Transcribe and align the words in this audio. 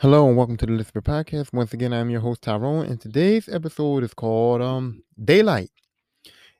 Hello 0.00 0.26
and 0.28 0.36
welcome 0.36 0.56
to 0.56 0.66
the 0.66 0.72
Lucifer 0.72 1.00
Podcast. 1.00 1.52
Once 1.52 1.72
again, 1.72 1.92
I'm 1.92 2.10
your 2.10 2.20
host 2.20 2.42
Tyrone, 2.42 2.86
and 2.86 3.00
today's 3.00 3.48
episode 3.48 4.02
is 4.02 4.12
called 4.12 4.60
um 4.60 5.02
Daylight. 5.22 5.70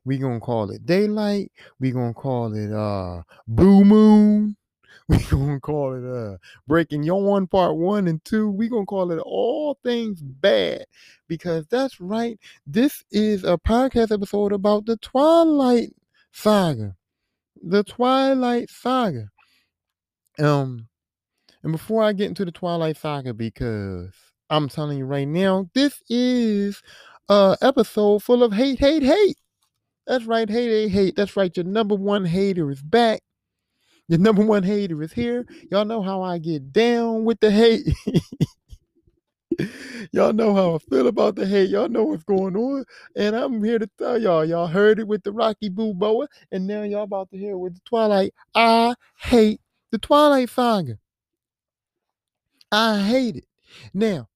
We're 0.04 0.20
gonna 0.20 0.40
call 0.40 0.70
it 0.70 0.86
Daylight. 0.86 1.50
we're 1.80 1.92
gonna 1.92 2.14
call 2.14 2.54
it 2.54 2.72
uh 2.72 3.22
Blue 3.46 3.84
Moon. 3.84 4.56
We 5.08 5.18
gonna 5.24 5.60
call 5.60 5.94
it 5.94 6.04
uh 6.04 6.38
Breaking 6.66 7.02
Yawn 7.02 7.46
Part 7.48 7.76
One 7.76 8.08
and 8.08 8.24
Two. 8.24 8.48
we're 8.50 8.70
gonna 8.70 8.86
call 8.86 9.10
it 9.10 9.18
all 9.18 9.78
things 9.82 10.22
bad 10.22 10.86
because 11.28 11.66
that's 11.66 12.00
right. 12.00 12.38
This 12.66 13.04
is 13.10 13.44
a 13.44 13.58
podcast 13.58 14.12
episode 14.12 14.52
about 14.52 14.86
the 14.86 14.96
Twilight 14.98 15.90
Saga. 16.32 16.96
The 17.62 17.82
Twilight 17.84 18.70
Saga. 18.70 19.28
Um 20.38 20.88
and 21.64 21.72
before 21.72 22.04
I 22.04 22.12
get 22.12 22.28
into 22.28 22.44
the 22.44 22.52
Twilight 22.52 22.98
Saga, 22.98 23.32
because 23.32 24.12
I'm 24.50 24.68
telling 24.68 24.98
you 24.98 25.06
right 25.06 25.26
now, 25.26 25.70
this 25.74 26.02
is 26.10 26.82
a 27.30 27.56
episode 27.62 28.22
full 28.22 28.42
of 28.42 28.52
hate, 28.52 28.78
hate, 28.78 29.02
hate. 29.02 29.38
That's 30.06 30.26
right, 30.26 30.48
hate, 30.48 30.68
hate, 30.68 30.90
hate. 30.90 31.16
That's 31.16 31.38
right. 31.38 31.56
Your 31.56 31.64
number 31.64 31.94
one 31.94 32.26
hater 32.26 32.70
is 32.70 32.82
back. 32.82 33.22
Your 34.08 34.18
number 34.18 34.44
one 34.44 34.62
hater 34.62 35.02
is 35.02 35.14
here. 35.14 35.46
Y'all 35.70 35.86
know 35.86 36.02
how 36.02 36.20
I 36.20 36.36
get 36.36 36.70
down 36.70 37.24
with 37.24 37.40
the 37.40 37.50
hate. 37.50 37.88
y'all 40.12 40.34
know 40.34 40.54
how 40.54 40.74
I 40.74 40.78
feel 40.78 41.08
about 41.08 41.36
the 41.36 41.46
hate. 41.46 41.70
Y'all 41.70 41.88
know 41.88 42.04
what's 42.04 42.24
going 42.24 42.56
on. 42.56 42.84
And 43.16 43.34
I'm 43.34 43.64
here 43.64 43.78
to 43.78 43.88
tell 43.98 44.20
y'all. 44.20 44.44
Y'all 44.44 44.66
heard 44.66 44.98
it 44.98 45.08
with 45.08 45.22
the 45.22 45.32
Rocky 45.32 45.70
Boo 45.70 45.94
Boa, 45.94 46.28
and 46.52 46.66
now 46.66 46.82
y'all 46.82 47.04
about 47.04 47.30
to 47.30 47.38
hear 47.38 47.52
it 47.52 47.58
with 47.58 47.72
the 47.72 47.80
Twilight. 47.86 48.34
I 48.54 48.94
hate 49.16 49.62
the 49.90 49.96
Twilight 49.96 50.50
Saga. 50.50 50.98
I 52.74 53.00
hate 53.00 53.36
it. 53.36 53.46
Now, 53.92 54.28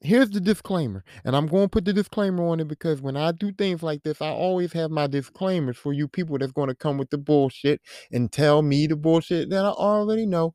here's 0.00 0.30
the 0.30 0.40
disclaimer, 0.40 1.02
and 1.24 1.34
I'm 1.34 1.48
going 1.48 1.64
to 1.64 1.68
put 1.68 1.84
the 1.84 1.92
disclaimer 1.92 2.46
on 2.46 2.60
it 2.60 2.68
because 2.68 3.02
when 3.02 3.16
I 3.16 3.32
do 3.32 3.50
things 3.52 3.82
like 3.82 4.04
this, 4.04 4.22
I 4.22 4.28
always 4.28 4.72
have 4.72 4.92
my 4.92 5.08
disclaimers 5.08 5.76
for 5.76 5.92
you 5.92 6.06
people 6.06 6.38
that's 6.38 6.52
going 6.52 6.68
to 6.68 6.76
come 6.76 6.96
with 6.96 7.10
the 7.10 7.18
bullshit 7.18 7.80
and 8.12 8.30
tell 8.30 8.62
me 8.62 8.86
the 8.86 8.94
bullshit 8.94 9.50
that 9.50 9.64
I 9.64 9.70
already 9.70 10.26
know. 10.26 10.54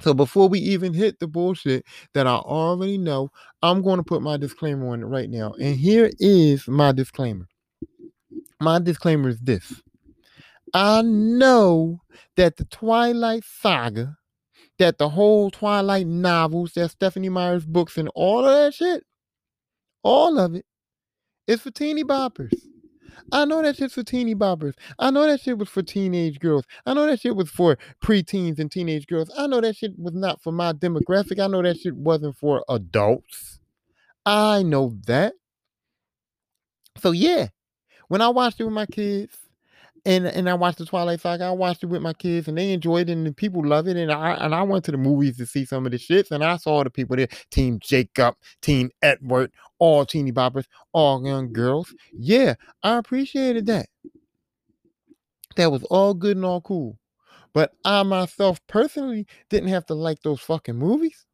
So 0.00 0.14
before 0.14 0.48
we 0.48 0.58
even 0.60 0.94
hit 0.94 1.20
the 1.20 1.28
bullshit 1.28 1.84
that 2.12 2.26
I 2.26 2.36
already 2.36 2.98
know, 2.98 3.30
I'm 3.62 3.80
going 3.80 3.98
to 3.98 4.04
put 4.04 4.20
my 4.20 4.36
disclaimer 4.36 4.88
on 4.90 5.02
it 5.02 5.06
right 5.06 5.30
now. 5.30 5.54
And 5.60 5.76
here 5.76 6.10
is 6.18 6.66
my 6.66 6.90
disclaimer. 6.90 7.46
My 8.60 8.80
disclaimer 8.80 9.28
is 9.28 9.38
this. 9.40 9.80
I 10.74 11.02
know 11.02 12.00
that 12.36 12.56
the 12.56 12.64
Twilight 12.64 13.44
Saga 13.44 14.17
that 14.78 14.98
the 14.98 15.08
whole 15.08 15.50
Twilight 15.50 16.06
novels, 16.06 16.72
that 16.72 16.90
Stephenie 16.90 17.28
Meyer's 17.28 17.66
books, 17.66 17.98
and 17.98 18.08
all 18.14 18.44
of 18.44 18.52
that 18.52 18.74
shit, 18.74 19.04
all 20.02 20.38
of 20.38 20.54
it, 20.54 20.64
is 21.46 21.60
for 21.60 21.70
teeny 21.70 22.04
boppers. 22.04 22.52
I 23.32 23.44
know 23.44 23.62
that 23.62 23.76
shit's 23.76 23.94
for 23.94 24.02
teeny 24.02 24.34
boppers. 24.34 24.74
I 24.98 25.10
know 25.10 25.26
that 25.26 25.40
shit 25.40 25.58
was 25.58 25.68
for 25.68 25.82
teenage 25.82 26.38
girls. 26.38 26.64
I 26.86 26.94
know 26.94 27.06
that 27.06 27.20
shit 27.20 27.36
was 27.36 27.50
for 27.50 27.76
preteens 28.02 28.58
and 28.58 28.70
teenage 28.70 29.06
girls. 29.06 29.30
I 29.36 29.46
know 29.46 29.60
that 29.60 29.76
shit 29.76 29.98
was 29.98 30.14
not 30.14 30.42
for 30.42 30.52
my 30.52 30.72
demographic. 30.72 31.38
I 31.42 31.46
know 31.46 31.62
that 31.62 31.78
shit 31.78 31.94
wasn't 31.94 32.36
for 32.36 32.64
adults. 32.68 33.60
I 34.24 34.62
know 34.62 34.96
that. 35.06 35.34
So 36.98 37.10
yeah, 37.10 37.48
when 38.08 38.22
I 38.22 38.28
watched 38.28 38.60
it 38.60 38.64
with 38.64 38.72
my 38.72 38.86
kids, 38.86 39.36
and 40.04 40.26
and 40.26 40.48
I 40.48 40.54
watched 40.54 40.78
the 40.78 40.84
Twilight 40.86 41.20
Saga. 41.20 41.44
I 41.44 41.50
watched 41.50 41.82
it 41.82 41.86
with 41.86 42.02
my 42.02 42.12
kids, 42.12 42.48
and 42.48 42.56
they 42.56 42.72
enjoyed 42.72 43.08
it, 43.08 43.12
and 43.12 43.36
people 43.36 43.64
love 43.64 43.88
it. 43.88 43.96
And 43.96 44.10
I 44.12 44.34
and 44.34 44.54
I 44.54 44.62
went 44.62 44.84
to 44.86 44.92
the 44.92 44.98
movies 44.98 45.36
to 45.38 45.46
see 45.46 45.64
some 45.64 45.86
of 45.86 45.92
the 45.92 45.98
shits, 45.98 46.30
and 46.30 46.44
I 46.44 46.56
saw 46.56 46.82
the 46.84 46.90
people 46.90 47.16
there: 47.16 47.28
Team 47.50 47.78
Jacob, 47.80 48.36
Team 48.62 48.90
Edward, 49.02 49.52
all 49.78 50.04
teeny 50.06 50.32
boppers, 50.32 50.66
all 50.92 51.24
young 51.26 51.52
girls. 51.52 51.94
Yeah, 52.12 52.54
I 52.82 52.96
appreciated 52.96 53.66
that. 53.66 53.86
That 55.56 55.72
was 55.72 55.82
all 55.84 56.14
good 56.14 56.36
and 56.36 56.46
all 56.46 56.60
cool. 56.60 56.98
But 57.52 57.72
I 57.84 58.02
myself 58.02 58.60
personally 58.66 59.26
didn't 59.50 59.70
have 59.70 59.86
to 59.86 59.94
like 59.94 60.22
those 60.22 60.40
fucking 60.40 60.76
movies. 60.76 61.26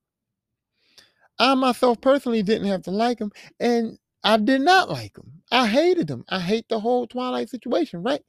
I 1.38 1.54
myself 1.54 2.00
personally 2.00 2.42
didn't 2.42 2.68
have 2.68 2.82
to 2.82 2.90
like 2.90 3.18
them, 3.18 3.32
and 3.58 3.98
I 4.22 4.36
did 4.38 4.62
not 4.62 4.88
like 4.88 5.14
them. 5.14 5.42
I 5.54 5.68
hated 5.68 6.08
them. 6.08 6.24
I 6.28 6.40
hate 6.40 6.68
the 6.68 6.80
whole 6.80 7.06
Twilight 7.06 7.48
situation, 7.48 8.02
right? 8.02 8.20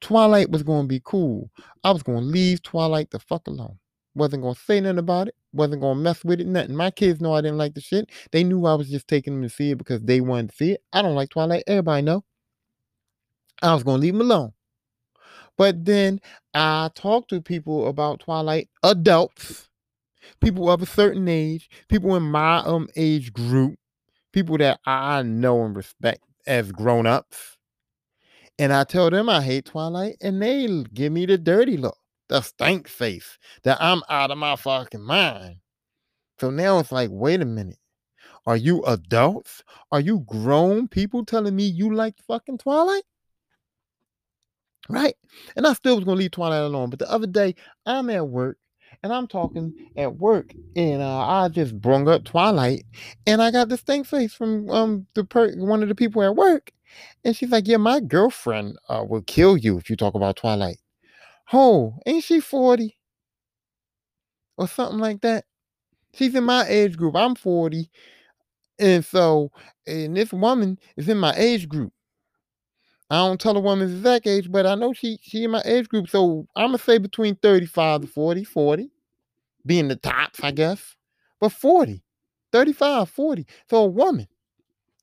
Twilight 0.00 0.48
was 0.48 0.62
going 0.62 0.82
to 0.82 0.88
be 0.88 1.02
cool. 1.04 1.50
I 1.82 1.90
was 1.90 2.04
going 2.04 2.20
to 2.20 2.24
leave 2.24 2.62
Twilight 2.62 3.10
the 3.10 3.18
fuck 3.18 3.48
alone. 3.48 3.78
Wasn't 4.14 4.42
going 4.42 4.54
to 4.54 4.60
say 4.60 4.80
nothing 4.80 4.98
about 4.98 5.26
it. 5.26 5.34
Wasn't 5.52 5.80
going 5.80 5.96
to 5.96 6.02
mess 6.02 6.24
with 6.24 6.40
it, 6.40 6.46
nothing. 6.46 6.76
My 6.76 6.92
kids 6.92 7.20
know 7.20 7.34
I 7.34 7.40
didn't 7.40 7.58
like 7.58 7.74
the 7.74 7.80
shit. 7.80 8.10
They 8.30 8.44
knew 8.44 8.64
I 8.64 8.74
was 8.74 8.88
just 8.88 9.08
taking 9.08 9.32
them 9.34 9.42
to 9.42 9.48
see 9.48 9.72
it 9.72 9.78
because 9.78 10.02
they 10.02 10.20
wanted 10.20 10.50
to 10.50 10.56
see 10.56 10.70
it. 10.72 10.84
I 10.92 11.02
don't 11.02 11.16
like 11.16 11.30
Twilight. 11.30 11.64
Everybody 11.66 12.02
know. 12.02 12.24
I 13.60 13.74
was 13.74 13.82
going 13.82 13.96
to 13.96 14.02
leave 14.02 14.14
them 14.14 14.20
alone. 14.20 14.52
But 15.58 15.84
then 15.84 16.20
I 16.54 16.90
talked 16.94 17.30
to 17.30 17.40
people 17.40 17.88
about 17.88 18.20
Twilight, 18.20 18.68
adults, 18.84 19.68
people 20.40 20.70
of 20.70 20.80
a 20.80 20.86
certain 20.86 21.26
age, 21.26 21.68
people 21.88 22.14
in 22.14 22.22
my 22.22 22.58
um 22.58 22.88
age 22.94 23.32
group, 23.32 23.80
people 24.32 24.58
that 24.58 24.78
I 24.86 25.22
know 25.22 25.64
and 25.64 25.74
respect 25.74 26.22
as 26.46 26.72
grown 26.72 27.06
ups. 27.06 27.56
And 28.58 28.72
I 28.72 28.84
tell 28.84 29.10
them 29.10 29.28
I 29.28 29.42
hate 29.42 29.66
Twilight, 29.66 30.16
and 30.20 30.42
they 30.42 30.84
give 30.92 31.12
me 31.12 31.26
the 31.26 31.38
dirty 31.38 31.76
look, 31.76 31.96
the 32.28 32.40
stink 32.42 32.88
face, 32.88 33.38
that 33.64 33.78
I'm 33.80 34.02
out 34.08 34.30
of 34.30 34.38
my 34.38 34.56
fucking 34.56 35.02
mind. 35.02 35.56
So 36.38 36.50
now 36.50 36.78
it's 36.78 36.92
like, 36.92 37.10
wait 37.12 37.40
a 37.40 37.44
minute. 37.44 37.78
Are 38.46 38.56
you 38.56 38.82
adults? 38.84 39.62
Are 39.90 40.00
you 40.00 40.20
grown 40.26 40.88
people 40.88 41.24
telling 41.24 41.54
me 41.54 41.64
you 41.64 41.94
like 41.94 42.16
fucking 42.26 42.58
Twilight? 42.58 43.04
Right? 44.88 45.14
And 45.56 45.66
I 45.66 45.72
still 45.74 45.94
was 45.96 46.04
gonna 46.04 46.18
leave 46.18 46.32
Twilight 46.32 46.62
alone. 46.62 46.90
But 46.90 46.98
the 46.98 47.10
other 47.10 47.28
day, 47.28 47.54
I'm 47.86 48.10
at 48.10 48.28
work 48.28 48.58
and 49.02 49.12
I'm 49.12 49.26
talking 49.28 49.74
at 49.96 50.16
work, 50.16 50.54
and 50.76 51.02
uh, 51.02 51.18
I 51.28 51.48
just 51.48 51.80
brung 51.80 52.08
up 52.08 52.24
Twilight, 52.24 52.84
and 53.26 53.42
I 53.42 53.50
got 53.50 53.68
this 53.68 53.82
thing 53.82 54.04
face 54.04 54.34
from 54.34 54.68
um 54.70 55.06
the 55.14 55.24
per- 55.24 55.54
one 55.56 55.82
of 55.82 55.88
the 55.88 55.94
people 55.94 56.22
at 56.22 56.36
work, 56.36 56.72
and 57.24 57.36
she's 57.36 57.50
like, 57.50 57.68
"Yeah, 57.68 57.78
my 57.78 58.00
girlfriend 58.00 58.76
uh, 58.88 59.04
will 59.08 59.22
kill 59.22 59.56
you 59.56 59.78
if 59.78 59.90
you 59.90 59.96
talk 59.96 60.14
about 60.14 60.36
Twilight." 60.36 60.78
Oh, 61.52 61.98
ain't 62.06 62.24
she 62.24 62.40
forty 62.40 62.96
or 64.56 64.68
something 64.68 64.98
like 64.98 65.20
that? 65.22 65.44
She's 66.14 66.34
in 66.34 66.44
my 66.44 66.66
age 66.68 66.96
group. 66.96 67.16
I'm 67.16 67.34
forty, 67.34 67.90
and 68.78 69.04
so 69.04 69.50
and 69.86 70.16
this 70.16 70.32
woman 70.32 70.78
is 70.96 71.08
in 71.08 71.18
my 71.18 71.34
age 71.36 71.68
group. 71.68 71.92
I 73.12 73.16
don't 73.16 73.38
tell 73.38 73.58
a 73.58 73.60
woman's 73.60 73.92
exact 73.92 74.26
age, 74.26 74.50
but 74.50 74.64
I 74.64 74.74
know 74.74 74.94
she 74.94 75.18
she 75.20 75.44
in 75.44 75.50
my 75.50 75.60
age 75.66 75.86
group. 75.86 76.08
So 76.08 76.46
I'm 76.56 76.68
gonna 76.68 76.78
say 76.78 76.96
between 76.96 77.36
35 77.36 78.00
to 78.00 78.06
40, 78.06 78.44
40 78.44 78.90
being 79.66 79.88
the 79.88 79.96
tops, 79.96 80.40
I 80.42 80.50
guess. 80.50 80.96
But 81.38 81.52
40, 81.52 82.02
35, 82.52 83.10
40. 83.10 83.46
So 83.68 83.76
a 83.84 83.86
woman 83.86 84.28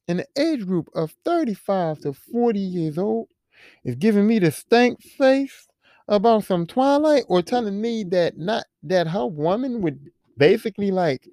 in 0.07 0.17
the 0.17 0.27
age 0.39 0.65
group 0.65 0.89
of 0.95 1.13
35 1.23 1.99
to 1.99 2.13
40 2.13 2.59
years 2.59 2.97
old 2.97 3.27
is 3.83 3.93
giving 3.93 4.25
me 4.25 4.39
the 4.39 4.49
stank 4.49 5.03
face 5.03 5.67
about 6.07 6.45
some 6.45 6.65
Twilight 6.65 7.25
or 7.27 7.43
telling 7.43 7.79
me 7.79 8.03
that 8.05 8.39
not 8.39 8.63
that 8.81 9.07
her 9.07 9.27
woman 9.27 9.81
would 9.83 9.99
basically 10.35 10.89
like 10.89 11.29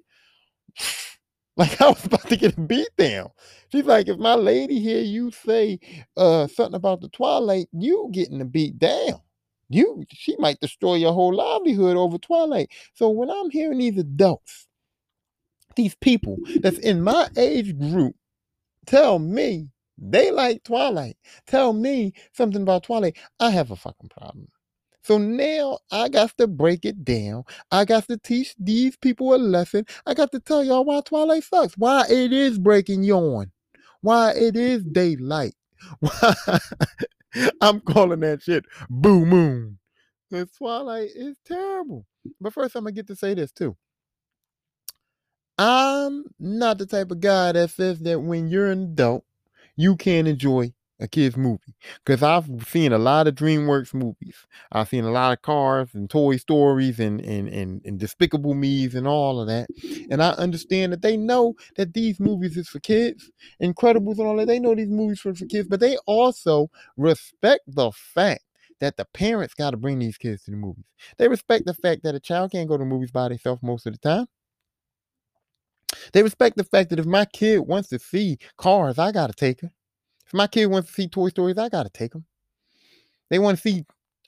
like 1.57 1.81
I 1.81 1.89
was 1.89 2.05
about 2.05 2.27
to 2.29 2.37
get 2.37 2.57
a 2.57 2.61
beat 2.61 2.89
down. 2.97 3.29
She's 3.71 3.85
like, 3.85 4.09
if 4.09 4.17
my 4.19 4.35
lady 4.35 4.79
hear 4.81 5.01
you 5.01 5.31
say 5.31 5.79
uh 6.17 6.47
something 6.47 6.75
about 6.75 7.01
the 7.01 7.09
Twilight, 7.09 7.67
you 7.73 8.09
getting 8.13 8.41
a 8.41 8.45
beat 8.45 8.79
down. 8.79 9.21
You 9.69 10.05
she 10.11 10.35
might 10.39 10.59
destroy 10.61 10.95
your 10.95 11.13
whole 11.13 11.35
livelihood 11.35 11.97
over 11.97 12.17
Twilight. 12.19 12.69
So 12.95 13.09
when 13.09 13.29
I'm 13.31 13.49
hearing 13.51 13.79
these 13.79 13.97
adults, 13.99 14.67
these 15.75 15.95
people 15.95 16.37
that's 16.61 16.79
in 16.79 17.01
my 17.03 17.29
age 17.37 17.77
group 17.79 18.15
tell 18.87 19.19
me 19.19 19.71
they 19.97 20.31
like 20.31 20.63
Twilight, 20.63 21.17
tell 21.47 21.73
me 21.73 22.13
something 22.33 22.63
about 22.63 22.83
Twilight, 22.83 23.17
I 23.39 23.51
have 23.51 23.71
a 23.71 23.75
fucking 23.77 24.09
problem. 24.09 24.49
So 25.07 25.17
now 25.17 25.79
I 25.89 26.09
got 26.09 26.37
to 26.37 26.47
break 26.47 26.83
it 26.83 27.05
down. 27.05 27.45
I 27.71 27.85
got 27.85 28.09
to 28.09 28.17
teach 28.17 28.53
these 28.59 28.97
people 28.97 29.33
a 29.33 29.37
lesson. 29.37 29.85
I 30.05 30.13
got 30.13 30.33
to 30.33 30.39
tell 30.41 30.65
y'all 30.65 30.83
why 30.83 30.99
Twilight 30.99 31.45
sucks, 31.45 31.77
why 31.77 32.03
it 32.09 32.33
is 32.33 32.59
breaking 32.59 33.03
yawn, 33.03 33.53
why 34.01 34.33
it 34.33 34.57
is 34.57 34.83
daylight, 34.83 35.55
why 36.01 36.33
I'm 37.61 37.79
calling 37.79 38.19
that 38.19 38.43
shit 38.43 38.65
boo 38.89 39.25
moon. 39.25 39.79
Because 40.29 40.51
Twilight 40.57 41.11
is 41.15 41.37
terrible. 41.45 42.05
But 42.41 42.51
first, 42.51 42.75
I'm 42.75 42.83
going 42.83 42.93
to 42.93 42.99
get 42.99 43.07
to 43.07 43.15
say 43.15 43.33
this 43.33 43.53
too. 43.53 43.77
I'm 45.57 46.25
not 46.37 46.79
the 46.79 46.85
type 46.85 47.11
of 47.11 47.21
guy 47.21 47.53
that 47.53 47.69
says 47.69 47.99
that 48.01 48.19
when 48.19 48.49
you're 48.49 48.71
an 48.71 48.83
adult, 48.83 49.23
you 49.77 49.95
can't 49.95 50.27
enjoy 50.27 50.73
a 50.99 51.07
kids 51.07 51.37
movie 51.37 51.75
because 52.05 52.23
I've 52.23 52.47
seen 52.67 52.91
a 52.91 52.97
lot 52.97 53.27
of 53.27 53.35
DreamWorks 53.35 53.93
movies. 53.93 54.35
I've 54.71 54.89
seen 54.89 55.03
a 55.03 55.11
lot 55.11 55.33
of 55.33 55.41
Cars 55.41 55.89
and 55.93 56.09
Toy 56.09 56.37
Stories 56.37 56.99
and 56.99 57.21
and 57.21 57.47
and, 57.49 57.81
and 57.85 57.99
Despicable 57.99 58.53
Me's 58.53 58.95
and 58.95 59.07
all 59.07 59.39
of 59.39 59.47
that, 59.47 59.67
and 60.09 60.21
I 60.21 60.31
understand 60.31 60.93
that 60.93 61.01
they 61.01 61.17
know 61.17 61.55
that 61.75 61.93
these 61.93 62.19
movies 62.19 62.57
is 62.57 62.67
for 62.67 62.79
kids, 62.79 63.31
Incredibles 63.61 64.17
and 64.19 64.27
all 64.27 64.37
that. 64.37 64.47
They 64.47 64.59
know 64.59 64.75
these 64.75 64.89
movies 64.89 65.25
are 65.25 65.35
for 65.35 65.45
kids, 65.45 65.67
but 65.67 65.79
they 65.79 65.97
also 66.05 66.69
respect 66.95 67.61
the 67.67 67.91
fact 67.91 68.43
that 68.79 68.97
the 68.97 69.05
parents 69.13 69.53
got 69.53 69.71
to 69.71 69.77
bring 69.77 69.99
these 69.99 70.17
kids 70.17 70.43
to 70.43 70.51
the 70.51 70.57
movies. 70.57 70.85
They 71.17 71.27
respect 71.27 71.65
the 71.65 71.73
fact 71.73 72.03
that 72.03 72.15
a 72.15 72.19
child 72.19 72.51
can't 72.51 72.69
go 72.69 72.77
to 72.77 72.85
movies 72.85 73.11
by 73.11 73.29
themselves 73.29 73.63
most 73.63 73.87
of 73.87 73.93
the 73.93 73.99
time. 73.99 74.27
They 76.13 76.23
respect 76.23 76.57
the 76.57 76.63
fact 76.63 76.89
that 76.89 76.99
if 76.99 77.05
my 77.05 77.25
kid 77.25 77.59
wants 77.59 77.89
to 77.89 77.99
see 77.99 78.37
cars, 78.57 78.99
I 78.99 79.11
got 79.11 79.27
to 79.27 79.33
take 79.33 79.61
her. 79.61 79.71
If 80.27 80.33
my 80.33 80.47
kid 80.47 80.65
wants 80.67 80.89
to 80.89 80.93
see 80.93 81.07
Toy 81.07 81.29
Stories, 81.29 81.57
I 81.57 81.69
got 81.69 81.83
to 81.83 81.89
take 81.89 82.11
them. 82.11 82.25
They 83.29 83.39
want 83.39 83.57
to 83.57 83.61
see 83.61 83.85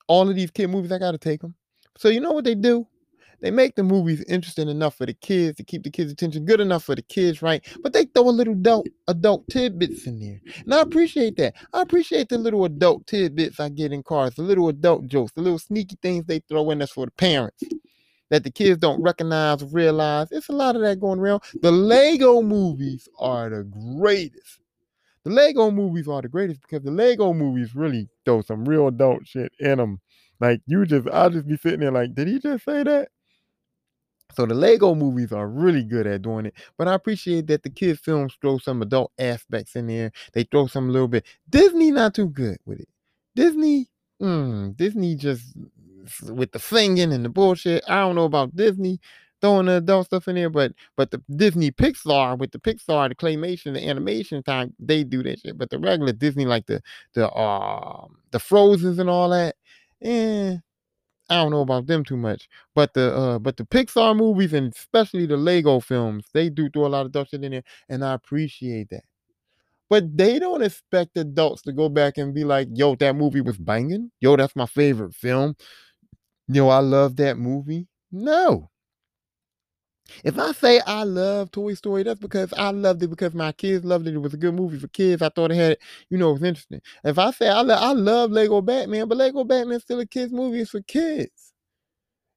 all 0.07 0.29
of 0.29 0.35
these 0.35 0.49
kid 0.49 0.67
movies, 0.69 0.91
I 0.91 0.97
got 0.97 1.11
to 1.11 1.17
take 1.17 1.41
them. 1.41 1.55
So 1.97 2.09
you 2.09 2.21
know 2.21 2.31
what 2.31 2.45
they 2.45 2.55
do? 2.55 2.87
They 3.41 3.51
make 3.51 3.75
the 3.75 3.83
movies 3.83 4.23
interesting 4.27 4.67
enough 4.67 4.95
for 4.95 5.05
the 5.05 5.13
kids 5.13 5.57
to 5.57 5.63
keep 5.63 5.83
the 5.83 5.89
kids' 5.89 6.11
attention 6.11 6.45
good 6.45 6.59
enough 6.59 6.83
for 6.83 6.95
the 6.95 7.01
kids, 7.01 7.41
right? 7.41 7.65
But 7.81 7.93
they 7.93 8.05
throw 8.05 8.27
a 8.27 8.31
little 8.31 8.53
adult 8.53 8.87
adult 9.07 9.47
tidbits 9.49 10.07
in 10.07 10.19
there. 10.19 10.41
And 10.65 10.73
I 10.73 10.81
appreciate 10.81 11.37
that. 11.37 11.55
I 11.73 11.81
appreciate 11.81 12.29
the 12.29 12.37
little 12.37 12.65
adult 12.65 13.07
tidbits 13.07 13.59
I 13.59 13.69
get 13.69 13.93
in 13.93 14.03
cars, 14.03 14.35
the 14.35 14.41
little 14.41 14.67
adult 14.67 15.07
jokes, 15.07 15.31
the 15.33 15.41
little 15.41 15.59
sneaky 15.59 15.97
things 16.01 16.25
they 16.25 16.39
throw 16.49 16.69
in 16.71 16.79
that's 16.79 16.91
for 16.91 17.05
the 17.05 17.11
parents 17.11 17.63
that 18.29 18.43
the 18.43 18.51
kids 18.51 18.79
don't 18.79 19.01
recognize 19.01 19.63
or 19.63 19.67
realize. 19.67 20.27
It's 20.31 20.49
a 20.49 20.53
lot 20.53 20.75
of 20.75 20.81
that 20.81 20.99
going 20.99 21.19
around. 21.19 21.41
The 21.61 21.71
Lego 21.71 22.41
movies 22.41 23.07
are 23.17 23.49
the 23.49 23.63
greatest. 23.63 24.59
The 25.25 25.31
Lego 25.31 25.69
movies 25.71 26.07
are 26.07 26.21
the 26.21 26.29
greatest 26.29 26.61
because 26.61 26.83
the 26.83 26.91
Lego 26.91 27.33
movies 27.33 27.75
really 27.75 28.07
throw 28.25 28.41
some 28.41 28.65
real 28.65 28.87
adult 28.87 29.27
shit 29.27 29.51
in 29.59 29.77
them. 29.77 29.99
Like 30.39 30.61
you 30.65 30.85
just, 30.85 31.07
I'll 31.09 31.29
just 31.29 31.47
be 31.47 31.57
sitting 31.57 31.81
there 31.81 31.91
like, 31.91 32.15
did 32.15 32.27
he 32.27 32.39
just 32.39 32.63
say 32.63 32.83
that? 32.83 33.09
So 34.35 34.45
the 34.45 34.53
Lego 34.53 34.95
movies 34.95 35.31
are 35.31 35.47
really 35.47 35.83
good 35.83 36.05
at 36.07 36.21
doing 36.21 36.45
it, 36.45 36.53
but 36.77 36.87
I 36.87 36.93
appreciate 36.93 37.47
that 37.47 37.63
the 37.63 37.69
kids 37.69 37.99
films 37.99 38.37
throw 38.39 38.59
some 38.59 38.81
adult 38.81 39.11
aspects 39.17 39.75
in 39.75 39.87
there. 39.87 40.11
They 40.33 40.43
throw 40.43 40.67
some 40.67 40.89
little 40.89 41.07
bit. 41.07 41.25
Disney 41.49 41.91
not 41.91 42.13
too 42.13 42.29
good 42.29 42.59
with 42.65 42.79
it. 42.79 42.89
Disney, 43.35 43.87
mm, 44.21 44.77
Disney 44.77 45.15
just 45.15 45.55
with 46.29 46.51
the 46.51 46.59
singing 46.59 47.11
and 47.11 47.25
the 47.25 47.29
bullshit. 47.29 47.83
I 47.87 48.01
don't 48.01 48.15
know 48.15 48.25
about 48.25 48.55
Disney 48.55 48.99
throwing 49.41 49.67
the 49.67 49.77
adult 49.77 50.07
stuff 50.07 50.27
in 50.27 50.35
there, 50.35 50.49
but 50.49 50.73
but 50.97 51.11
the 51.11 51.21
Disney 51.35 51.71
Pixar 51.71 52.37
with 52.37 52.51
the 52.51 52.59
Pixar, 52.59 53.09
the 53.09 53.15
claymation, 53.15 53.73
the 53.73 53.87
animation 53.87 54.43
time, 54.43 54.73
they 54.79 55.03
do 55.03 55.23
that 55.23 55.39
shit. 55.39 55.57
But 55.57 55.69
the 55.69 55.79
regular 55.79 56.13
Disney, 56.13 56.45
like 56.45 56.65
the 56.67 56.81
the 57.13 57.31
um 57.33 58.17
the 58.31 58.39
Frozens 58.39 58.99
and 58.99 59.09
all 59.09 59.29
that, 59.29 59.55
eh, 60.03 60.57
I 61.29 61.35
don't 61.35 61.51
know 61.51 61.61
about 61.61 61.87
them 61.87 62.03
too 62.03 62.17
much. 62.17 62.47
But 62.75 62.93
the 62.93 63.15
uh 63.15 63.39
but 63.39 63.57
the 63.57 63.65
Pixar 63.65 64.15
movies 64.15 64.53
and 64.53 64.73
especially 64.73 65.25
the 65.25 65.37
Lego 65.37 65.79
films, 65.79 66.25
they 66.33 66.49
do 66.49 66.69
throw 66.69 66.85
a 66.85 66.89
lot 66.89 67.01
of 67.01 67.07
adult 67.07 67.29
shit 67.29 67.43
in 67.43 67.51
there, 67.51 67.63
and 67.89 68.03
I 68.03 68.13
appreciate 68.13 68.89
that. 68.89 69.03
But 69.89 70.15
they 70.15 70.37
don't 70.37 70.61
expect 70.61 71.17
adults 71.17 71.63
to 71.63 71.71
go 71.71 71.89
back 71.89 72.17
and 72.17 72.33
be 72.33 72.43
like, 72.43 72.67
yo, 72.71 72.95
that 72.95 73.15
movie 73.15 73.41
was 73.41 73.57
banging. 73.57 74.11
Yo, 74.19 74.35
that's 74.35 74.55
my 74.55 74.67
favorite 74.67 75.15
film. 75.15 75.55
Yo, 76.47 76.67
I 76.69 76.79
love 76.79 77.15
that 77.17 77.37
movie. 77.37 77.87
No. 78.11 78.69
If 80.23 80.37
I 80.39 80.51
say 80.53 80.79
I 80.85 81.03
love 81.03 81.51
Toy 81.51 81.73
Story, 81.73 82.03
that's 82.03 82.19
because 82.19 82.53
I 82.53 82.71
loved 82.71 83.03
it 83.03 83.09
because 83.09 83.33
my 83.33 83.51
kids 83.51 83.85
loved 83.85 84.07
it. 84.07 84.13
It 84.15 84.17
was 84.19 84.33
a 84.33 84.37
good 84.37 84.53
movie 84.55 84.79
for 84.79 84.87
kids. 84.89 85.21
I 85.21 85.29
thought 85.29 85.51
it 85.51 85.55
had, 85.55 85.77
you 86.09 86.17
know, 86.17 86.29
it 86.31 86.33
was 86.33 86.43
interesting. 86.43 86.81
If 87.03 87.17
I 87.19 87.31
say 87.31 87.49
I, 87.49 87.61
lo- 87.61 87.75
I 87.75 87.91
love 87.93 88.31
Lego 88.31 88.61
Batman, 88.61 89.07
but 89.07 89.17
Lego 89.17 89.43
Batman's 89.43 89.83
still 89.83 89.99
a 89.99 90.05
kids 90.05 90.31
movie, 90.33 90.61
it's 90.61 90.71
for 90.71 90.81
kids. 90.81 91.53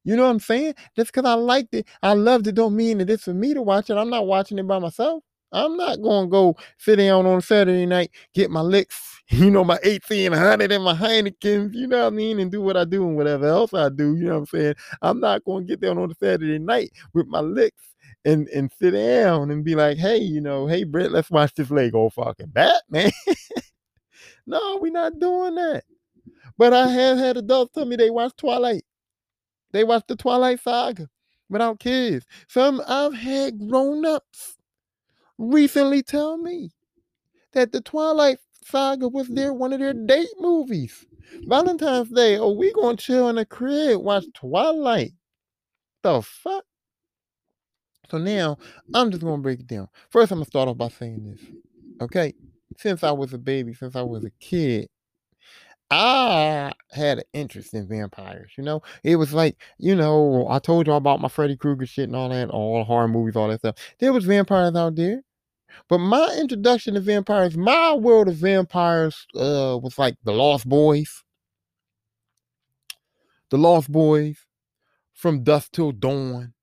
You 0.05 0.17
know 0.17 0.25
what 0.25 0.31
I'm 0.31 0.41
saying? 0.41 0.75
Just 0.97 1.13
because 1.13 1.29
I 1.29 1.35
liked 1.35 1.75
it, 1.75 1.87
I 2.03 2.15
loved 2.15 2.47
it, 2.49 2.55
don't 2.57 2.77
mean 2.77 2.99
that 2.99 3.11
it's 3.11 3.25
for 3.25 3.35
me 3.35 3.55
to 3.55 3.63
watch 3.63 3.91
it. 3.91 3.97
I'm 3.97 4.11
not 4.11 4.27
watching 4.27 4.59
it 4.59 4.67
by 4.67 4.79
myself. 4.79 5.23
I'm 5.53 5.77
not 5.77 5.97
to 5.97 6.27
go 6.29 6.57
sit 6.79 6.97
down 6.97 7.27
on 7.27 7.41
Saturday 7.43 7.87
night, 7.87 8.11
get 8.35 8.51
my 8.51 8.61
licks, 8.61 9.21
you 9.29 9.51
know, 9.51 9.65
my 9.65 9.79
1800 9.85 10.73
and 10.73 10.85
my 10.85 10.95
Heinekens, 10.95 11.75
you 11.75 11.87
know 11.87 12.05
what 12.05 12.13
I 12.13 12.17
mean, 12.17 12.41
and 12.41 12.51
do 12.51 12.61
what 12.61 12.77
I 12.77 12.85
do 12.85 13.07
and 13.07 13.17
whatever 13.17 13.47
else 13.47 13.75
I 13.75 13.89
do. 13.89 14.17
You 14.17 14.25
know 14.25 14.33
what 14.33 14.39
I'm 14.39 14.47
saying? 14.47 14.75
I'm 15.03 15.21
not 15.21 15.43
to 15.47 15.63
get 15.63 15.81
down 15.81 15.99
on 15.99 16.11
a 16.11 16.15
Saturday 16.15 16.59
night 16.59 16.93
with 17.13 17.27
my 17.27 17.41
licks 17.41 17.93
and 18.25 18.49
and 18.49 18.71
sit 18.79 18.93
down 18.93 19.51
and 19.51 19.65
be 19.65 19.75
like, 19.75 19.99
hey, 19.99 20.19
you 20.19 20.41
know, 20.41 20.67
hey, 20.67 20.85
Brett, 20.85 21.13
let's 21.13 21.31
watch 21.31 21.55
this 21.55 21.71
Lego 21.71 22.09
fucking 22.11 22.49
Batman. 22.49 23.11
no, 24.47 24.79
we're 24.81 24.93
not 24.93 25.19
doing 25.19 25.55
that. 25.57 25.85
But 26.59 26.73
I 26.73 26.89
have 26.89 27.19
had 27.19 27.37
adults 27.37 27.73
tell 27.75 27.85
me 27.85 27.97
they 27.97 28.11
watch 28.11 28.33
Twilight. 28.37 28.85
They 29.73 29.85
watch 29.85 30.05
the 30.07 30.17
Twilight 30.17 30.61
Saga 30.61 31.09
without 31.49 31.81
kids. 31.81 32.27
Some 32.49 32.83
I've 32.87 33.15
had 33.15 33.69
grown 33.69 34.05
ups 34.05 34.59
recently 35.43 36.03
tell 36.03 36.39
me 36.39 36.71
that 37.53 37.73
the 37.73 37.81
Twilight 37.81 38.39
Saga 38.65 39.09
was 39.09 39.29
their 39.29 39.53
one 39.53 39.73
of 39.73 39.81
their 39.81 39.93
date 39.93 40.29
movies. 40.39 41.05
Valentine's 41.47 42.11
Day, 42.11 42.39
oh, 42.39 42.53
we 42.53 42.73
gonna 42.73 42.97
chill 42.97 43.29
in 43.29 43.37
the 43.37 43.45
crib, 43.45 44.01
watch 44.01 44.25
Twilight. 44.35 45.13
The 46.03 46.23
fuck? 46.23 46.65
So 48.11 48.19
now 48.19 48.59
I'm 48.95 49.11
just 49.11 49.23
gonna 49.23 49.43
break 49.43 49.61
it 49.61 49.67
down. 49.67 49.89
First, 50.11 50.33
I'm 50.33 50.39
gonna 50.39 50.47
start 50.47 50.69
off 50.69 50.77
by 50.77 50.89
saying 50.89 51.25
this. 51.25 51.41
Okay, 52.01 52.35
since 52.77 53.03
I 53.03 53.11
was 53.11 53.33
a 53.33 53.39
baby, 53.39 53.75
since 53.75 53.97
I 53.97 54.03
was 54.03 54.25
a 54.25 54.31
kid, 54.41 54.89
I 55.91 56.73
had 56.91 57.19
an 57.19 57.25
interest 57.33 57.75
in 57.75 57.89
vampires. 57.89 58.53
You 58.57 58.65
know, 58.65 58.83
it 59.05 59.17
was 59.17 59.33
like, 59.33 59.57
you 59.79 59.95
know, 59.95 60.47
I 60.49 60.59
told 60.59 60.87
y'all 60.87 60.97
about 60.97 61.21
my 61.21 61.29
Freddy 61.29 61.57
Krueger 61.57 61.87
shit 61.87 62.09
and 62.09 62.17
all 62.17 62.29
that, 62.31 62.51
all 62.51 62.85
horror 62.85 63.09
movies, 63.09 63.37
all 63.37 63.49
that 63.49 63.61
stuff. 63.61 63.77
There 63.99 64.13
was 64.13 64.25
vampires 64.25 64.75
out 64.75 64.97
there. 64.97 65.23
But 65.89 65.99
my 65.99 66.37
introduction 66.39 66.95
to 66.95 67.01
vampires, 67.01 67.57
my 67.57 67.95
world 67.95 68.29
of 68.29 68.37
vampires, 68.37 69.27
uh, 69.35 69.79
was 69.83 69.99
like 69.99 70.17
the 70.25 70.33
Lost 70.33 70.69
Boys. 70.69 71.23
The 73.51 73.59
Lost 73.59 73.93
Boys, 73.93 74.39
From 75.13 75.45
Dusk 75.45 75.73
Till 75.73 75.93
Dawn, 75.93 76.55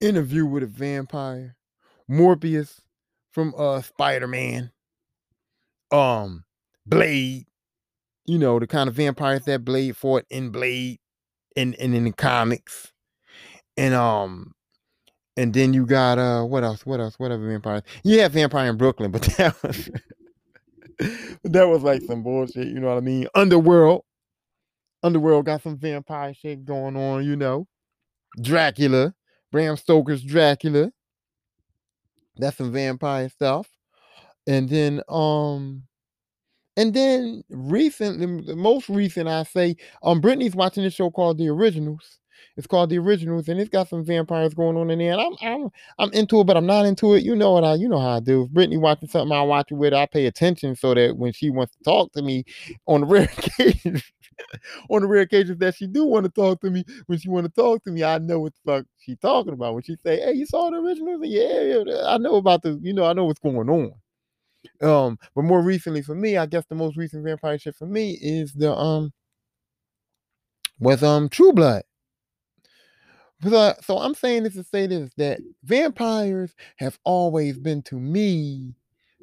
Interview 0.00 0.44
with 0.46 0.62
a 0.64 0.66
Vampire, 0.66 1.56
Morbius 2.10 2.80
from 3.30 3.54
uh 3.56 3.80
Spider-Man, 3.82 4.72
um, 5.92 6.44
Blade, 6.84 7.46
you 8.26 8.38
know, 8.38 8.58
the 8.58 8.66
kind 8.66 8.88
of 8.88 8.94
vampires 8.94 9.44
that 9.44 9.64
Blade 9.64 9.96
fought 9.96 10.24
in 10.30 10.50
Blade 10.50 10.98
and, 11.56 11.74
and 11.76 11.94
in 11.94 12.04
the 12.04 12.12
comics. 12.12 12.92
And 13.76 13.94
um 13.94 14.52
and 15.36 15.54
then 15.54 15.72
you 15.72 15.86
got 15.86 16.18
uh 16.18 16.42
what 16.44 16.64
else? 16.64 16.84
What 16.84 17.00
else? 17.00 17.18
What 17.18 17.30
other 17.30 17.46
vampires? 17.46 17.82
You 18.04 18.20
have 18.20 18.32
Vampire 18.32 18.70
in 18.70 18.76
Brooklyn, 18.76 19.10
but 19.10 19.22
that 19.38 19.62
was 19.62 19.90
that 21.44 21.68
was 21.68 21.82
like 21.82 22.02
some 22.02 22.22
bullshit, 22.22 22.68
you 22.68 22.80
know 22.80 22.88
what 22.88 22.98
I 22.98 23.00
mean? 23.00 23.26
Underworld. 23.34 24.04
Underworld 25.02 25.46
got 25.46 25.62
some 25.62 25.78
vampire 25.78 26.34
shit 26.34 26.64
going 26.64 26.96
on, 26.96 27.24
you 27.24 27.36
know. 27.36 27.66
Dracula, 28.40 29.14
Bram 29.50 29.76
Stoker's 29.76 30.22
Dracula. 30.22 30.92
That's 32.36 32.56
some 32.58 32.72
vampire 32.72 33.28
stuff. 33.28 33.68
And 34.46 34.68
then 34.68 35.02
um 35.08 35.84
and 36.76 36.94
then 36.94 37.42
recently, 37.50 38.42
the 38.42 38.56
most 38.56 38.88
recent 38.88 39.28
I 39.28 39.44
say, 39.44 39.76
um 40.02 40.20
Brittany's 40.20 40.54
watching 40.54 40.84
this 40.84 40.94
show 40.94 41.10
called 41.10 41.38
The 41.38 41.48
Originals. 41.48 42.18
It's 42.56 42.66
called 42.66 42.90
The 42.90 42.98
Originals, 42.98 43.48
and 43.48 43.60
it's 43.60 43.70
got 43.70 43.88
some 43.88 44.04
vampires 44.04 44.54
going 44.54 44.76
on 44.76 44.90
in 44.90 44.98
there. 44.98 45.12
And 45.12 45.20
I'm 45.20 45.34
I'm 45.40 45.70
I'm 45.98 46.12
into 46.12 46.40
it, 46.40 46.44
but 46.44 46.56
I'm 46.56 46.66
not 46.66 46.86
into 46.86 47.14
it. 47.14 47.22
You 47.22 47.36
know 47.36 47.52
what 47.52 47.64
I 47.64 47.74
you 47.74 47.88
know 47.88 47.98
how 47.98 48.16
I 48.16 48.20
do. 48.20 48.42
If 48.44 48.50
Brittany 48.50 48.76
watching 48.76 49.08
something 49.08 49.36
I 49.36 49.42
watch 49.42 49.70
it 49.70 49.74
with, 49.74 49.94
I 49.94 50.06
pay 50.06 50.26
attention 50.26 50.76
so 50.76 50.94
that 50.94 51.16
when 51.16 51.32
she 51.32 51.50
wants 51.50 51.74
to 51.76 51.82
talk 51.84 52.12
to 52.12 52.22
me 52.22 52.44
on 52.86 53.02
the 53.02 53.06
rare 53.06 53.30
occasions, 53.38 54.02
on 54.88 55.02
the 55.02 55.08
rare 55.08 55.22
occasions 55.22 55.58
that 55.58 55.74
she 55.74 55.86
do 55.86 56.04
want 56.04 56.24
to 56.24 56.30
talk 56.30 56.60
to 56.60 56.70
me, 56.70 56.84
when 57.06 57.18
she 57.18 57.28
want 57.28 57.46
to 57.46 57.52
talk 57.52 57.82
to 57.84 57.90
me, 57.90 58.04
I 58.04 58.18
know 58.18 58.40
what 58.40 58.52
the 58.54 58.72
fuck 58.72 58.86
she 58.98 59.16
talking 59.16 59.52
about. 59.52 59.74
When 59.74 59.82
she 59.82 59.96
say, 59.96 60.20
"Hey, 60.20 60.32
you 60.32 60.46
saw 60.46 60.70
the 60.70 60.76
originals?" 60.76 61.20
Yeah, 61.24 61.82
yeah, 61.84 62.04
I 62.06 62.18
know 62.18 62.36
about 62.36 62.62
the, 62.62 62.78
you 62.82 62.92
know, 62.92 63.04
I 63.04 63.12
know 63.12 63.24
what's 63.24 63.40
going 63.40 63.68
on. 63.68 63.92
Um, 64.82 65.18
but 65.34 65.42
more 65.42 65.62
recently 65.62 66.02
for 66.02 66.14
me, 66.14 66.36
I 66.36 66.46
guess 66.46 66.64
the 66.68 66.74
most 66.74 66.96
recent 66.96 67.24
vampire 67.24 67.58
shit 67.58 67.76
for 67.76 67.86
me 67.86 68.18
is 68.20 68.52
the 68.52 68.74
um 68.74 69.12
was 70.78 71.02
um 71.02 71.28
True 71.28 71.52
Blood. 71.52 71.82
So, 73.42 73.98
I'm 73.98 74.14
saying 74.14 74.42
this 74.44 74.54
to 74.54 74.64
say 74.64 74.86
this 74.86 75.10
that 75.16 75.40
vampires 75.64 76.54
have 76.76 76.98
always 77.04 77.58
been 77.58 77.82
to 77.84 77.96
me 77.98 78.74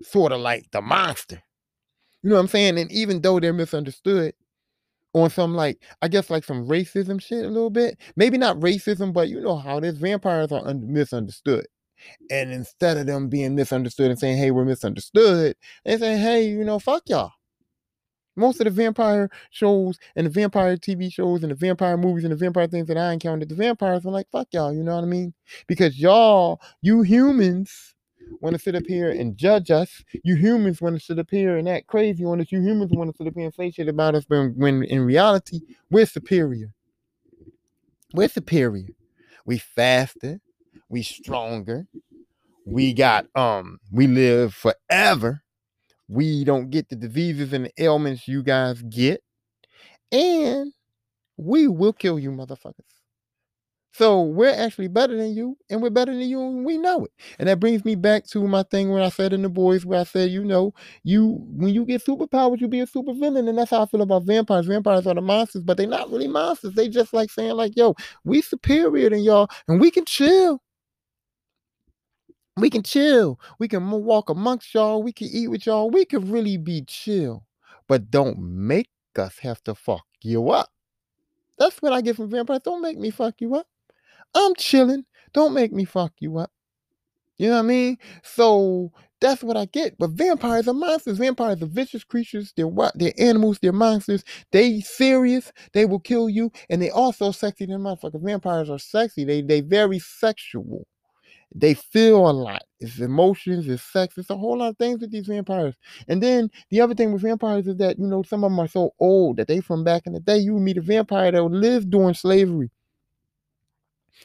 sort 0.02 0.32
of 0.32 0.40
like 0.42 0.70
the 0.72 0.82
monster. 0.82 1.42
You 2.24 2.32
know 2.32 2.36
what 2.38 2.42
I'm 2.44 2.48
saying? 2.50 2.80
And 2.80 2.92
even 2.92 3.22
though 3.22 3.40
they're 3.40 3.54
misunderstood 3.54 4.34
on 5.14 5.30
some 5.30 5.56
like 5.56 5.82
I 6.02 6.08
guess 6.10 6.30
like 6.30 6.44
some 6.46 6.68
racism 6.68 7.22
shit 7.22 7.46
a 7.46 7.50
little 7.50 7.70
bit, 7.72 8.00
maybe 8.18 8.38
not 8.38 8.60
racism, 8.60 9.14
but 9.14 9.30
you 9.30 9.42
know 9.42 9.58
how 9.58 9.80
this 9.80 9.98
vampires 9.98 10.52
are 10.52 10.68
un- 10.68 10.92
misunderstood. 10.94 11.68
And 12.32 12.52
instead 12.54 12.98
of 12.98 13.08
them 13.08 13.30
being 13.30 13.56
misunderstood 13.56 14.12
and 14.12 14.20
saying, 14.20 14.38
"Hey, 14.38 14.52
we're 14.52 14.66
misunderstood," 14.66 15.56
they 15.86 15.98
say, 15.98 16.18
"Hey, 16.18 16.50
you 16.50 16.64
know, 16.66 16.80
fuck 16.80 17.04
y'all." 17.10 17.32
Most 18.38 18.62
of 18.62 18.66
the 18.66 18.72
vampire 18.72 19.30
shows 19.50 20.00
and 20.16 20.26
the 20.26 20.32
vampire 20.32 20.78
TV 20.78 21.12
shows 21.12 21.44
and 21.44 21.52
the 21.52 21.56
vampire 21.56 21.98
movies 21.98 22.24
and 22.24 22.32
the 22.32 22.38
vampire 22.38 22.68
things 22.68 22.88
that 22.88 22.98
I 22.98 23.12
encountered, 23.12 23.50
the 23.50 23.56
vampires 23.56 24.04
were 24.04 24.12
like, 24.12 24.28
fuck 24.32 24.48
y'all, 24.52 24.74
you 24.74 24.84
know 24.84 24.96
what 24.96 25.04
I 25.04 25.08
mean? 25.08 25.34
Because 25.68 26.00
y'all, 26.00 26.62
you 26.82 27.02
humans, 27.02 27.96
want 28.42 28.56
to 28.56 28.62
sit 28.62 28.76
up 28.76 28.84
here 28.88 29.10
and 29.10 29.38
judge 29.38 29.72
us. 29.72 30.04
You 30.24 30.36
humans 30.36 30.82
want 30.82 30.96
to 30.96 31.04
sit 31.04 31.20
up 31.20 31.28
here 31.30 31.58
and 31.58 31.68
act 31.68 31.88
crazy 31.88 32.26
on 32.26 32.42
us. 32.42 32.52
You 32.52 32.62
humans 32.62 32.92
want 32.94 33.12
to 33.12 33.18
sit 33.18 33.28
up 33.28 33.34
here 33.36 33.46
and 33.46 33.54
say 33.54 33.72
shit 33.72 33.88
about 33.88 34.16
us, 34.16 34.26
but 34.26 34.54
when 34.56 34.84
in 34.84 35.02
reality, 35.02 35.62
we're 35.90 36.06
superior. 36.06 36.74
We're 38.14 38.30
superior. 38.30 38.90
We 39.46 39.58
faster. 39.58 40.40
We 40.90 41.04
stronger. 41.04 41.88
We 42.66 42.94
got 42.94 43.28
um. 43.36 43.80
We 43.92 44.08
live 44.08 44.54
forever. 44.54 45.42
We 46.08 46.44
don't 46.44 46.70
get 46.70 46.90
the 46.90 46.96
diseases 46.96 47.54
and 47.54 47.66
the 47.66 47.84
ailments 47.84 48.28
you 48.28 48.44
guys 48.44 48.82
get, 48.84 49.22
and 50.12 50.72
we 51.38 51.68
will 51.68 51.94
kill 51.94 52.18
you, 52.20 52.32
motherfuckers. 52.32 52.74
So 53.98 54.22
we're 54.22 54.54
actually 54.54 54.90
better 54.90 55.18
than 55.18 55.34
you, 55.34 55.58
and 55.72 55.82
we're 55.82 55.90
better 55.90 56.14
than 56.14 56.30
you, 56.30 56.40
and 56.40 56.64
we 56.64 56.78
know 56.78 57.06
it. 57.06 57.12
And 57.40 57.50
that 57.50 57.60
brings 57.60 57.84
me 57.84 57.96
back 57.96 58.28
to 58.28 58.48
my 58.48 58.62
thing 58.62 58.92
when 58.92 59.02
I 59.02 59.10
said 59.10 59.34
in 59.34 59.42
the 59.42 59.50
boys, 59.50 59.88
where 59.88 60.00
I 60.00 60.04
said, 60.04 60.30
you 60.30 60.44
know, 60.44 60.72
you 61.04 61.44
when 61.50 61.74
you 61.74 61.84
get 61.84 62.06
superpowers, 62.06 62.62
you 62.62 62.68
be 62.68 62.80
a 62.80 62.86
super 62.86 63.14
villain, 63.16 63.48
and 63.48 63.58
that's 63.58 63.72
how 63.72 63.82
I 63.82 63.86
feel 63.88 64.04
about 64.04 64.24
vampires. 64.24 64.68
Vampires 64.68 65.08
are 65.08 65.16
the 65.16 65.22
monsters, 65.22 65.64
but 65.64 65.78
they're 65.78 65.88
not 65.88 66.12
really 66.12 66.28
monsters. 66.28 66.74
They 66.74 66.90
just 66.90 67.12
like 67.12 67.32
saying, 67.32 67.56
like, 67.56 67.76
yo, 67.76 67.96
we 68.24 68.44
superior 68.44 69.10
than 69.10 69.24
y'all, 69.24 69.50
and 69.68 69.82
we 69.82 69.90
can 69.90 70.06
chill. 70.06 70.62
We 72.58 72.70
can 72.70 72.84
chill. 72.84 73.40
We 73.60 73.68
can 73.68 73.90
walk 73.90 74.30
amongst 74.30 74.74
y'all. 74.74 75.04
We 75.04 75.14
can 75.14 75.28
eat 75.32 75.48
with 75.48 75.66
y'all. 75.66 75.92
We 75.92 76.06
can 76.06 76.32
really 76.32 76.58
be 76.58 76.82
chill. 76.82 77.46
But 77.88 78.10
don't 78.10 78.40
make 78.40 78.90
us 79.16 79.38
have 79.40 79.64
to 79.66 79.76
fuck 79.76 80.06
you 80.22 80.50
up. 80.50 80.70
That's 81.60 81.82
what 81.82 81.94
I 81.94 82.02
get 82.02 82.16
from 82.16 82.30
vampires. 82.30 82.62
Don't 82.64 82.82
make 82.82 82.98
me 82.98 83.12
fuck 83.12 83.36
you 83.40 83.56
up. 83.56 83.68
I'm 84.36 84.56
chilling. 84.56 85.06
Don't 85.34 85.54
make 85.54 85.72
me 85.72 85.86
fuck 85.86 86.14
you 86.20 86.38
up. 86.38 86.52
You 87.38 87.50
know 87.50 87.56
what 87.56 87.60
I 87.66 87.68
mean? 87.68 87.98
So 88.24 88.92
that's 89.22 89.44
what 89.44 89.58
I 89.58 89.66
get. 89.66 89.98
But 89.98 90.12
vampires 90.12 90.68
are 90.68 90.74
monsters. 90.74 91.20
Vampires 91.20 91.62
are 91.62 91.68
vicious 91.68 92.04
creatures. 92.04 92.54
They're 92.56 92.68
what? 92.68 92.98
They're 92.98 93.14
animals. 93.20 93.60
They're 93.62 93.72
monsters. 93.72 94.24
They 94.52 94.82
serious. 94.82 95.52
They 95.74 95.86
will 95.86 96.00
kill 96.00 96.30
you. 96.30 96.52
And 96.70 96.82
they 96.82 96.90
also 96.90 97.32
sexy 97.32 97.68
than 97.68 97.82
motherfuckers. 97.82 98.24
Vampires 98.24 98.70
are 98.70 98.80
sexy. 98.80 99.24
They 99.24 99.42
they 99.42 99.62
very 99.62 100.00
sexual. 100.00 100.88
They 101.56 101.74
feel 101.74 102.30
a 102.30 102.32
lot. 102.32 102.64
It's 102.80 103.00
emotions, 103.00 103.68
it's 103.68 103.82
sex, 103.84 104.18
it's 104.18 104.30
a 104.30 104.38
whole 104.38 104.58
lot 104.60 104.70
of 104.70 104.78
things 104.78 105.00
with 105.02 105.12
these 105.12 105.28
vampires. 105.28 105.76
And 106.08 106.22
then 106.22 106.50
the 106.70 106.82
other 106.82 106.94
thing 106.94 107.12
with 107.14 107.24
vampires 107.24 107.68
is 107.68 107.78
that, 107.78 107.98
you 107.98 108.06
know, 108.08 108.22
some 108.24 108.44
of 108.44 108.52
them 108.52 108.60
are 108.60 108.68
so 108.68 108.92
old 109.00 109.38
that 109.38 109.48
they 109.48 109.62
from 109.62 109.84
back 109.84 110.06
in 110.06 110.14
the 110.14 110.20
day. 110.20 110.38
You 110.38 110.54
meet 110.60 110.78
a 110.78 110.82
vampire 110.82 111.32
that 111.32 111.44
lived 111.44 111.90
during 111.90 112.14
slavery 112.14 112.70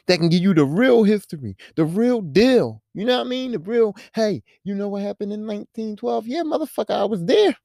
that 0.07 0.17
can 0.19 0.29
give 0.29 0.41
you 0.41 0.53
the 0.53 0.65
real 0.65 1.03
history, 1.03 1.55
the 1.75 1.85
real 1.85 2.21
deal. 2.21 2.81
You 2.93 3.05
know 3.05 3.17
what 3.19 3.27
I 3.27 3.29
mean? 3.29 3.51
The 3.51 3.59
real, 3.59 3.95
hey, 4.13 4.43
you 4.63 4.75
know 4.75 4.89
what 4.89 5.01
happened 5.01 5.33
in 5.33 5.45
1912? 5.45 6.27
Yeah, 6.27 6.43
motherfucker, 6.43 6.91
I 6.91 7.05
was 7.05 7.23
there. 7.25 7.55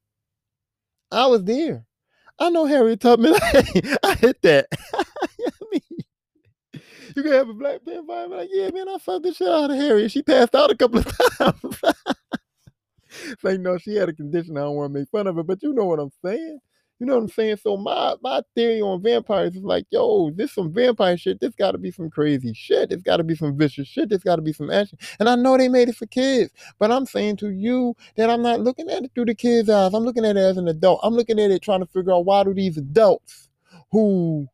I 1.11 1.27
was 1.27 1.45
there. 1.45 1.85
I 2.39 2.51
know 2.51 2.67
Harriet 2.67 3.01
Tubman. 3.01 3.35
I 4.05 4.15
hit 4.21 4.43
that. 4.43 4.69
you, 7.17 7.23
can 7.23 7.33
have 7.33 7.49
a 7.49 7.55
black 7.55 7.81
vampire, 7.85 8.29
like, 8.29 8.49
yeah, 8.53 8.71
man, 8.71 8.89
I 8.89 8.99
fucked 8.99 9.25
the 9.25 9.33
shit 9.33 9.49
out 9.49 9.71
of 9.71 9.77
Harriet. 9.77 10.11
She 10.11 10.23
passed 10.23 10.55
out 10.55 10.71
a 10.71 10.77
couple 10.77 11.01
of 11.01 11.19
times. 11.39 11.81
like, 13.43 13.61
no, 13.61 13.79
she 13.79 13.95
had 13.95 14.09
a 14.09 14.13
condition. 14.13 14.57
I 14.57 14.63
don't 14.63 14.77
want 14.77 14.93
to 14.93 14.99
make 14.99 15.09
fun 15.11 15.27
of 15.27 15.37
her, 15.37 15.43
but 15.43 15.63
you 15.63 15.73
know 15.73 15.85
what 15.85 15.99
I'm 15.99 16.13
saying. 16.25 16.61
You 17.01 17.07
know 17.07 17.15
what 17.15 17.23
I'm 17.23 17.29
saying? 17.29 17.59
So 17.63 17.77
my 17.77 18.17
my 18.23 18.43
theory 18.57 18.81
on 18.81 19.01
vampires 19.03 19.55
is 19.55 19.63
like, 19.63 19.87
yo, 19.91 20.31
this 20.31 20.53
some 20.53 20.73
vampire 20.73 21.17
shit. 21.17 21.39
This 21.39 21.55
got 21.55 21.73
to 21.73 21.79
be 21.79 21.93
some 21.93 22.11
crazy 22.11 22.53
shit. 22.55 22.91
This 22.91 23.03
got 23.03 23.19
to 23.19 23.25
be 23.25 23.37
some 23.37 23.57
vicious 23.57 23.87
shit. 23.87 24.09
This 24.09 24.25
got 24.25 24.37
to 24.37 24.43
be 24.43 24.53
some 24.53 24.69
action. 24.69 24.99
And 25.21 25.29
I 25.29 25.37
know 25.37 25.57
they 25.57 25.69
made 25.69 25.89
it 25.89 25.95
for 25.95 26.07
kids, 26.07 26.53
but 26.81 26.91
I'm 26.91 27.07
saying 27.07 27.37
to 27.39 27.51
you 27.51 27.95
that 28.17 28.31
I'm 28.31 28.43
not 28.43 28.61
looking 28.61 28.91
at 28.91 29.05
it 29.05 29.13
through 29.15 29.27
the 29.27 29.35
kids' 29.37 29.71
eyes. 29.71 29.95
I'm 29.95 30.05
looking 30.05 30.25
at 30.25 30.37
it 30.37 30.41
as 30.41 30.57
an 30.57 30.67
adult. 30.67 30.99
I'm 31.05 31.15
looking 31.15 31.39
at 31.39 31.53
it 31.53 31.63
trying 31.63 31.81
to 31.81 31.87
figure 31.87 32.13
out 32.13 32.25
why 32.25 32.43
do 32.43 32.53
these 32.53 32.77
adults 32.77 33.49
who, 33.93 34.49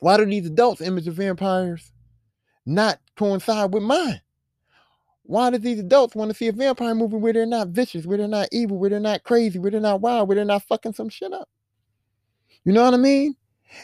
why 0.00 0.16
do 0.16 0.26
these 0.26 0.46
adults 0.46 0.80
image 0.80 1.08
of 1.08 1.14
vampires 1.14 1.92
not 2.64 2.98
coincide 3.16 3.72
with 3.72 3.82
mine? 3.82 4.20
Why 5.24 5.50
do 5.50 5.58
these 5.58 5.80
adults 5.80 6.14
want 6.14 6.30
to 6.30 6.36
see 6.36 6.48
a 6.48 6.52
vampire 6.52 6.94
movie 6.94 7.16
where 7.16 7.32
they're 7.32 7.46
not 7.46 7.68
vicious, 7.68 8.06
where 8.06 8.18
they're 8.18 8.28
not 8.28 8.48
evil, 8.52 8.78
where 8.78 8.90
they're 8.90 9.00
not 9.00 9.24
crazy, 9.24 9.58
where 9.58 9.70
they're 9.70 9.80
not 9.80 10.00
wild, 10.00 10.28
where 10.28 10.36
they're 10.36 10.44
not 10.44 10.62
fucking 10.62 10.92
some 10.92 11.08
shit 11.08 11.32
up? 11.32 11.48
You 12.64 12.72
know 12.72 12.84
what 12.84 12.94
I 12.94 12.98
mean? 12.98 13.34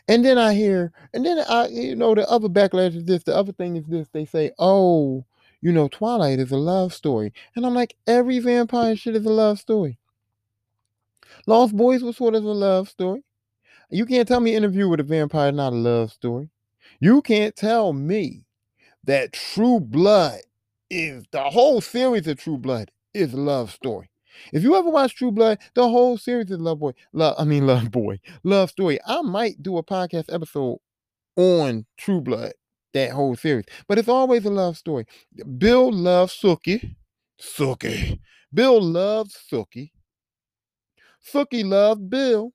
And 0.07 0.25
then 0.25 0.39
I 0.39 0.55
hear, 0.55 0.93
and 1.13 1.27
then 1.27 1.45
I, 1.49 1.67
you 1.69 1.97
know, 1.97 2.15
the 2.15 2.29
other 2.31 2.49
backlash 2.49 2.95
is 2.95 3.05
this. 3.05 3.25
The 3.25 3.37
other 3.37 3.53
thing 3.53 3.77
is 3.77 3.85
this. 3.87 4.09
They 4.13 4.25
say, 4.25 4.53
oh, 4.59 5.25
you 5.61 5.73
know, 5.73 5.89
Twilight 5.89 6.39
is 6.39 6.53
a 6.53 6.57
love 6.57 6.95
story. 6.95 7.33
And 7.57 7.67
I'm 7.67 7.75
like, 7.75 7.97
every 8.07 8.39
vampire 8.39 8.97
shit 8.97 9.17
is 9.17 9.27
a 9.27 9.31
love 9.31 9.59
story. 9.59 9.99
Lost 11.47 11.77
Boys 11.77 12.03
was 12.03 12.17
sort 12.17 12.35
of 12.35 12.45
a 12.45 12.53
love 12.53 12.89
story. 12.89 13.25
You 13.93 14.07
can't 14.07 14.27
tell 14.27 14.41
me 14.41 14.55
interview 14.55 14.89
with 14.89 15.01
a 15.01 15.03
vampire 15.03 15.53
not 15.53 15.75
a 15.75 15.77
love 15.77 16.13
story. 16.13 16.49
You 16.99 17.21
can't 17.21 17.55
tell 17.55 17.93
me 17.93 18.47
that 19.05 19.35
True 19.35 19.81
Blood 19.81 20.41
is 20.89 21.25
the 21.31 21.43
whole 21.43 21.83
series 21.83 22.27
of 22.27 22.39
True 22.39 22.57
Blood 22.57 22.91
is 23.13 23.35
a 23.35 23.37
love 23.37 23.71
story. 23.71 24.09
If 24.51 24.63
you 24.63 24.77
ever 24.77 24.89
watch 24.89 25.15
True 25.15 25.31
Blood, 25.31 25.59
the 25.75 25.87
whole 25.87 26.17
series 26.17 26.51
is 26.51 26.59
love 26.59 26.79
boy. 26.79 26.93
Love, 27.13 27.35
I 27.39 27.45
mean 27.45 27.67
love 27.67 27.91
boy, 27.91 28.19
love 28.45 28.71
story. 28.71 28.99
I 29.07 29.21
might 29.21 29.63
do 29.63 29.77
a 29.77 29.83
podcast 29.83 30.33
episode 30.33 30.79
on 31.37 31.85
True 31.99 32.23
Blood, 32.23 32.53
that 32.95 33.11
whole 33.11 33.37
series, 33.37 33.67
but 33.89 33.99
it's 33.99 34.09
always 34.09 34.47
a 34.47 34.51
love 34.51 34.79
story. 34.79 35.05
Bill 35.59 35.93
loves 35.93 36.33
Sookie, 36.41 36.97
Sookie. 37.39 38.21
Bill 38.55 38.81
loves 38.81 39.37
Sookie. 39.53 39.91
Sookie 41.31 41.65
loves 41.69 42.01
Bill. 42.01 42.55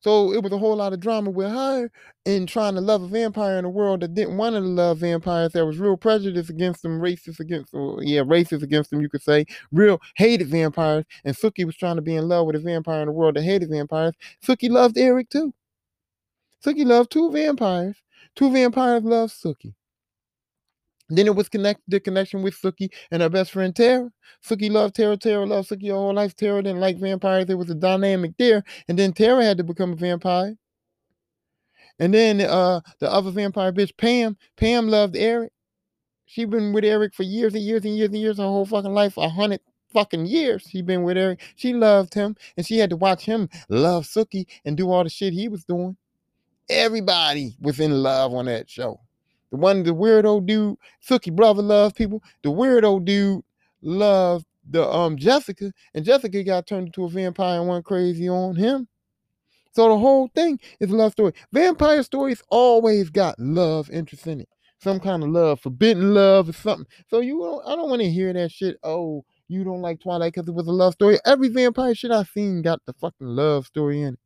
So 0.00 0.32
it 0.32 0.42
was 0.42 0.52
a 0.52 0.58
whole 0.58 0.76
lot 0.76 0.94
of 0.94 1.00
drama 1.00 1.30
with 1.30 1.50
her 1.50 1.90
in 2.24 2.46
trying 2.46 2.74
to 2.74 2.80
love 2.80 3.02
a 3.02 3.06
vampire 3.06 3.58
in 3.58 3.66
a 3.66 3.70
world 3.70 4.00
that 4.00 4.14
didn't 4.14 4.38
want 4.38 4.54
to 4.54 4.60
love 4.60 4.98
vampires. 4.98 5.52
There 5.52 5.66
was 5.66 5.78
real 5.78 5.96
prejudice 5.96 6.48
against 6.48 6.82
them, 6.82 7.00
racist 7.00 7.38
against 7.40 7.72
them, 7.72 7.98
yeah, 8.02 8.22
racist 8.22 8.62
against 8.62 8.90
them, 8.90 9.02
you 9.02 9.10
could 9.10 9.22
say. 9.22 9.44
Real 9.72 10.00
hated 10.16 10.48
vampires. 10.48 11.04
And 11.24 11.36
Sookie 11.36 11.66
was 11.66 11.76
trying 11.76 11.96
to 11.96 12.02
be 12.02 12.16
in 12.16 12.28
love 12.28 12.46
with 12.46 12.56
a 12.56 12.60
vampire 12.60 13.02
in 13.02 13.08
a 13.08 13.12
world 13.12 13.36
that 13.36 13.42
hated 13.42 13.68
vampires. 13.70 14.14
Sookie 14.42 14.70
loved 14.70 14.96
Eric 14.96 15.28
too. 15.28 15.52
Sookie 16.64 16.86
loved 16.86 17.10
two 17.10 17.30
vampires. 17.30 17.96
Two 18.36 18.50
vampires 18.52 19.02
loved 19.04 19.32
Then 21.10 21.26
it 21.26 21.34
was 21.34 21.48
connected 21.48 21.84
the 21.88 22.00
connection 22.00 22.42
with 22.42 22.60
Sookie 22.60 22.90
and 23.10 23.22
her 23.22 23.28
best 23.28 23.50
friend 23.52 23.74
Tara. 23.74 24.10
Sookie 24.44 24.70
loved 24.70 24.94
Tara. 24.94 25.16
Tara 25.16 25.44
loved 25.44 25.68
Sookie 25.68 25.88
her 25.88 25.94
whole 25.94 26.14
life. 26.14 26.34
Tara 26.36 26.62
didn't 26.62 26.80
like 26.80 26.98
vampires. 26.98 27.46
There 27.46 27.56
was 27.56 27.70
a 27.70 27.74
dynamic 27.74 28.32
there. 28.38 28.62
And 28.88 28.98
then 28.98 29.12
Tara 29.12 29.44
had 29.44 29.58
to 29.58 29.64
become 29.64 29.92
a 29.92 29.96
vampire. 29.96 30.56
And 31.98 32.14
then 32.14 32.40
uh, 32.40 32.80
the 32.98 33.12
other 33.12 33.30
vampire 33.30 33.72
bitch, 33.72 33.96
Pam, 33.96 34.36
Pam 34.56 34.88
loved 34.88 35.16
Eric. 35.16 35.52
She 36.24 36.44
been 36.44 36.72
with 36.72 36.84
Eric 36.84 37.14
for 37.14 37.24
years 37.24 37.54
and 37.54 37.62
years 37.62 37.84
and 37.84 37.96
years 37.96 38.08
and 38.08 38.18
years, 38.18 38.38
her 38.38 38.44
whole 38.44 38.64
fucking 38.64 38.94
life, 38.94 39.16
a 39.16 39.28
hundred 39.28 39.60
fucking 39.92 40.26
years. 40.26 40.62
She 40.62 40.80
been 40.80 41.02
with 41.02 41.16
Eric. 41.18 41.40
She 41.56 41.74
loved 41.74 42.14
him, 42.14 42.36
and 42.56 42.64
she 42.64 42.78
had 42.78 42.90
to 42.90 42.96
watch 42.96 43.24
him 43.24 43.48
love 43.68 44.04
Sookie 44.04 44.46
and 44.64 44.76
do 44.76 44.90
all 44.90 45.04
the 45.04 45.10
shit 45.10 45.32
he 45.32 45.48
was 45.48 45.64
doing. 45.64 45.96
Everybody 46.68 47.56
was 47.60 47.80
in 47.80 48.02
love 48.02 48.32
on 48.32 48.46
that 48.46 48.70
show. 48.70 49.00
The 49.50 49.56
one, 49.56 49.82
the 49.82 49.90
weirdo 49.90 50.46
dude, 50.46 50.76
Sookie 51.06 51.34
brother 51.34 51.62
loves 51.62 51.94
people. 51.94 52.22
The 52.42 52.50
weirdo 52.50 53.04
dude 53.04 53.42
loved 53.82 54.46
the 54.68 54.88
um 54.88 55.16
Jessica, 55.16 55.72
and 55.94 56.04
Jessica 56.04 56.44
got 56.44 56.66
turned 56.66 56.88
into 56.88 57.04
a 57.04 57.08
vampire 57.08 57.60
and 57.60 57.68
went 57.68 57.84
crazy 57.84 58.28
on 58.28 58.56
him. 58.56 58.86
So 59.72 59.88
the 59.88 59.98
whole 59.98 60.28
thing 60.34 60.58
is 60.80 60.90
a 60.90 60.96
love 60.96 61.12
story. 61.12 61.32
Vampire 61.52 62.02
stories 62.02 62.42
always 62.50 63.10
got 63.10 63.38
love 63.38 63.90
interest 63.90 64.26
in 64.26 64.40
it. 64.40 64.48
Some 64.78 64.98
kind 64.98 65.22
of 65.22 65.28
love, 65.28 65.60
forbidden 65.60 66.14
love 66.14 66.48
or 66.48 66.52
something. 66.52 66.86
So 67.08 67.20
you 67.20 67.38
don't 67.38 67.66
I 67.66 67.76
don't 67.76 67.90
want 67.90 68.02
to 68.02 68.10
hear 68.10 68.32
that 68.32 68.50
shit. 68.50 68.76
Oh, 68.82 69.24
you 69.48 69.64
don't 69.64 69.82
like 69.82 70.00
Twilight 70.00 70.34
because 70.34 70.48
it 70.48 70.54
was 70.54 70.66
a 70.66 70.72
love 70.72 70.94
story. 70.94 71.18
Every 71.26 71.48
vampire 71.48 71.94
shit 71.94 72.10
I've 72.10 72.28
seen 72.28 72.62
got 72.62 72.80
the 72.86 72.92
fucking 72.94 73.26
love 73.26 73.66
story 73.66 74.02
in 74.02 74.14
it. 74.14 74.20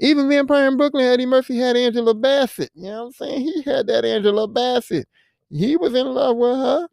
Even 0.00 0.28
Vampire 0.28 0.68
in 0.68 0.76
Brooklyn, 0.76 1.04
Eddie 1.04 1.26
Murphy 1.26 1.56
had 1.58 1.76
Angela 1.76 2.14
Bassett. 2.14 2.70
You 2.74 2.84
know 2.84 3.04
what 3.04 3.06
I'm 3.06 3.12
saying? 3.12 3.40
He 3.42 3.62
had 3.62 3.86
that 3.88 4.04
Angela 4.04 4.48
Bassett. 4.48 5.08
He 5.50 5.76
was 5.76 5.94
in 5.94 6.06
love 6.06 6.36
with 6.36 6.56
her. 6.56 6.88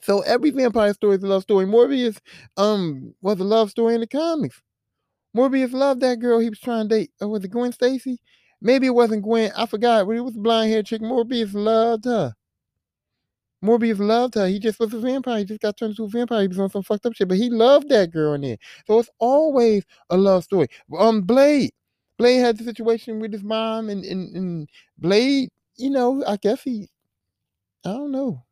So 0.00 0.20
every 0.20 0.50
vampire 0.50 0.94
story 0.94 1.16
is 1.16 1.24
a 1.24 1.26
love 1.26 1.42
story. 1.42 1.66
Morbius 1.66 2.18
um 2.56 3.14
was 3.22 3.40
a 3.40 3.44
love 3.44 3.70
story 3.70 3.94
in 3.94 4.00
the 4.00 4.06
comics. 4.06 4.62
Morbius 5.36 5.72
loved 5.72 6.00
that 6.00 6.20
girl 6.20 6.38
he 6.38 6.48
was 6.48 6.60
trying 6.60 6.88
to 6.88 6.94
date. 6.96 7.10
Uh, 7.20 7.28
was 7.28 7.44
it 7.44 7.50
Gwen 7.50 7.72
Stacy? 7.72 8.18
Maybe 8.60 8.86
it 8.86 8.94
wasn't 8.94 9.22
Gwen. 9.22 9.52
I 9.56 9.66
forgot. 9.66 10.06
But 10.06 10.16
it 10.16 10.20
was 10.22 10.36
blind 10.36 10.70
haired 10.70 10.86
chick. 10.86 11.02
Morbius 11.02 11.54
loved 11.54 12.04
her. 12.06 12.34
Morbius 13.66 13.98
loved 13.98 14.34
her. 14.36 14.46
He 14.46 14.58
just 14.58 14.78
was 14.80 14.94
a 14.94 15.00
vampire. 15.00 15.38
He 15.40 15.44
just 15.44 15.60
got 15.60 15.76
turned 15.76 15.90
into 15.92 16.04
a 16.04 16.08
vampire. 16.08 16.42
He 16.42 16.48
was 16.48 16.58
on 16.60 16.70
some 16.70 16.82
fucked 16.82 17.06
up 17.06 17.14
shit, 17.14 17.28
but 17.28 17.38
he 17.38 17.50
loved 17.50 17.88
that 17.90 18.12
girl 18.12 18.34
in 18.34 18.42
there. 18.42 18.58
So 18.86 18.98
it's 19.00 19.10
always 19.18 19.84
a 20.10 20.16
love 20.16 20.44
story. 20.44 20.68
Um, 20.98 21.22
Blade. 21.22 21.72
Blade 22.18 22.38
had 22.38 22.58
the 22.58 22.64
situation 22.64 23.20
with 23.20 23.32
his 23.32 23.42
mom, 23.42 23.90
and, 23.90 24.04
and, 24.04 24.34
and 24.34 24.68
Blade, 24.96 25.50
you 25.76 25.90
know, 25.90 26.24
I 26.26 26.36
guess 26.38 26.62
he, 26.62 26.88
I 27.84 27.90
don't 27.90 28.12
know. 28.12 28.42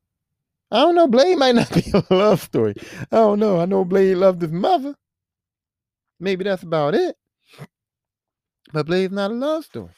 I 0.71 0.81
don't 0.81 0.95
know. 0.97 1.09
Blade 1.09 1.39
might 1.39 1.55
not 1.55 1.71
be 1.75 1.85
a 1.95 2.15
love 2.15 2.43
story. 2.43 2.75
I 3.13 3.17
don't 3.17 3.39
know. 3.39 3.61
I 3.61 3.65
know 3.65 3.85
Blade 3.85 4.17
loved 4.17 4.43
his 4.43 4.53
mother. 4.53 4.95
Maybe 6.21 6.45
that's 6.45 6.63
about 6.63 6.95
it. 6.95 7.17
But 8.73 8.87
Blade's 8.87 9.13
not 9.13 9.31
a 9.31 9.35
love 9.35 9.65
story. 9.65 9.91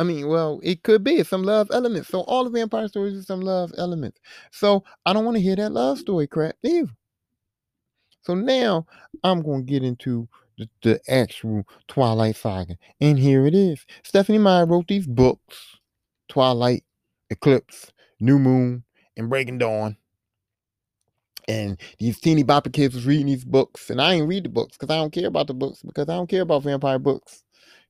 I 0.00 0.02
mean, 0.02 0.28
well, 0.28 0.60
it 0.62 0.82
could 0.82 1.04
be 1.04 1.22
some 1.24 1.42
love 1.42 1.68
elements. 1.70 2.08
So 2.08 2.20
all 2.20 2.44
the 2.44 2.50
vampire 2.50 2.88
stories 2.88 3.18
are 3.18 3.22
some 3.22 3.42
love 3.42 3.70
elements. 3.76 4.18
So 4.50 4.82
I 5.04 5.12
don't 5.12 5.26
want 5.26 5.36
to 5.36 5.42
hear 5.42 5.56
that 5.56 5.72
love 5.72 5.98
story 5.98 6.26
crap 6.26 6.56
either. 6.64 6.88
So 8.22 8.34
now 8.34 8.86
I'm 9.22 9.42
going 9.42 9.66
to 9.66 9.70
get 9.70 9.84
into 9.84 10.26
the, 10.56 10.70
the 10.82 11.00
actual 11.06 11.64
Twilight 11.86 12.36
Saga. 12.36 12.78
And 13.02 13.18
here 13.18 13.44
it 13.46 13.54
is. 13.54 13.84
Stephenie 14.02 14.38
Meyer 14.38 14.64
wrote 14.64 14.88
these 14.88 15.06
books 15.06 15.76
Twilight, 16.30 16.82
Eclipse, 17.28 17.92
New 18.20 18.38
Moon, 18.38 18.82
and 19.18 19.28
Breaking 19.28 19.58
Dawn. 19.58 19.98
And 21.46 21.78
these 21.98 22.18
teeny 22.18 22.42
bopper 22.42 22.72
kids 22.72 22.94
was 22.94 23.04
reading 23.04 23.26
these 23.26 23.44
books, 23.44 23.90
and 23.90 24.00
I 24.00 24.14
ain't 24.14 24.28
read 24.28 24.44
the 24.44 24.48
books 24.48 24.78
because 24.78 24.94
I 24.94 24.98
don't 24.98 25.12
care 25.12 25.26
about 25.28 25.46
the 25.46 25.54
books 25.54 25.82
because 25.82 26.08
I 26.08 26.14
don't 26.14 26.28
care 26.28 26.42
about 26.42 26.62
vampire 26.62 26.98
books. 26.98 27.42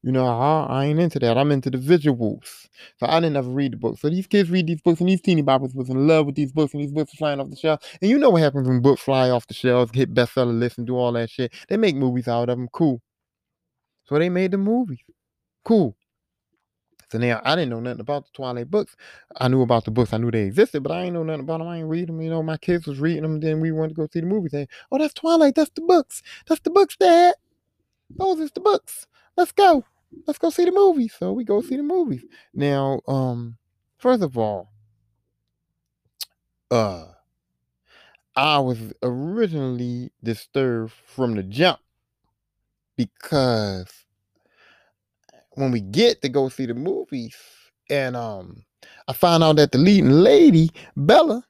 You 0.03 0.13
know, 0.13 0.27
I, 0.27 0.67
I 0.69 0.85
ain't 0.87 0.99
into 0.99 1.19
that. 1.19 1.37
I'm 1.37 1.53
into 1.53 1.71
the 1.71 1.77
visuals. 1.77 2.69
So 2.99 3.07
I 3.07 3.21
didn't 3.21 3.37
ever 3.37 3.51
read 3.51 3.75
the 3.75 3.77
books. 3.77 4.01
So 4.01 4.09
these 4.09 4.27
kids 4.27 4.51
read 4.51 4.67
these 4.67 4.81
books, 4.81 5.01
and 5.01 5.09
these 5.09 5.21
teeny 5.21 5.43
boppers 5.43 5.75
was 5.75 5.91
in 5.91 6.07
love 6.07 6.25
with 6.25 6.37
these 6.37 6.53
books, 6.53 6.73
and 6.73 6.83
these 6.83 6.93
books 6.93 7.13
flying 7.15 7.39
off 7.39 7.51
the 7.51 7.57
shelf. 7.57 7.81
And 8.01 8.11
you 8.11 8.19
know 8.19 8.31
what 8.31 8.43
happens 8.43 8.67
when 8.67 8.81
books 8.81 9.03
fly 9.03 9.29
off 9.29 9.47
the 9.47 9.55
shelves, 9.55 9.93
hit 9.95 10.15
bestseller 10.15 10.59
lists, 10.59 10.79
and 10.79 10.87
do 10.87 10.97
all 10.97 11.13
that 11.13 11.29
shit. 11.29 11.53
They 11.69 11.77
make 11.77 11.97
movies 11.97 12.29
out 12.29 12.49
of 12.49 12.57
them. 12.57 12.69
Cool. 12.73 13.03
So 14.05 14.19
they 14.19 14.31
made 14.31 14.53
the 14.53 14.59
movies. 14.59 15.01
Cool. 15.65 15.97
So 17.11 17.19
now 17.19 17.41
I 17.45 17.57
didn't 17.57 17.71
know 17.71 17.81
nothing 17.81 18.01
about 18.01 18.25
the 18.25 18.31
Twilight 18.33 18.71
books. 18.71 18.97
I 19.37 19.49
knew 19.49 19.63
about 19.63 19.85
the 19.85 19.91
books. 19.91 20.13
I 20.13 20.19
knew 20.19 20.31
they 20.31 20.45
existed, 20.45 20.83
but 20.83 20.93
I 20.93 21.03
ain't 21.03 21.15
know 21.15 21.25
nothing 21.25 21.41
about 21.43 21.59
them. 21.59 21.69
I 21.69 21.79
ain't 21.79 21.89
read 21.89 22.09
them. 22.09 22.23
You 22.23 22.31
know, 22.31 22.43
my 22.43 22.57
kids 22.57 22.87
was 22.87 23.01
reading 23.01 23.23
them. 23.23 23.41
Then 23.41 23.61
we 23.61 23.73
went 23.73 23.91
to 23.91 23.95
go 23.95 24.09
see 24.13 24.21
the 24.21 24.27
movie. 24.27 24.49
Saying, 24.49 24.69
"Oh, 24.93 24.99
that's 24.99 25.15
Twilight. 25.15 25.57
That's 25.57 25.71
the 25.75 25.83
books. 25.83 26.23
That's 26.47 26.61
the 26.61 26.71
books, 26.71 26.97
Dad. 26.97 27.35
Those 28.11 28.41
is 28.41 28.53
the 28.53 28.61
books. 28.61 29.07
Let's 29.37 29.53
go. 29.53 29.85
Let's 30.27 30.39
go 30.39 30.51
see 30.51 30.65
the 30.65 30.73
movie." 30.73 31.09
So 31.09 31.33
we 31.33 31.45
go 31.45 31.61
see 31.61 31.77
the 31.77 31.83
movies. 31.83 32.25
Now, 32.55 33.01
um, 33.09 33.57
first 33.99 34.23
of 34.23 34.37
all, 34.39 34.71
uh, 36.71 37.07
I 38.37 38.59
was 38.59 38.79
originally 39.03 40.13
disturbed 40.23 40.93
from 41.07 41.35
the 41.35 41.43
jump 41.43 41.81
because 42.97 43.89
when 45.53 45.71
we 45.71 45.81
get 45.81 46.23
to 46.23 46.29
go 46.29 46.49
see 46.49 46.67
the 46.67 46.75
movies, 46.75 47.37
and 47.89 48.17
um, 48.17 48.65
I 49.09 49.13
find 49.13 49.43
out 49.43 49.57
that 49.57 49.73
the 49.73 49.79
leading 49.79 50.11
lady, 50.11 50.71
Bella, 50.97 51.45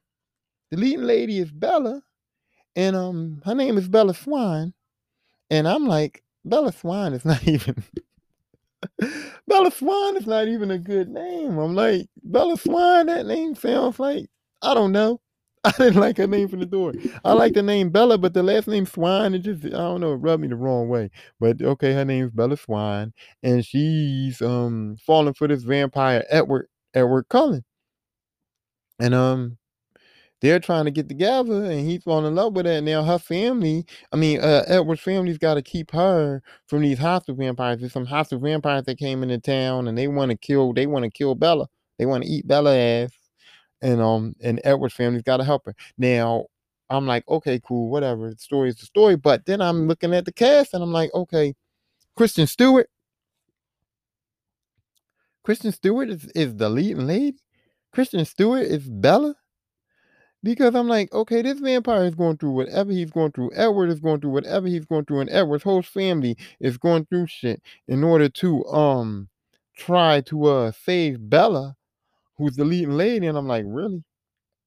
the 0.71 0.77
leading 0.79 1.05
lady 1.05 1.39
is 1.39 1.51
Bella, 1.51 2.03
and 2.77 2.97
um, 2.97 3.43
her 3.45 3.55
name 3.55 3.77
is 3.79 3.89
Bella 3.89 4.15
Swan, 4.15 4.73
and 5.51 5.69
I'm 5.69 5.87
like, 5.87 6.23
Bella 6.45 6.73
Swan 6.73 7.13
is 7.13 7.25
not 7.27 7.47
even. 7.47 7.83
Bella 9.49 9.71
Swan 9.71 10.17
is 10.17 10.27
not 10.27 10.49
even 10.49 10.71
a 10.71 10.79
good 10.79 11.09
name. 11.09 11.59
I'm 11.59 11.75
like, 11.75 12.07
Bella 12.23 12.57
Swan, 12.57 13.07
that 13.07 13.27
name 13.27 13.55
sounds 13.55 13.99
like, 13.99 14.27
I 14.63 14.75
don't 14.75 14.93
know. 14.93 15.21
I 15.65 15.73
didn't 15.73 16.01
like 16.01 16.17
her 16.17 16.27
name 16.27 16.49
from 16.49 16.61
the 16.61 16.67
door. 16.67 16.95
I 17.23 17.35
like 17.35 17.53
the 17.53 17.63
name 17.63 17.91
Bella, 17.91 18.17
but 18.17 18.33
the 18.33 18.43
last 18.43 18.67
name 18.67 18.87
Swan, 18.87 19.35
it 19.35 19.41
just 19.41 19.65
I 19.67 19.69
don't 19.69 20.01
know, 20.01 20.13
it 20.13 20.17
rubbed 20.17 20.41
me 20.43 20.49
the 20.49 20.57
wrong 20.57 20.89
way. 20.89 21.11
But 21.39 21.61
okay, 21.61 21.93
her 21.93 22.05
name's 22.05 22.31
Bella 22.33 22.57
Swan, 22.57 23.13
and 23.43 23.65
she's 23.65 24.41
um 24.41 24.97
falling 25.07 25.35
for 25.35 25.47
this 25.49 25.63
vampire 25.63 26.25
Edward 26.31 26.69
Edward 26.95 27.27
Cullen. 27.29 27.65
And 28.99 29.15
um 29.15 29.59
they're 30.41 30.61
trying 30.61 30.87
to 30.87 30.91
get 30.91 31.09
together 31.09 31.65
and 31.65 31.81
he's 31.81 32.03
falling 32.03 32.27
in 32.27 32.35
love 32.35 32.55
with 32.55 32.67
her. 32.67 32.73
And 32.73 32.87
now 32.87 33.03
her 33.05 33.19
family, 33.19 33.85
I 34.13 34.17
mean, 34.17 34.41
uh, 34.41 34.65
Edward's 34.67 35.03
family's 35.03 35.39
got 35.39 35.55
to 35.55 35.63
keep 35.63 35.91
her 35.93 36.43
from 36.67 36.83
these 36.83 36.99
hostile 36.99 37.35
vampires. 37.35 37.81
There's 37.81 37.93
some 37.93 38.07
hostile 38.07 38.39
vampires 38.39 38.85
that 38.85 38.99
came 38.99 39.23
into 39.23 39.39
town 39.39 39.89
and 39.89 39.97
they 39.97 40.09
want 40.09 40.31
to 40.31 40.37
kill, 40.37 40.73
they 40.73 40.87
want 40.87 41.05
to 41.05 41.11
kill 41.11 41.35
Bella. 41.35 41.67
They 41.99 42.07
want 42.07 42.25
to 42.25 42.31
eat 42.31 42.49
Bella 42.49 42.75
ass 42.77 43.11
and 43.83 44.01
um 44.01 44.35
and 44.43 44.61
Edward's 44.65 44.95
family's 44.95 45.23
got 45.23 45.39
to 45.39 45.45
help 45.45 45.67
her. 45.67 45.75
Now 45.99 46.47
I'm 46.89 47.07
like, 47.07 47.27
okay, 47.29 47.61
cool, 47.65 47.89
whatever. 47.89 48.31
The 48.31 48.39
story 48.39 48.69
is 48.69 48.77
the 48.77 48.87
story. 48.87 49.17
But 49.17 49.47
then 49.47 49.61
I'm 49.61 49.87
looking 49.87 50.13
at 50.15 50.25
the 50.25 50.33
cast 50.33 50.75
and 50.75 50.83
I'm 50.83 50.93
like, 50.93 51.11
okay, 51.15 51.55
Kristen 52.17 52.47
Stewart. 52.47 52.89
Kristen 55.45 55.73
Stewart 55.73 56.11
is, 56.11 56.27
is 56.35 56.57
the 56.57 56.69
leading 56.69 57.07
lady. 57.07 57.39
Kristen 57.93 58.25
Stewart 58.25 58.63
is 58.63 58.89
Bella. 58.89 59.35
Because 60.43 60.75
I'm 60.75 60.89
like, 60.89 61.13
okay, 61.13 61.43
this 61.43 61.61
vampire 61.61 62.05
is 62.05 62.15
going 62.15 62.39
through 62.39 62.53
whatever 62.53 62.93
he's 62.93 63.11
going 63.11 63.33
through. 63.33 63.51
Edward 63.55 63.91
is 63.91 64.01
going 64.01 64.21
through 64.21 64.31
whatever 64.31 64.69
he's 64.69 64.87
going 64.87 65.05
through, 65.05 65.21
and 65.21 65.31
Edward's 65.31 65.65
whole 65.65 65.83
family 65.83 66.37
is 66.61 66.79
going 66.79 67.07
through 67.07 67.27
shit 67.27 67.63
in 67.89 68.03
order 68.05 68.29
to 68.29 68.65
um 68.67 69.29
try 69.77 70.21
to 70.23 70.45
uh 70.47 70.73
save 70.73 71.29
Bella 71.29 71.77
who's 72.41 72.57
the 72.57 72.65
leading 72.65 72.93
lady, 72.97 73.27
and 73.27 73.37
I'm 73.37 73.47
like, 73.47 73.65
really? 73.67 74.03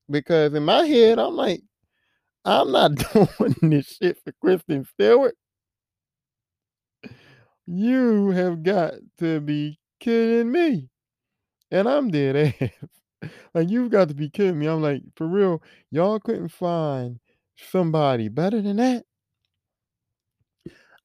Because 0.09 0.53
in 0.53 0.63
my 0.63 0.85
head, 0.85 1.19
I'm 1.19 1.35
like, 1.35 1.61
I'm 2.45 2.71
not 2.71 2.95
doing 3.13 3.55
this 3.63 3.97
shit 3.97 4.17
for 4.23 4.31
Kristen 4.41 4.85
Stewart. 4.85 5.35
You 7.65 8.29
have 8.29 8.61
got 8.61 8.93
to 9.19 9.39
be 9.39 9.79
kidding 9.99 10.51
me. 10.51 10.89
And 11.71 11.89
I'm 11.89 12.11
dead 12.11 12.55
ass. 12.61 13.02
Like, 13.53 13.69
you've 13.69 13.91
got 13.91 14.07
to 14.09 14.13
be 14.13 14.29
kidding 14.29 14.59
me. 14.59 14.67
I'm 14.67 14.81
like, 14.81 15.01
for 15.15 15.27
real, 15.27 15.61
y'all 15.91 16.19
couldn't 16.19 16.49
find 16.49 17.19
somebody 17.55 18.29
better 18.29 18.61
than 18.61 18.77
that. 18.77 19.05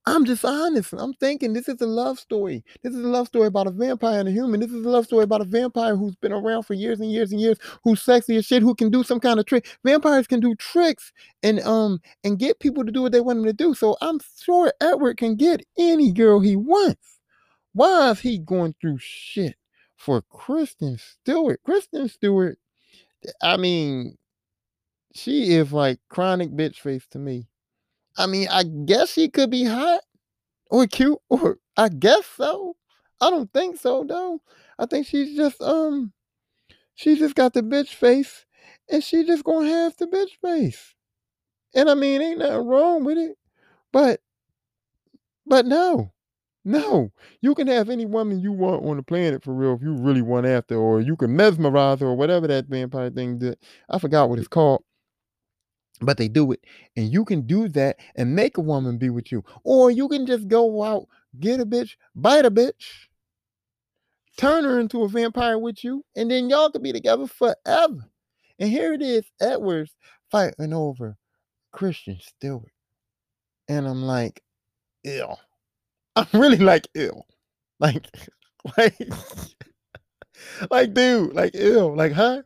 I'm 0.09 0.25
just 0.25 0.43
honest. 0.43 0.95
I'm 0.97 1.13
thinking 1.15 1.53
this 1.53 1.69
is 1.69 1.83
a 1.83 1.87
love 1.87 2.19
story. 2.19 2.65
This 2.83 2.95
is 2.95 3.05
a 3.05 3.09
love 3.09 3.27
story 3.27 3.47
about 3.47 3.67
a 3.67 3.71
vampire 3.71 4.21
and 4.21 4.29
a 4.29 4.33
human. 4.33 4.59
This 4.59 4.71
is 4.71 4.87
a 4.87 4.89
love 4.89 5.05
story 5.05 5.25
about 5.25 5.43
a 5.43 5.45
vampire 5.45 5.97
who's 5.97 6.17
been 6.17 6.33
around 6.33 6.63
for 6.63 6.73
years 6.73 7.01
and 7.01 7.13
years 7.13 7.31
and 7.31 7.39
years, 7.39 7.59
who's 7.85 8.01
sexy 8.01 8.37
as 8.37 8.47
shit, 8.47 8.63
who 8.63 8.75
can 8.75 8.89
do 8.89 9.03
some 9.03 9.21
kind 9.21 9.39
of 9.39 9.45
trick. 9.45 9.67
Vampires 9.85 10.27
can 10.27 10.41
do 10.41 10.55
tricks 10.55 11.13
and 11.43 11.61
um 11.61 12.01
and 12.25 12.39
get 12.39 12.59
people 12.59 12.87
to 12.87 12.93
do 12.93 13.03
what 13.03 13.13
they 13.13 13.21
want 13.21 13.39
them 13.39 13.45
to 13.45 13.53
do. 13.53 13.75
So 13.75 13.99
I'm 14.01 14.19
sure 14.43 14.73
Edward 14.81 15.19
can 15.19 15.37
get 15.37 15.63
any 15.79 16.11
girl 16.11 16.41
he 16.41 16.57
wants. 16.57 17.19
Why 17.75 18.11
is 18.11 18.21
he 18.21 18.39
going 18.39 18.75
through 18.81 18.99
shit 19.01 19.57
for 19.99 20.23
Kristen 20.23 20.97
Stewart? 20.97 21.61
Kristen 21.65 22.09
Stewart, 22.09 22.59
I 23.43 23.59
mean, 23.59 24.17
she 25.15 25.55
is 25.55 25.73
like 25.73 25.99
chronic 26.09 26.51
bitch 26.51 26.77
face 26.77 27.07
to 27.11 27.19
me. 27.19 27.49
I 28.17 28.27
mean, 28.27 28.49
I 28.51 28.63
guess 28.63 29.13
she 29.13 29.29
could 29.29 29.51
be 29.51 29.65
hot 29.65 30.01
or 30.71 30.87
cute, 30.87 31.19
or 31.29 31.59
I 31.77 31.89
guess 31.89 32.25
so. 32.37 32.77
I 33.21 33.31
don't 33.31 33.53
think 33.53 33.79
so 33.79 34.05
though. 34.05 34.41
I 34.79 34.87
think 34.87 35.07
she's 35.07 35.37
just 35.37 35.61
um 35.61 36.13
she 36.95 37.17
just 37.17 37.35
got 37.35 37.53
the 37.53 37.63
bitch 37.63 37.89
face 37.89 38.47
and 38.91 39.03
she 39.03 39.25
just 39.25 39.45
gonna 39.45 39.69
have 39.69 39.97
the 39.97 40.07
bitch 40.07 40.39
face. 40.41 40.95
And 41.75 41.91
I 41.91 41.95
mean 41.95 42.23
ain't 42.23 42.39
nothing 42.39 42.67
wrong 42.67 43.05
with 43.05 43.19
it. 43.19 43.37
But 43.93 44.21
but 45.47 45.67
no. 45.67 46.13
No. 46.65 47.13
You 47.41 47.55
can 47.55 47.67
have 47.69 47.89
any 47.89 48.05
woman 48.05 48.41
you 48.41 48.53
want 48.53 48.85
on 48.85 48.97
the 48.97 49.03
planet 49.03 49.43
for 49.43 49.55
real 49.55 49.75
if 49.75 49.83
you 49.83 49.95
really 49.95 50.23
want 50.23 50.47
after, 50.47 50.77
or 50.77 51.01
you 51.01 51.17
can 51.17 51.35
mesmerize 51.35 52.01
her 52.01 52.09
or 52.09 52.17
whatever 52.17 52.47
that 52.49 52.67
vampire 52.67 53.11
thing 53.11 53.39
did. 53.39 53.59
I 53.89 53.99
forgot 53.99 54.29
what 54.29 54.39
it's 54.39 54.49
called 54.49 54.83
but 56.01 56.17
they 56.17 56.29
do 56.29 56.53
it 56.53 56.61
and 56.97 57.13
you 57.13 57.25
can 57.25 57.43
do 57.43 57.69
that 57.69 57.99
and 58.17 58.35
make 58.35 58.57
a 58.57 58.61
woman 58.61 58.99
be 58.99 59.11
with 59.11 59.33
you 59.33 59.43
or 59.65 59.91
you 59.91 60.09
can 60.09 60.27
just 60.27 60.49
go 60.49 60.83
out 60.83 61.07
get 61.41 61.61
a 61.61 61.67
bitch 61.67 61.97
bite 62.15 62.45
a 62.45 62.51
bitch 62.51 63.07
turn 64.37 64.65
her 64.65 64.79
into 64.79 65.03
a 65.03 65.09
vampire 65.09 65.59
with 65.59 65.83
you 65.83 66.05
and 66.17 66.31
then 66.31 66.49
y'all 66.49 66.71
could 66.71 66.83
be 66.83 66.93
together 66.93 67.27
forever 67.27 68.05
and 68.59 68.71
here 68.71 68.93
it 68.93 69.03
is 69.03 69.25
edwards 69.41 69.95
fighting 70.31 70.73
over 70.73 71.17
kristen 71.73 72.19
stewart 72.21 72.73
and 73.69 73.87
i'm 73.87 74.03
like 74.03 74.43
ill 75.05 75.39
i'm 76.19 76.41
really 76.41 76.59
like 76.59 76.89
ill 76.95 77.27
like 77.81 78.07
like 78.77 78.99
like 80.71 80.95
dude 80.95 81.33
like 81.35 81.53
ill 81.55 81.95
like 81.95 82.13
her 82.13 82.45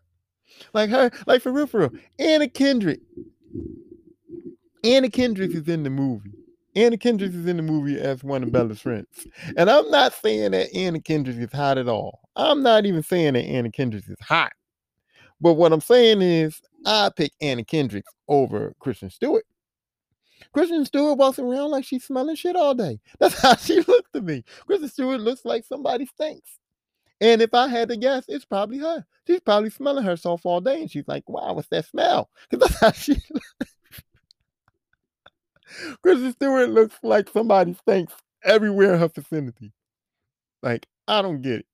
like 0.74 0.90
her 0.90 1.10
like 1.26 1.42
for 1.42 1.52
real 1.52 1.66
for 1.66 1.80
real 1.80 1.90
anna 2.18 2.48
kendrick 2.48 3.00
Anna 4.84 5.08
Kendrick 5.08 5.54
is 5.54 5.68
in 5.68 5.84
the 5.84 5.90
movie. 5.90 6.32
Anna 6.74 6.96
Kendrick 6.96 7.32
is 7.32 7.46
in 7.46 7.56
the 7.56 7.62
movie 7.62 8.00
as 8.00 8.24
one 8.24 8.42
of 8.42 8.50
Bella's 8.50 8.80
friends. 8.80 9.26
And 9.56 9.70
I'm 9.70 9.88
not 9.90 10.14
saying 10.14 10.52
that 10.52 10.74
Anna 10.74 11.00
Kendrick 11.00 11.36
is 11.36 11.52
hot 11.52 11.78
at 11.78 11.88
all. 11.88 12.20
I'm 12.34 12.62
not 12.62 12.86
even 12.86 13.02
saying 13.02 13.34
that 13.34 13.44
Anna 13.44 13.70
Kendrick 13.70 14.04
is 14.08 14.18
hot. 14.20 14.52
But 15.40 15.54
what 15.54 15.72
I'm 15.72 15.80
saying 15.80 16.22
is, 16.22 16.60
I 16.86 17.10
pick 17.14 17.32
Anna 17.40 17.64
Kendrick 17.64 18.04
over 18.28 18.74
Kristen 18.80 19.10
Stewart. 19.10 19.44
Kristen 20.52 20.84
Stewart 20.84 21.18
walks 21.18 21.38
around 21.38 21.70
like 21.70 21.84
she's 21.84 22.04
smelling 22.04 22.36
shit 22.36 22.56
all 22.56 22.74
day. 22.74 23.00
That's 23.18 23.40
how 23.40 23.56
she 23.56 23.80
looks 23.80 24.10
to 24.12 24.20
me. 24.20 24.44
Kristen 24.66 24.88
Stewart 24.88 25.20
looks 25.20 25.44
like 25.44 25.64
somebody 25.64 26.06
stinks. 26.06 26.58
And 27.20 27.40
if 27.40 27.54
I 27.54 27.68
had 27.68 27.88
to 27.88 27.96
guess, 27.96 28.24
it's 28.28 28.44
probably 28.44 28.78
her. 28.78 29.06
She's 29.26 29.40
probably 29.40 29.70
smelling 29.70 30.04
herself 30.04 30.44
all 30.44 30.60
day, 30.60 30.80
and 30.80 30.90
she's 30.90 31.06
like, 31.06 31.28
"Wow, 31.28 31.54
what's 31.54 31.68
that 31.68 31.86
smell?" 31.86 32.28
Because 32.50 32.68
that's 32.68 32.80
how 32.80 32.92
she. 32.92 33.16
Kristen 36.02 36.32
Stewart 36.32 36.70
looks 36.70 36.96
like 37.02 37.30
somebody 37.30 37.74
stinks 37.74 38.14
everywhere 38.44 38.94
in 38.94 39.00
her 39.00 39.08
vicinity. 39.08 39.72
Like 40.62 40.86
I 41.06 41.22
don't 41.22 41.42
get 41.42 41.60
it. 41.60 41.66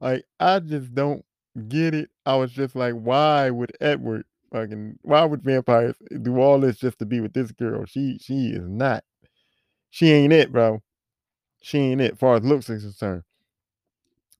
Like 0.00 0.24
I 0.38 0.60
just 0.60 0.94
don't 0.94 1.24
get 1.68 1.94
it. 1.94 2.10
I 2.24 2.36
was 2.36 2.52
just 2.52 2.76
like, 2.76 2.94
why 2.94 3.50
would 3.50 3.72
Edward 3.80 4.24
fucking? 4.52 4.98
Why 5.02 5.24
would 5.24 5.42
vampires 5.42 5.96
do 6.22 6.40
all 6.40 6.60
this 6.60 6.76
just 6.76 6.98
to 7.00 7.06
be 7.06 7.20
with 7.20 7.32
this 7.32 7.52
girl? 7.52 7.84
She 7.86 8.18
she 8.20 8.48
is 8.48 8.68
not. 8.68 9.04
She 9.90 10.10
ain't 10.12 10.32
it, 10.32 10.52
bro. 10.52 10.82
She 11.62 11.78
ain't 11.78 12.00
it, 12.00 12.18
far 12.18 12.36
as 12.36 12.44
looks 12.44 12.68
is 12.68 12.82
concerned. 12.82 13.22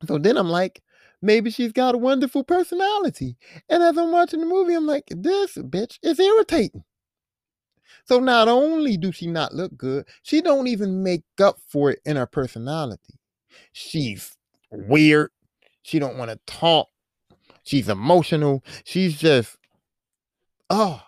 So 0.07 0.19
then 0.19 0.37
I'm 0.37 0.51
like, 0.51 0.83
maybe 1.23 1.51
she's 1.51 1.73
got 1.73 1.95
a 1.95 1.99
wonderful 1.99 2.45
personality. 2.45 3.37
And 3.69 3.83
as 3.83 3.97
I'm 3.97 4.13
watching 4.13 4.41
the 4.41 4.47
movie, 4.47 4.75
I'm 4.75 4.87
like, 4.87 5.05
this 5.09 5.57
bitch 5.57 5.99
is 6.03 6.21
irritating. 6.21 6.85
So 8.05 8.21
not 8.21 8.49
only 8.49 8.97
do 8.97 9.11
she 9.11 9.27
not 9.27 9.55
look 9.55 9.77
good, 9.77 10.07
she 10.23 10.41
don't 10.41 10.69
even 10.69 11.03
make 11.03 11.25
up 11.41 11.59
for 11.69 11.91
it 11.91 12.01
in 12.05 12.17
her 12.17 12.27
personality. 12.27 13.19
She's 13.73 14.37
weird. 14.71 15.31
She 15.83 15.99
don't 15.99 16.19
want 16.19 16.31
to 16.31 16.39
talk. 16.47 16.89
She's 17.65 17.89
emotional. 17.89 18.63
She's 18.85 19.19
just, 19.19 19.57
oh, 20.71 21.03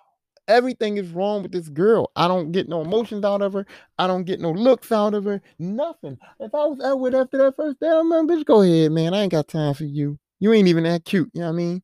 everything 0.48 0.96
is 0.96 1.10
wrong 1.10 1.42
with 1.42 1.52
this 1.52 1.68
girl. 1.68 2.10
I 2.16 2.26
don't 2.26 2.52
get 2.52 2.68
no 2.68 2.80
emotions 2.80 3.24
out 3.24 3.42
of 3.42 3.52
her. 3.52 3.66
I 3.98 4.06
don't 4.06 4.24
get 4.24 4.40
no 4.40 4.50
looks 4.50 4.90
out 4.90 5.14
of 5.14 5.24
her. 5.24 5.40
Nothing. 5.58 6.18
If 6.40 6.54
I 6.54 6.64
was 6.64 6.80
Edward 6.82 7.14
after 7.14 7.38
that 7.38 7.56
first 7.56 7.78
day, 7.80 7.88
I'm 7.88 8.08
like, 8.08 8.26
bitch, 8.26 8.44
go 8.44 8.62
ahead, 8.62 8.92
man. 8.92 9.14
I 9.14 9.22
ain't 9.22 9.32
got 9.32 9.48
time 9.48 9.74
for 9.74 9.84
you. 9.84 10.18
You 10.40 10.52
ain't 10.52 10.68
even 10.68 10.84
that 10.84 11.04
cute. 11.04 11.30
You 11.34 11.40
know 11.40 11.48
what 11.48 11.52
I 11.52 11.56
mean? 11.56 11.82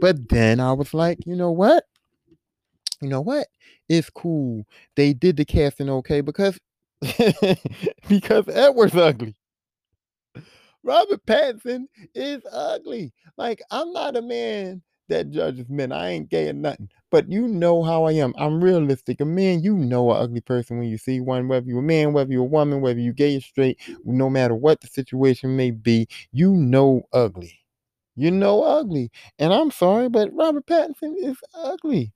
But 0.00 0.28
then 0.28 0.60
I 0.60 0.72
was 0.72 0.92
like, 0.92 1.18
you 1.26 1.36
know 1.36 1.50
what? 1.50 1.84
You 3.00 3.08
know 3.08 3.20
what? 3.20 3.46
It's 3.88 4.10
cool. 4.10 4.64
They 4.96 5.12
did 5.12 5.36
the 5.36 5.44
casting 5.44 5.90
okay 5.90 6.20
because 6.20 6.58
because 8.08 8.48
Edward's 8.48 8.94
ugly. 8.94 9.36
Robert 10.82 11.24
Pattinson 11.26 11.84
is 12.14 12.42
ugly. 12.50 13.12
Like, 13.36 13.62
I'm 13.70 13.92
not 13.92 14.16
a 14.16 14.22
man 14.22 14.82
that 15.08 15.30
judges 15.30 15.68
men. 15.68 15.92
I 15.92 16.10
ain't 16.10 16.30
gay 16.30 16.48
or 16.48 16.52
nothing. 16.54 16.88
But 17.10 17.30
you 17.30 17.48
know 17.48 17.82
how 17.82 18.04
I 18.04 18.12
am. 18.12 18.34
I'm 18.38 18.62
realistic. 18.62 19.20
A 19.20 19.24
man, 19.24 19.62
you 19.62 19.76
know 19.76 20.10
an 20.12 20.22
ugly 20.22 20.40
person 20.40 20.78
when 20.78 20.88
you 20.88 20.98
see 20.98 21.20
one, 21.20 21.48
whether 21.48 21.66
you're 21.66 21.80
a 21.80 21.82
man, 21.82 22.12
whether 22.12 22.32
you're 22.32 22.42
a 22.42 22.44
woman, 22.44 22.80
whether 22.80 23.00
you're 23.00 23.12
gay 23.12 23.36
or 23.36 23.40
straight, 23.40 23.80
no 24.04 24.30
matter 24.30 24.54
what 24.54 24.80
the 24.80 24.86
situation 24.86 25.56
may 25.56 25.70
be, 25.70 26.06
you 26.32 26.52
know 26.52 27.02
ugly. 27.12 27.58
You 28.16 28.30
know 28.30 28.62
ugly. 28.62 29.10
And 29.38 29.52
I'm 29.52 29.70
sorry, 29.70 30.08
but 30.08 30.32
Robert 30.34 30.66
Pattinson 30.66 31.14
is 31.16 31.36
ugly. 31.54 32.12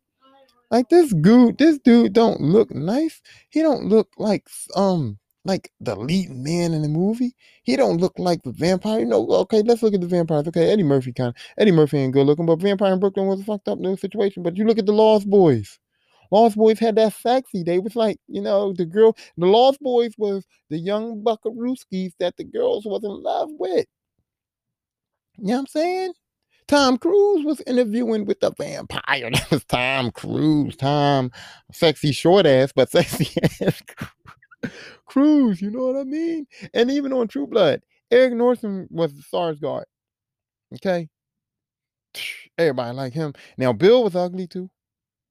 Like 0.70 0.88
this 0.88 1.12
dude, 1.14 1.58
this 1.58 1.78
dude 1.78 2.12
don't 2.12 2.40
look 2.40 2.70
nice. 2.74 3.22
He 3.50 3.62
don't 3.62 3.86
look 3.86 4.08
like 4.18 4.48
um 4.76 5.18
like 5.44 5.70
the 5.80 5.94
lead 5.94 6.30
man 6.30 6.72
in 6.72 6.82
the 6.82 6.88
movie. 6.88 7.34
He 7.62 7.76
don't 7.76 7.98
look 7.98 8.14
like 8.18 8.42
the 8.42 8.52
vampire. 8.52 9.00
You 9.00 9.06
know, 9.06 9.26
okay, 9.28 9.62
let's 9.62 9.82
look 9.82 9.94
at 9.94 10.00
the 10.00 10.06
vampires. 10.06 10.48
Okay, 10.48 10.70
Eddie 10.70 10.82
Murphy 10.82 11.12
kind 11.12 11.30
of 11.30 11.36
Eddie 11.58 11.72
Murphy 11.72 11.98
ain't 11.98 12.12
good 12.12 12.26
looking, 12.26 12.46
but 12.46 12.60
Vampire 12.60 12.92
in 12.92 13.00
Brooklyn 13.00 13.26
was 13.26 13.40
a 13.40 13.44
fucked 13.44 13.68
up 13.68 13.78
new 13.78 13.96
situation. 13.96 14.42
But 14.42 14.56
you 14.56 14.64
look 14.64 14.78
at 14.78 14.86
the 14.86 14.92
Lost 14.92 15.28
Boys. 15.28 15.78
Lost 16.30 16.56
Boys 16.56 16.78
had 16.78 16.96
that 16.96 17.12
sexy. 17.12 17.62
They 17.62 17.78
was 17.78 17.94
like, 17.94 18.18
you 18.26 18.40
know, 18.40 18.72
the 18.72 18.86
girl, 18.86 19.16
the 19.36 19.46
Lost 19.46 19.80
Boys 19.80 20.12
was 20.18 20.44
the 20.70 20.78
young 20.78 21.22
buckarooskies 21.22 22.12
that 22.18 22.36
the 22.36 22.44
girls 22.44 22.84
was 22.86 23.04
in 23.04 23.22
love 23.22 23.50
with. 23.58 23.86
You 25.38 25.48
know 25.48 25.54
what 25.54 25.60
I'm 25.60 25.66
saying? 25.66 26.12
Tom 26.66 26.96
Cruise 26.96 27.44
was 27.44 27.60
interviewing 27.66 28.24
with 28.24 28.40
the 28.40 28.52
vampire. 28.52 29.30
That 29.32 29.50
was 29.50 29.64
Tom 29.64 30.10
Cruise. 30.10 30.76
Tom, 30.76 31.30
sexy 31.72 32.12
short 32.12 32.46
ass, 32.46 32.72
but 32.74 32.90
sexy 32.90 33.30
ass 33.60 33.82
Cruise. 35.06 35.60
You 35.60 35.70
know 35.70 35.86
what 35.86 35.96
I 35.96 36.04
mean? 36.04 36.46
And 36.72 36.90
even 36.90 37.12
on 37.12 37.28
True 37.28 37.46
Blood, 37.46 37.82
Eric 38.10 38.34
Northman 38.34 38.88
was 38.90 39.14
the 39.14 39.22
Skarsgård. 39.22 39.84
Okay, 40.74 41.08
everybody 42.58 42.96
like 42.96 43.12
him. 43.12 43.34
Now 43.58 43.72
Bill 43.72 44.04
was 44.04 44.16
ugly 44.16 44.46
too. 44.46 44.70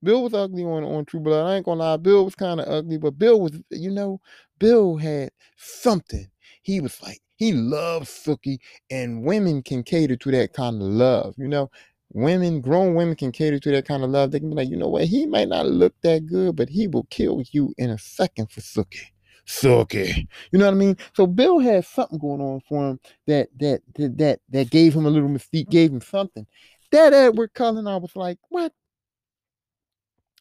Bill 0.02 0.22
was 0.22 0.34
ugly 0.34 0.64
on, 0.64 0.84
on 0.84 1.04
True 1.06 1.20
Blood. 1.20 1.46
I 1.50 1.56
ain't 1.56 1.64
gonna 1.64 1.80
lie, 1.80 1.96
Bill 1.96 2.24
was 2.24 2.34
kind 2.34 2.60
of 2.60 2.68
ugly, 2.68 2.98
but 2.98 3.18
Bill 3.18 3.40
was, 3.40 3.52
you 3.70 3.90
know, 3.90 4.20
Bill 4.58 4.96
had 4.96 5.30
something. 5.56 6.28
He 6.62 6.80
was 6.80 7.02
like, 7.02 7.20
he 7.36 7.52
loves 7.52 8.10
Sookie, 8.10 8.58
and 8.90 9.24
women 9.24 9.62
can 9.62 9.82
cater 9.82 10.16
to 10.16 10.30
that 10.32 10.52
kind 10.52 10.76
of 10.76 10.88
love, 10.88 11.34
you 11.38 11.48
know. 11.48 11.70
Women, 12.12 12.60
grown 12.60 12.94
women 12.94 13.16
can 13.16 13.32
cater 13.32 13.58
to 13.58 13.70
that 13.72 13.86
kind 13.86 14.04
of 14.04 14.10
love. 14.10 14.30
They 14.30 14.38
can 14.38 14.50
be 14.50 14.56
like, 14.56 14.68
you 14.68 14.76
know 14.76 14.88
what, 14.88 15.04
he 15.04 15.26
might 15.26 15.48
not 15.48 15.66
look 15.66 15.94
that 16.02 16.26
good, 16.26 16.54
but 16.54 16.68
he 16.68 16.86
will 16.86 17.06
kill 17.10 17.42
you 17.50 17.74
in 17.76 17.90
a 17.90 17.98
second 17.98 18.50
for 18.52 18.60
Sookie. 18.60 19.10
Sookie. 19.46 20.26
You 20.50 20.58
know 20.58 20.66
what 20.66 20.74
I 20.74 20.76
mean? 20.76 20.96
So 21.14 21.26
Bill 21.26 21.58
had 21.58 21.84
something 21.84 22.18
going 22.18 22.40
on 22.40 22.60
for 22.68 22.90
him 22.90 23.00
that 23.26 23.48
that 23.58 23.82
that 23.96 24.18
that, 24.18 24.40
that 24.50 24.70
gave 24.70 24.94
him 24.94 25.06
a 25.06 25.10
little 25.10 25.28
mystique, 25.28 25.70
gave 25.70 25.92
him 25.92 26.00
something. 26.00 26.46
That 26.90 27.12
Edward 27.12 27.52
Cullen, 27.54 27.86
I 27.86 27.96
was 27.96 28.14
like, 28.14 28.38
what? 28.48 28.72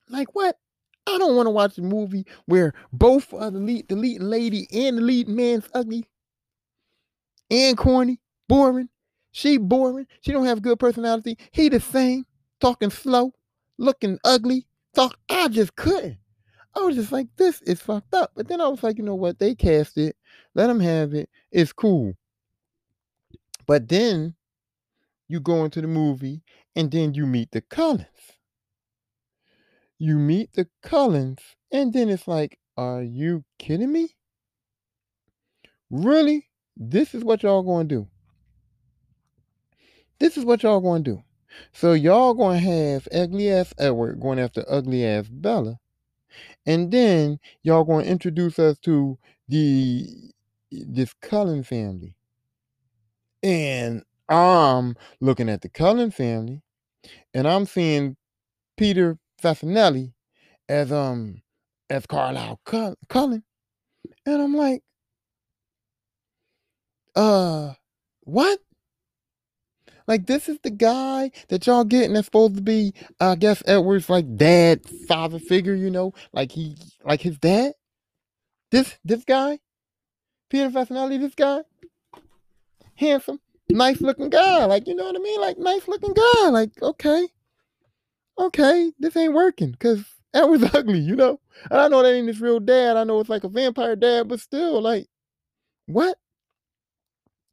Like 0.09 0.33
what? 0.35 0.57
I 1.05 1.17
don't 1.17 1.35
want 1.35 1.47
to 1.47 1.51
watch 1.51 1.77
a 1.77 1.81
movie 1.81 2.25
where 2.45 2.73
both 2.93 3.29
the 3.31 3.51
lead, 3.51 3.89
the 3.89 3.95
lead 3.95 4.21
lady 4.21 4.67
and 4.71 4.97
the 4.97 5.01
leading 5.01 5.35
man's 5.35 5.67
ugly 5.73 6.05
and 7.51 7.77
corny, 7.77 8.19
boring. 8.47 8.89
She 9.31 9.57
boring. 9.57 10.07
She 10.21 10.31
don't 10.31 10.45
have 10.45 10.61
good 10.61 10.79
personality. 10.79 11.37
He 11.51 11.67
the 11.67 11.79
same, 11.79 12.25
talking 12.61 12.91
slow, 12.91 13.33
looking 13.77 14.19
ugly. 14.23 14.67
Talk. 14.95 15.17
I 15.27 15.47
just 15.47 15.75
couldn't. 15.75 16.17
I 16.75 16.81
was 16.81 16.95
just 16.95 17.11
like, 17.11 17.27
this 17.37 17.61
is 17.61 17.81
fucked 17.81 18.13
up. 18.13 18.31
But 18.35 18.47
then 18.47 18.59
I 18.61 18.67
was 18.67 18.81
like, 18.83 18.97
you 18.97 19.03
know 19.03 19.15
what? 19.15 19.39
They 19.39 19.55
cast 19.55 19.97
it. 19.97 20.15
Let 20.55 20.67
them 20.67 20.79
have 20.79 21.13
it. 21.13 21.29
It's 21.51 21.73
cool. 21.73 22.13
But 23.67 23.87
then 23.87 24.35
you 25.27 25.39
go 25.39 25.63
into 25.65 25.81
the 25.81 25.87
movie 25.87 26.41
and 26.75 26.91
then 26.91 27.13
you 27.13 27.25
meet 27.25 27.51
the 27.51 27.61
Cullens. 27.61 28.07
You 29.99 30.17
meet 30.17 30.51
the 30.53 30.67
Cullens, 30.81 31.39
and 31.71 31.93
then 31.93 32.09
it's 32.09 32.27
like, 32.27 32.59
are 32.75 33.03
you 33.03 33.45
kidding 33.57 33.91
me? 33.91 34.09
Really? 35.89 36.49
This 36.75 37.13
is 37.13 37.23
what 37.23 37.43
y'all 37.43 37.63
gonna 37.63 37.85
do. 37.85 38.07
This 40.19 40.37
is 40.37 40.43
what 40.43 40.63
y'all 40.63 40.81
gonna 40.81 41.03
do. 41.03 41.23
So 41.71 41.93
y'all 41.93 42.33
gonna 42.33 42.59
have 42.59 43.07
ugly 43.13 43.49
ass 43.51 43.73
Edward 43.77 44.19
going 44.19 44.39
after 44.39 44.65
ugly 44.67 45.05
ass 45.05 45.27
Bella. 45.29 45.79
And 46.65 46.91
then 46.91 47.39
y'all 47.63 47.83
gonna 47.83 48.05
introduce 48.05 48.59
us 48.59 48.77
to 48.79 49.17
the 49.47 50.07
this 50.71 51.13
Cullen 51.21 51.63
family. 51.63 52.15
And 53.41 54.03
I'm 54.29 54.95
looking 55.19 55.49
at 55.49 55.61
the 55.61 55.69
Cullen 55.69 56.11
family, 56.11 56.61
and 57.33 57.47
I'm 57.47 57.65
seeing 57.65 58.15
Peter 58.77 59.17
Facinelli 59.41 60.13
as 60.69 60.91
um 60.91 61.41
as 61.89 62.05
Carlisle 62.05 62.59
Cullen. 63.09 63.43
And 64.25 64.41
I'm 64.41 64.55
like, 64.55 64.83
uh, 67.15 67.73
what? 68.21 68.59
Like 70.07 70.25
this 70.27 70.49
is 70.49 70.59
the 70.63 70.71
guy 70.71 71.31
that 71.49 71.65
y'all 71.65 71.83
getting 71.83 72.13
that's 72.13 72.25
supposed 72.25 72.55
to 72.55 72.61
be, 72.61 72.93
I 73.19 73.35
guess 73.35 73.63
Edward's 73.65 74.09
like 74.09 74.35
dad, 74.35 74.81
father 75.07 75.39
figure, 75.39 75.75
you 75.75 75.89
know, 75.89 76.13
like 76.33 76.51
he, 76.51 76.77
like 77.03 77.21
his 77.21 77.37
dad. 77.37 77.73
This 78.71 78.97
this 79.05 79.23
guy, 79.23 79.59
Peter 80.49 80.69
Facinelli, 80.69 81.19
this 81.19 81.35
guy, 81.35 81.61
handsome, 82.95 83.39
nice 83.69 84.01
looking 84.01 84.29
guy, 84.29 84.65
like 84.65 84.87
you 84.87 84.95
know 84.95 85.05
what 85.05 85.15
I 85.15 85.19
mean, 85.19 85.39
like 85.39 85.59
nice 85.59 85.87
looking 85.87 86.13
guy, 86.13 86.49
like 86.49 86.71
okay, 86.81 87.27
okay, 88.39 88.91
this 88.99 89.15
ain't 89.15 89.33
working 89.33 89.71
because 89.71 90.03
Edward's 90.33 90.63
ugly, 90.73 90.99
you 90.99 91.15
know. 91.15 91.39
And 91.69 91.79
I 91.79 91.87
know 91.87 92.01
that 92.01 92.13
ain't 92.13 92.27
his 92.27 92.41
real 92.41 92.59
dad. 92.59 92.97
I 92.97 93.03
know 93.03 93.19
it's 93.19 93.29
like 93.29 93.43
a 93.43 93.49
vampire 93.49 93.95
dad, 93.95 94.27
but 94.27 94.39
still, 94.39 94.81
like, 94.81 95.07
what? 95.85 96.17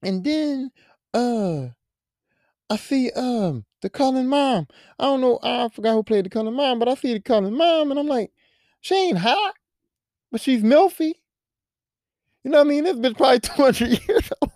And 0.02 0.24
then, 0.24 0.70
uh, 1.12 1.68
I 2.70 2.76
see 2.76 3.10
um 3.12 3.66
the 3.82 3.90
Cullen 3.90 4.28
mom. 4.28 4.66
I 4.98 5.04
don't 5.04 5.20
know. 5.20 5.38
I 5.42 5.68
forgot 5.68 5.92
who 5.94 6.02
played 6.02 6.26
the 6.26 6.30
Cullen 6.30 6.54
mom, 6.54 6.78
but 6.78 6.88
I 6.88 6.94
see 6.94 7.12
the 7.14 7.20
Cullen 7.20 7.54
mom, 7.54 7.90
and 7.90 8.00
I'm 8.00 8.06
like, 8.06 8.32
she 8.80 8.94
ain't 8.94 9.18
hot, 9.18 9.54
but 10.32 10.40
she's 10.42 10.62
milfy. 10.62 11.14
You 12.44 12.50
know 12.50 12.58
what 12.58 12.66
I 12.66 12.70
mean? 12.70 12.84
This 12.84 12.96
bitch 12.96 13.16
probably 13.16 13.40
200 13.40 14.08
years 14.08 14.30
old. 14.42 14.52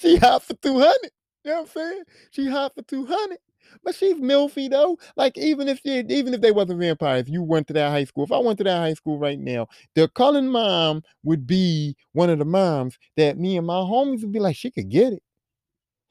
she 0.00 0.16
hot 0.16 0.42
for 0.44 0.54
200. 0.54 1.10
You 1.44 1.50
know 1.50 1.54
what 1.54 1.60
I'm 1.62 1.66
saying? 1.68 2.02
She 2.30 2.48
hot 2.48 2.74
for 2.74 2.82
200. 2.82 3.38
But 3.84 3.94
she's 3.94 4.16
milfy 4.16 4.70
though. 4.70 4.98
Like 5.16 5.38
even 5.38 5.68
if 5.68 5.80
she, 5.84 6.00
even 6.00 6.34
if 6.34 6.40
they 6.40 6.52
wasn't 6.52 6.80
vampires, 6.80 7.28
you 7.28 7.42
went 7.42 7.68
to 7.68 7.72
that 7.74 7.90
high 7.90 8.04
school. 8.04 8.24
If 8.24 8.32
I 8.32 8.38
went 8.38 8.58
to 8.58 8.64
that 8.64 8.78
high 8.78 8.94
school 8.94 9.18
right 9.18 9.38
now, 9.38 9.68
the 9.94 10.08
Cullen 10.08 10.48
mom 10.48 11.02
would 11.24 11.46
be 11.46 11.96
one 12.12 12.30
of 12.30 12.38
the 12.38 12.44
moms 12.44 12.98
that 13.16 13.38
me 13.38 13.56
and 13.56 13.66
my 13.66 13.74
homies 13.74 14.22
would 14.22 14.32
be 14.32 14.40
like, 14.40 14.56
she 14.56 14.70
could 14.70 14.90
get 14.90 15.12
it. 15.14 15.22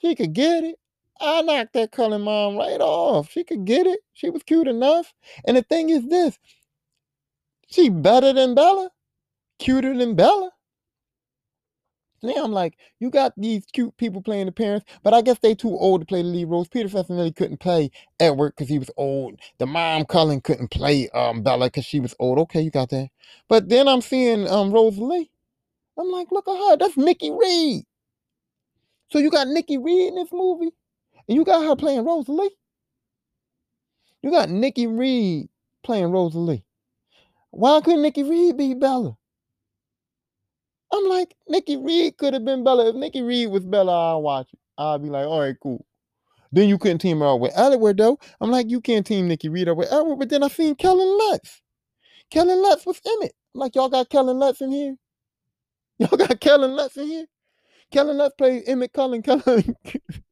She 0.01 0.15
could 0.15 0.33
get 0.33 0.63
it. 0.65 0.75
I 1.21 1.41
knocked 1.43 1.73
that 1.73 1.91
Cullen 1.93 2.23
mom 2.23 2.57
right 2.57 2.81
off. 2.81 3.31
She 3.31 3.43
could 3.45 3.65
get 3.65 3.87
it. 3.87 4.01
She 4.13 4.29
was 4.31 4.43
cute 4.43 4.67
enough. 4.67 5.13
And 5.45 5.57
the 5.57 5.63
thing 5.63 5.89
is 5.89 6.07
this, 6.07 6.39
she 7.69 7.89
better 7.89 8.33
than 8.33 8.55
Bella, 8.55 8.91
cuter 9.59 9.97
than 9.97 10.15
Bella. 10.15 10.51
Now 12.23 12.43
I'm 12.43 12.51
like, 12.51 12.77
you 12.99 13.09
got 13.09 13.33
these 13.37 13.65
cute 13.73 13.97
people 13.97 14.21
playing 14.21 14.47
the 14.47 14.51
parents, 14.51 14.85
but 15.03 15.13
I 15.13 15.21
guess 15.21 15.39
they 15.39 15.55
too 15.55 15.77
old 15.77 16.01
to 16.01 16.05
play 16.07 16.21
the 16.21 16.27
lead 16.27 16.45
roles. 16.49 16.67
Peter 16.67 16.89
Facinelli 16.89 17.35
couldn't 17.35 17.59
play 17.61 17.91
Edward 18.19 18.53
because 18.55 18.69
he 18.69 18.79
was 18.79 18.91
old. 18.97 19.39
The 19.59 19.65
mom 19.67 20.05
Cullen 20.05 20.41
couldn't 20.41 20.69
play 20.69 21.09
um, 21.11 21.43
Bella 21.43 21.67
because 21.67 21.85
she 21.85 21.99
was 22.01 22.15
old. 22.19 22.39
Okay, 22.39 22.61
you 22.61 22.71
got 22.71 22.89
that. 22.89 23.09
But 23.47 23.69
then 23.69 23.87
I'm 23.87 24.01
seeing 24.01 24.47
um, 24.49 24.71
Rosalie. 24.71 25.31
I'm 25.99 26.09
like, 26.11 26.31
look 26.31 26.47
at 26.47 26.57
her. 26.57 26.77
That's 26.77 26.97
Nikki 26.97 27.31
Reed. 27.31 27.85
So 29.11 29.19
you 29.19 29.31
got 29.31 29.47
Nikki 29.47 29.77
Reed 29.77 30.09
in 30.09 30.15
this 30.15 30.31
movie, 30.33 30.71
and 31.27 31.35
you 31.35 31.43
got 31.43 31.63
her 31.65 31.75
playing 31.75 32.05
Rosalie. 32.05 32.55
You 34.21 34.31
got 34.31 34.49
Nikki 34.49 34.87
Reed 34.87 35.49
playing 35.83 36.11
Rosalie. 36.11 36.63
Why 37.51 37.81
couldn't 37.81 38.01
Nikki 38.01 38.23
Reed 38.23 38.57
be 38.57 38.73
Bella? 38.73 39.17
I'm 40.93 41.05
like, 41.07 41.35
Nikki 41.47 41.77
Reed 41.77 42.17
could 42.17 42.33
have 42.33 42.45
been 42.45 42.63
Bella. 42.63 42.89
If 42.89 42.95
Nikki 42.95 43.21
Reed 43.21 43.49
was 43.49 43.65
Bella, 43.65 44.11
I'll 44.11 44.21
watch 44.21 44.47
it. 44.53 44.59
I'll 44.77 44.99
be 44.99 45.09
like, 45.09 45.25
all 45.25 45.39
right, 45.39 45.55
cool. 45.61 45.85
Then 46.51 46.67
you 46.67 46.77
couldn't 46.77 46.99
team 46.99 47.19
her 47.19 47.27
up 47.27 47.39
with 47.39 47.53
Edward, 47.55 47.97
though. 47.97 48.19
I'm 48.41 48.51
like, 48.51 48.69
you 48.69 48.81
can't 48.81 49.05
team 49.05 49.27
Nikki 49.27 49.47
Reed 49.47 49.69
up 49.69 49.77
with 49.77 49.91
Edward, 49.91 50.17
but 50.17 50.29
then 50.29 50.43
I 50.43 50.49
seen 50.49 50.75
Kellen 50.75 51.17
Lutz. 51.17 51.61
Kellen 52.29 52.61
Lutz 52.61 52.85
was 52.85 52.99
in 53.05 53.27
it. 53.27 53.33
I'm 53.55 53.61
like, 53.61 53.75
y'all 53.75 53.89
got 53.89 54.09
Kellen 54.09 54.37
Lutz 54.37 54.61
in 54.61 54.71
here? 54.71 54.95
Y'all 55.99 56.17
got 56.17 56.39
Kellen 56.39 56.71
Lutz 56.71 56.97
in 56.97 57.05
here? 57.07 57.25
Kellen 57.91 58.17
Lutz 58.17 58.33
played 58.35 58.63
Emmett 58.65 58.91
Cullen. 58.91 59.21
Cullen. 59.21 59.75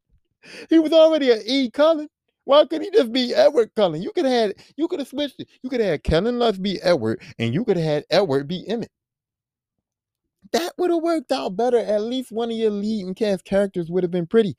he 0.69 0.79
was 0.79 0.91
already 0.93 1.31
an 1.31 1.41
E. 1.45 1.69
Cullen. 1.69 2.09
Why 2.45 2.65
couldn't 2.65 2.85
he 2.85 2.91
just 2.91 3.11
be 3.11 3.33
Edward 3.35 3.71
Cullen? 3.75 4.01
You 4.01 4.11
could 4.11 4.25
have 4.25 4.33
had, 4.33 4.55
you 4.75 4.87
could 4.87 4.99
have 4.99 5.07
switched 5.07 5.39
it. 5.39 5.49
You 5.61 5.69
could 5.69 5.81
have 5.81 5.89
had 5.89 6.03
Kellen 6.03 6.39
Lutz 6.39 6.57
be 6.57 6.81
Edward, 6.81 7.21
and 7.37 7.53
you 7.53 7.63
could 7.63 7.77
have 7.77 7.85
had 7.85 8.05
Edward 8.09 8.47
be 8.47 8.67
Emmett 8.67 8.89
that 10.51 10.73
would 10.77 10.91
have 10.91 11.01
worked 11.01 11.31
out 11.31 11.55
better. 11.55 11.77
At 11.77 12.01
least 12.03 12.31
one 12.31 12.51
of 12.51 12.57
your 12.57 12.71
leading 12.71 13.13
cast 13.13 13.45
characters 13.45 13.89
would 13.89 14.03
have 14.03 14.11
been 14.11 14.27
pretty, 14.27 14.55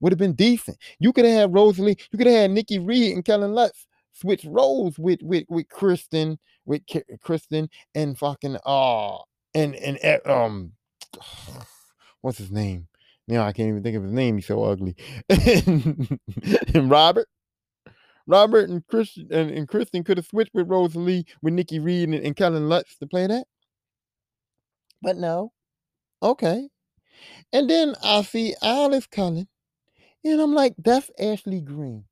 would 0.00 0.12
have 0.12 0.18
been 0.18 0.34
decent. 0.34 0.78
You 0.98 1.12
could 1.12 1.24
have 1.24 1.34
had 1.34 1.54
Rosalie, 1.54 1.96
you 2.12 2.18
could 2.18 2.26
have 2.26 2.36
had 2.36 2.50
Nikki 2.50 2.78
Reed 2.78 3.12
and 3.14 3.24
Kellen 3.24 3.54
Lutz 3.54 3.86
switch 4.12 4.44
roles 4.44 4.98
with 4.98 5.22
with 5.22 5.44
with 5.48 5.68
Kristen, 5.68 6.38
with 6.64 6.82
Kristen 7.22 7.68
and 7.94 8.18
fucking 8.18 8.58
uh 8.64 9.18
and 9.54 9.74
and 9.74 9.98
eh, 10.02 10.18
um 10.26 10.72
what's 12.20 12.38
his 12.38 12.50
name? 12.50 12.88
Now 13.26 13.44
I 13.44 13.52
can't 13.52 13.68
even 13.68 13.82
think 13.82 13.96
of 13.96 14.02
his 14.02 14.12
name. 14.12 14.36
He's 14.36 14.46
so 14.46 14.64
ugly. 14.64 14.96
and, 15.28 16.90
Robert. 16.90 17.28
Robert 18.26 18.70
and 18.70 18.86
Christian 18.86 19.28
and, 19.30 19.50
and 19.50 19.68
Kristen 19.68 20.02
could 20.04 20.16
have 20.16 20.26
switched 20.26 20.54
with 20.54 20.68
Rosalie 20.68 21.26
with 21.42 21.54
Nikki 21.54 21.78
Reed 21.78 22.08
and, 22.08 22.14
and 22.14 22.36
Kellen 22.36 22.68
Lutz 22.68 22.96
to 22.98 23.06
play 23.06 23.26
that. 23.26 23.46
But 25.02 25.16
no. 25.16 25.52
Okay. 26.22 26.68
And 27.52 27.68
then 27.68 27.94
I 28.02 28.22
see 28.22 28.54
Alice 28.62 29.06
Cullen. 29.06 29.48
And 30.24 30.40
I'm 30.40 30.54
like, 30.54 30.74
that's 30.78 31.10
Ashley 31.18 31.60
Greene. 31.60 32.04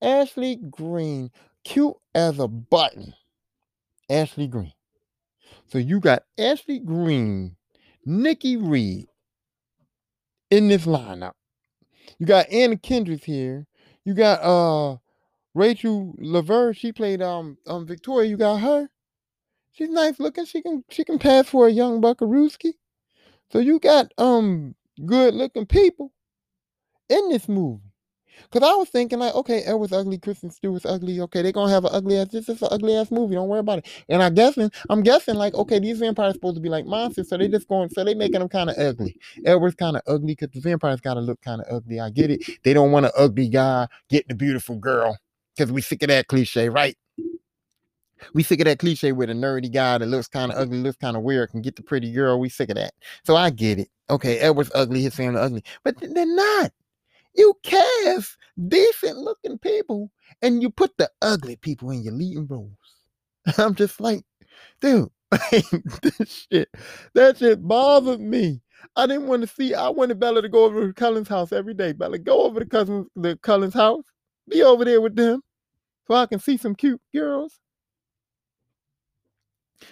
Ashley 0.00 0.56
Greene. 0.56 1.30
Cute 1.62 1.96
as 2.14 2.38
a 2.38 2.48
button. 2.48 3.14
Ashley 4.08 4.46
Greene. 4.46 4.72
So 5.66 5.78
you 5.78 6.00
got 6.00 6.24
Ashley 6.38 6.78
Greene, 6.78 7.56
Nikki 8.04 8.56
Reed 8.56 9.06
in 10.54 10.68
this 10.68 10.86
lineup. 10.86 11.32
You 12.18 12.26
got 12.26 12.48
Anna 12.50 12.76
Kendrick 12.76 13.24
here. 13.24 13.66
You 14.04 14.14
got 14.14 14.40
uh 14.42 14.98
Rachelle 15.56 16.14
Lefevre. 16.18 16.72
She 16.74 16.92
played 16.92 17.20
um 17.22 17.58
um 17.66 17.86
Victoria. 17.86 18.30
You 18.30 18.36
got 18.36 18.60
her. 18.60 18.88
She's 19.72 19.88
nice 19.90 20.20
looking. 20.20 20.44
She 20.44 20.62
can 20.62 20.84
she 20.90 21.04
can 21.04 21.18
pass 21.18 21.48
for 21.48 21.66
a 21.66 21.72
young 21.72 22.00
Buckarooski. 22.00 22.74
So 23.50 23.58
you 23.58 23.80
got 23.80 24.12
um 24.18 24.76
good 25.04 25.34
looking 25.34 25.66
people 25.66 26.12
in 27.08 27.30
this 27.30 27.48
movie. 27.48 27.83
Cause 28.50 28.62
I 28.62 28.74
was 28.74 28.88
thinking 28.88 29.18
like, 29.18 29.34
okay, 29.34 29.62
Edward's 29.62 29.92
ugly, 29.92 30.18
Kristen 30.18 30.50
Stewart's 30.50 30.86
ugly. 30.86 31.20
Okay, 31.20 31.42
they're 31.42 31.52
gonna 31.52 31.72
have 31.72 31.84
an 31.84 31.90
ugly 31.92 32.18
ass. 32.18 32.28
This 32.28 32.48
is 32.48 32.62
an 32.62 32.68
ugly 32.70 32.96
ass 32.96 33.10
movie. 33.10 33.34
Don't 33.34 33.48
worry 33.48 33.60
about 33.60 33.78
it. 33.78 33.86
And 34.08 34.22
I'm 34.22 34.34
guessing, 34.34 34.70
I'm 34.90 35.02
guessing 35.02 35.34
like, 35.36 35.54
okay, 35.54 35.78
these 35.78 35.98
vampires 35.98 36.34
supposed 36.34 36.56
to 36.56 36.60
be 36.60 36.68
like 36.68 36.86
monsters, 36.86 37.28
so 37.28 37.36
they 37.36 37.48
just 37.48 37.68
going, 37.68 37.88
so 37.88 38.04
they 38.04 38.14
making 38.14 38.40
them 38.40 38.48
kind 38.48 38.70
of 38.70 38.78
ugly. 38.78 39.16
Edward's 39.44 39.74
kind 39.74 39.96
of 39.96 40.02
ugly 40.06 40.34
because 40.34 40.50
the 40.50 40.60
vampires 40.60 41.00
gotta 41.00 41.20
look 41.20 41.40
kind 41.42 41.60
of 41.62 41.66
ugly. 41.74 42.00
I 42.00 42.10
get 42.10 42.30
it. 42.30 42.42
They 42.62 42.72
don't 42.72 42.92
want 42.92 43.06
an 43.06 43.12
ugly 43.16 43.48
guy 43.48 43.88
getting 44.08 44.32
a 44.32 44.36
beautiful 44.36 44.76
girl 44.76 45.16
because 45.56 45.72
we 45.72 45.80
sick 45.80 46.02
of 46.02 46.08
that 46.08 46.28
cliche, 46.28 46.68
right? 46.68 46.96
We 48.32 48.42
sick 48.42 48.60
of 48.60 48.64
that 48.66 48.78
cliche 48.78 49.12
with 49.12 49.28
a 49.28 49.34
nerdy 49.34 49.70
guy 49.70 49.98
that 49.98 50.06
looks 50.06 50.28
kind 50.28 50.50
of 50.50 50.58
ugly, 50.58 50.78
looks 50.78 50.96
kind 50.96 51.16
of 51.16 51.22
weird, 51.22 51.50
can 51.50 51.60
get 51.62 51.76
the 51.76 51.82
pretty 51.82 52.10
girl. 52.12 52.38
We 52.40 52.48
sick 52.48 52.70
of 52.70 52.76
that. 52.76 52.94
So 53.24 53.36
I 53.36 53.50
get 53.50 53.78
it. 53.78 53.88
Okay, 54.10 54.38
Edward's 54.38 54.70
ugly, 54.74 55.02
his 55.02 55.14
family 55.14 55.40
ugly, 55.40 55.64
but 55.82 55.96
they're 55.98 56.26
not. 56.26 56.72
You 57.34 57.54
cast 57.62 58.36
decent 58.68 59.18
looking 59.18 59.58
people 59.58 60.10
and 60.42 60.62
you 60.62 60.70
put 60.70 60.96
the 60.98 61.10
ugly 61.22 61.56
people 61.56 61.90
in 61.90 62.02
your 62.02 62.14
leading 62.14 62.46
roles. 62.46 62.72
I'm 63.58 63.74
just 63.74 64.00
like, 64.00 64.24
dude, 64.80 65.10
this 65.50 66.46
shit, 66.52 66.68
that 67.14 67.38
shit 67.38 67.66
bothered 67.66 68.20
me. 68.20 68.60
I 68.96 69.06
didn't 69.06 69.28
want 69.28 69.42
to 69.42 69.48
see. 69.48 69.74
I 69.74 69.88
wanted 69.88 70.20
Bella 70.20 70.42
to 70.42 70.48
go 70.48 70.64
over 70.64 70.86
to 70.86 70.92
Cullen's 70.94 71.28
house 71.28 71.52
every 71.52 71.74
day. 71.74 71.92
Bella, 71.92 72.18
go 72.18 72.42
over 72.42 72.60
to 72.60 72.66
cousin 72.66 73.06
the 73.16 73.36
Cullen's 73.42 73.74
house. 73.74 74.04
Be 74.48 74.62
over 74.62 74.84
there 74.84 75.00
with 75.00 75.16
them, 75.16 75.42
so 76.06 76.14
I 76.14 76.26
can 76.26 76.38
see 76.38 76.56
some 76.58 76.74
cute 76.74 77.00
girls. 77.14 77.60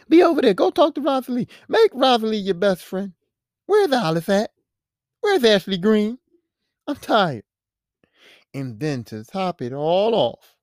Be 0.09 0.23
over 0.23 0.43
there. 0.43 0.55
Go 0.55 0.71
talk 0.71 0.95
to 0.97 1.01
Rosalie. 1.01 1.49
Make 1.69 1.91
Rosalie 1.95 2.39
your 2.39 2.55
best 2.55 2.85
friend. 2.85 3.13
Where's 3.67 3.93
Alice 3.93 4.29
at? 4.29 4.51
Where's 5.21 5.45
Ashley 5.45 5.79
Greene? 5.79 6.19
I'm 6.87 6.97
tired. 6.97 7.45
And 8.55 8.79
then 8.79 9.05
to 9.05 9.25
top 9.25 9.63
it 9.63 9.73
all 9.73 10.15
off, 10.15 10.57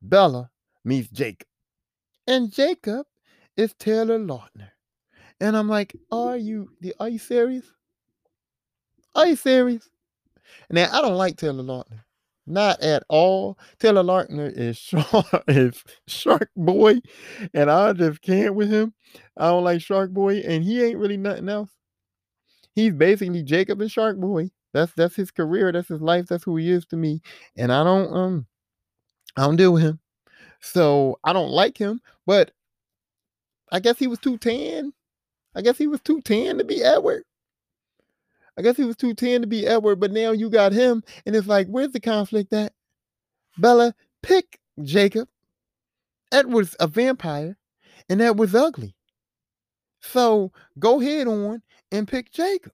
Bella 0.00 0.50
meets 0.84 1.08
Jacob. 1.08 1.48
And 2.26 2.52
Jacob 2.52 3.06
is 3.56 3.74
Taylor 3.74 4.18
Lautner. 4.18 4.70
And 5.40 5.56
I'm 5.56 5.68
like, 5.68 5.94
are 6.10 6.36
you 6.36 6.70
the 6.80 6.94
are 6.98 7.08
you 7.08 7.18
serious? 7.18 7.66
Are 9.14 9.26
you 9.26 9.36
serious? 9.36 9.88
Now 10.70 10.88
I 10.92 11.02
don't 11.02 11.16
like 11.16 11.36
Taylor 11.36 11.62
Lautner. 11.62 12.04
Not 12.46 12.80
at 12.80 13.02
all. 13.08 13.58
Taylor 13.80 14.04
Lautner 14.04 14.52
is 14.56 14.76
shark, 14.78 15.44
is 15.48 15.82
Shark 16.06 16.50
Boy, 16.56 17.00
and 17.52 17.70
I 17.70 17.92
just 17.92 18.22
can't 18.22 18.54
with 18.54 18.70
him. 18.70 18.94
I 19.36 19.48
don't 19.48 19.64
like 19.64 19.80
Shark 19.82 20.12
Boy, 20.12 20.38
and 20.38 20.62
he 20.62 20.82
ain't 20.82 20.98
really 20.98 21.16
nothing 21.16 21.48
else. 21.48 21.70
He's 22.74 22.92
basically 22.92 23.42
Jacob 23.42 23.80
and 23.80 23.90
Shark 23.90 24.18
Boy. 24.18 24.50
That's 24.76 24.92
that's 24.92 25.16
his 25.16 25.30
career. 25.30 25.72
That's 25.72 25.88
his 25.88 26.02
life. 26.02 26.26
That's 26.26 26.44
who 26.44 26.56
he 26.56 26.70
is 26.70 26.84
to 26.86 26.96
me. 26.96 27.22
And 27.56 27.72
I 27.72 27.82
don't 27.82 28.12
um 28.14 28.46
I 29.36 29.42
don't 29.42 29.56
deal 29.56 29.72
with 29.72 29.82
him. 29.82 30.00
So 30.60 31.18
I 31.24 31.32
don't 31.32 31.50
like 31.50 31.78
him. 31.78 32.00
But 32.26 32.52
I 33.72 33.80
guess 33.80 33.98
he 33.98 34.06
was 34.06 34.18
too 34.18 34.36
tan. 34.36 34.92
I 35.54 35.62
guess 35.62 35.78
he 35.78 35.86
was 35.86 36.02
too 36.02 36.20
tan 36.20 36.58
to 36.58 36.64
be 36.64 36.82
Edward. 36.82 37.24
I 38.58 38.62
guess 38.62 38.76
he 38.76 38.84
was 38.84 38.96
too 38.96 39.14
tan 39.14 39.40
to 39.40 39.46
be 39.46 39.66
Edward, 39.66 39.96
but 39.96 40.12
now 40.12 40.32
you 40.32 40.48
got 40.48 40.72
him, 40.72 41.02
and 41.26 41.36
it's 41.36 41.46
like, 41.46 41.66
where's 41.68 41.92
the 41.92 42.00
conflict 42.00 42.52
at? 42.54 42.72
Bella, 43.58 43.94
pick 44.22 44.58
Jacob. 44.82 45.28
Edward's 46.32 46.74
a 46.80 46.86
vampire, 46.86 47.56
and 48.08 48.20
Edward's 48.20 48.54
ugly. 48.54 48.94
So 50.00 50.52
go 50.78 51.00
ahead 51.00 51.26
on 51.26 51.62
and 51.92 52.08
pick 52.08 52.32
Jacob. 52.32 52.72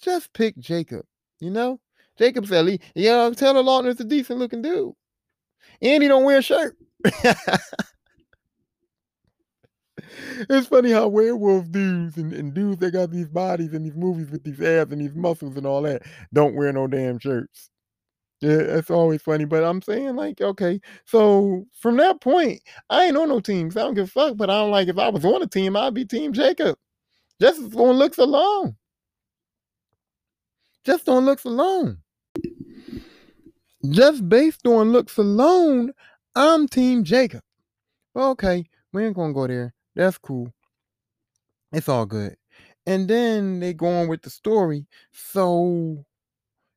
Just 0.00 0.32
pick 0.32 0.56
Jacob, 0.58 1.04
you 1.40 1.50
know? 1.50 1.80
Jacob's 2.18 2.50
at 2.52 2.64
least, 2.64 2.82
yeah, 2.94 3.30
Taylor 3.34 3.62
Lautner's 3.62 4.00
a 4.00 4.04
decent 4.04 4.38
looking 4.38 4.62
dude. 4.62 4.92
And 5.80 6.02
he 6.02 6.08
don't 6.08 6.24
wear 6.24 6.38
a 6.38 6.42
shirt. 6.42 6.76
it's 10.48 10.66
funny 10.66 10.90
how 10.90 11.06
werewolf 11.08 11.70
dudes 11.70 12.16
and, 12.16 12.32
and 12.32 12.52
dudes 12.54 12.80
that 12.80 12.92
got 12.92 13.10
these 13.10 13.28
bodies 13.28 13.72
and 13.72 13.84
these 13.86 13.94
movies 13.94 14.30
with 14.30 14.42
these 14.42 14.60
abs 14.60 14.92
and 14.92 15.00
these 15.00 15.14
muscles 15.14 15.56
and 15.56 15.66
all 15.66 15.82
that 15.82 16.02
don't 16.32 16.56
wear 16.56 16.72
no 16.72 16.86
damn 16.86 17.18
shirts. 17.18 17.70
Yeah, 18.40 18.62
that's 18.62 18.90
always 18.90 19.22
funny. 19.22 19.44
But 19.44 19.64
I'm 19.64 19.82
saying, 19.82 20.14
like, 20.14 20.40
okay, 20.40 20.80
so 21.04 21.64
from 21.72 21.96
that 21.96 22.20
point, 22.20 22.60
I 22.88 23.06
ain't 23.06 23.16
on 23.16 23.28
no 23.28 23.40
teams. 23.40 23.76
I 23.76 23.80
don't 23.80 23.94
give 23.94 24.06
a 24.06 24.10
fuck. 24.10 24.36
But 24.36 24.50
I 24.50 24.60
don't 24.60 24.70
like 24.70 24.88
if 24.88 24.98
I 24.98 25.08
was 25.08 25.24
on 25.24 25.42
a 25.42 25.46
team, 25.46 25.76
I'd 25.76 25.94
be 25.94 26.04
Team 26.04 26.32
Jacob. 26.32 26.76
Just 27.40 27.60
on 27.74 27.96
looks 27.96 28.18
alone. 28.18 28.76
Just 30.88 31.06
on 31.06 31.26
looks 31.26 31.44
alone. 31.44 31.98
just 33.90 34.26
based 34.26 34.66
on 34.66 34.90
looks 34.90 35.18
alone, 35.18 35.92
I'm 36.34 36.66
Team 36.66 37.04
Jacob. 37.04 37.42
Okay, 38.16 38.64
we 38.94 39.04
ain't 39.04 39.14
gonna 39.14 39.34
go 39.34 39.46
there. 39.46 39.74
That's 39.94 40.16
cool. 40.16 40.50
It's 41.72 41.90
all 41.90 42.06
good. 42.06 42.36
And 42.86 43.06
then 43.06 43.60
they 43.60 43.74
go 43.74 43.86
on 43.86 44.08
with 44.08 44.22
the 44.22 44.30
story. 44.30 44.86
So 45.12 46.06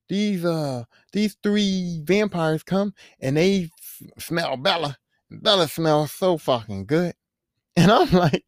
these 0.10 0.44
uh 0.44 0.84
these 1.14 1.38
three 1.42 2.02
vampires 2.04 2.64
come 2.64 2.94
and 3.22 3.38
they 3.38 3.70
s- 3.80 4.10
smell 4.20 4.58
Bella. 4.58 4.98
Bella 5.30 5.70
smells 5.70 6.12
so 6.12 6.38
fucking 6.38 6.86
good. 6.86 7.14
And 7.78 7.90
I'm 7.90 8.12
like, 8.12 8.44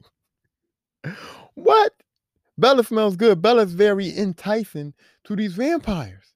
what? 1.54 1.94
Bella 2.58 2.84
smells 2.84 3.16
good. 3.16 3.42
Bella's 3.42 3.74
very 3.74 4.16
enticing 4.18 4.94
to 5.26 5.36
these 5.36 5.54
vampires. 5.54 6.34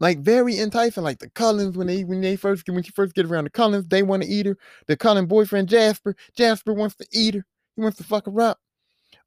Like 0.00 0.20
very 0.20 0.58
enticing. 0.58 1.02
Like 1.02 1.18
the 1.18 1.30
Cullens 1.30 1.76
when 1.76 1.86
they 1.86 2.04
when 2.04 2.20
they 2.20 2.36
first 2.36 2.68
when 2.68 2.82
she 2.82 2.92
first 2.92 3.14
get 3.14 3.26
around 3.26 3.44
the 3.44 3.50
Cullens, 3.50 3.88
they 3.88 4.02
want 4.02 4.22
to 4.22 4.28
eat 4.28 4.46
her. 4.46 4.56
The 4.86 4.96
Cullen 4.96 5.26
boyfriend 5.26 5.68
Jasper, 5.68 6.16
Jasper 6.34 6.72
wants 6.72 6.96
to 6.96 7.06
eat 7.12 7.34
her. 7.34 7.44
He 7.76 7.82
wants 7.82 7.98
to 7.98 8.04
fuck 8.04 8.26
her 8.26 8.40
up. 8.40 8.58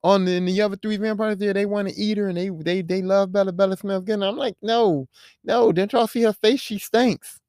On 0.04 0.24
the, 0.24 0.36
and 0.38 0.48
the 0.48 0.62
other 0.62 0.76
three 0.76 0.98
vampires 0.98 1.38
there, 1.38 1.54
they 1.54 1.66
want 1.66 1.90
to 1.90 1.96
eat 1.96 2.18
her 2.18 2.28
and 2.28 2.38
they 2.38 2.50
they 2.50 2.82
they 2.82 3.02
love 3.02 3.32
Bella. 3.32 3.52
Bella 3.52 3.78
smells 3.78 4.04
good. 4.04 4.14
And 4.14 4.26
I'm 4.26 4.38
like, 4.38 4.56
no, 4.62 5.08
no, 5.44 5.72
didn't 5.72 5.94
y'all 5.94 6.08
see 6.08 6.24
her 6.24 6.34
face? 6.34 6.62
She 6.62 6.80
stinks. 6.80 7.40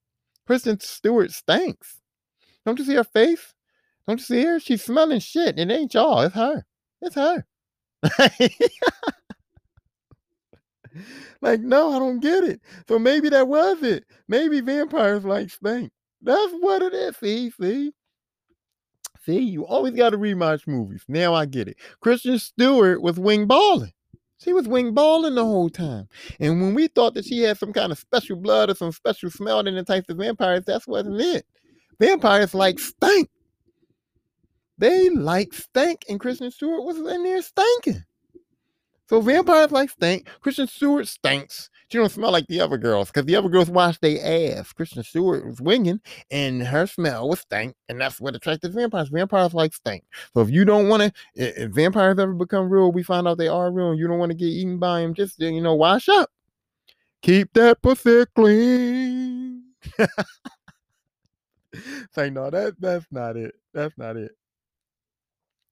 Kristen 0.47 0.79
Stewart 0.81 1.33
stinks. 1.33 2.01
Don't 2.65 2.79
you 2.79 2.85
see 2.85 2.95
her 2.95 3.05
face? 3.05 3.55
Don't 4.07 4.21
you 4.21 4.25
see 4.25 4.45
her? 4.45 4.61
She's 4.61 4.83
smelling 4.83 5.21
shit. 5.21 5.59
It 5.59 5.71
ain't 5.71 5.95
y'all. 5.95 6.21
It's 6.21 6.35
her. 6.35 6.65
It's 7.03 7.15
her. 7.15 7.45
like, 11.41 11.61
no, 11.61 11.93
I 11.93 11.99
don't 11.99 12.21
get 12.21 12.45
it. 12.45 12.61
So 12.89 12.99
maybe 12.99 13.29
that 13.31 13.49
was 13.49 13.83
it. 13.83 14.05
Maybe 14.29 14.61
vampires 14.61 15.25
like 15.25 15.51
stink. 15.51 15.91
That's 16.23 16.53
what 16.61 16.83
it 16.83 16.95
is. 16.95 17.17
See, 17.17 17.51
see. 17.51 17.93
See, 19.25 19.41
you 19.41 19.67
always 19.67 19.95
got 19.95 20.11
to 20.11 20.19
rematch 20.19 20.67
movies. 20.67 21.03
Now 21.09 21.35
I 21.35 21.47
get 21.47 21.69
it. 21.69 21.77
Kristen 22.01 22.39
Stewart 22.39 23.03
was 23.03 23.19
wing 23.19 23.47
balling. 23.47 23.93
She 24.39 24.53
was 24.53 24.69
wing 24.69 24.93
balling 24.93 25.35
the 25.35 25.45
whole 25.45 25.71
time. 25.71 26.09
And 26.39 26.61
when 26.61 26.75
we 26.75 26.89
thought 26.89 27.15
that 27.15 27.25
she 27.25 27.41
had 27.41 27.59
some 27.59 27.73
kind 27.73 27.91
of 27.91 27.99
special 27.99 28.37
blood 28.37 28.71
or 28.71 28.75
some 28.75 28.93
special 28.93 29.31
smell 29.31 29.65
that 29.65 29.75
enticed 29.75 30.07
the 30.07 30.15
vampires, 30.15 30.65
that's 30.67 30.87
wasn't 30.87 31.21
it. 31.21 31.47
Vampires 31.99 32.55
like 32.55 32.79
stink. 32.79 33.29
They 34.79 35.09
like 35.11 35.55
stink, 35.55 36.05
and 36.09 36.21
Kristen 36.21 36.51
Stewart 36.51 36.85
was 36.85 36.99
in 36.99 37.23
there 37.23 37.43
stinking. 37.43 38.05
So 39.09 39.21
vampires 39.21 39.71
like 39.71 39.91
stink. 39.91 40.29
Kristen 40.41 40.67
Stewart 40.67 41.07
stinks. 41.07 41.71
She 41.89 41.99
don't 41.99 42.11
smell 42.11 42.33
like 42.33 42.49
the 42.49 42.61
other 42.61 42.79
girls 42.79 43.09
because 43.09 43.27
the 43.27 43.37
other 43.37 43.49
girls 43.49 43.71
wash 43.71 43.97
their 43.99 44.59
ass. 44.59 44.73
Kristen 44.73 45.05
Stewart 45.05 45.47
was 45.47 45.61
winging, 45.61 46.01
and 46.33 46.61
her 46.65 46.87
smell 46.89 47.29
was 47.29 47.41
stank, 47.41 47.77
and 47.89 48.01
that's 48.01 48.21
what 48.21 48.35
attracted 48.35 48.75
vampires. 48.75 49.09
Vampires 49.09 49.55
like 49.55 49.73
stank. 49.73 50.03
So 50.35 50.41
if 50.41 50.51
you 50.51 50.65
don't 50.65 50.89
want 50.89 51.05
to, 51.05 51.13
if 51.37 51.71
vampires 51.71 52.19
ever 52.19 52.33
become 52.33 52.69
real, 52.69 52.91
we 52.91 53.05
find 53.05 53.29
out 53.29 53.39
they 53.39 53.47
are 53.47 53.71
real, 53.71 53.91
and 53.91 53.99
you 54.01 54.09
don't 54.09 54.19
want 54.19 54.31
to 54.31 54.37
get 54.37 54.47
eaten 54.47 54.79
by 54.79 55.01
them, 55.01 55.15
just 55.15 55.39
you 55.39 55.61
know, 55.61 55.75
wash 55.75 56.09
up. 56.09 56.29
Keep 57.23 57.53
that 57.55 57.81
pussy 57.81 58.25
clean. 58.35 59.63
Say 62.13 62.31
no, 62.31 62.51
that 62.51 62.75
that's 62.81 63.07
not 63.13 63.37
it. 63.37 63.55
That's 63.73 63.97
not 63.97 64.17
it. 64.17 64.33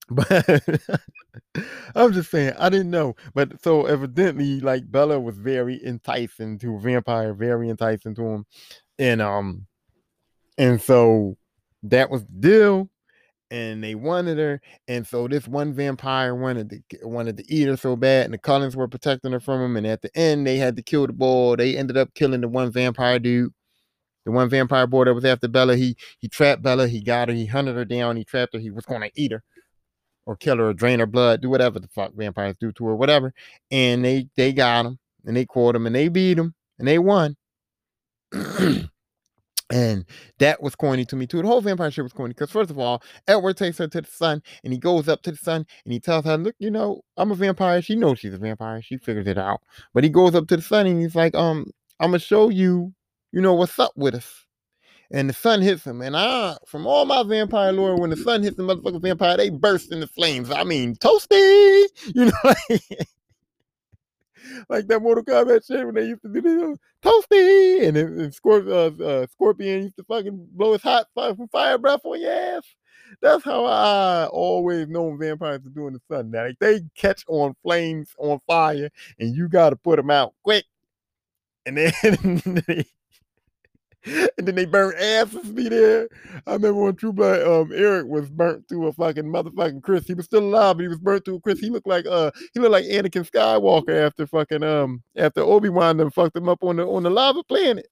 But 0.11 0.81
I'm 1.95 2.12
just 2.12 2.31
saying, 2.31 2.55
I 2.59 2.69
didn't 2.69 2.90
know. 2.90 3.14
But 3.35 3.62
so 3.62 3.87
evidently, 3.87 4.61
like 4.61 4.90
Bella 4.90 5.19
was 5.19 5.38
very 5.38 5.83
enticing 5.85 6.59
to 6.59 6.79
vampire, 6.79 7.33
very 7.33 7.71
enticing 7.71 8.14
to 8.17 8.23
him. 8.23 8.47
And 8.99 9.23
um, 9.23 9.67
and 10.59 10.81
so 10.81 11.37
that 11.85 12.11
was 12.11 12.25
the 12.27 12.33
deal. 12.33 12.90
And 13.51 13.85
they 13.85 13.95
wanted 13.95 14.38
her. 14.38 14.61
And 14.88 15.07
so 15.07 15.29
this 15.29 15.47
one 15.47 15.73
vampire 15.73 16.35
wanted 16.35 16.71
to 16.71 17.07
wanted 17.07 17.37
to 17.38 17.45
eat 17.53 17.69
her 17.69 17.77
so 17.77 17.97
bad, 17.97 18.27
and 18.27 18.35
the 18.35 18.38
Cullens 18.38 18.77
were 18.77 18.88
protecting 18.88 19.33
her 19.33 19.40
from 19.40 19.62
him. 19.62 19.77
And 19.77 19.87
at 19.87 20.03
the 20.03 20.14
end, 20.17 20.47
they 20.47 20.57
had 20.57 20.77
to 20.77 20.83
kill 20.83 21.07
the 21.07 21.12
boy. 21.12 21.57
They 21.57 21.77
ended 21.77 21.97
up 21.97 22.12
killing 22.14 22.40
the 22.43 22.49
one 22.49 22.73
vampire 22.73 23.19
dude. 23.19 23.53
The 24.27 24.33
one 24.33 24.49
vampire 24.49 24.87
boy 24.87 25.05
that 25.05 25.14
was 25.14 25.25
after 25.25 25.49
Bella, 25.49 25.77
he 25.77 25.97
he 26.19 26.29
trapped 26.29 26.62
Bella, 26.62 26.88
he 26.88 27.03
got 27.03 27.29
her, 27.29 27.35
he 27.35 27.47
hunted 27.47 27.77
her 27.77 27.85
down, 27.85 28.17
he 28.17 28.25
trapped 28.25 28.55
her, 28.55 28.61
he 28.61 28.71
was 28.71 28.87
gonna 28.87 29.11
eat 29.14 29.33
her 29.33 29.43
or 30.27 30.37
kill 30.37 30.59
her 30.59 30.69
or 30.71 30.75
drain 30.75 31.01
her 31.01 31.07
blood, 31.07 31.43
do 31.43 31.51
whatever 31.51 31.79
the 31.79 31.89
fuck 31.89 32.13
vampires 32.15 32.57
do 32.59 32.73
to 32.73 32.87
her, 32.87 32.97
whatever. 32.97 33.33
And 33.71 34.05
they 34.05 34.29
they 34.37 34.53
got 34.53 34.87
him 34.87 34.99
and 35.25 35.37
they 35.37 35.47
caught 35.47 35.77
him 35.77 35.87
and 35.87 35.95
they 35.95 36.09
beat 36.09 36.39
him 36.39 36.55
and 36.79 36.89
they 36.89 36.99
won. 36.99 37.37
and 39.71 40.05
that 40.39 40.63
was 40.63 40.75
corny 40.75 41.05
to 41.07 41.17
me 41.17 41.27
too. 41.27 41.43
The 41.43 41.49
whole 41.49 41.61
vampire 41.61 41.91
shit 41.91 42.05
was 42.05 42.13
corny 42.13 42.35
because 42.35 42.51
first 42.51 42.71
of 42.71 42.79
all, 42.79 43.03
Edward 43.27 43.57
takes 43.57 43.79
her 43.79 43.89
to 43.89 44.01
the 44.01 44.11
sun 44.11 44.43
and 44.63 44.73
he 44.73 44.79
goes 44.79 45.09
up 45.09 45.23
to 45.23 45.31
the 45.31 45.37
sun 45.37 45.67
and 45.85 45.93
he 45.93 46.01
tells 46.01 46.25
her, 46.25 46.37
"Look, 46.37 46.55
you 46.59 46.71
know, 46.71 47.03
I'm 47.17 47.31
a 47.31 47.35
vampire." 47.35 47.83
She 47.83 47.97
knows 47.97 48.19
she's 48.19 48.35
a 48.35 48.39
vampire. 48.39 48.83
She 48.83 48.99
figures 48.99 49.27
it 49.27 49.39
out. 49.39 49.61
But 49.93 50.05
he 50.05 50.11
goes 50.11 50.35
up 50.35 50.49
to 50.49 50.57
the 50.57 50.63
sun 50.63 50.87
and 50.87 51.01
he's 51.01 51.15
like, 51.15 51.35
"Um, 51.35 51.67
I'm 52.01 52.11
gonna 52.11 52.19
show 52.19 52.49
you, 52.51 52.93
you 53.33 53.41
know, 53.41 53.55
what's 53.55 53.79
up 53.79 53.93
with 53.97 54.15
us." 54.15 54.43
And 55.11 55.29
the 55.29 55.35
sun 55.35 55.62
hits 55.62 55.85
him. 55.85 56.01
And 56.01 56.17
I, 56.17 56.57
from 56.67 56.87
all 56.87 57.05
my 57.05 57.23
vampire 57.23 57.73
lore, 57.73 57.99
when 57.99 58.11
the 58.11 58.17
sun 58.17 58.43
hits 58.43 58.57
the 58.57 58.62
motherfucking 58.62 59.03
vampire, 59.03 59.37
they 59.37 59.51
burst 59.51 59.93
into 59.93 60.07
flames. 60.07 60.51
I 60.51 60.64
mean, 60.64 60.97
toasty, 60.97 61.85
you 62.14 62.27
know, 62.27 62.33
like, 62.45 62.83
like 64.69 64.87
that 64.88 65.01
Mortal 65.01 65.25
Kombat 65.25 65.67
shit 65.67 65.85
when 65.85 65.95
they 65.95 66.07
used 66.07 66.23
to 66.23 66.29
do 66.29 66.40
this, 66.40 66.79
toasty, 67.03 67.87
and, 67.87 67.97
then 67.97 68.07
and 68.19 68.33
Scorp- 68.33 68.69
uh, 68.69 69.03
uh, 69.03 69.27
Scorpion 69.27 69.85
used 69.85 69.97
to 69.97 70.05
fucking 70.05 70.49
blow 70.53 70.73
his 70.73 70.83
hot 70.83 71.07
fire, 71.14 71.35
fire 71.51 71.79
breath 71.79 72.01
on 72.05 72.21
your 72.21 72.33
ass. 72.33 72.64
That's 73.21 73.45
how 73.45 73.64
I 73.64 74.27
always 74.27 74.88
know 74.88 75.14
vampires 75.17 75.67
are 75.67 75.71
doing 75.71 75.93
the 75.93 76.01
sun. 76.11 76.31
Now, 76.31 76.47
like, 76.47 76.59
they 76.59 76.81
catch 76.97 77.25
on 77.29 77.55
flames 77.62 78.11
on 78.19 78.40
fire, 78.47 78.90
and 79.19 79.35
you 79.35 79.49
got 79.49 79.71
to 79.71 79.77
put 79.77 79.97
them 79.97 80.11
out 80.11 80.35
quick. 80.43 80.64
And 81.67 81.79
then 81.79 82.62
and 84.38 84.47
then 84.47 84.55
they 84.55 84.67
burnt 84.67 84.99
asses 84.99 85.51
be 85.53 85.69
there. 85.69 86.09
I 86.47 86.53
remember 86.55 86.83
when 86.83 86.97
True 86.97 87.12
Blood 87.12 87.47
um 87.47 87.73
Eric 87.75 88.07
was 88.07 88.29
burnt 88.29 88.69
to 88.69 88.88
a 88.88 88.93
fucking 88.93 89.25
motherfucking 89.25 89.83
Chris. 89.83 90.07
He 90.07 90.14
was 90.14 90.27
still 90.27 90.43
alive, 90.43 90.77
but 90.77 90.83
he 90.83 90.88
was 90.88 90.99
burnt 90.99 91.25
to 91.25 91.37
a 91.37 91.40
Chris. 91.40 91.59
He 91.59 91.71
looked 91.71 91.87
like 91.87 92.05
uh 92.07 92.31
he 92.53 92.61
looked 92.61 92.73
like 92.73 92.85
Anakin 92.85 93.29
Skywalker 93.29 94.07
after 94.07 94.27
fucking 94.27 94.62
um 94.62 95.03
after 95.17 95.40
Obi-Wan 95.40 95.97
them 95.97 96.11
fucked 96.11 96.37
him 96.37 96.49
up 96.49 96.62
on 96.62 96.77
the 96.77 96.87
on 96.87 97.03
the 97.03 97.11
lava 97.11 97.43
planet. 97.45 97.87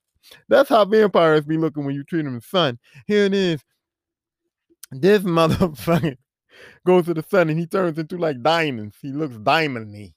That's 0.48 0.68
how 0.68 0.84
vampires 0.84 1.44
be 1.44 1.56
looking 1.56 1.84
when 1.84 1.94
you 1.94 2.04
treat 2.04 2.22
them 2.22 2.34
the 2.34 2.40
sun. 2.42 2.78
Here 3.06 3.24
it 3.24 3.34
is. 3.34 3.62
This 4.90 5.22
motherfucker 5.22 6.16
goes 6.86 7.06
to 7.06 7.14
the 7.14 7.22
sun 7.22 7.48
and 7.48 7.58
he 7.58 7.66
turns 7.66 7.98
into 7.98 8.18
like 8.18 8.42
diamonds. 8.42 8.96
He 9.00 9.12
looks 9.12 9.36
diamondy. 9.36 10.12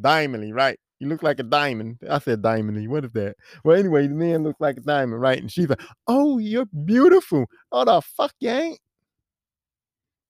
Diamondy, 0.00 0.54
right? 0.54 0.78
He 1.04 1.10
looks 1.10 1.22
like 1.22 1.38
a 1.38 1.42
diamond. 1.42 1.98
I 2.08 2.18
said 2.18 2.40
diamondy. 2.40 2.88
What 2.88 3.04
is 3.04 3.12
that? 3.12 3.36
Well, 3.62 3.78
anyway, 3.78 4.06
the 4.06 4.14
man 4.14 4.42
looks 4.42 4.58
like 4.58 4.78
a 4.78 4.80
diamond, 4.80 5.20
right? 5.20 5.38
And 5.38 5.52
she's 5.52 5.68
like, 5.68 5.82
"Oh, 6.06 6.38
you're 6.38 6.64
beautiful." 6.64 7.44
Oh, 7.70 7.84
the 7.84 8.00
fuck 8.00 8.32
you 8.40 8.48
ain't? 8.48 8.80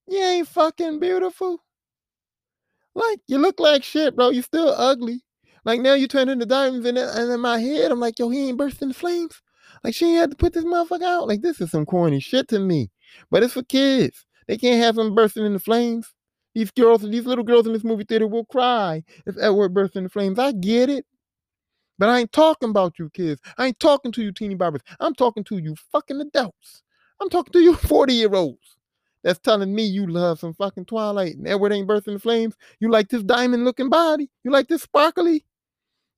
You 0.09 0.19
ain't 0.19 0.49
fucking 0.49 0.99
beautiful. 0.99 1.63
Like 2.97 3.21
you 3.29 3.39
look 3.39 3.61
like 3.61 3.85
shit, 3.85 4.17
bro. 4.17 4.31
You 4.31 4.43
still 4.43 4.75
ugly. 4.77 5.23
Like 5.65 5.81
now 5.81 5.95
you 5.95 6.09
turn 6.09 6.29
into 6.29 6.45
diamonds, 6.45 6.87
and, 6.87 6.99
in 6.99 7.41
my 7.41 7.61
head, 7.61 7.93
I'm 7.93 8.01
like, 8.01 8.19
yo, 8.19 8.29
he 8.29 8.49
ain't 8.49 8.59
bursting 8.59 8.89
the 8.89 8.95
flames. 8.95 9.41
Like 9.85 9.95
she 9.95 10.07
ain't 10.07 10.19
had 10.19 10.31
to 10.31 10.37
put 10.37 10.55
this 10.55 10.65
motherfucker 10.65 11.05
out. 11.05 11.29
Like 11.29 11.43
this 11.43 11.61
is 11.61 11.71
some 11.71 11.87
corny 11.87 12.19
shit 12.19 12.49
to 12.49 12.59
me. 12.59 12.91
But 13.31 13.45
it's 13.45 13.55
for 13.55 13.63
kids. 13.63 14.27
They 14.49 14.59
can't 14.59 14.83
have 14.83 14.99
him 14.99 15.15
bursting 15.15 15.47
in 15.47 15.53
the 15.53 15.61
flames. 15.61 16.13
These 16.55 16.71
girls, 16.73 17.03
these 17.03 17.27
little 17.27 17.45
girls 17.45 17.67
in 17.67 17.73
this 17.73 17.85
movie 17.85 18.05
theater 18.05 18.27
will 18.29 18.45
cry 18.47 19.03
if 19.27 19.37
Edward 19.41 19.75
bursts 19.75 19.97
into 19.97 20.09
flames. 20.11 20.39
I 20.39 20.53
get 20.53 20.91
it. 20.91 21.07
But 21.99 22.09
I 22.09 22.21
ain't 22.21 22.33
talking 22.33 22.71
about 22.71 22.99
you 22.99 23.11
kids. 23.11 23.41
I 23.59 23.67
ain't 23.67 23.81
talking 23.81 24.13
to 24.13 24.23
you 24.23 24.33
teeny 24.33 24.57
boppers. 24.57 24.81
I'm 25.01 25.15
talking 25.15 25.45
to 25.45 25.59
you 25.59 25.77
fucking 25.93 26.21
adults. 26.21 26.83
I'm 27.21 27.29
talking 27.31 27.53
to 27.53 27.61
you 27.61 27.75
40 27.77 28.15
year 28.15 28.35
olds 28.35 28.77
that's 29.23 29.39
telling 29.39 29.75
me 29.75 29.85
you 29.85 30.07
love 30.07 30.41
some 30.41 30.55
fucking 30.55 30.87
Twilight 30.87 31.37
and 31.37 31.49
Edward 31.49 31.73
ain't 31.73 31.89
bursting 31.89 32.19
flames. 32.19 32.57
You 32.81 32.91
like 32.91 33.09
this 33.09 33.23
diamond 33.23 33.65
looking 33.65 33.89
body. 33.91 34.31
You 34.45 34.51
like 34.51 34.69
this 34.69 34.83
sparkly. 34.83 35.45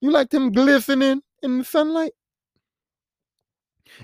You 0.01 0.11
like 0.11 0.29
them 0.29 0.51
glistening 0.51 1.21
in 1.43 1.59
the 1.59 1.65
sunlight. 1.65 2.13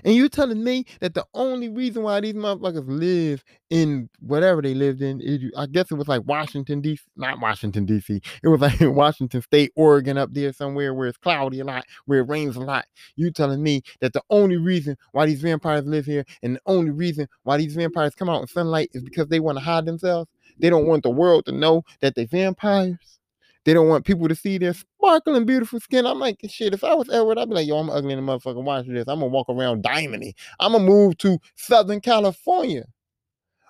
And 0.04 0.14
you're 0.14 0.28
telling 0.28 0.62
me 0.62 0.84
that 1.00 1.14
the 1.14 1.26
only 1.34 1.68
reason 1.68 2.02
why 2.02 2.20
these 2.20 2.34
motherfuckers 2.34 2.84
live 2.86 3.44
in 3.70 4.08
whatever 4.20 4.62
they 4.62 4.74
lived 4.74 5.02
in, 5.02 5.20
is, 5.20 5.50
I 5.56 5.66
guess 5.66 5.90
it 5.90 5.94
was 5.94 6.08
like 6.08 6.22
Washington 6.26 6.80
D.C., 6.80 7.02
not 7.16 7.40
Washington 7.40 7.86
D.C. 7.86 8.20
It 8.42 8.48
was 8.48 8.60
like 8.60 8.76
Washington 8.80 9.42
State, 9.42 9.72
Oregon, 9.74 10.18
up 10.18 10.32
there 10.32 10.52
somewhere 10.52 10.94
where 10.94 11.08
it's 11.08 11.18
cloudy 11.18 11.60
a 11.60 11.64
lot, 11.64 11.84
where 12.06 12.20
it 12.20 12.28
rains 12.28 12.56
a 12.56 12.60
lot. 12.60 12.84
You 13.16 13.30
telling 13.30 13.62
me 13.62 13.82
that 14.00 14.12
the 14.12 14.22
only 14.30 14.56
reason 14.56 14.96
why 15.12 15.26
these 15.26 15.42
vampires 15.42 15.84
live 15.86 16.06
here, 16.06 16.24
and 16.42 16.56
the 16.56 16.60
only 16.66 16.90
reason 16.90 17.28
why 17.42 17.56
these 17.56 17.74
vampires 17.74 18.14
come 18.14 18.28
out 18.28 18.42
in 18.42 18.46
sunlight 18.46 18.90
is 18.92 19.02
because 19.02 19.28
they 19.28 19.40
want 19.40 19.58
to 19.58 19.64
hide 19.64 19.86
themselves. 19.86 20.30
They 20.58 20.70
don't 20.70 20.86
want 20.86 21.02
the 21.02 21.10
world 21.10 21.46
to 21.46 21.52
know 21.52 21.82
that 22.00 22.14
they're 22.14 22.26
vampires. 22.26 23.18
They 23.64 23.72
don't 23.72 23.88
want 23.88 24.04
people 24.04 24.28
to 24.28 24.34
see 24.34 24.58
their 24.58 24.74
sparkling, 24.74 25.46
beautiful 25.46 25.80
skin. 25.80 26.06
I'm 26.06 26.18
like, 26.18 26.38
shit, 26.48 26.74
if 26.74 26.84
I 26.84 26.94
was 26.94 27.08
Edward, 27.08 27.38
I'd 27.38 27.48
be 27.48 27.54
like, 27.54 27.66
yo, 27.66 27.78
I'm 27.78 27.88
ugly 27.88 28.12
in 28.12 28.24
the 28.24 28.32
motherfucker. 28.32 28.62
Watch 28.62 28.86
this. 28.86 29.08
I'm 29.08 29.20
gonna 29.20 29.26
walk 29.26 29.48
around 29.48 29.82
diamondy. 29.82 30.34
I'm 30.60 30.72
gonna 30.72 30.84
move 30.84 31.16
to 31.18 31.38
Southern 31.56 32.00
California. 32.00 32.84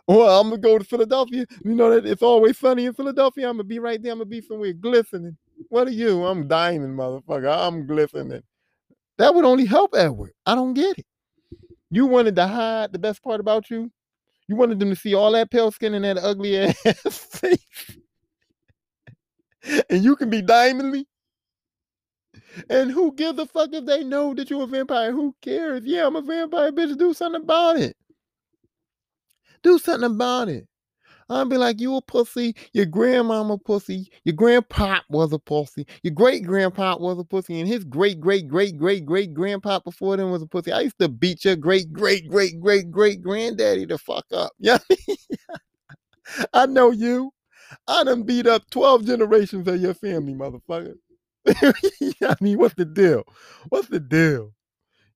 Or 0.07 0.29
I'm 0.29 0.51
gonna 0.51 0.59
go 0.59 0.79
to 0.79 0.85
Philadelphia. 0.85 1.47
You 1.65 1.75
know 1.75 1.95
that 1.95 2.07
it's 2.07 2.23
always 2.23 2.59
sunny 2.59 2.87
in 2.87 2.95
Philadelphia. 2.95 3.49
I'm 3.49 3.57
gonna 3.57 3.65
be 3.65 3.79
right 3.79 4.03
there. 4.03 4.13
I'm 4.13 4.19
gonna 4.19 4.27
be 4.27 4.41
somewhere 4.41 4.73
glistening. 4.73 5.37
What 5.69 5.87
are 5.87 5.93
you? 5.93 6.25
I'm 6.25 6.49
diamond, 6.49 6.99
motherfucker. 6.99 7.57
I'm 7.57 7.87
glistening. 7.87 8.43
That 9.19 9.35
would 9.35 9.45
only 9.45 9.65
help 9.65 9.95
Edward. 9.97 10.33
I 10.45 10.57
don't 10.57 10.75
get 10.75 10.99
it. 10.99 11.07
You 11.91 12.07
wanted 12.07 12.35
to 12.37 12.47
hide 12.47 12.93
the 12.93 12.99
best 12.99 13.23
part 13.23 13.39
about 13.39 13.71
you. 13.71 13.91
You 14.49 14.57
wanted 14.57 14.79
them 14.81 14.91
to 14.91 14.97
see 14.97 15.15
all 15.15 15.33
that 15.33 15.51
pale 15.51 15.71
skin 15.71 15.95
and 15.95 16.05
that 16.05 16.19
ugly 16.19 16.59
ass 16.85 17.19
face. 17.19 17.97
And 19.91 20.05
you 20.05 20.17
can 20.17 20.31
be 20.31 20.43
diamondly. 20.43 21.07
And 22.69 22.91
who 22.91 23.13
gives 23.15 23.39
a 23.39 23.47
fuck 23.47 23.73
if 23.73 23.85
they 23.87 24.05
know 24.05 24.35
that 24.35 24.51
you're 24.51 24.65
a 24.65 24.67
vampire? 24.67 25.13
Who 25.13 25.35
cares? 25.41 25.83
Yeah, 25.85 26.07
I'm 26.07 26.17
a 26.17 26.23
vampire, 26.23 26.73
bitch. 26.73 26.97
Do 26.99 27.15
something 27.15 27.43
about 27.43 27.77
it. 27.79 27.97
Do 29.63 29.79
something 29.79 30.11
about 30.11 30.49
it. 30.49 30.67
I'd 31.31 31.49
be 31.49 31.57
like, 31.59 31.81
you 31.81 31.97
a 31.97 32.03
pussy, 32.03 32.55
your 32.73 32.87
grandmama 32.87 33.59
pussy, 33.59 34.11
your 34.25 34.35
grandpa 34.35 35.01
was 35.11 35.33
a 35.33 35.39
pussy, 35.39 35.87
your 36.03 36.15
great 36.15 36.45
grandpa 36.45 36.99
was 36.99 37.19
a 37.19 37.25
pussy, 37.25 37.61
and 37.61 37.69
his 37.69 37.85
great 37.85 38.21
great 38.21 38.49
great 38.49 38.77
great 38.79 39.07
great 39.07 39.35
grandpa 39.35 39.81
before 39.81 40.17
them 40.19 40.31
was 40.31 40.43
a 40.43 40.47
pussy. 40.47 40.73
I 40.73 40.81
used 40.83 40.99
to 41.01 41.09
beat 41.09 41.45
your 41.45 41.57
great 41.57 41.93
great 41.93 42.29
great 42.31 42.61
great 42.61 42.91
great 42.91 43.23
granddaddy 43.23 43.87
to 43.87 43.99
fuck 43.99 44.27
up. 44.33 44.53
Yeah. 44.61 44.79
I 46.55 46.67
know 46.67 46.91
you. 46.91 47.34
I 47.89 48.05
done 48.05 48.23
beat 48.23 48.47
up 48.47 48.69
12 48.71 49.05
generations 49.07 49.69
of 49.69 49.81
your 49.81 49.95
family, 49.95 50.35
motherfucker. 50.35 50.95
I 51.49 52.37
mean, 52.41 52.59
what's 52.59 52.75
the 52.75 52.85
deal? 52.85 53.25
What's 53.69 53.89
the 53.89 54.01
deal? 54.01 54.53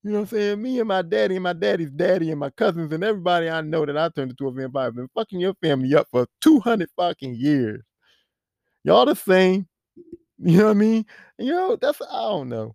You 0.04 0.12
know 0.12 0.20
what 0.20 0.32
I'm 0.32 0.38
saying? 0.38 0.62
Me 0.62 0.78
and 0.78 0.88
my 0.88 1.02
daddy 1.02 1.36
and 1.36 1.42
my 1.42 1.52
daddy's 1.52 1.90
daddy 1.90 2.30
and 2.30 2.38
my 2.38 2.50
cousins 2.50 2.92
and 2.92 3.02
everybody 3.02 3.50
I 3.50 3.61
know 3.62 3.84
that 3.84 3.98
I 3.98 4.09
turned 4.11 4.30
into 4.30 4.46
a 4.46 4.52
vampire 4.52 4.84
have 4.86 4.96
been 4.96 5.09
fucking 5.14 5.40
your 5.40 5.54
family 5.62 5.94
up 5.94 6.06
for 6.11 6.26
200 6.40 6.88
fucking 6.96 7.34
years. 7.34 7.82
Y'all 8.84 9.06
the 9.06 9.14
same. 9.14 9.66
You 10.38 10.59
know 10.59 10.64
what 10.66 10.70
I 10.70 10.74
mean? 10.74 11.04
you 11.38 11.52
know, 11.52 11.76
that's, 11.76 12.00
I 12.00 12.22
don't 12.22 12.48
know. 12.48 12.74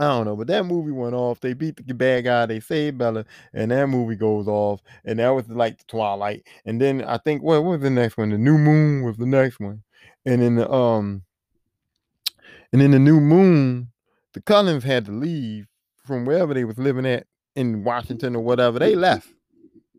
I 0.00 0.04
don't 0.04 0.24
know, 0.24 0.34
but 0.34 0.46
that 0.46 0.64
movie 0.64 0.92
went 0.92 1.14
off. 1.14 1.40
They 1.40 1.52
beat 1.52 1.86
the 1.86 1.92
bad 1.92 2.24
guy, 2.24 2.46
they 2.46 2.58
saved 2.58 2.96
Bella, 2.96 3.26
and 3.52 3.70
that 3.70 3.86
movie 3.86 4.16
goes 4.16 4.48
off. 4.48 4.80
And 5.04 5.18
that 5.18 5.28
was 5.28 5.46
like 5.50 5.76
the 5.76 5.84
Twilight. 5.84 6.46
And 6.64 6.80
then 6.80 7.04
I 7.04 7.18
think 7.18 7.42
what, 7.42 7.62
was 7.62 7.82
the 7.82 7.90
next 7.90 8.16
one? 8.16 8.30
The 8.30 8.38
New 8.38 8.56
Moon 8.56 9.04
was 9.04 9.18
the 9.18 9.26
next 9.26 9.60
one. 9.60 9.82
And 10.24 10.40
then 10.40 10.56
the 10.56 10.70
um 10.72 11.22
and 12.72 12.80
then 12.80 12.92
the 12.92 12.98
New 12.98 13.20
Moon, 13.20 13.88
the 14.32 14.40
Cullens 14.40 14.84
had 14.84 15.04
to 15.04 15.12
leave 15.12 15.66
from 16.06 16.24
wherever 16.24 16.54
they 16.54 16.64
was 16.64 16.78
living 16.78 17.04
at 17.04 17.26
in 17.54 17.84
Washington 17.84 18.34
or 18.34 18.42
whatever. 18.42 18.78
They 18.78 18.94
left. 18.94 19.28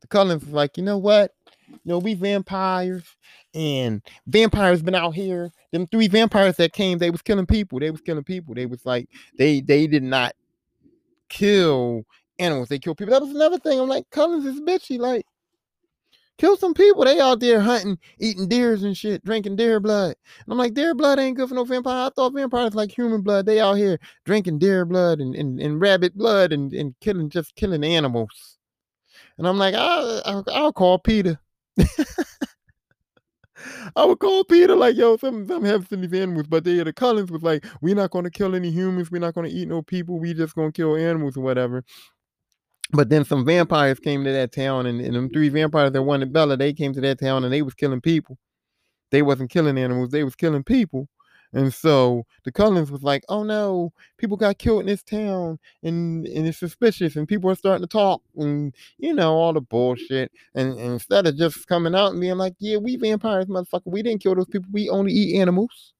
The 0.01 0.07
Cullens 0.07 0.43
was 0.43 0.53
like, 0.53 0.77
you 0.77 0.83
know 0.83 0.97
what? 0.97 1.35
You 1.69 1.79
know, 1.85 1.99
we 1.99 2.15
vampires 2.15 3.03
and 3.53 4.01
vampires 4.27 4.81
been 4.81 4.95
out 4.95 5.15
here. 5.15 5.51
Them 5.71 5.87
three 5.87 6.07
vampires 6.07 6.57
that 6.57 6.73
came, 6.73 6.97
they 6.97 7.11
was 7.11 7.21
killing 7.21 7.45
people. 7.45 7.79
They 7.79 7.91
was 7.91 8.01
killing 8.01 8.23
people. 8.23 8.53
They 8.53 8.65
was 8.65 8.85
like, 8.85 9.09
they 9.37 9.61
they 9.61 9.87
did 9.87 10.03
not 10.03 10.33
kill 11.29 12.03
animals. 12.39 12.69
They 12.69 12.79
killed 12.79 12.97
people. 12.97 13.13
That 13.13 13.21
was 13.21 13.35
another 13.35 13.59
thing. 13.59 13.79
I'm 13.79 13.89
like, 13.89 14.09
Cullens 14.09 14.45
is 14.45 14.59
bitchy. 14.61 14.99
Like, 14.99 15.25
Kill 16.41 16.57
some 16.57 16.73
people. 16.73 17.05
They 17.05 17.19
out 17.19 17.39
there 17.39 17.59
hunting, 17.59 17.99
eating 18.17 18.47
deers 18.47 18.81
and 18.81 18.97
shit, 18.97 19.23
drinking 19.23 19.57
deer 19.57 19.79
blood. 19.79 20.15
And 20.39 20.51
I'm 20.51 20.57
like, 20.57 20.73
deer 20.73 20.95
blood 20.95 21.19
ain't 21.19 21.37
good 21.37 21.47
for 21.47 21.53
no 21.53 21.63
vampire. 21.63 22.07
I 22.07 22.09
thought 22.09 22.33
vampires 22.33 22.73
like 22.73 22.91
human 22.91 23.21
blood. 23.21 23.45
They 23.45 23.59
out 23.59 23.75
here 23.75 23.99
drinking 24.25 24.57
deer 24.57 24.83
blood 24.83 25.19
and, 25.19 25.35
and, 25.35 25.59
and 25.61 25.79
rabbit 25.79 26.17
blood 26.17 26.51
and, 26.51 26.73
and 26.73 26.95
killing 26.99 27.29
just 27.29 27.53
killing 27.55 27.83
animals. 27.83 28.57
And 29.37 29.47
I'm 29.47 29.59
like, 29.59 29.75
I'll, 29.75 30.21
I'll, 30.25 30.45
I'll 30.51 30.73
call 30.73 30.97
Peter. 30.97 31.39
I 33.95 34.05
would 34.05 34.19
call 34.19 34.43
Peter 34.43 34.75
like, 34.75 34.95
yo, 34.95 35.17
some 35.17 35.47
some 35.47 35.63
have 35.63 35.87
some 35.87 36.01
these 36.01 36.19
animals, 36.19 36.47
but 36.47 36.63
they 36.63 36.81
the 36.83 36.93
Cullens 36.93 37.31
was 37.31 37.43
like, 37.43 37.65
we're 37.81 37.95
not 37.95 38.11
gonna 38.11 38.29
kill 38.29 38.55
any 38.55 38.71
humans, 38.71 39.11
we're 39.11 39.19
not 39.19 39.33
gonna 39.33 39.49
eat 39.49 39.67
no 39.67 39.81
people, 39.81 40.19
we 40.19 40.33
just 40.33 40.55
gonna 40.55 40.71
kill 40.71 40.95
animals 40.95 41.37
or 41.37 41.41
whatever. 41.41 41.83
But 42.91 43.09
then 43.09 43.23
some 43.23 43.45
vampires 43.45 43.99
came 43.99 44.23
to 44.23 44.31
that 44.31 44.51
town, 44.51 44.85
and, 44.85 44.99
and 44.99 45.15
them 45.15 45.29
three 45.29 45.49
vampires 45.49 45.91
that 45.91 46.03
wanted 46.03 46.33
Bella, 46.33 46.57
they 46.57 46.73
came 46.73 46.93
to 46.93 47.01
that 47.01 47.19
town 47.19 47.43
and 47.43 47.53
they 47.53 47.61
was 47.61 47.73
killing 47.73 48.01
people. 48.01 48.37
They 49.11 49.21
wasn't 49.21 49.49
killing 49.49 49.77
animals, 49.77 50.09
they 50.09 50.23
was 50.23 50.35
killing 50.35 50.63
people. 50.63 51.07
And 51.53 51.73
so 51.73 52.25
the 52.45 52.51
Cullens 52.51 52.91
was 52.91 53.03
like, 53.03 53.23
oh 53.29 53.43
no, 53.43 53.91
people 54.17 54.37
got 54.37 54.57
killed 54.57 54.81
in 54.81 54.85
this 54.87 55.03
town 55.03 55.59
and, 55.83 56.25
and 56.27 56.47
it's 56.47 56.57
suspicious 56.59 57.15
and 57.15 57.27
people 57.27 57.49
are 57.49 57.55
starting 57.55 57.83
to 57.83 57.91
talk 57.91 58.21
and 58.37 58.73
you 58.97 59.13
know, 59.13 59.33
all 59.33 59.53
the 59.53 59.61
bullshit. 59.61 60.31
And, 60.55 60.73
and 60.73 60.93
instead 60.93 61.27
of 61.27 61.37
just 61.37 61.67
coming 61.67 61.95
out 61.95 62.11
and 62.11 62.21
being 62.21 62.37
like, 62.37 62.53
yeah, 62.59 62.77
we 62.77 62.95
vampires, 62.95 63.45
motherfucker, 63.47 63.81
we 63.85 64.01
didn't 64.01 64.21
kill 64.23 64.35
those 64.35 64.47
people, 64.47 64.69
we 64.71 64.89
only 64.89 65.11
eat 65.13 65.39
animals. 65.39 65.93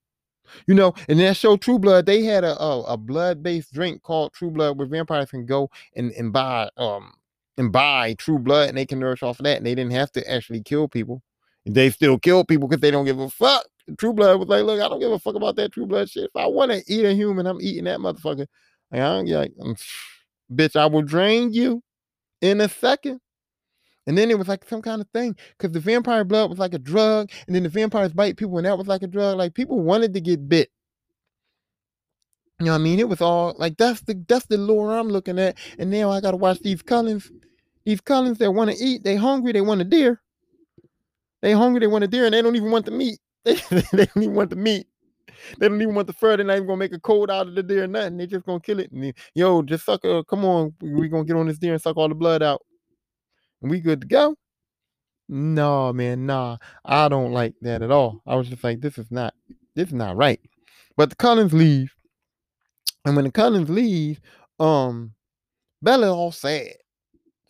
You 0.67 0.73
know, 0.75 0.93
in 1.07 1.17
that 1.19 1.37
show 1.37 1.55
True 1.57 1.79
Blood, 1.79 2.05
they 2.05 2.23
had 2.23 2.43
a 2.43 2.59
a, 2.61 2.81
a 2.83 2.97
blood 2.97 3.41
based 3.43 3.73
drink 3.73 4.03
called 4.03 4.33
True 4.33 4.51
Blood 4.51 4.77
where 4.77 4.87
vampires 4.87 5.31
can 5.31 5.45
go 5.45 5.69
and, 5.95 6.11
and 6.11 6.33
buy 6.33 6.69
um 6.77 7.13
and 7.57 7.71
buy 7.71 8.15
True 8.15 8.39
Blood 8.39 8.69
and 8.69 8.77
they 8.77 8.85
can 8.85 8.99
nourish 8.99 9.23
off 9.23 9.39
of 9.39 9.45
that 9.45 9.57
and 9.57 9.65
they 9.65 9.75
didn't 9.75 9.93
have 9.93 10.11
to 10.13 10.29
actually 10.31 10.61
kill 10.61 10.87
people. 10.87 11.21
They 11.65 11.89
still 11.91 12.17
kill 12.17 12.43
people 12.43 12.67
because 12.67 12.81
they 12.81 12.91
don't 12.91 13.05
give 13.05 13.19
a 13.19 13.29
fuck. 13.29 13.65
True 13.97 14.13
Blood 14.13 14.39
was 14.39 14.49
like, 14.49 14.63
look, 14.63 14.81
I 14.81 14.87
don't 14.87 14.99
give 14.99 15.11
a 15.11 15.19
fuck 15.19 15.35
about 15.35 15.55
that 15.57 15.71
True 15.71 15.85
Blood 15.85 16.09
shit. 16.09 16.25
If 16.25 16.35
I 16.35 16.47
want 16.47 16.71
to 16.71 16.83
eat 16.87 17.05
a 17.05 17.13
human, 17.13 17.47
I'm 17.47 17.61
eating 17.61 17.85
that 17.85 17.99
motherfucker. 17.99 18.47
Like, 18.91 19.01
I 19.01 19.15
don't 19.15 19.25
get 19.25 19.37
like, 19.37 19.53
mm, 19.55 19.83
bitch, 20.53 20.75
I 20.75 20.85
will 20.85 21.01
drain 21.01 21.53
you 21.53 21.81
in 22.41 22.61
a 22.61 22.69
second. 22.69 23.19
And 24.07 24.17
then 24.17 24.31
it 24.31 24.37
was 24.37 24.47
like 24.47 24.67
some 24.67 24.81
kind 24.81 24.99
of 24.99 25.07
thing 25.13 25.35
because 25.57 25.71
the 25.71 25.79
vampire 25.79 26.23
blood 26.23 26.49
was 26.49 26.59
like 26.59 26.73
a 26.73 26.79
drug, 26.79 27.29
and 27.45 27.55
then 27.55 27.63
the 27.63 27.69
vampires 27.69 28.13
bite 28.13 28.35
people, 28.35 28.57
and 28.57 28.65
that 28.65 28.77
was 28.77 28.87
like 28.87 29.03
a 29.03 29.07
drug. 29.07 29.37
Like 29.37 29.53
people 29.53 29.79
wanted 29.79 30.13
to 30.15 30.21
get 30.21 30.49
bit. 30.49 30.69
You 32.59 32.65
know 32.65 32.73
what 32.73 32.81
I 32.81 32.83
mean? 32.83 32.99
It 32.99 33.09
was 33.09 33.21
all 33.21 33.55
like 33.57 33.77
that's 33.77 34.01
the 34.01 34.23
that's 34.27 34.45
the 34.47 34.57
lore 34.57 34.93
I'm 34.93 35.07
looking 35.07 35.39
at. 35.39 35.57
And 35.77 35.89
now 35.89 36.11
I 36.11 36.19
gotta 36.19 36.37
watch 36.37 36.59
these 36.59 36.81
Cullens, 36.81 37.31
these 37.85 38.01
Cullens 38.01 38.39
that 38.39 38.51
want 38.51 38.71
to 38.71 38.77
eat. 38.77 39.03
They 39.03 39.15
hungry. 39.15 39.51
They 39.51 39.61
want 39.61 39.81
a 39.81 39.83
deer. 39.83 40.21
They 41.41 41.53
hungry. 41.53 41.79
They 41.79 41.87
want 41.87 42.03
a 42.03 42.07
deer, 42.07 42.25
and 42.25 42.33
they 42.33 42.41
don't 42.41 42.55
even 42.55 42.71
want 42.71 42.85
the 42.85 42.91
meat. 42.91 43.19
They, 43.43 43.55
they 43.69 44.05
don't 44.05 44.23
even 44.23 44.35
want 44.35 44.49
the 44.49 44.55
meat. 44.55 44.87
They 45.59 45.67
don't 45.67 45.81
even 45.81 45.95
want 45.95 46.07
the 46.07 46.13
fur. 46.13 46.37
They're 46.37 46.45
not 46.45 46.55
even 46.55 46.67
gonna 46.67 46.77
make 46.77 46.93
a 46.93 46.99
coat 46.99 47.29
out 47.29 47.47
of 47.47 47.55
the 47.55 47.63
deer 47.63 47.83
or 47.83 47.87
nothing. 47.87 48.17
They 48.17 48.27
just 48.27 48.45
gonna 48.45 48.59
kill 48.59 48.79
it. 48.79 48.91
And 48.91 49.13
yo, 49.33 49.61
just 49.61 49.85
suck. 49.85 50.05
Uh, 50.05 50.23
come 50.23 50.45
on, 50.45 50.73
we 50.81 51.07
gonna 51.07 51.25
get 51.25 51.35
on 51.35 51.47
this 51.47 51.57
deer 51.57 51.73
and 51.73 51.81
suck 51.81 51.97
all 51.97 52.09
the 52.09 52.15
blood 52.15 52.43
out 52.43 52.61
And 53.61 53.71
we 53.71 53.79
good 53.79 54.01
to 54.01 54.07
go. 54.07 54.35
No, 55.29 55.93
man, 55.93 56.25
nah. 56.25 56.57
I 56.83 57.07
don't 57.07 57.31
like 57.31 57.53
that 57.61 57.81
at 57.81 57.91
all. 57.91 58.21
I 58.27 58.35
was 58.35 58.49
just 58.49 58.63
like, 58.63 58.81
this 58.81 58.97
is 58.97 59.09
not, 59.11 59.33
this 59.75 59.87
is 59.87 59.93
not 59.93 60.17
right. 60.17 60.41
But 60.97 61.09
the 61.09 61.15
Cullens 61.15 61.53
leave. 61.53 61.95
And 63.05 63.15
when 63.15 63.25
the 63.25 63.31
Cullens 63.31 63.69
leave, 63.69 64.19
um, 64.59 65.13
Bella 65.81 66.13
all 66.13 66.31
sad. 66.31 66.73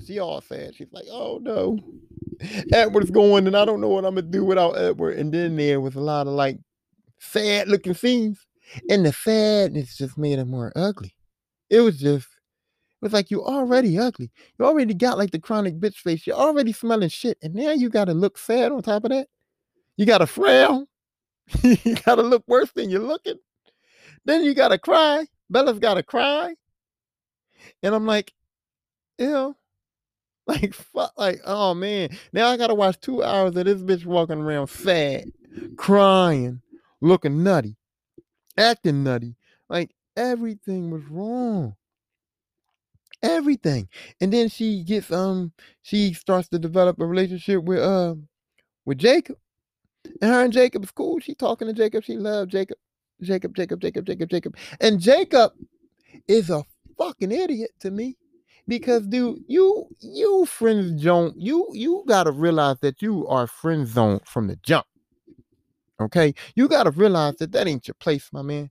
She 0.06 0.20
all 0.20 0.42
sad. 0.42 0.76
She's 0.76 0.92
like, 0.94 1.06
oh 1.12 1.40
no. 1.42 1.78
Edward's 2.74 3.12
going, 3.12 3.48
and 3.48 3.56
I 3.56 3.66
don't 3.66 3.82
know 3.82 3.90
what 3.90 4.06
I'm 4.06 4.16
gonna 4.16 4.28
do 4.28 4.46
without 4.46 4.78
Edward. 4.78 5.18
And 5.18 5.34
then 5.34 5.56
there 5.56 5.82
was 5.82 5.96
a 5.96 6.02
lot 6.02 6.28
of 6.28 6.34
like 6.34 6.58
sad 7.20 7.68
looking 7.68 7.94
scenes. 7.94 8.46
And 8.90 9.06
the 9.06 9.12
sadness 9.12 9.98
just 9.98 10.18
made 10.18 10.40
it 10.40 10.46
more 10.46 10.72
ugly. 10.76 11.14
It 11.70 11.82
was 11.82 12.00
just 12.00 12.28
it 12.28 13.06
was 13.06 13.14
like 13.14 13.32
you 13.32 13.44
already 13.44 13.98
ugly. 13.98 14.32
You 14.60 14.66
already 14.66 14.94
got 14.94 15.18
like 15.18 15.32
the 15.32 15.40
chronic 15.40 15.80
bitch 15.80 15.96
face. 15.96 16.26
You're 16.26 16.38
already 16.38 16.72
smelling 16.72 17.10
shit. 17.10 17.38
And 17.42 17.54
now 17.54 17.72
you 17.72 17.90
gotta 17.90 18.14
look 18.14 18.38
sad 18.38 18.72
on 18.72 18.82
top 18.82 19.06
of 19.06 19.10
that. 19.12 19.28
You 19.98 20.06
gotta 20.06 20.28
frown. 20.28 20.88
you 21.64 21.96
gotta 22.06 22.22
look 22.22 22.44
worse 22.48 22.72
than 22.72 22.90
you're 22.90 23.02
looking. 23.02 23.40
Then 24.26 24.44
you 24.44 24.54
gotta 24.54 24.78
cry. 24.78 25.26
Bella's 25.50 25.80
gotta 25.80 26.04
cry. 26.04 26.56
And 27.84 27.94
I'm 27.96 28.06
like, 28.06 28.34
ew. 29.18 29.56
Like 30.48 30.74
fuck, 30.74 31.14
like, 31.18 31.40
oh 31.46 31.74
man. 31.76 32.10
Now 32.34 32.48
I 32.50 32.58
gotta 32.58 32.74
watch 32.74 33.00
two 33.00 33.24
hours 33.24 33.56
of 33.56 33.66
this 33.66 33.82
bitch 33.82 34.06
walking 34.06 34.40
around 34.40 34.68
sad, 34.68 35.32
crying, 35.78 36.62
looking 37.00 37.44
nutty, 37.44 37.78
acting 38.58 39.04
nutty. 39.04 39.36
Like 39.70 39.92
everything 40.18 40.90
was 40.90 41.04
wrong 41.06 41.76
everything. 43.24 43.88
And 44.20 44.32
then 44.32 44.50
she 44.50 44.84
gets 44.84 45.12
um 45.12 45.54
she 45.82 46.14
starts 46.14 46.48
to 46.50 46.60
develop 46.60 47.00
a 47.00 47.06
relationship 47.06 47.64
with 47.64 47.80
uh 47.80 48.16
with 48.86 48.98
Jacob. 48.98 49.38
And 50.22 50.32
her 50.32 50.44
and 50.44 50.54
Jacob 50.54 50.84
is 50.84 50.92
cool. 50.92 51.20
She 51.20 51.36
talking 51.36 51.68
to 51.68 51.74
Jacob. 51.74 52.04
She 52.04 52.18
loves 52.18 52.52
Jacob. 52.52 52.78
Jacob, 53.22 53.56
Jacob, 53.56 53.80
Jacob, 53.80 54.06
Jacob, 54.06 54.30
Jacob. 54.30 54.58
And 54.80 55.00
Jacob 55.00 55.52
is 56.28 56.50
a 56.50 56.64
fucking 56.98 57.32
idiot 57.32 57.70
to 57.82 57.92
me. 57.92 58.18
Because 58.72 59.06
dude, 59.06 59.44
you 59.50 59.86
you 60.00 60.46
friends 60.46 61.04
don't 61.04 61.36
you 61.36 61.68
you 61.74 62.06
gotta 62.08 62.32
realize 62.32 62.78
that 62.80 63.02
you 63.02 63.28
are 63.28 63.46
friend 63.46 63.86
zone 63.86 64.22
from 64.24 64.48
the 64.48 64.56
jump. 64.64 64.86
Okay, 66.00 66.34
you 66.56 66.70
got 66.70 66.84
to 66.84 66.92
realize 66.92 67.36
that 67.40 67.52
that 67.52 67.68
ain't 67.68 67.86
your 67.86 67.96
place, 67.96 68.30
my 68.32 68.42
man. 68.42 68.70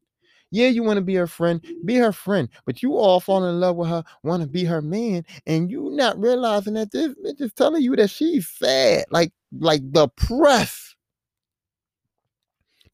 Yeah, 0.51 0.69
you 0.69 0.83
want 0.83 0.97
to 0.97 1.03
be 1.03 1.17
her 1.17 1.27
friend, 1.27 1.63
be 1.85 1.97
her 1.97 2.13
friend, 2.13 2.49
but 2.65 2.83
you 2.83 2.97
all 2.97 3.21
fall 3.21 3.45
in 3.45 3.61
love 3.61 3.77
with 3.77 3.91
her, 3.91 4.03
want 4.23 4.43
to 4.43 4.49
be 4.49 4.65
her 4.65 4.81
man, 4.81 5.23
and 5.47 5.71
you 5.71 5.91
not 5.91 6.19
realizing 6.19 6.73
that 6.75 6.93
this 6.93 7.15
bitch 7.23 7.43
is 7.43 7.53
telling 7.53 7.83
you 7.83 7.95
that 7.97 8.09
she's 8.09 8.49
sad, 8.49 9.05
like 9.11 9.35
like 9.53 9.83
the 9.93 10.09
press. 10.09 10.95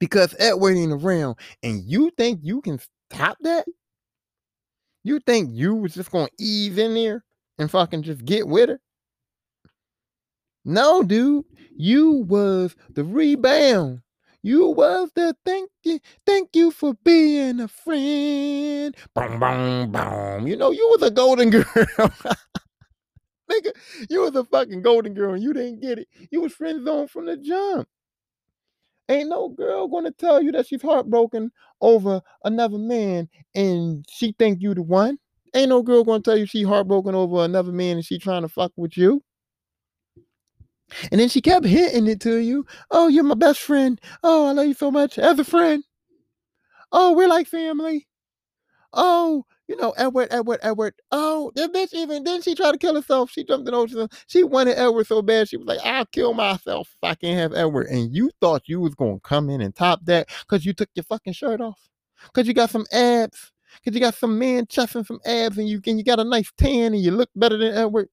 Because 0.01 0.35
Edward 0.41 0.77
ain't 0.77 0.91
around, 0.91 1.37
and 1.63 1.85
you 1.85 2.11
think 2.17 2.41
you 2.43 2.63
can 2.63 2.81
stop 3.13 3.39
that? 3.43 3.65
You 5.07 5.21
think 5.21 5.51
you 5.53 5.77
was 5.77 5.95
just 5.95 6.11
gonna 6.11 6.27
ease 6.37 6.77
in 6.79 6.95
there 6.95 7.25
and 7.61 7.71
fucking 7.71 8.03
just 8.03 8.25
get 8.25 8.49
with 8.49 8.71
her? 8.71 8.81
No, 10.65 11.05
dude, 11.05 11.45
you 11.77 12.25
was 12.29 12.75
the 12.91 13.05
rebound. 13.05 14.01
You 14.43 14.67
was 14.71 15.13
the 15.15 15.37
thank 15.45 15.71
you, 15.85 16.01
thank 16.27 16.57
you 16.57 16.73
for 16.73 16.95
being 17.05 17.61
a 17.61 17.69
friend. 17.69 18.97
Boom, 19.15 19.39
boom, 19.39 19.93
boom. 19.93 20.49
You 20.49 20.57
know, 20.57 20.73
you 20.73 20.89
was 20.99 21.03
a 21.09 21.13
golden 21.13 21.51
girl. 21.51 21.65
Nigga, 23.49 23.71
you 24.11 24.23
was 24.23 24.35
a 24.35 24.43
fucking 24.43 24.83
golden 24.83 25.15
girl 25.15 25.35
and 25.35 25.43
you 25.43 25.53
didn't 25.53 25.83
get 25.83 26.01
it. 26.01 26.09
You 26.33 26.41
was 26.41 26.53
friend 26.53 26.85
zone 26.85 27.07
from 27.07 27.27
the 27.27 27.37
jump. 27.37 27.87
Ain't 29.09 29.29
no 29.29 29.49
girl 29.49 29.87
gonna 29.89 30.11
tell 30.11 30.43
you 30.43 30.51
that 30.53 30.67
she's 30.67 30.83
heartbroken 30.83 31.53
over 31.81 32.21
another 32.45 32.79
man 32.79 33.29
and 33.55 34.05
she 34.11 34.35
think 34.39 34.61
you 34.61 34.75
the 34.75 34.83
one. 34.83 35.19
Ain't 35.55 35.69
no 35.69 35.83
girl 35.83 36.05
gonna 36.05 36.23
tell 36.23 36.37
you 36.37 36.47
she 36.47 36.63
heartbroken 36.63 37.15
over 37.15 37.45
another 37.45 37.73
man 37.73 37.97
and 37.97 38.05
she 38.05 38.19
trying 38.19 38.43
to 38.43 38.49
fuck 38.49 38.73
with 38.77 38.97
you. 38.97 39.23
And 41.11 41.21
then 41.21 41.29
she 41.29 41.41
kept 41.41 41.67
hitting 41.67 42.07
it 42.07 42.21
to 42.23 42.37
you. 42.37 42.67
Oh, 42.91 43.09
you're 43.09 43.25
my 43.25 43.35
best 43.35 43.61
friend. 43.61 44.01
Oh, 44.23 44.47
I 44.47 44.53
love 44.53 44.67
you 44.67 44.75
so 44.75 44.91
much 44.91 45.19
as 45.19 45.39
a 45.39 45.45
friend. 45.45 45.85
Oh, 46.93 47.13
we're 47.13 47.29
like 47.29 47.47
family. 47.47 48.07
Oh, 48.93 49.45
you 49.69 49.77
know, 49.77 49.91
Edward, 49.97 50.29
Edward, 50.31 50.61
Edward. 50.63 50.95
Oh, 51.11 51.51
that 51.57 51.73
bitch 51.73 51.93
even 51.93 52.25
then 52.25 52.43
she 52.43 52.55
tried 52.55 52.73
to 52.73 52.79
kill 52.79 52.95
herself. 52.95 53.31
She 53.31 53.45
jumped 53.45 53.69
in 53.69 53.73
the 53.73 53.79
ocean. 53.79 54.09
She 54.27 54.45
wanted 54.45 54.79
Edward 54.79 55.07
so 55.07 55.23
bad. 55.23 55.49
She 55.49 55.57
was 55.57 55.67
like, 55.67 55.81
I'll 55.85 56.07
kill 56.07 56.35
myself 56.35 56.89
if 56.95 57.09
I 57.09 57.15
can't 57.15 57.39
have 57.39 57.53
Edward. 57.53 57.89
And 57.89 58.15
you 58.15 58.31
thought 58.41 58.69
you 58.69 58.81
was 58.81 58.95
gonna 58.95 59.21
come 59.21 59.51
in 59.51 59.61
and 59.61 59.75
top 59.75 60.01
that 60.05 60.29
because 60.41 60.65
you 60.65 60.73
took 60.73 60.89
your 60.95 61.05
fucking 61.05 61.33
shirt 61.33 61.61
off. 61.61 61.89
Cause 62.33 62.47
you 62.47 62.55
got 62.55 62.71
some 62.71 62.87
abs. 62.93 63.53
Cause 63.85 63.95
you 63.95 64.01
got 64.01 64.15
some 64.15 64.39
man 64.39 64.67
chest 64.69 64.95
and 64.95 65.07
some 65.07 65.21
abs 65.27 65.59
and 65.59 65.69
you 65.69 65.81
and 65.87 65.99
you 65.99 66.05
got 66.05 66.21
a 66.21 66.25
nice 66.25 66.51
tan 66.57 66.95
and 66.95 67.03
you 67.03 67.11
look 67.11 67.29
better 67.35 67.59
than 67.59 67.75
Edward 67.75 68.09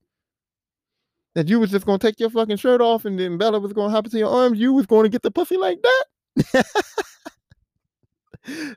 that 1.35 1.47
you 1.47 1.59
was 1.59 1.71
just 1.71 1.85
gonna 1.85 1.99
take 1.99 2.19
your 2.19 2.29
fucking 2.29 2.57
shirt 2.57 2.81
off 2.81 3.05
and 3.05 3.19
then 3.19 3.37
Bella 3.37 3.59
was 3.59 3.73
gonna 3.73 3.89
hop 3.89 4.05
into 4.05 4.17
your 4.17 4.29
arms, 4.29 4.59
you 4.59 4.73
was 4.73 4.85
gonna 4.85 5.09
get 5.09 5.21
the 5.21 5.31
pussy 5.31 5.57
like 5.57 5.79
that? 5.81 6.65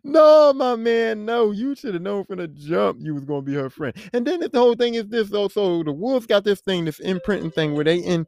no, 0.04 0.52
my 0.52 0.76
man, 0.76 1.24
no. 1.24 1.50
You 1.50 1.74
should 1.74 1.94
have 1.94 2.02
known 2.02 2.24
from 2.24 2.38
the 2.38 2.48
jump 2.48 2.98
you 3.00 3.14
was 3.14 3.24
gonna 3.24 3.42
be 3.42 3.54
her 3.54 3.70
friend. 3.70 3.94
And 4.12 4.26
then 4.26 4.40
the 4.40 4.50
whole 4.54 4.74
thing 4.74 4.94
is 4.94 5.08
this 5.08 5.30
though. 5.30 5.48
So 5.48 5.82
the 5.82 5.92
wolves 5.92 6.26
got 6.26 6.44
this 6.44 6.60
thing, 6.60 6.84
this 6.84 7.00
imprinting 7.00 7.50
thing 7.50 7.74
where 7.74 7.84
they 7.84 7.98
in 7.98 8.26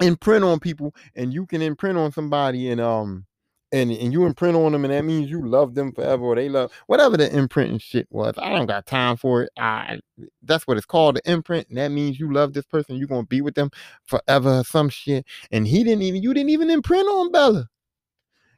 imprint 0.00 0.44
on 0.44 0.60
people, 0.60 0.94
and 1.14 1.32
you 1.32 1.46
can 1.46 1.62
imprint 1.62 1.98
on 1.98 2.12
somebody 2.12 2.70
and 2.70 2.80
um 2.80 3.26
and 3.72 3.90
and 3.90 4.12
you 4.12 4.26
imprint 4.26 4.56
on 4.56 4.72
them, 4.72 4.84
and 4.84 4.92
that 4.92 5.04
means 5.04 5.30
you 5.30 5.46
love 5.46 5.74
them 5.74 5.92
forever, 5.92 6.24
or 6.24 6.34
they 6.36 6.48
love 6.48 6.72
whatever 6.86 7.16
the 7.16 7.34
imprinting 7.36 7.78
shit 7.78 8.06
was. 8.10 8.34
I 8.38 8.50
don't 8.50 8.66
got 8.66 8.86
time 8.86 9.16
for 9.16 9.42
it. 9.42 9.50
I 9.58 10.00
that's 10.42 10.66
what 10.66 10.76
it's 10.76 10.86
called, 10.86 11.16
the 11.16 11.30
imprint, 11.30 11.68
and 11.68 11.78
that 11.78 11.88
means 11.90 12.20
you 12.20 12.32
love 12.32 12.52
this 12.52 12.66
person, 12.66 12.96
you're 12.96 13.08
gonna 13.08 13.26
be 13.26 13.40
with 13.40 13.54
them 13.54 13.70
forever, 14.04 14.62
some 14.64 14.88
shit. 14.88 15.26
And 15.50 15.66
he 15.66 15.82
didn't 15.82 16.02
even, 16.02 16.22
you 16.22 16.32
didn't 16.34 16.50
even 16.50 16.70
imprint 16.70 17.08
on 17.08 17.32
Bella. 17.32 17.68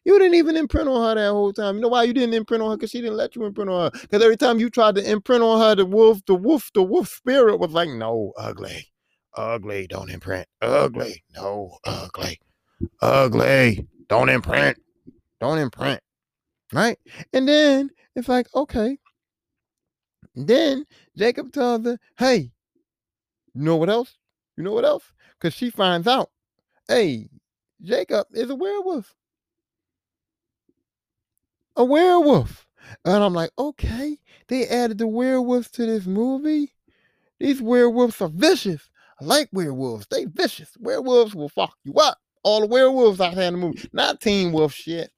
You 0.08 0.18
didn't 0.18 0.36
even 0.36 0.56
imprint 0.56 0.88
on 0.88 1.02
her 1.02 1.14
that 1.22 1.30
whole 1.32 1.52
time. 1.52 1.74
You 1.74 1.82
know 1.82 1.88
why 1.88 2.04
you 2.04 2.14
didn't 2.14 2.32
imprint 2.32 2.62
on 2.62 2.70
her? 2.70 2.78
Because 2.78 2.92
she 2.92 3.02
didn't 3.02 3.18
let 3.18 3.36
you 3.36 3.44
imprint 3.44 3.68
on 3.68 3.92
her. 3.92 4.00
Because 4.00 4.22
every 4.22 4.38
time 4.38 4.58
you 4.58 4.70
tried 4.70 4.94
to 4.94 5.06
imprint 5.06 5.42
on 5.42 5.60
her, 5.60 5.74
the 5.74 5.84
wolf, 5.84 6.24
the 6.24 6.34
wolf, 6.34 6.70
the 6.72 6.82
wolf 6.82 7.10
spirit 7.10 7.58
was 7.60 7.72
like, 7.72 7.90
no, 7.90 8.32
ugly, 8.38 8.86
ugly, 9.36 9.86
don't 9.86 10.08
imprint, 10.08 10.48
ugly, 10.62 11.22
no, 11.36 11.76
ugly, 11.84 12.40
ugly, 13.02 13.86
don't 14.08 14.30
imprint. 14.30 14.78
Don't 15.40 15.58
imprint. 15.58 16.00
Right? 16.72 16.98
And 17.34 17.46
then 17.46 17.90
it's 18.16 18.30
like, 18.30 18.46
okay. 18.54 18.96
then 20.34 20.86
Jacob 21.18 21.52
tells 21.52 21.84
her, 21.84 21.98
hey, 22.16 22.50
you 23.54 23.62
know 23.62 23.76
what 23.76 23.90
else? 23.90 24.16
You 24.56 24.64
know 24.64 24.72
what 24.72 24.86
else? 24.86 25.04
Because 25.38 25.52
she 25.52 25.68
finds 25.68 26.06
out, 26.06 26.30
hey, 26.88 27.28
Jacob 27.82 28.26
is 28.32 28.48
a 28.48 28.56
werewolf. 28.56 29.14
A 31.78 31.84
werewolf. 31.84 32.66
And 33.04 33.24
I'm 33.24 33.32
like, 33.32 33.50
okay, 33.58 34.18
they 34.48 34.68
added 34.68 34.98
the 34.98 35.06
werewolves 35.06 35.70
to 35.72 35.86
this 35.86 36.04
movie. 36.04 36.74
These 37.40 37.62
werewolves 37.62 38.20
are 38.20 38.28
vicious. 38.28 38.90
I 39.20 39.24
like 39.24 39.48
werewolves. 39.52 40.06
They 40.10 40.26
vicious. 40.26 40.76
Werewolves 40.78 41.34
will 41.34 41.48
fuck 41.48 41.74
you 41.84 41.94
up. 41.94 42.18
All 42.42 42.60
the 42.60 42.66
werewolves 42.66 43.20
I 43.20 43.30
had 43.30 43.54
in 43.54 43.54
the 43.54 43.58
movie. 43.66 43.88
Not 43.92 44.20
Teen 44.20 44.52
Wolf 44.52 44.74
shit 44.74 45.10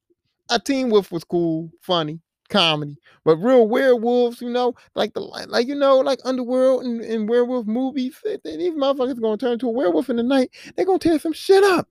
a 0.50 0.58
Teen 0.58 0.90
Wolf 0.90 1.10
was 1.12 1.24
cool, 1.24 1.70
funny, 1.80 2.20
comedy, 2.48 2.96
but 3.24 3.36
real 3.36 3.68
werewolves, 3.68 4.42
you 4.42 4.50
know, 4.50 4.74
like 4.94 5.14
the 5.14 5.20
like 5.20 5.68
you 5.68 5.76
know, 5.76 5.98
like 5.98 6.18
Underworld 6.24 6.84
and, 6.84 7.00
and 7.00 7.28
werewolf 7.28 7.66
movies, 7.66 8.16
they, 8.24 8.38
these 8.44 8.74
motherfuckers 8.74 9.16
are 9.16 9.20
gonna 9.20 9.36
turn 9.36 9.52
into 9.52 9.68
a 9.68 9.72
werewolf 9.72 10.10
in 10.10 10.16
the 10.16 10.22
night. 10.22 10.50
They're 10.76 10.84
gonna 10.84 10.98
tear 10.98 11.18
some 11.18 11.32
shit 11.32 11.62
up. 11.64 11.88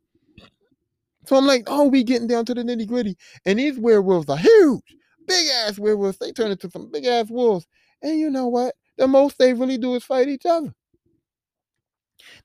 So 1.29 1.35
I'm 1.35 1.45
like, 1.45 1.65
oh, 1.67 1.87
we 1.87 2.03
getting 2.03 2.25
down 2.25 2.43
to 2.45 2.55
the 2.55 2.63
nitty 2.63 2.87
gritty, 2.87 3.15
and 3.45 3.59
these 3.59 3.77
werewolves 3.77 4.29
are 4.29 4.37
huge, 4.37 4.81
big 5.27 5.47
ass 5.47 5.77
werewolves. 5.77 6.17
They 6.17 6.31
turn 6.31 6.49
into 6.49 6.71
some 6.71 6.89
big 6.91 7.05
ass 7.05 7.29
wolves, 7.29 7.67
and 8.01 8.17
you 8.17 8.31
know 8.31 8.47
what? 8.47 8.73
The 8.97 9.07
most 9.07 9.37
they 9.37 9.53
really 9.53 9.77
do 9.77 9.93
is 9.93 10.03
fight 10.03 10.27
each 10.27 10.47
other. 10.47 10.73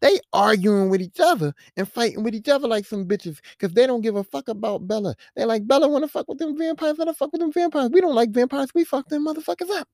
They 0.03 0.21
arguing 0.35 0.91
with 0.91 1.01
each 1.01 1.19
other 1.19 1.55
and 1.79 1.91
fighting 1.91 2.25
with 2.25 2.35
each 2.35 2.51
other 2.51 2.69
like 2.69 2.85
some 2.85 3.07
bitches 3.07 3.39
because 3.53 3.73
they 3.73 3.87
don't 3.87 4.03
give 4.03 4.17
a 4.17 4.23
fuck 4.23 4.49
about 4.49 4.87
Bella. 4.87 5.15
They 5.35 5.47
like 5.47 5.67
Bella 5.67 5.89
want 5.89 6.05
to 6.05 6.09
fuck 6.09 6.29
with 6.29 6.37
them 6.37 6.59
vampires. 6.59 6.99
Let 6.99 7.09
her 7.09 7.15
fuck 7.15 7.33
with 7.33 7.41
them 7.41 7.53
vampires. 7.53 7.89
We 7.91 8.03
don't 8.03 8.15
like 8.15 8.33
vampires. 8.33 8.69
We 8.75 8.85
fuck 8.85 9.09
them 9.09 9.27
motherfuckers 9.27 9.71
up. 9.71 9.89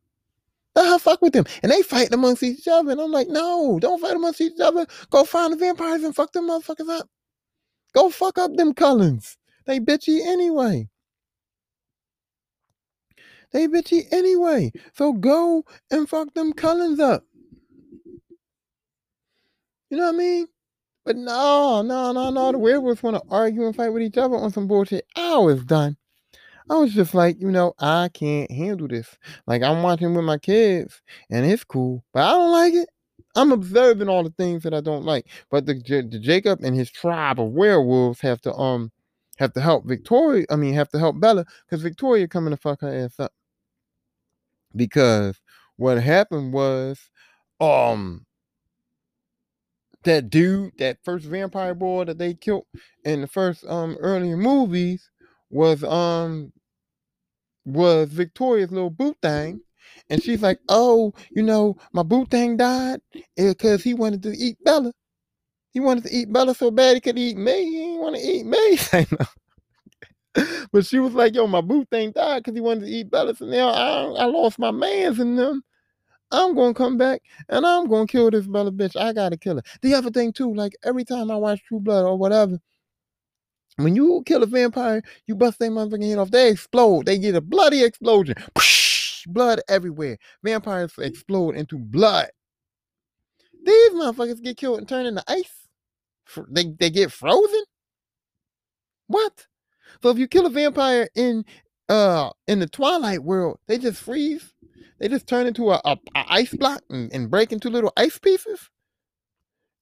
Let 0.75 0.89
her 0.89 0.99
fuck 0.99 1.23
with 1.23 1.33
them. 1.33 1.45
And 1.63 1.71
they 1.71 1.83
fighting 1.83 2.15
amongst 2.15 2.43
each 2.43 2.67
other. 2.67 2.91
And 2.91 3.01
I'm 3.01 3.13
like, 3.13 3.29
no, 3.29 3.79
don't 3.81 4.01
fight 4.01 4.17
amongst 4.17 4.41
each 4.41 4.59
other. 4.61 4.85
Go 5.11 5.25
find 5.25 5.53
the 5.53 5.57
vampires 5.57 6.03
and 6.03 6.13
fuck 6.15 6.33
them 6.33 6.49
motherfuckers 6.49 6.89
up. 6.89 7.09
Go 7.95 8.11
fuck 8.11 8.39
up 8.39 8.55
them 8.55 8.75
Cullens. 8.75 9.37
They 9.67 9.81
bitchy 9.81 10.21
anyway. 10.21 10.89
They 13.53 13.67
bitchy 13.67 14.05
anyway. 14.13 14.73
So 14.95 15.13
go 15.13 15.65
and 15.91 16.09
fuck 16.09 16.33
them 16.35 16.53
Cullens 16.53 17.01
up. 17.01 17.25
You 19.91 19.97
know 19.97 20.07
what 20.07 20.15
I 20.15 20.19
mean? 20.19 20.47
But 21.05 21.17
no, 21.17 21.83
no, 21.83 22.13
no, 22.13 22.31
no. 22.31 22.53
The 22.53 22.59
werewolves 22.59 23.03
want 23.03 23.17
to 23.17 23.23
argue 23.29 23.67
and 23.67 23.75
fight 23.75 23.93
with 23.93 24.03
each 24.03 24.19
other 24.19 24.37
on 24.37 24.53
some 24.53 24.69
bullshit. 24.69 25.05
I 25.17 25.39
was 25.39 25.65
done. 25.65 25.97
I 26.71 26.75
was 26.75 26.95
just 26.95 27.15
like, 27.15 27.41
you 27.41 27.51
know, 27.51 27.75
I 27.81 28.11
can't 28.15 28.51
handle 28.51 28.87
this. 28.87 29.19
Like 29.49 29.63
I'm 29.63 29.83
watching 29.83 30.15
with 30.15 30.25
my 30.25 30.39
kids, 30.39 31.03
and 31.29 31.45
it's 31.45 31.65
cool, 31.65 32.05
but 32.15 32.23
I 32.23 32.31
don't 32.33 32.53
like 32.53 32.75
it. 32.75 32.89
I'm 33.37 33.53
observing 33.53 34.09
all 34.09 34.25
the 34.25 34.31
things 34.31 34.63
that 34.65 34.75
I 34.75 34.81
don't 34.81 35.05
like. 35.05 35.27
But 35.51 35.67
the, 35.67 35.75
the 35.75 36.19
Jacob 36.19 36.61
and 36.63 36.75
his 36.77 36.91
tribe 36.91 37.41
of 37.41 37.51
werewolves 37.51 38.21
have 38.21 38.41
to 38.43 38.55
um 38.55 38.91
have 39.39 39.53
to 39.55 39.61
help 39.61 39.87
Victoria. 39.87 40.47
I 40.51 40.57
mean, 40.57 40.75
have 40.75 40.91
to 40.91 40.99
help 40.99 41.19
Bella 41.21 41.47
because 41.65 41.83
Victoria 41.83 42.29
coming 42.29 42.51
to 42.51 42.57
fuck 42.57 42.81
her 42.83 42.93
ass 42.93 43.19
up. 43.19 43.33
Because 44.77 45.41
what 45.77 46.01
happened 46.03 46.53
was, 46.53 47.11
um, 47.61 48.27
that 50.05 50.31
dude, 50.31 50.77
that 50.79 50.99
first 51.05 51.27
vampire 51.27 51.75
boy 51.75 52.05
that 52.05 52.19
they 52.19 52.35
killed 52.35 52.67
in 53.05 53.21
the 53.21 53.27
first 53.27 53.65
um 53.67 53.97
earlier 54.01 54.37
movies 54.37 55.11
was 55.51 55.85
um 55.85 56.53
was 57.65 58.11
Victoria's 58.11 58.73
little 58.73 58.91
boot 58.91 59.17
thing. 59.23 59.61
And 60.11 60.23
she's 60.23 60.43
like, 60.43 60.59
oh, 60.69 61.15
you 61.31 61.43
know, 61.43 61.77
my 61.93 62.03
boot 62.03 62.31
thing 62.31 62.57
died 62.57 63.01
eh, 63.39 63.49
because 63.51 63.83
he 63.83 63.95
wanted 63.95 64.23
to 64.25 64.37
eat 64.37 64.59
Bella. 64.65 64.93
He 65.73 65.79
wanted 65.81 66.05
to 66.05 66.15
eat 66.15 66.33
Bella 66.33 66.55
so 66.55 66.71
bad 66.73 66.97
he 66.97 67.01
could 67.01 67.19
eat 67.19 67.37
me. 67.37 67.65
He 67.65 67.79
didn't 67.79 68.01
want 68.01 68.17
to 68.17 68.23
eat 68.23 68.45
me. 68.45 69.07
but 70.73 70.85
she 70.85 70.99
was 70.99 71.15
like, 71.15 71.35
yo, 71.35 71.47
my 71.47 71.61
boot 71.61 71.89
thing 71.91 72.11
died 72.11 72.41
because 72.43 72.57
he 72.57 72.61
wanted 72.61 72.87
to 72.87 72.91
eat 72.91 73.11
Bella. 73.11 73.37
So 73.37 73.47
now 73.47 73.69
I, 73.69 74.23
I 74.23 74.25
lost 74.25 74.59
my 74.59 74.73
mans 74.73 75.21
in 75.21 75.37
them. 75.37 75.63
I'm 76.33 76.55
gonna 76.55 76.75
come 76.75 76.97
back 76.97 77.23
and 77.49 77.67
I'm 77.67 77.89
gonna 77.89 78.07
kill 78.07 78.31
this 78.31 78.47
brother 78.47 78.71
bitch. 78.71 79.01
I 79.01 79.13
gotta 79.13 79.37
kill 79.37 79.57
her. 79.57 79.63
The 79.83 79.95
other 79.95 80.11
thing 80.11 80.33
too, 80.33 80.55
like 80.55 80.77
every 80.85 81.05
time 81.05 81.31
I 81.31 81.37
watch 81.37 81.61
True 81.65 81.81
Blood 81.81 82.05
or 82.05 82.17
whatever, 82.17 82.59
when 83.77 83.97
you 83.97 84.23
kill 84.27 84.43
a 84.43 84.47
vampire, 84.47 85.03
you 85.27 85.35
bust 85.35 85.59
their 85.59 85.71
motherfucking 85.71 86.09
head 86.09 86.19
off. 86.19 86.31
They 86.31 86.51
explode. 86.51 87.07
They 87.07 87.19
get 87.19 87.35
a 87.35 87.41
bloody 87.41 87.83
explosion. 87.83 88.37
Blood 89.27 89.61
everywhere. 89.69 90.19
Vampires 90.45 90.93
explode 90.99 91.57
into 91.57 91.79
blood. 91.79 92.29
These 93.65 93.91
motherfuckers 93.91 94.43
get 94.43 94.57
killed 94.57 94.79
and 94.79 94.89
turn 94.89 95.07
into 95.07 95.23
ice. 95.29 95.69
They 96.51 96.65
they 96.79 96.91
get 96.91 97.13
frozen. 97.13 97.65
What? 99.09 99.47
So 100.03 100.11
if 100.11 100.19
you 100.19 100.29
kill 100.29 100.47
a 100.47 100.51
vampire 100.51 101.09
in 101.15 101.45
uh 101.89 102.31
in 102.47 102.61
the 102.61 102.69
Twilight 102.69 103.23
world, 103.25 103.59
they 103.67 103.79
just 103.79 104.01
freeze. 104.03 104.55
They 104.99 105.09
just 105.09 105.27
turn 105.27 105.47
into 105.47 105.71
a, 105.71 105.81
a, 105.85 105.97
a 106.15 106.25
ice 106.29 106.55
block 106.55 106.83
and, 106.91 107.13
and 107.13 107.31
break 107.31 107.53
into 107.53 107.71
little 107.71 107.93
ice 107.97 108.19
pieces. 108.19 108.71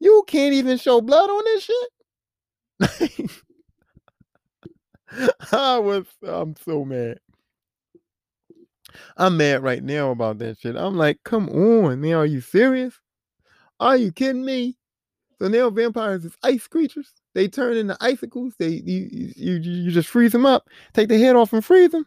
You 0.01 0.24
can't 0.26 0.55
even 0.55 0.78
show 0.78 1.01
blood 1.01 1.28
on 1.30 1.45
this 1.45 1.64
shit. 1.64 3.30
I 5.53 5.78
was 5.78 6.07
I'm 6.22 6.55
so 6.57 6.84
mad. 6.84 7.18
I'm 9.16 9.36
mad 9.36 9.62
right 9.62 9.82
now 9.82 10.11
about 10.11 10.39
that 10.39 10.59
shit. 10.61 10.76
I'm 10.76 10.97
like, 10.97 11.18
come 11.24 11.49
on, 11.49 12.01
man. 12.01 12.14
Are 12.14 12.26
you 12.26 12.41
serious? 12.41 12.95
Are 13.80 13.97
you 13.97 14.12
kidding 14.12 14.45
me? 14.45 14.76
So 15.39 15.49
now 15.49 15.70
vampires 15.70 16.24
is 16.24 16.36
ice 16.43 16.66
creatures. 16.66 17.12
They 17.34 17.47
turn 17.47 17.76
into 17.76 17.97
icicles. 18.01 18.55
They 18.59 18.68
you 18.68 19.09
you, 19.36 19.55
you 19.57 19.91
just 19.91 20.09
freeze 20.09 20.32
them 20.32 20.47
up, 20.47 20.68
take 20.95 21.09
the 21.09 21.18
head 21.18 21.36
off 21.36 21.53
and 21.53 21.64
freeze 21.64 21.91
them. 21.91 22.07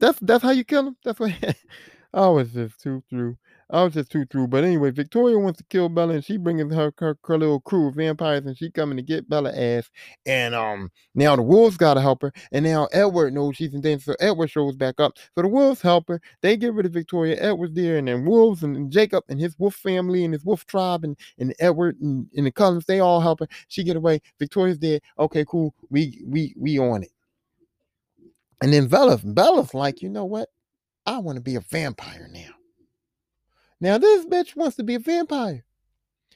That's 0.00 0.18
that's 0.20 0.42
how 0.42 0.50
you 0.50 0.64
kill 0.64 0.84
them. 0.84 0.96
That's 1.04 1.18
what 1.18 1.32
I 2.14 2.28
was 2.28 2.52
just 2.52 2.80
too 2.80 3.02
through. 3.08 3.38
I 3.72 3.84
was 3.84 3.94
just 3.94 4.10
too 4.10 4.24
through. 4.26 4.48
But 4.48 4.64
anyway, 4.64 4.90
Victoria 4.90 5.38
wants 5.38 5.58
to 5.58 5.64
kill 5.64 5.88
Bella, 5.88 6.14
and 6.14 6.24
she 6.24 6.36
bringing 6.36 6.70
her, 6.70 6.92
her 6.98 7.16
her 7.24 7.38
little 7.38 7.60
crew 7.60 7.88
of 7.88 7.94
vampires, 7.94 8.44
and 8.44 8.56
she 8.56 8.70
coming 8.70 8.96
to 8.96 9.02
get 9.02 9.28
Bella 9.28 9.52
ass. 9.54 9.88
And 10.26 10.54
um, 10.54 10.90
now 11.14 11.36
the 11.36 11.42
wolves 11.42 11.76
gotta 11.76 12.00
help 12.00 12.22
her, 12.22 12.32
and 12.52 12.64
now 12.64 12.88
Edward 12.92 13.32
knows 13.34 13.56
she's 13.56 13.74
in 13.74 13.80
danger, 13.80 14.02
so 14.04 14.16
Edward 14.20 14.50
shows 14.50 14.76
back 14.76 14.98
up. 14.98 15.16
So 15.34 15.42
the 15.42 15.48
wolves 15.48 15.80
help 15.80 16.08
her. 16.08 16.20
They 16.42 16.56
get 16.56 16.74
rid 16.74 16.86
of 16.86 16.92
Victoria. 16.92 17.36
Edward's 17.40 17.74
there, 17.74 17.98
and 17.98 18.08
then 18.08 18.24
wolves 18.24 18.62
and, 18.62 18.76
and 18.76 18.90
Jacob 18.90 19.24
and 19.28 19.40
his 19.40 19.58
wolf 19.58 19.74
family 19.74 20.24
and 20.24 20.34
his 20.34 20.44
wolf 20.44 20.66
tribe 20.66 21.04
and 21.04 21.16
and 21.38 21.54
Edward 21.60 22.00
and, 22.00 22.26
and 22.36 22.46
the 22.46 22.52
Cullens, 22.52 22.86
they 22.86 23.00
all 23.00 23.20
help 23.20 23.40
her. 23.40 23.48
She 23.68 23.84
get 23.84 23.96
away. 23.96 24.20
Victoria's 24.38 24.78
dead. 24.78 25.02
Okay, 25.18 25.44
cool. 25.46 25.74
We 25.90 26.22
we 26.26 26.54
we 26.56 26.78
on 26.78 27.02
it. 27.02 27.10
And 28.62 28.72
then 28.72 28.88
Bella, 28.88 29.18
Bella's 29.24 29.72
like, 29.72 30.02
you 30.02 30.10
know 30.10 30.26
what? 30.26 30.48
I 31.06 31.18
want 31.18 31.36
to 31.36 31.42
be 31.42 31.56
a 31.56 31.60
vampire 31.60 32.28
now. 32.30 32.50
Now, 33.80 33.98
this 33.98 34.26
bitch 34.26 34.56
wants 34.56 34.76
to 34.76 34.82
be 34.82 34.94
a 34.94 34.98
vampire. 34.98 35.64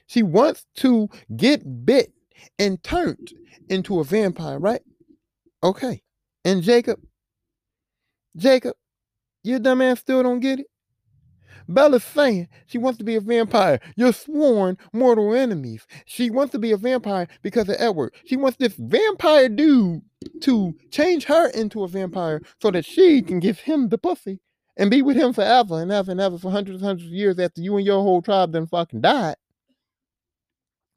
She 0.07 0.23
wants 0.23 0.65
to 0.77 1.09
get 1.35 1.85
bit 1.85 2.13
and 2.59 2.81
turned 2.83 3.33
into 3.69 3.99
a 3.99 4.03
vampire, 4.03 4.59
right? 4.59 4.81
Okay. 5.63 6.01
And 6.43 6.61
Jacob, 6.61 6.99
Jacob, 8.35 8.75
you 9.43 9.59
dumbass 9.59 9.99
still 9.99 10.23
don't 10.23 10.39
get 10.39 10.59
it? 10.59 10.67
Bella's 11.67 12.03
saying 12.03 12.47
she 12.67 12.77
wants 12.77 12.99
to 12.99 13.03
be 13.03 13.15
a 13.15 13.21
vampire. 13.21 13.79
You're 13.95 14.13
sworn 14.13 14.77
mortal 14.93 15.33
enemies. 15.33 15.87
She 16.05 16.29
wants 16.29 16.51
to 16.51 16.59
be 16.59 16.71
a 16.71 16.77
vampire 16.77 17.27
because 17.41 17.67
of 17.69 17.77
Edward. 17.79 18.13
She 18.25 18.37
wants 18.37 18.57
this 18.57 18.75
vampire 18.77 19.49
dude 19.49 20.01
to 20.41 20.75
change 20.91 21.25
her 21.25 21.49
into 21.49 21.83
a 21.83 21.87
vampire 21.87 22.41
so 22.61 22.69
that 22.69 22.85
she 22.85 23.21
can 23.23 23.39
give 23.39 23.59
him 23.59 23.89
the 23.89 23.97
pussy 23.97 24.39
and 24.77 24.91
be 24.91 25.01
with 25.01 25.17
him 25.17 25.33
forever 25.33 25.81
and 25.81 25.91
ever 25.91 26.11
and 26.11 26.21
ever 26.21 26.37
for 26.37 26.51
hundreds 26.51 26.81
and 26.81 26.87
hundreds 26.87 27.07
of 27.07 27.13
years 27.13 27.39
after 27.39 27.61
you 27.61 27.77
and 27.77 27.85
your 27.85 28.01
whole 28.01 28.21
tribe 28.21 28.51
then 28.51 28.67
fucking 28.67 29.01
died. 29.01 29.35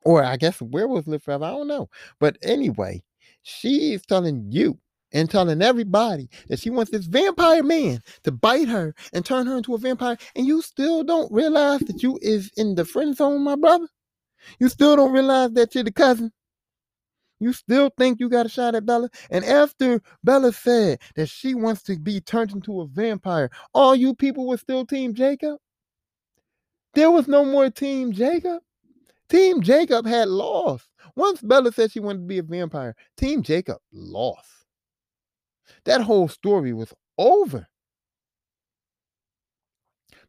Or 0.05 0.23
I 0.25 0.37
guess 0.37 0.61
werewolves 0.63 1.09
live 1.09 1.23
forever. 1.23 1.45
I 1.45 1.51
don't 1.51 1.69
know. 1.69 1.89
But 2.19 2.39
anyway, 2.43 3.03
she 3.43 3.93
is 3.93 4.03
telling 4.03 4.47
you 4.51 4.79
and 5.13 5.31
telling 5.31 5.63
everybody 5.63 6.29
that 6.49 6.61
she 6.61 6.71
wants 6.71 6.91
this 6.91 7.07
vampire 7.07 7.63
man 7.63 8.01
to 8.25 8.33
bite 8.33 8.69
her 8.69 8.95
and 9.13 9.25
turn 9.25 9.47
her 9.47 9.57
into 9.57 9.75
a 9.75 9.79
vampire, 9.79 10.19
and 10.37 10.47
you 10.47 10.63
still 10.63 11.03
don't 11.03 11.33
realize 11.33 11.81
that 11.81 12.03
you 12.03 12.19
is 12.23 12.51
in 12.57 12.75
the 12.75 12.85
friend 12.85 13.17
zone, 13.17 13.43
my 13.43 13.57
brother. 13.57 13.89
You 14.59 14.69
still 14.69 14.97
don't 14.97 15.13
realize 15.13 15.53
that 15.53 15.75
you're 15.75 15.85
the 15.85 15.93
cousin. 15.93 16.33
You 17.41 17.53
still 17.53 17.91
think 17.97 18.19
you 18.19 18.29
got 18.29 18.47
a 18.47 18.49
shot 18.49 18.75
at 18.75 18.85
Bella? 18.87 19.11
And 19.31 19.45
after 19.45 20.03
Bella 20.25 20.53
said 20.53 21.01
that 21.15 21.29
she 21.29 21.55
wants 21.55 21.83
to 21.85 21.99
be 21.99 22.21
turned 22.21 22.53
into 22.53 22.81
a 22.81 22.87
vampire, 22.87 23.51
all 23.75 23.95
you 23.95 24.15
people 24.15 24.47
were 24.47 24.57
still 24.57 24.85
Team 24.85 25.15
Jacob? 25.15 25.59
There 26.95 27.11
was 27.11 27.29
no 27.29 27.45
more 27.45 27.71
Team 27.71 28.13
Jacob. 28.13 28.61
Team 29.29 29.63
Jacob 29.63 30.07
had 30.07 30.29
lost. 30.29 30.89
Once 31.15 31.41
Bella 31.41 31.71
said 31.71 31.93
she 31.93 32.01
wanted 32.01 32.21
to 32.21 32.27
be 32.27 32.39
a 32.39 32.43
vampire, 32.43 32.97
Team 33.17 33.43
Jacob 33.43 33.79
lost. 33.93 34.49
That 35.85 36.01
whole 36.01 36.29
story 36.29 36.73
was 36.73 36.93
over. 37.19 37.69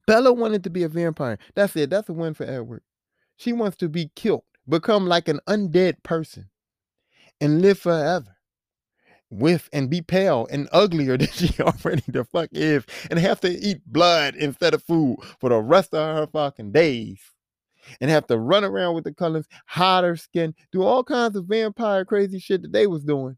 Bella 0.06 0.34
wanted 0.34 0.64
to 0.64 0.70
be 0.70 0.84
a 0.84 0.90
vampire. 0.90 1.38
That's 1.56 1.76
it. 1.76 1.90
That's 1.90 2.10
a 2.10 2.14
win 2.14 2.34
for 2.34 2.44
Edward. 2.44 2.82
She 3.38 3.54
wants 3.54 3.78
to 3.78 3.90
be 3.90 4.12
killed, 4.16 4.44
become 4.68 5.08
like 5.08 5.28
an 5.28 5.40
undead 5.48 6.04
person 6.04 6.50
and 7.42 7.62
live 7.62 7.80
forever 7.80 8.36
with 9.30 9.70
and 9.74 9.90
be 9.90 10.02
pale 10.02 10.48
and 10.52 10.68
uglier 10.72 11.18
than 11.18 11.28
she 11.28 11.54
already 11.62 12.04
the 12.08 12.24
fuck 12.26 12.50
is 12.52 12.84
and 13.10 13.20
have 13.20 13.40
to 13.40 13.50
eat 13.50 13.82
blood 13.86 14.36
instead 14.36 14.74
of 14.74 14.84
food 14.84 15.18
for 15.40 15.50
the 15.50 15.58
rest 15.58 15.94
of 15.94 16.16
her 16.16 16.28
fucking 16.28 16.72
days 16.72 17.20
and 18.02 18.12
have 18.12 18.28
to 18.28 18.38
run 18.38 18.64
around 18.64 18.96
with 18.96 19.04
the 19.04 19.14
Cullens, 19.14 19.48
hide 19.66 20.04
her 20.04 20.16
skin, 20.16 20.54
do 20.72 20.84
all 20.84 21.04
kinds 21.04 21.36
of 21.36 21.46
vampire 21.46 22.06
crazy 22.06 22.40
shit 22.40 22.62
that 22.62 22.72
they 22.72 22.88
was 22.88 23.04
doing. 23.04 23.38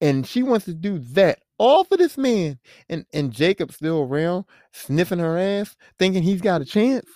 And 0.00 0.26
she 0.26 0.42
wants 0.42 0.66
to 0.66 0.74
do 0.74 0.98
that 0.98 1.40
all 1.58 1.82
for 1.82 1.96
this 1.96 2.16
man. 2.16 2.58
And 2.88 3.04
and 3.12 3.32
Jacob's 3.32 3.76
still 3.76 4.02
around, 4.02 4.44
sniffing 4.72 5.18
her 5.18 5.36
ass, 5.36 5.76
thinking 5.98 6.22
he's 6.22 6.40
got 6.40 6.62
a 6.62 6.64
chance 6.64 7.06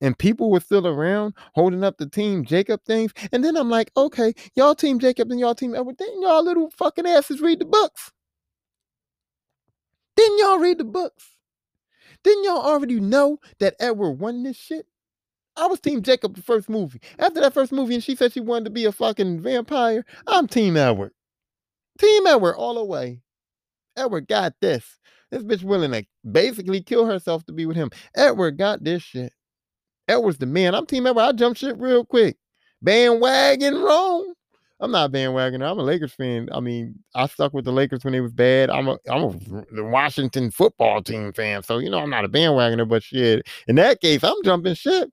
and 0.00 0.18
people 0.18 0.50
were 0.50 0.60
still 0.60 0.86
around 0.86 1.34
holding 1.54 1.84
up 1.84 1.98
the 1.98 2.08
team 2.08 2.44
Jacob 2.44 2.84
things. 2.84 3.12
And 3.32 3.44
then 3.44 3.56
I'm 3.56 3.70
like, 3.70 3.90
okay, 3.96 4.34
y'all 4.54 4.74
team 4.74 4.98
Jacob 4.98 5.30
and 5.30 5.40
y'all 5.40 5.54
team 5.54 5.74
Edward, 5.74 5.96
didn't 5.96 6.22
y'all 6.22 6.44
little 6.44 6.70
fucking 6.70 7.06
asses 7.06 7.40
read 7.40 7.60
the 7.60 7.64
books? 7.64 8.12
Didn't 10.16 10.38
y'all 10.38 10.58
read 10.58 10.78
the 10.78 10.84
books? 10.84 11.24
Didn't 12.22 12.44
y'all 12.44 12.62
already 12.62 13.00
know 13.00 13.38
that 13.58 13.76
Edward 13.80 14.12
won 14.12 14.42
this 14.42 14.56
shit? 14.56 14.86
I 15.56 15.66
was 15.66 15.80
Team 15.80 16.02
Jacob 16.02 16.34
the 16.34 16.42
first 16.42 16.68
movie. 16.68 17.00
After 17.18 17.40
that 17.40 17.54
first 17.54 17.70
movie, 17.70 17.94
and 17.94 18.02
she 18.02 18.16
said 18.16 18.32
she 18.32 18.40
wanted 18.40 18.64
to 18.64 18.70
be 18.70 18.86
a 18.86 18.92
fucking 18.92 19.40
vampire, 19.40 20.04
I'm 20.26 20.48
Team 20.48 20.76
Edward. 20.76 21.12
Team 21.98 22.26
Edward 22.26 22.56
all 22.56 22.74
the 22.74 22.84
way. 22.84 23.20
Edward 23.96 24.26
got 24.26 24.54
this. 24.60 24.98
This 25.30 25.44
bitch 25.44 25.62
willing 25.62 25.92
to 25.92 26.04
basically 26.30 26.82
kill 26.82 27.06
herself 27.06 27.44
to 27.46 27.52
be 27.52 27.66
with 27.66 27.76
him. 27.76 27.90
Edward 28.16 28.58
got 28.58 28.82
this 28.82 29.02
shit. 29.02 29.32
Edwards 30.08 30.38
the 30.38 30.46
man. 30.46 30.74
I'm 30.74 30.86
team 30.86 31.06
Edward. 31.06 31.22
I 31.22 31.32
jump 31.32 31.56
shit 31.56 31.78
real 31.78 32.04
quick. 32.04 32.36
Bandwagon 32.82 33.74
wrong. 33.82 34.34
I'm 34.80 34.90
not 34.90 35.12
bandwagon. 35.12 35.62
I'm 35.62 35.78
a 35.78 35.82
Lakers 35.82 36.12
fan. 36.12 36.48
I 36.52 36.60
mean, 36.60 36.98
I 37.14 37.26
stuck 37.26 37.54
with 37.54 37.64
the 37.64 37.72
Lakers 37.72 38.04
when 38.04 38.12
they 38.12 38.20
was 38.20 38.32
bad. 38.32 38.70
I'm 38.70 38.88
a 38.88 38.98
I'm 39.08 39.22
a 39.24 39.64
the 39.72 39.84
Washington 39.84 40.50
football 40.50 41.02
team 41.02 41.32
fan. 41.32 41.62
So 41.62 41.78
you 41.78 41.88
know 41.88 42.00
I'm 42.00 42.10
not 42.10 42.24
a 42.24 42.28
bandwagoner, 42.28 42.88
but 42.88 43.02
shit. 43.02 43.46
In 43.68 43.76
that 43.76 44.00
case, 44.00 44.22
I'm 44.22 44.42
jumping 44.44 44.74
shit. 44.74 45.10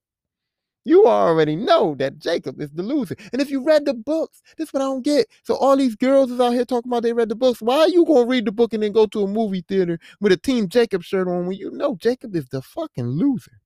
You 0.83 1.05
already 1.05 1.55
know 1.55 1.95
that 1.99 2.17
Jacob 2.17 2.59
is 2.59 2.71
the 2.71 2.81
loser. 2.81 3.15
And 3.31 3.41
if 3.41 3.51
you 3.51 3.63
read 3.63 3.85
the 3.85 3.93
books, 3.93 4.41
this 4.57 4.69
is 4.69 4.73
what 4.73 4.81
I 4.81 4.85
don't 4.85 5.03
get. 5.03 5.27
So 5.43 5.55
all 5.55 5.77
these 5.77 5.95
girls 5.95 6.31
is 6.31 6.39
out 6.39 6.53
here 6.53 6.65
talking 6.65 6.89
about 6.89 7.03
they 7.03 7.13
read 7.13 7.29
the 7.29 7.35
books. 7.35 7.61
Why 7.61 7.77
are 7.77 7.89
you 7.89 8.03
gonna 8.03 8.25
read 8.25 8.45
the 8.45 8.51
book 8.51 8.73
and 8.73 8.81
then 8.81 8.91
go 8.91 9.05
to 9.05 9.23
a 9.23 9.27
movie 9.27 9.63
theater 9.67 9.99
with 10.19 10.31
a 10.31 10.37
Team 10.37 10.67
Jacob 10.67 11.03
shirt 11.03 11.27
on 11.27 11.45
when 11.45 11.57
you 11.57 11.69
know 11.69 11.95
Jacob 11.95 12.35
is 12.35 12.47
the 12.49 12.63
fucking 12.63 13.05
loser? 13.05 13.61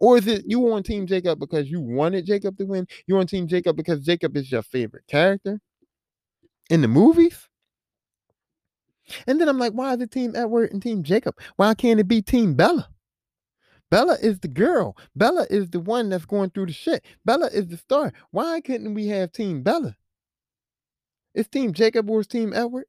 Or 0.00 0.18
is 0.18 0.26
it 0.26 0.44
you 0.46 0.72
on 0.72 0.82
Team 0.82 1.06
Jacob 1.06 1.38
because 1.38 1.70
you 1.70 1.80
wanted 1.80 2.26
Jacob 2.26 2.56
to 2.58 2.64
win? 2.64 2.86
You 3.06 3.18
on 3.18 3.26
Team 3.26 3.46
Jacob 3.46 3.76
because 3.76 4.00
Jacob 4.00 4.36
is 4.36 4.50
your 4.50 4.62
favorite 4.62 5.06
character 5.06 5.60
in 6.70 6.82
the 6.82 6.88
movies? 6.88 7.48
And 9.26 9.40
then 9.40 9.48
I'm 9.48 9.58
like, 9.58 9.72
why 9.72 9.94
is 9.94 10.00
it 10.00 10.10
Team 10.10 10.34
Edward 10.34 10.72
and 10.72 10.82
Team 10.82 11.02
Jacob? 11.02 11.36
Why 11.56 11.74
can't 11.74 12.00
it 12.00 12.08
be 12.08 12.22
Team 12.22 12.54
Bella? 12.54 12.88
Bella 13.90 14.16
is 14.20 14.40
the 14.40 14.48
girl. 14.48 14.96
Bella 15.14 15.46
is 15.48 15.70
the 15.70 15.78
one 15.80 16.08
that's 16.08 16.26
going 16.26 16.50
through 16.50 16.66
the 16.66 16.72
shit. 16.72 17.04
Bella 17.24 17.46
is 17.46 17.68
the 17.68 17.76
star. 17.76 18.12
Why 18.32 18.60
couldn't 18.60 18.94
we 18.94 19.06
have 19.08 19.30
Team 19.32 19.62
Bella? 19.62 19.96
It's 21.34 21.48
Team 21.48 21.72
Jacob 21.72 22.10
or 22.10 22.20
it's 22.20 22.28
Team 22.28 22.52
Edward? 22.52 22.86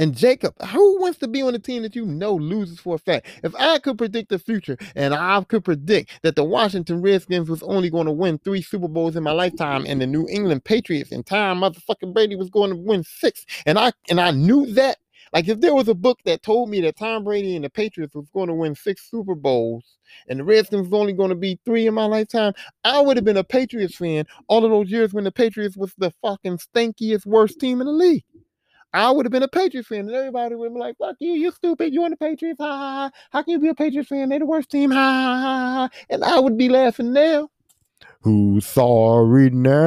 And 0.00 0.16
Jacob, 0.16 0.54
who 0.62 0.98
wants 0.98 1.18
to 1.18 1.28
be 1.28 1.42
on 1.42 1.54
a 1.54 1.58
team 1.58 1.82
that 1.82 1.94
you 1.94 2.06
know 2.06 2.34
loses 2.34 2.80
for 2.80 2.94
a 2.94 2.98
fact? 2.98 3.26
If 3.44 3.54
I 3.56 3.78
could 3.78 3.98
predict 3.98 4.30
the 4.30 4.38
future 4.38 4.78
and 4.96 5.12
I 5.12 5.44
could 5.44 5.62
predict 5.62 6.22
that 6.22 6.36
the 6.36 6.42
Washington 6.42 7.02
Redskins 7.02 7.50
was 7.50 7.62
only 7.62 7.90
going 7.90 8.06
to 8.06 8.12
win 8.12 8.38
three 8.38 8.62
Super 8.62 8.88
Bowls 8.88 9.14
in 9.14 9.22
my 9.22 9.32
lifetime 9.32 9.84
and 9.86 10.00
the 10.00 10.06
New 10.06 10.26
England 10.30 10.64
Patriots 10.64 11.12
in 11.12 11.22
time 11.22 11.58
motherfucking 11.58 12.14
Brady 12.14 12.34
was 12.34 12.48
going 12.48 12.70
to 12.70 12.76
win 12.76 13.04
six, 13.04 13.44
and 13.66 13.78
I 13.78 13.92
and 14.08 14.18
I 14.18 14.30
knew 14.30 14.64
that. 14.72 14.96
Like 15.34 15.48
if 15.48 15.60
there 15.60 15.74
was 15.74 15.88
a 15.88 15.94
book 15.94 16.18
that 16.24 16.42
told 16.42 16.70
me 16.70 16.80
that 16.80 16.96
Tom 16.96 17.22
Brady 17.22 17.54
and 17.54 17.66
the 17.66 17.70
Patriots 17.70 18.14
was 18.14 18.30
going 18.32 18.48
to 18.48 18.54
win 18.54 18.74
six 18.74 19.10
Super 19.10 19.34
Bowls 19.34 19.98
and 20.28 20.40
the 20.40 20.44
Redskins 20.44 20.88
was 20.88 20.98
only 20.98 21.12
going 21.12 21.28
to 21.28 21.36
be 21.36 21.60
three 21.66 21.86
in 21.86 21.92
my 21.92 22.06
lifetime, 22.06 22.54
I 22.84 23.02
would 23.02 23.18
have 23.18 23.26
been 23.26 23.36
a 23.36 23.44
Patriots 23.44 23.96
fan 23.96 24.24
all 24.48 24.64
of 24.64 24.70
those 24.70 24.90
years 24.90 25.12
when 25.12 25.24
the 25.24 25.30
Patriots 25.30 25.76
was 25.76 25.92
the 25.98 26.10
fucking 26.22 26.58
stinkiest, 26.58 27.26
worst 27.26 27.60
team 27.60 27.82
in 27.82 27.86
the 27.86 27.92
league. 27.92 28.24
I 28.92 29.10
would 29.10 29.24
have 29.24 29.32
been 29.32 29.44
a 29.44 29.48
Patriots 29.48 29.88
fan, 29.88 30.00
and 30.00 30.10
everybody 30.10 30.54
would 30.56 30.74
be 30.74 30.80
like, 30.80 30.98
"Fuck 30.98 31.16
you, 31.20 31.32
you 31.32 31.52
stupid, 31.52 31.94
you 31.94 32.02
on 32.04 32.10
the 32.10 32.16
Patriots, 32.16 32.58
ha, 32.60 32.66
ha, 32.66 32.78
ha. 32.78 33.10
How 33.30 33.42
can 33.42 33.52
you 33.52 33.58
be 33.60 33.68
a 33.68 33.74
Patriots 33.74 34.08
fan? 34.08 34.28
They're 34.28 34.40
the 34.40 34.46
worst 34.46 34.70
team, 34.70 34.90
ha, 34.90 34.96
ha, 34.96 35.40
ha, 35.40 35.74
ha." 35.74 35.88
And 36.10 36.24
I 36.24 36.40
would 36.40 36.56
be 36.58 36.68
laughing 36.68 37.12
now. 37.12 37.48
Who's 38.22 38.66
sorry 38.66 39.50
now? 39.50 39.80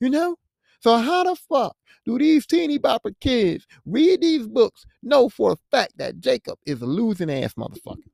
You 0.00 0.10
know. 0.10 0.36
So 0.80 0.96
how 0.96 1.24
the 1.24 1.36
fuck 1.36 1.76
do 2.04 2.18
these 2.18 2.46
teeny 2.46 2.78
bopper 2.78 3.14
kids 3.20 3.66
read 3.86 4.20
these 4.20 4.46
books, 4.46 4.84
know 5.02 5.28
for 5.28 5.52
a 5.52 5.56
fact 5.70 5.96
that 5.98 6.20
Jacob 6.20 6.58
is 6.66 6.82
a 6.82 6.86
losing 6.86 7.30
ass 7.30 7.54
motherfucker? 7.54 8.08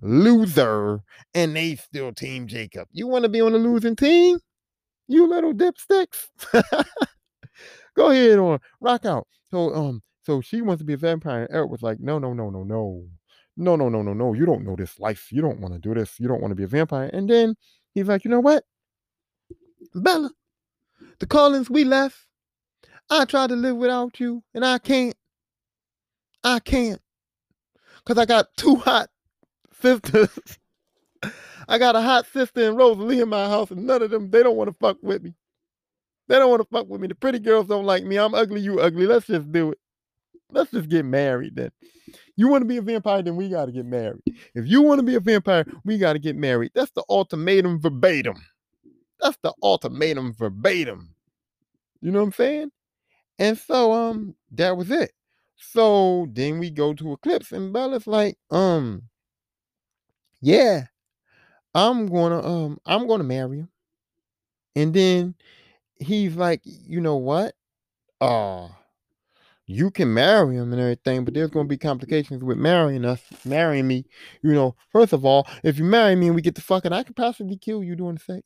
Loser, 0.00 1.00
and 1.34 1.56
they 1.56 1.76
still 1.76 2.12
team 2.12 2.46
Jacob. 2.46 2.88
You 2.92 3.06
want 3.06 3.24
to 3.24 3.28
be 3.28 3.40
on 3.40 3.52
the 3.52 3.58
losing 3.58 3.96
team? 3.96 4.38
You 5.08 5.28
little 5.28 5.52
dipsticks. 5.52 6.28
Go 7.96 8.10
ahead 8.10 8.38
on 8.38 8.60
rock 8.80 9.04
out. 9.04 9.26
So 9.50 9.74
um, 9.74 10.02
so 10.22 10.40
she 10.40 10.62
wants 10.62 10.80
to 10.80 10.84
be 10.84 10.94
a 10.94 10.98
vampire, 10.98 11.42
and 11.44 11.54
Eric 11.54 11.70
was 11.70 11.82
like, 11.82 12.00
no, 12.00 12.18
no, 12.18 12.32
no, 12.32 12.50
no, 12.50 12.62
no. 12.62 13.04
No, 13.56 13.76
no, 13.76 13.88
no, 13.88 14.02
no, 14.02 14.12
no. 14.12 14.32
You 14.32 14.46
don't 14.46 14.64
know 14.64 14.74
this 14.74 14.98
life. 14.98 15.28
You 15.30 15.40
don't 15.40 15.60
want 15.60 15.74
to 15.74 15.80
do 15.80 15.94
this. 15.94 16.18
You 16.18 16.26
don't 16.26 16.40
want 16.40 16.50
to 16.50 16.56
be 16.56 16.64
a 16.64 16.68
vampire. 16.68 17.08
And 17.12 17.30
then 17.30 17.54
he's 17.94 18.08
like, 18.08 18.24
you 18.24 18.30
know 18.30 18.40
what? 18.40 18.64
Bella, 19.94 20.30
the 21.20 21.26
Cullens, 21.26 21.70
we 21.70 21.84
left. 21.84 22.16
I 23.10 23.26
tried 23.26 23.48
to 23.48 23.56
live 23.56 23.76
without 23.76 24.18
you, 24.18 24.42
and 24.54 24.64
I 24.64 24.78
can't. 24.78 25.14
I 26.42 26.58
can't. 26.58 27.00
Because 27.98 28.20
I 28.20 28.26
got 28.26 28.46
two 28.56 28.76
hot 28.76 29.08
sisters. 29.80 30.30
I 31.68 31.78
got 31.78 31.96
a 31.96 32.00
hot 32.00 32.26
sister 32.26 32.68
and 32.68 32.76
Rosalie 32.76 33.20
in 33.20 33.28
my 33.28 33.48
house, 33.48 33.70
and 33.70 33.86
none 33.86 34.02
of 34.02 34.10
them, 34.10 34.30
they 34.30 34.42
don't 34.42 34.56
want 34.56 34.68
to 34.68 34.76
fuck 34.78 34.98
with 35.02 35.22
me. 35.22 35.34
They 36.28 36.38
don't 36.38 36.50
want 36.50 36.62
to 36.62 36.68
fuck 36.70 36.88
with 36.88 37.00
me. 37.00 37.08
The 37.08 37.14
pretty 37.14 37.38
girls 37.38 37.66
don't 37.66 37.84
like 37.84 38.04
me. 38.04 38.16
I'm 38.16 38.34
ugly, 38.34 38.60
you 38.60 38.80
ugly. 38.80 39.06
Let's 39.06 39.26
just 39.26 39.50
do 39.52 39.72
it. 39.72 39.78
Let's 40.50 40.70
just 40.70 40.88
get 40.88 41.04
married 41.04 41.56
then. 41.56 41.70
You 42.36 42.48
want 42.48 42.62
to 42.62 42.68
be 42.68 42.76
a 42.76 42.82
vampire, 42.82 43.22
then 43.22 43.36
we 43.36 43.48
got 43.48 43.66
to 43.66 43.72
get 43.72 43.86
married. 43.86 44.22
If 44.54 44.66
you 44.66 44.82
want 44.82 45.00
to 45.00 45.06
be 45.06 45.14
a 45.14 45.20
vampire, 45.20 45.64
we 45.84 45.98
got 45.98 46.14
to 46.14 46.18
get 46.18 46.36
married. 46.36 46.72
That's 46.74 46.90
the 46.92 47.04
ultimatum 47.08 47.80
verbatim. 47.80 48.36
That's 49.20 49.38
the 49.42 49.52
ultimatum 49.62 50.34
verbatim. 50.34 51.14
You 52.00 52.10
know 52.10 52.20
what 52.20 52.26
I'm 52.26 52.32
saying? 52.32 52.70
And 53.38 53.58
so 53.58 53.92
um 53.92 54.34
that 54.52 54.76
was 54.76 54.90
it. 54.90 55.12
So 55.56 56.26
then 56.32 56.58
we 56.58 56.70
go 56.70 56.92
to 56.94 57.12
Eclipse 57.14 57.52
and 57.52 57.72
Bella's 57.72 58.06
like, 58.06 58.36
um, 58.50 59.02
yeah, 60.40 60.84
I'm 61.74 62.06
gonna 62.06 62.46
um 62.46 62.78
I'm 62.84 63.06
gonna 63.08 63.24
marry 63.24 63.60
him. 63.60 63.70
And 64.76 64.92
then 64.92 65.34
he's 65.98 66.36
like, 66.36 66.60
you 66.64 67.00
know 67.00 67.16
what? 67.16 67.54
Uh 68.20 68.68
you 69.66 69.90
can 69.90 70.12
marry 70.12 70.56
him 70.56 70.72
and 70.72 70.80
everything, 70.80 71.24
but 71.24 71.32
there's 71.34 71.50
gonna 71.50 71.68
be 71.68 71.78
complications 71.78 72.42
with 72.44 72.58
marrying 72.58 73.04
us, 73.04 73.22
marrying 73.44 73.86
me. 73.86 74.04
You 74.42 74.52
know, 74.52 74.76
first 74.92 75.12
of 75.12 75.24
all, 75.24 75.46
if 75.62 75.78
you 75.78 75.84
marry 75.84 76.14
me 76.16 76.26
and 76.26 76.34
we 76.34 76.42
get 76.42 76.54
to 76.56 76.62
fucking, 76.62 76.92
I 76.92 77.02
could 77.02 77.16
possibly 77.16 77.56
kill 77.56 77.82
you 77.82 77.96
doing 77.96 78.18
sex. 78.18 78.42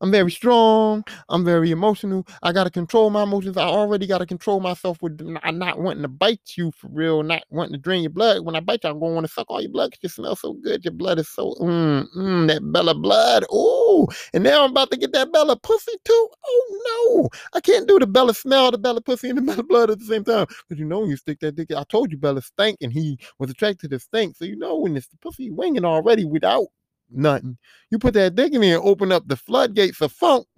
I'm 0.00 0.10
very 0.10 0.30
strong. 0.30 1.04
I'm 1.28 1.44
very 1.44 1.70
emotional. 1.70 2.26
I 2.42 2.52
got 2.52 2.64
to 2.64 2.70
control 2.70 3.10
my 3.10 3.22
emotions. 3.22 3.56
I 3.56 3.64
already 3.64 4.06
got 4.06 4.18
to 4.18 4.26
control 4.26 4.60
myself 4.60 4.98
with 5.02 5.20
not, 5.20 5.78
wanting 5.78 6.02
to 6.02 6.08
bite 6.08 6.54
you 6.56 6.72
for 6.72 6.88
real, 6.88 7.22
not 7.22 7.42
wanting 7.50 7.72
to 7.72 7.78
drain 7.78 8.02
your 8.02 8.10
blood. 8.10 8.44
When 8.44 8.56
I 8.56 8.60
bite 8.60 8.84
you, 8.84 8.90
I'm 8.90 8.98
to 9.00 9.06
want 9.06 9.26
to 9.26 9.32
suck 9.32 9.50
all 9.50 9.60
your 9.60 9.70
blood 9.70 9.90
because 9.90 10.02
you 10.02 10.08
smell 10.08 10.36
so 10.36 10.54
good. 10.54 10.84
Your 10.84 10.92
blood 10.92 11.18
is 11.18 11.28
so, 11.28 11.54
mm, 11.60 12.06
mm, 12.16 12.48
that 12.48 12.72
Bella 12.72 12.94
blood. 12.94 13.44
Ooh. 13.52 14.06
And 14.32 14.42
now 14.42 14.64
I'm 14.64 14.70
about 14.70 14.90
to 14.92 14.96
get 14.96 15.12
that 15.12 15.32
Bella 15.32 15.56
pussy 15.56 15.92
too. 16.04 16.28
Oh, 16.46 17.20
no. 17.22 17.28
I 17.52 17.60
can't 17.60 17.86
do 17.86 17.98
the 17.98 18.06
Bella 18.06 18.34
smell, 18.34 18.70
the 18.70 18.78
Bella 18.78 19.02
pussy, 19.02 19.28
and 19.28 19.38
the 19.38 19.42
Bella 19.50 19.62
blood 19.62 19.90
at 19.90 19.98
the 19.98 20.06
same 20.06 20.24
time. 20.24 20.46
Because 20.68 20.80
you 20.80 20.86
know, 20.86 21.00
when 21.00 21.10
you 21.10 21.16
stick 21.16 21.40
that 21.40 21.56
dick, 21.56 21.72
I 21.72 21.84
told 21.84 22.10
you 22.10 22.16
Bella 22.16 22.40
stank 22.42 22.78
and 22.80 22.92
he 22.92 23.18
was 23.38 23.50
attracted 23.50 23.90
to 23.90 23.98
stink. 23.98 24.36
So 24.36 24.46
you 24.46 24.56
know, 24.56 24.78
when 24.78 24.96
it's 24.96 25.08
the 25.08 25.18
pussy 25.18 25.50
winging 25.50 25.84
already 25.84 26.24
without 26.24 26.66
nothing. 27.10 27.58
You 27.90 27.98
put 27.98 28.14
that 28.14 28.34
dick 28.34 28.52
in 28.52 28.60
there 28.60 28.76
and 28.78 28.86
open 28.86 29.12
up 29.12 29.26
the 29.26 29.36
floodgates 29.36 30.00
of 30.00 30.12
funk. 30.12 30.46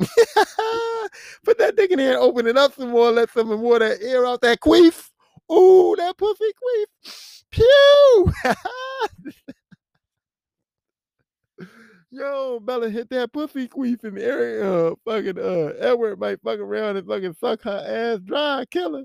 put 1.44 1.58
that 1.58 1.74
dick 1.76 1.90
in 1.90 1.98
there 1.98 2.12
and 2.12 2.20
open 2.20 2.46
it 2.46 2.56
up 2.56 2.74
some 2.74 2.90
more, 2.90 3.10
let 3.10 3.30
some 3.30 3.48
more 3.48 3.78
that 3.78 4.00
air 4.02 4.26
out 4.26 4.40
that 4.42 4.60
queef. 4.60 5.10
Ooh, 5.50 5.94
that 5.98 6.16
pussy 6.16 6.50
queef. 6.62 7.42
Pew! 7.50 8.32
Yo, 12.10 12.60
Bella 12.60 12.90
hit 12.90 13.08
that 13.08 13.32
pussy 13.32 13.66
queef 13.68 14.04
in 14.04 14.14
the 14.16 14.24
area. 14.24 14.70
Uh, 14.70 14.94
fucking 15.04 15.38
uh, 15.38 15.72
Edward 15.78 16.20
might 16.20 16.42
fuck 16.42 16.58
around 16.58 16.98
and 16.98 17.06
fucking 17.06 17.34
suck 17.40 17.62
her 17.62 17.84
ass 17.86 18.20
dry. 18.20 18.64
Kill 18.70 18.96
her. 18.96 19.04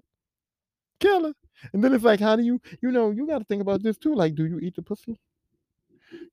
Kill 1.00 1.28
her. 1.28 1.34
And 1.72 1.84
then 1.84 1.94
it's 1.94 2.04
like, 2.04 2.20
how 2.20 2.36
do 2.36 2.44
you, 2.44 2.60
you 2.82 2.92
know, 2.92 3.12
you 3.12 3.26
got 3.26 3.40
to 3.40 3.46
think 3.46 3.62
about 3.62 3.82
this 3.82 3.98
too. 3.98 4.14
Like, 4.14 4.36
do 4.36 4.46
you 4.46 4.60
eat 4.60 4.76
the 4.76 4.82
pussy? 4.82 5.18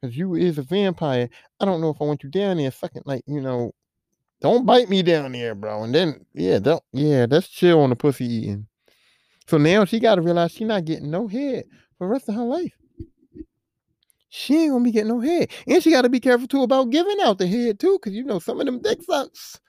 Because 0.01 0.17
you 0.17 0.35
is 0.35 0.59
a 0.59 0.63
vampire. 0.63 1.29
I 1.61 1.65
don't 1.65 1.81
know 1.81 1.91
if 1.91 2.01
I 2.01 2.05
want 2.05 2.23
you 2.23 2.31
down 2.31 2.59
there 2.59 2.71
fucking 2.71 3.03
like, 3.05 3.23
you 3.27 3.41
know, 3.41 3.73
don't 4.41 4.67
bite 4.67 4.89
me 4.89 5.03
down 5.03 5.33
there, 5.33 5.55
bro. 5.55 5.85
And 5.85 5.95
then 5.95 6.25
yeah, 6.35 6.59
don't 6.59 6.83
yeah, 6.93 7.27
that's 7.27 7.49
chill 7.49 7.81
on 7.81 7.91
the 7.91 7.97
pussy 7.97 8.27
eating. 8.27 8.67
So 9.47 9.59
now 9.59 9.85
she 9.85 10.01
gotta 10.01 10.23
realize 10.23 10.53
she 10.53 10.65
not 10.65 10.85
getting 10.85 11.11
no 11.11 11.27
head 11.27 11.65
for 11.99 12.07
the 12.07 12.13
rest 12.13 12.29
of 12.29 12.35
her 12.35 12.45
life. 12.45 12.73
She 14.29 14.63
ain't 14.63 14.73
gonna 14.73 14.85
be 14.85 14.91
getting 14.91 15.09
no 15.09 15.21
head. 15.21 15.51
And 15.67 15.83
she 15.83 15.91
gotta 15.91 16.09
be 16.09 16.21
careful 16.21 16.49
too 16.49 16.63
about 16.63 16.91
giving 16.91 17.21
out 17.23 17.39
the 17.39 17.47
head 17.47 17.79
too, 17.79 17.99
because 17.99 18.15
you 18.15 18.25
know 18.25 18.39
some 18.39 18.61
of 18.61 18.67
them 18.67 18.83
dick 18.83 19.03
sucks. 19.03 19.61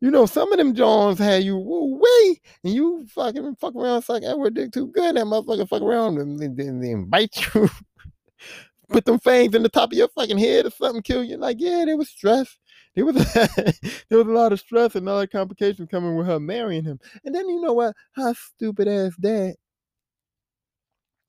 You 0.00 0.10
know, 0.12 0.26
some 0.26 0.52
of 0.52 0.58
them 0.58 0.74
Johns 0.74 1.18
had 1.18 1.42
you 1.42 1.56
woo 1.58 2.00
wee, 2.00 2.40
and 2.62 2.72
you 2.72 3.04
fucking 3.08 3.56
fuck 3.56 3.74
around 3.74 4.02
suck 4.02 4.22
Edward 4.22 4.54
dick 4.54 4.72
too 4.72 4.86
good. 4.88 5.16
That 5.16 5.24
motherfucker 5.26 5.68
fuck 5.68 5.82
around 5.82 6.18
and 6.18 6.38
then, 6.38 6.80
then 6.80 7.04
bite 7.04 7.36
you 7.54 7.68
put 8.88 9.04
them 9.04 9.18
fangs 9.18 9.54
in 9.54 9.62
the 9.62 9.68
top 9.68 9.92
of 9.92 9.98
your 9.98 10.08
fucking 10.08 10.38
head 10.38 10.66
or 10.66 10.70
something, 10.70 11.02
kill 11.02 11.24
you. 11.24 11.36
Like, 11.36 11.58
yeah, 11.60 11.84
there 11.84 11.96
was 11.96 12.08
stress. 12.08 12.56
There 12.94 13.04
was 13.04 13.16
there 13.34 14.18
was 14.18 14.26
a 14.26 14.30
lot 14.30 14.52
of 14.52 14.60
stress 14.60 14.94
and 14.94 15.08
other 15.08 15.26
complications 15.26 15.88
coming 15.90 16.16
with 16.16 16.26
her 16.26 16.40
marrying 16.40 16.84
him. 16.84 16.98
And 17.24 17.34
then 17.34 17.48
you 17.48 17.60
know 17.60 17.72
what? 17.72 17.94
Her 18.12 18.34
stupid 18.34 18.88
ass 18.88 19.14
dad. 19.20 19.54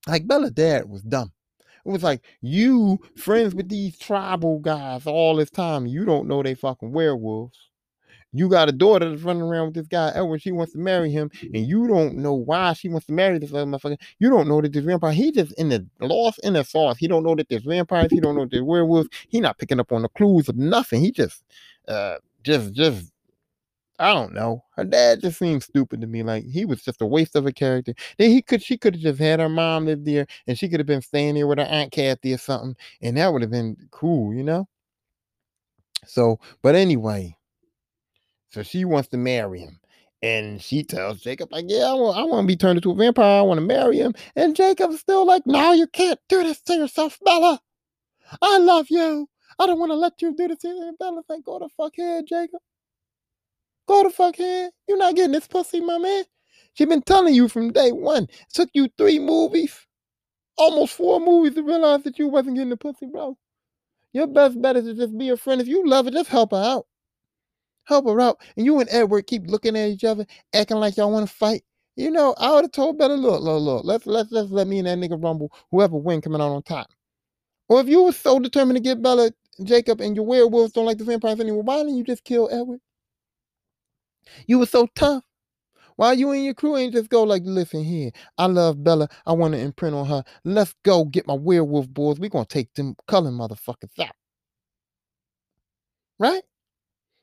Like 0.08 0.26
Bella 0.26 0.50
dad 0.50 0.88
was 0.88 1.02
dumb. 1.02 1.32
It 1.84 1.88
was 1.90 2.02
like 2.02 2.22
you 2.40 2.98
friends 3.16 3.54
with 3.54 3.68
these 3.68 3.98
tribal 3.98 4.58
guys 4.58 5.06
all 5.06 5.36
this 5.36 5.50
time. 5.50 5.86
You 5.86 6.04
don't 6.04 6.28
know 6.28 6.42
they 6.42 6.54
fucking 6.54 6.92
werewolves. 6.92 7.69
You 8.32 8.48
got 8.48 8.68
a 8.68 8.72
daughter 8.72 9.10
that's 9.10 9.22
running 9.22 9.42
around 9.42 9.66
with 9.66 9.74
this 9.74 9.88
guy 9.88 10.12
Edward. 10.14 10.40
She 10.40 10.52
wants 10.52 10.72
to 10.72 10.78
marry 10.78 11.10
him, 11.10 11.30
and 11.42 11.66
you 11.66 11.88
don't 11.88 12.16
know 12.16 12.34
why 12.34 12.74
she 12.74 12.88
wants 12.88 13.06
to 13.06 13.12
marry 13.12 13.38
this 13.38 13.52
other 13.52 13.64
motherfucker. 13.64 13.98
You 14.18 14.30
don't 14.30 14.48
know 14.48 14.60
that 14.60 14.72
this 14.72 14.84
vampire. 14.84 15.12
He 15.12 15.32
just 15.32 15.52
in 15.58 15.68
the 15.68 15.86
lost 16.00 16.38
in 16.44 16.52
the 16.52 16.62
sauce. 16.62 16.96
He 16.98 17.08
don't 17.08 17.24
know 17.24 17.34
that 17.34 17.48
there's 17.48 17.64
vampires. 17.64 18.12
He 18.12 18.20
don't 18.20 18.36
know 18.36 18.42
that 18.42 18.52
there's 18.52 18.62
werewolves. 18.62 19.08
He 19.28 19.40
not 19.40 19.58
picking 19.58 19.80
up 19.80 19.92
on 19.92 20.02
the 20.02 20.08
clues 20.08 20.48
of 20.48 20.56
nothing. 20.56 21.00
He 21.00 21.10
just, 21.10 21.44
uh, 21.88 22.16
just, 22.44 22.72
just. 22.72 23.12
I 23.98 24.14
don't 24.14 24.32
know. 24.32 24.64
Her 24.76 24.84
dad 24.84 25.20
just 25.20 25.38
seems 25.38 25.66
stupid 25.66 26.00
to 26.00 26.06
me. 26.06 26.22
Like 26.22 26.46
he 26.46 26.64
was 26.64 26.82
just 26.82 27.02
a 27.02 27.06
waste 27.06 27.36
of 27.36 27.44
a 27.46 27.52
character. 27.52 27.92
Then 28.16 28.30
he 28.30 28.40
could, 28.40 28.62
she 28.62 28.78
could 28.78 28.94
have 28.94 29.02
just 29.02 29.18
had 29.20 29.40
her 29.40 29.48
mom 29.48 29.84
live 29.84 30.06
there, 30.06 30.26
and 30.46 30.58
she 30.58 30.70
could 30.70 30.80
have 30.80 30.86
been 30.86 31.02
staying 31.02 31.34
there 31.34 31.46
with 31.46 31.58
her 31.58 31.64
aunt 31.64 31.92
Kathy 31.92 32.32
or 32.32 32.38
something, 32.38 32.76
and 33.02 33.16
that 33.18 33.30
would 33.30 33.42
have 33.42 33.50
been 33.50 33.76
cool, 33.90 34.32
you 34.32 34.42
know. 34.42 34.66
So, 36.06 36.40
but 36.62 36.74
anyway, 36.74 37.36
so 38.50 38.62
she 38.62 38.84
wants 38.84 39.08
to 39.10 39.16
marry 39.16 39.60
him. 39.60 39.78
And 40.22 40.60
she 40.60 40.82
tells 40.82 41.20
Jacob, 41.20 41.50
like, 41.50 41.64
yeah, 41.68 41.86
I 41.86 41.94
want, 41.94 42.18
I 42.18 42.22
want 42.24 42.44
to 42.44 42.46
be 42.46 42.56
turned 42.56 42.76
into 42.76 42.90
a 42.90 42.94
vampire. 42.94 43.38
I 43.38 43.42
want 43.42 43.58
to 43.58 43.66
marry 43.66 43.98
him. 43.98 44.12
And 44.36 44.54
Jacob's 44.54 45.00
still 45.00 45.24
like, 45.24 45.46
no, 45.46 45.72
you 45.72 45.86
can't 45.86 46.18
do 46.28 46.42
this 46.42 46.60
to 46.62 46.74
yourself, 46.74 47.18
Bella. 47.24 47.58
I 48.42 48.58
love 48.58 48.88
you. 48.90 49.28
I 49.58 49.66
don't 49.66 49.78
want 49.78 49.92
to 49.92 49.96
let 49.96 50.20
you 50.20 50.34
do 50.34 50.48
this 50.48 50.58
to 50.58 50.68
you. 50.68 50.94
Bella's 50.98 51.24
like, 51.28 51.44
go 51.44 51.58
to 51.58 51.68
fuck 51.74 51.92
here, 51.96 52.22
Jacob. 52.22 52.60
Go 53.88 54.02
to 54.02 54.10
fuck 54.10 54.36
here. 54.36 54.70
You're 54.86 54.98
not 54.98 55.16
getting 55.16 55.32
this 55.32 55.46
pussy, 55.46 55.80
my 55.80 55.96
man. 55.96 56.24
She 56.74 56.84
been 56.84 57.02
telling 57.02 57.34
you 57.34 57.48
from 57.48 57.72
day 57.72 57.90
one. 57.90 58.24
It 58.24 58.52
took 58.52 58.68
you 58.74 58.88
three 58.98 59.18
movies, 59.18 59.74
almost 60.58 60.94
four 60.94 61.18
movies 61.18 61.54
to 61.54 61.62
realize 61.62 62.02
that 62.02 62.18
you 62.18 62.28
wasn't 62.28 62.56
getting 62.56 62.70
the 62.70 62.76
pussy, 62.76 63.06
bro. 63.06 63.38
Your 64.12 64.26
best 64.26 64.60
bet 64.60 64.76
is 64.76 64.84
to 64.84 64.94
just 64.94 65.16
be 65.16 65.30
a 65.30 65.36
friend. 65.36 65.60
If 65.60 65.68
you 65.68 65.86
love 65.86 66.04
her, 66.04 66.10
just 66.10 66.28
help 66.28 66.50
her 66.50 66.62
out 66.62 66.86
help 67.90 68.06
her 68.06 68.20
out. 68.20 68.40
And 68.56 68.64
you 68.64 68.80
and 68.80 68.88
Edward 68.90 69.26
keep 69.26 69.46
looking 69.46 69.76
at 69.76 69.88
each 69.90 70.04
other, 70.04 70.24
acting 70.54 70.78
like 70.78 70.96
y'all 70.96 71.12
want 71.12 71.28
to 71.28 71.34
fight. 71.34 71.62
You 71.96 72.10
know, 72.10 72.34
I 72.38 72.52
would 72.52 72.64
have 72.64 72.72
told 72.72 72.98
better, 72.98 73.16
look, 73.16 73.42
look, 73.42 73.60
look, 73.60 73.84
let's 73.84 74.06
let's 74.06 74.32
let's 74.32 74.50
let 74.50 74.66
me 74.66 74.78
and 74.78 74.86
that 74.86 74.98
nigga 74.98 75.22
rumble, 75.22 75.52
whoever 75.70 75.96
win 75.96 76.22
coming 76.22 76.40
out 76.40 76.52
on 76.52 76.62
top. 76.62 76.86
Or 77.68 77.80
if 77.80 77.88
you 77.88 78.04
were 78.04 78.12
so 78.12 78.38
determined 78.38 78.76
to 78.76 78.82
get 78.82 79.02
Bella, 79.02 79.30
Jacob, 79.64 80.00
and 80.00 80.16
your 80.16 80.24
werewolves 80.24 80.72
don't 80.72 80.86
like 80.86 80.98
the 80.98 81.04
vampires 81.04 81.40
anymore, 81.40 81.62
why 81.62 81.78
didn't 81.78 81.96
you 81.96 82.04
just 82.04 82.24
kill 82.24 82.48
Edward? 82.50 82.80
You 84.46 84.58
were 84.58 84.66
so 84.66 84.86
tough. 84.94 85.24
Why 85.96 86.12
you 86.14 86.30
and 86.30 86.44
your 86.44 86.54
crew 86.54 86.76
ain't 86.76 86.94
just 86.94 87.10
go 87.10 87.24
like, 87.24 87.42
listen 87.44 87.84
here, 87.84 88.10
I 88.38 88.46
love 88.46 88.82
Bella. 88.82 89.08
I 89.26 89.32
want 89.32 89.52
to 89.52 89.60
imprint 89.60 89.94
on 89.94 90.06
her. 90.06 90.24
Let's 90.44 90.74
go 90.84 91.04
get 91.04 91.26
my 91.26 91.34
werewolf 91.34 91.88
boys. 91.88 92.18
we 92.18 92.30
gonna 92.30 92.46
take 92.46 92.72
them 92.74 92.94
Cullen 93.06 93.34
motherfuckers 93.34 93.98
out. 94.00 94.14
Right? 96.18 96.42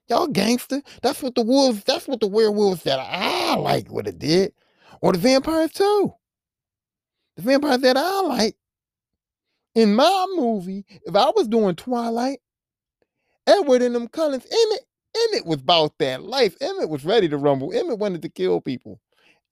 Y'all 0.08 0.28
gangster. 0.28 0.82
That's 1.02 1.22
what 1.22 1.36
the 1.36 1.44
wolves, 1.44 1.84
that's 1.84 2.08
what 2.08 2.20
the 2.20 2.28
werewolves 2.28 2.84
that 2.84 3.00
I 3.00 3.56
like 3.56 3.92
would 3.92 4.06
have 4.06 4.20
did. 4.20 4.54
Or 5.02 5.12
the 5.12 5.20
vampires 5.20 5.72
too. 5.72 6.14
The 7.36 7.42
vampires 7.44 7.82
that 7.82 7.98
I 7.98 8.22
like. 8.22 8.56
In 9.76 9.94
my 9.94 10.26
movie, 10.36 10.86
if 11.06 11.16
I 11.16 11.30
was 11.36 11.48
doing 11.48 11.76
Twilight, 11.76 12.40
Edward 13.46 13.84
and 13.84 13.94
them 13.94 14.08
Cullens, 14.08 14.46
Emmett, 14.46 14.86
Emmett 15.16 15.46
was 15.46 15.60
about 15.60 15.98
that 16.00 16.24
life. 16.24 16.56
Emmett 16.62 16.90
was 16.90 17.06
ready 17.06 17.30
to 17.30 17.38
rumble. 17.38 17.72
Emmett 17.74 18.00
wanted 18.00 18.22
to 18.24 18.30
kill 18.30 18.60
people. 18.60 19.00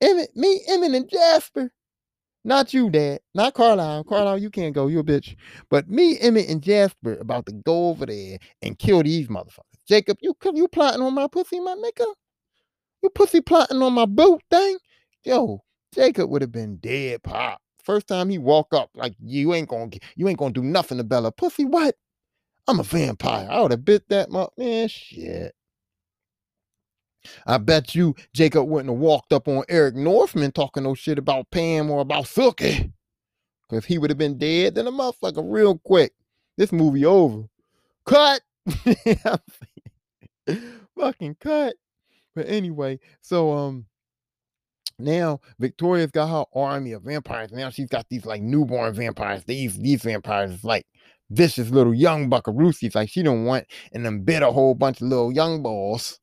Emmett, 0.02 0.36
me, 0.36 0.62
Emmett, 0.68 0.96
and 0.96 1.10
Jasper. 1.10 1.72
Not 2.44 2.74
you, 2.74 2.90
Dad. 2.90 3.22
Not 3.34 3.56
Carlisle. 3.56 4.04
Carlisle, 4.04 4.38
you 4.38 4.50
can't 4.50 4.76
go. 4.76 4.88
You 4.88 5.00
a 5.00 5.04
bitch. 5.04 5.36
But 5.70 5.90
me, 5.90 6.20
Emmett, 6.20 6.50
and 6.50 6.62
Jasper 6.62 7.18
about 7.20 7.46
to 7.48 7.54
go 7.54 7.90
over 7.90 8.06
there 8.06 8.38
and 8.62 8.78
kill 8.78 9.02
these 9.04 9.28
motherfuckers. 9.28 9.65
Jacob, 9.88 10.18
you 10.22 10.36
you 10.54 10.68
plotting 10.68 11.02
on 11.02 11.14
my 11.14 11.28
pussy, 11.28 11.60
my 11.60 11.76
nigga? 11.76 12.06
You 13.04 13.10
pussy 13.10 13.42
plotting 13.42 13.82
on 13.82 13.94
my 13.94 14.06
boot 14.06 14.42
thing? 14.50 14.78
Yo, 15.24 15.64
Jacob 15.94 16.30
would 16.30 16.42
have 16.42 16.52
been 16.52 16.78
dead 16.78 17.24
pop. 17.24 17.60
First 17.84 18.08
time 18.08 18.30
he 18.30 18.40
walk 18.40 18.74
up, 18.74 18.90
like 18.96 19.14
you 19.20 19.54
ain't 19.54 19.70
gonna 19.70 19.92
you 20.16 20.28
ain't 20.28 20.40
gonna 20.40 20.54
do 20.54 20.64
nothing 20.64 20.98
to 20.98 21.04
Bella. 21.04 21.32
Pussy, 21.32 21.66
what? 21.66 21.96
I'm 22.68 22.80
a 22.80 22.84
vampire. 22.84 23.48
I 23.50 23.62
would 23.62 23.72
have 23.72 23.86
bit 23.86 24.10
that 24.10 24.32
much. 24.32 24.50
Man, 24.58 24.88
shit. 24.88 25.54
I 27.46 27.58
bet 27.58 27.96
you 27.96 28.16
Jacob 28.34 28.68
wouldn't 28.68 28.90
have 28.90 29.00
walked 29.00 29.34
up 29.34 29.48
on 29.48 29.64
Eric 29.70 29.96
Northman 29.96 30.52
talking 30.52 30.84
no 30.84 30.96
shit 30.96 31.18
about 31.18 31.50
Pam 31.52 31.90
or 31.92 32.02
about 32.02 32.26
Sookie. 32.26 32.92
Because 33.70 33.86
he 33.86 33.98
would 33.98 34.12
have 34.12 34.18
been 34.18 34.38
dead 34.38 34.76
than 34.76 34.88
a 34.88 34.92
motherfucker 34.92 35.44
real 35.46 35.78
quick. 35.80 36.14
This 36.58 36.72
movie 36.72 37.06
over. 37.06 37.44
Cut. 38.06 38.42
Fucking 41.00 41.36
cut. 41.40 41.76
But 42.36 42.48
anyway, 42.48 43.00
so 43.22 43.52
um 43.54 43.86
now 44.98 45.42
Victoria's 45.60 46.12
got 46.12 46.30
her 46.30 46.46
army 46.60 46.94
of 46.94 47.04
vampires. 47.04 47.52
Now 47.52 47.70
she's 47.70 47.90
got 47.90 48.08
these 48.10 48.26
like 48.26 48.42
newborn 48.42 48.94
vampires. 48.94 49.44
These 49.46 49.78
these 49.78 50.02
vampires 50.04 50.64
like 50.64 50.86
vicious 51.30 51.70
little 51.70 51.94
young 51.94 52.30
buckaroosies. 52.30 52.96
Like 52.96 53.10
she 53.10 53.24
don't 53.24 53.46
want 53.46 53.66
and 53.92 54.06
then 54.06 54.24
bit 54.24 54.44
a 54.44 54.52
whole 54.52 54.76
bunch 54.76 55.02
of 55.02 55.08
little 55.08 55.32
young 55.32 55.62
balls. 55.62 56.20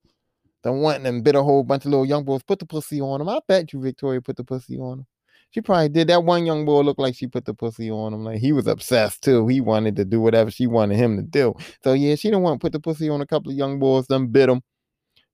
Don't 0.63 0.81
want 0.81 1.05
and 1.07 1.25
bit 1.25 1.35
a 1.35 1.43
whole 1.43 1.65
bunch 1.65 1.85
of 1.85 1.91
little 1.91 2.07
young 2.07 2.25
boys. 2.25 2.43
Put 2.45 2.61
the 2.61 2.67
pussy 2.67 3.01
on 3.01 3.19
them. 3.19 3.29
I 3.29 3.41
bet 3.49 3.73
you 3.73 3.81
Victoria 3.81 4.21
put 4.23 4.37
the 4.37 4.45
pussy 4.45 4.79
on 4.79 4.99
them. 4.99 5.07
She 5.53 5.61
probably 5.61 5.91
did. 5.91 6.09
That 6.09 6.25
one 6.25 6.47
young 6.47 6.65
boy 6.65 6.81
looked 6.81 6.99
like 6.99 7.15
she 7.15 7.27
put 7.27 7.45
the 7.45 7.55
pussy 7.55 7.91
on 7.91 8.15
him. 8.15 8.25
Like 8.25 8.39
he 8.39 8.53
was 8.53 8.67
obsessed 8.67 9.23
too. 9.23 9.47
He 9.49 9.61
wanted 9.61 9.97
to 9.97 10.05
do 10.05 10.21
whatever 10.21 10.51
she 10.51 10.67
wanted 10.67 10.97
him 10.97 11.17
to 11.17 11.23
do. 11.23 11.55
So 11.85 11.93
yeah, 11.93 12.15
she 12.15 12.29
didn't 12.29 12.43
want 12.43 12.61
to 12.61 12.65
put 12.65 12.73
the 12.73 12.81
pussy 12.81 13.11
on 13.11 13.21
a 13.21 13.27
couple 13.27 13.53
of 13.53 13.57
young 13.57 13.79
boys. 13.79 14.07
Them 14.07 14.29
bit 14.29 14.47
them 14.47 14.63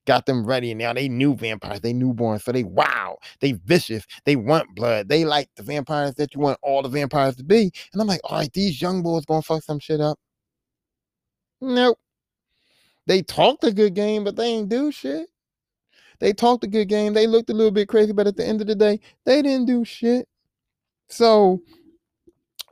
got 0.07 0.27
them 0.27 0.45
ready. 0.45 0.73
And 0.73 0.79
now 0.79 0.93
they 0.93 1.09
new 1.09 1.37
vampires, 1.37 1.81
they 1.83 1.93
newborn. 1.93 2.41
So 2.41 2.51
they 2.51 2.65
wow, 2.65 3.19
they 3.41 3.53
vicious, 3.53 4.07
they 4.25 4.35
want 4.35 4.75
blood. 4.75 5.09
They 5.09 5.25
like 5.25 5.51
the 5.55 5.63
vampires 5.63 6.15
that 6.17 6.35
you 6.35 6.41
want 6.41 6.59
all 6.63 6.83
the 6.83 6.89
vampires 6.89 7.37
to 7.37 7.45
be. 7.45 7.71
And 7.93 8.03
I'm 8.03 8.09
like, 8.09 8.21
all 8.25 8.39
right, 8.39 8.53
these 8.53 8.83
young 8.83 9.03
boys 9.03 9.25
gonna 9.25 9.43
fuck 9.43 9.63
some 9.63 9.79
shit 9.79 10.01
up. 10.01 10.19
Nope. 11.61 11.99
They 13.07 13.23
talked 13.23 13.65
a 13.65 13.73
good 13.73 13.95
game, 13.95 14.25
but 14.25 14.37
they 14.37 14.47
ain't 14.47 14.69
do 14.69 14.91
shit. 14.91 15.29
They 16.21 16.33
talked 16.33 16.65
a 16.65 16.69
good 16.69 16.89
game. 16.89 17.15
They 17.15 17.27
looked 17.27 17.51
a 17.51 17.55
little 17.55 17.71
bit 17.71 17.89
crazy, 17.89 18.13
but 18.13 18.27
at 18.27 18.37
the 18.37 18.47
end 18.47 18.61
of 18.61 18.67
the 18.67 18.75
day, 18.75 19.01
they 19.25 19.43
didn't 19.43 19.67
do 19.67 19.85
shit. 19.85 20.29
So, 21.09 21.63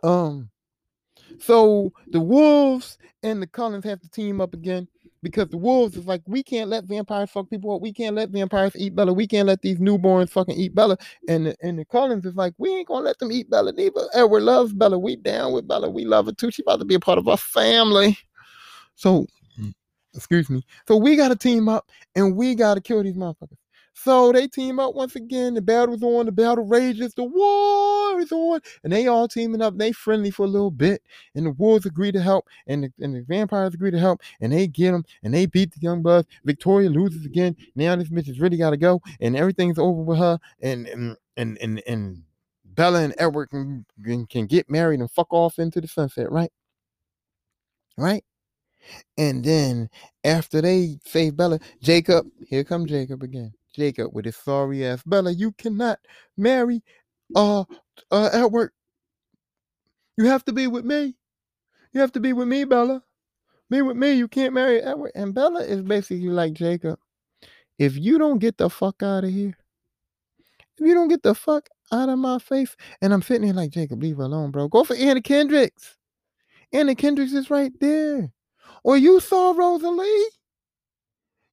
um, 0.03 0.51
so 1.39 1.93
the 2.09 2.21
Wolves 2.21 2.99
and 3.23 3.41
the 3.41 3.47
Cullens 3.47 3.85
have 3.85 4.01
to 4.01 4.09
team 4.11 4.41
up 4.41 4.55
again 4.55 4.89
because 5.27 5.49
the 5.49 5.59
wolves 5.59 5.97
is 5.97 6.07
like, 6.07 6.23
we 6.27 6.43
can't 6.43 6.71
let 6.71 6.85
vampires 6.85 7.31
fuck 7.31 7.51
people 7.51 7.75
up. 7.75 7.83
We 7.83 7.93
can't 7.93 8.15
let 8.15 8.31
vampires 8.31 8.73
eat 8.77 8.95
Bella. 8.95 9.13
We 9.13 9.27
can't 9.27 9.49
let 9.49 9.61
these 9.61 9.79
newborns 9.79 10.31
fucking 10.31 10.55
eat 10.55 10.75
Bella. 10.75 10.97
And 11.29 11.47
the, 11.47 11.57
and 11.63 11.79
the 11.79 11.85
Cullens 11.85 12.25
is 12.25 12.37
like, 12.37 12.55
we 12.59 12.71
ain't 12.71 12.87
gonna 12.87 13.05
let 13.05 13.19
them 13.19 13.33
eat 13.33 13.51
Bella 13.51 13.73
neither. 13.73 14.09
Edward 14.15 14.43
loves 14.43 14.73
Bella. 14.73 14.99
We 14.99 15.17
down 15.17 15.53
with 15.53 15.67
Bella. 15.67 15.91
We 15.91 16.05
love 16.05 16.27
her 16.27 16.33
too. 16.33 16.53
She 16.53 16.63
about 16.63 16.79
to 16.79 16.85
be 16.85 16.95
a 16.95 17.01
part 17.01 17.19
of 17.19 17.27
our 17.27 17.37
family. 17.37 18.17
So, 18.95 19.27
excuse 20.17 20.51
me. 20.51 20.63
So 20.89 20.97
we 20.97 21.17
gotta 21.17 21.37
team 21.37 21.69
up 21.69 21.89
and 22.15 22.37
we 22.37 22.55
gotta 22.55 22.81
kill 22.81 23.03
these 23.03 23.17
motherfuckers. 23.17 23.59
So 23.99 24.31
they 24.31 24.47
team 24.47 24.79
up 24.79 24.95
once 24.95 25.17
again. 25.17 25.55
The 25.55 25.63
battle's 25.63 26.03
on. 26.03 26.27
The 26.27 26.33
battle 26.33 26.67
rages. 26.67 27.15
The 27.15 27.25
war 27.25 28.21
is 28.21 28.31
on. 28.31 28.61
And 28.85 28.93
they 28.93 29.07
all 29.07 29.27
teaming 29.27 29.63
up. 29.63 29.79
They 29.79 29.91
friendly 29.91 30.31
for 30.31 30.45
a 30.45 30.49
little 30.49 30.71
bit. 30.71 31.03
And 31.35 31.47
the 31.47 31.53
wolves 31.53 31.87
agree 31.87 32.13
to 32.13 32.21
help. 32.21 32.47
And 32.67 32.85
the, 32.85 32.93
and 33.01 33.15
the 33.15 33.23
vampires 33.23 33.73
agree 33.73 33.91
to 33.91 33.99
help. 33.99 34.21
And 34.43 34.53
they 34.53 34.67
get 34.67 34.93
them. 34.93 35.05
And 35.23 35.33
they 35.33 35.47
beat 35.47 35.73
the 35.73 35.81
young 35.81 36.03
bucks. 36.03 36.29
Victoria 36.45 36.91
loses 36.91 37.25
again. 37.25 37.57
Now 37.75 37.97
this 37.97 38.11
bitch 38.11 38.27
has 38.27 38.39
really 38.39 38.59
got 38.59 38.71
to 38.71 38.77
go. 38.77 39.01
And 39.19 39.35
everything's 39.35 39.79
over 39.79 40.03
with 40.03 40.19
her. 40.19 40.39
And 40.61 40.87
and 40.89 41.17
and 41.39 41.57
and, 41.63 41.83
and 41.87 42.23
Bella 42.67 43.01
and 43.01 43.15
Edward 43.17 43.49
can, 43.49 43.87
can 44.27 44.47
get 44.47 44.69
married 44.69 45.01
and 45.01 45.11
fuck 45.11 45.29
off 45.31 45.59
into 45.59 45.81
the 45.81 45.89
sunset, 45.89 46.31
right? 46.31 46.53
Right? 47.97 48.25
And 49.19 49.45
then 49.45 49.89
after 50.25 50.61
they 50.61 50.99
save 51.05 51.37
Bella, 51.37 51.59
Jacob, 51.83 52.27
here 52.47 52.65
come 52.65 52.87
Jacob 52.87 53.23
again. 53.23 53.53
Jacob 53.75 54.15
with 54.15 54.25
his 54.25 54.37
sorry 54.37 54.85
ass. 54.85 55.03
Bella, 55.05 55.31
you 55.31 55.53
cannot 55.53 55.99
marry 56.37 56.83
uh 57.35 57.65
uh 58.11 58.31
Edward. 58.33 58.71
You 60.17 60.27
have 60.27 60.45
to 60.47 60.53
be 60.53 60.67
with 60.67 60.85
me. 60.85 61.17
You 61.93 62.01
have 62.01 62.13
to 62.13 62.21
be 62.21 62.33
with 62.33 62.49
me, 62.49 62.65
Bella. 62.65 63.03
Be 63.69 63.83
with 63.83 63.97
me. 63.97 64.13
You 64.13 64.29
can't 64.29 64.55
marry 64.55 64.81
Edward. 64.81 65.13
And 65.15 65.35
Bella 65.35 65.61
is 65.61 65.83
basically 65.83 66.29
like 66.29 66.55
Jacob. 66.55 66.99
If 67.79 67.97
you 67.97 68.19
don't 68.19 68.39
get 68.39 68.57
the 68.57 68.71
fuck 68.71 69.03
out 69.03 69.25
of 69.25 69.31
here, 69.31 69.57
if 70.79 70.87
you 70.87 70.95
don't 70.95 71.09
get 71.09 71.23
the 71.23 71.35
fuck 71.35 71.69
out 71.93 72.09
of 72.09 72.19
my 72.19 72.39
face, 72.39 72.77
and 73.01 73.13
I'm 73.13 73.23
sitting 73.23 73.45
here 73.45 73.55
like 73.55 73.71
Jacob, 73.71 74.03
leave 74.03 74.17
her 74.17 74.25
alone, 74.25 74.51
bro. 74.51 74.69
Go 74.69 74.85
for 74.85 74.97
Anna 74.97 75.21
Kendricks. 75.21 75.97
Anna 76.73 76.95
Kendricks 76.95 77.33
is 77.33 77.51
right 77.51 77.73
there. 77.81 78.31
Or 78.87 78.97
you 78.97 79.19
saw 79.19 79.51
Rosalie. 79.51 80.27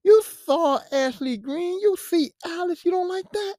You 0.03 0.21
saw 0.45 0.79
Ashley 0.91 1.35
Greene. 1.35 1.79
You 1.79 1.95
see 1.97 2.31
Alice. 2.45 2.85
You 2.85 2.91
don't 2.91 3.09
like 3.09 3.25
that? 3.33 3.55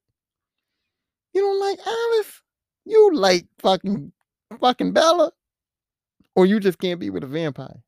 You 1.33 1.41
don't 1.41 1.59
like 1.59 1.79
Alice? 1.85 2.41
You 2.85 3.13
like 3.13 3.47
fucking 3.59 4.13
fucking 4.61 4.93
Bella? 4.93 5.33
Or 6.37 6.45
you 6.45 6.61
just 6.61 6.79
can't 6.79 7.01
be 7.01 7.09
with 7.09 7.25
a 7.25 7.27
vampire? 7.27 7.83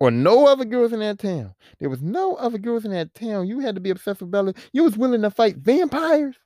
Or 0.00 0.10
no 0.10 0.46
other 0.46 0.64
girls 0.64 0.94
in 0.94 1.00
that 1.00 1.18
town. 1.18 1.54
There 1.78 1.90
was 1.90 2.00
no 2.00 2.36
other 2.36 2.56
girls 2.56 2.86
in 2.86 2.92
that 2.92 3.14
town. 3.14 3.46
You 3.48 3.60
had 3.60 3.74
to 3.74 3.82
be 3.82 3.90
obsessed 3.90 4.22
with 4.22 4.30
Bella. 4.30 4.54
You 4.72 4.82
was 4.84 4.96
willing 4.96 5.20
to 5.20 5.30
fight 5.30 5.58
vampires 5.58 6.36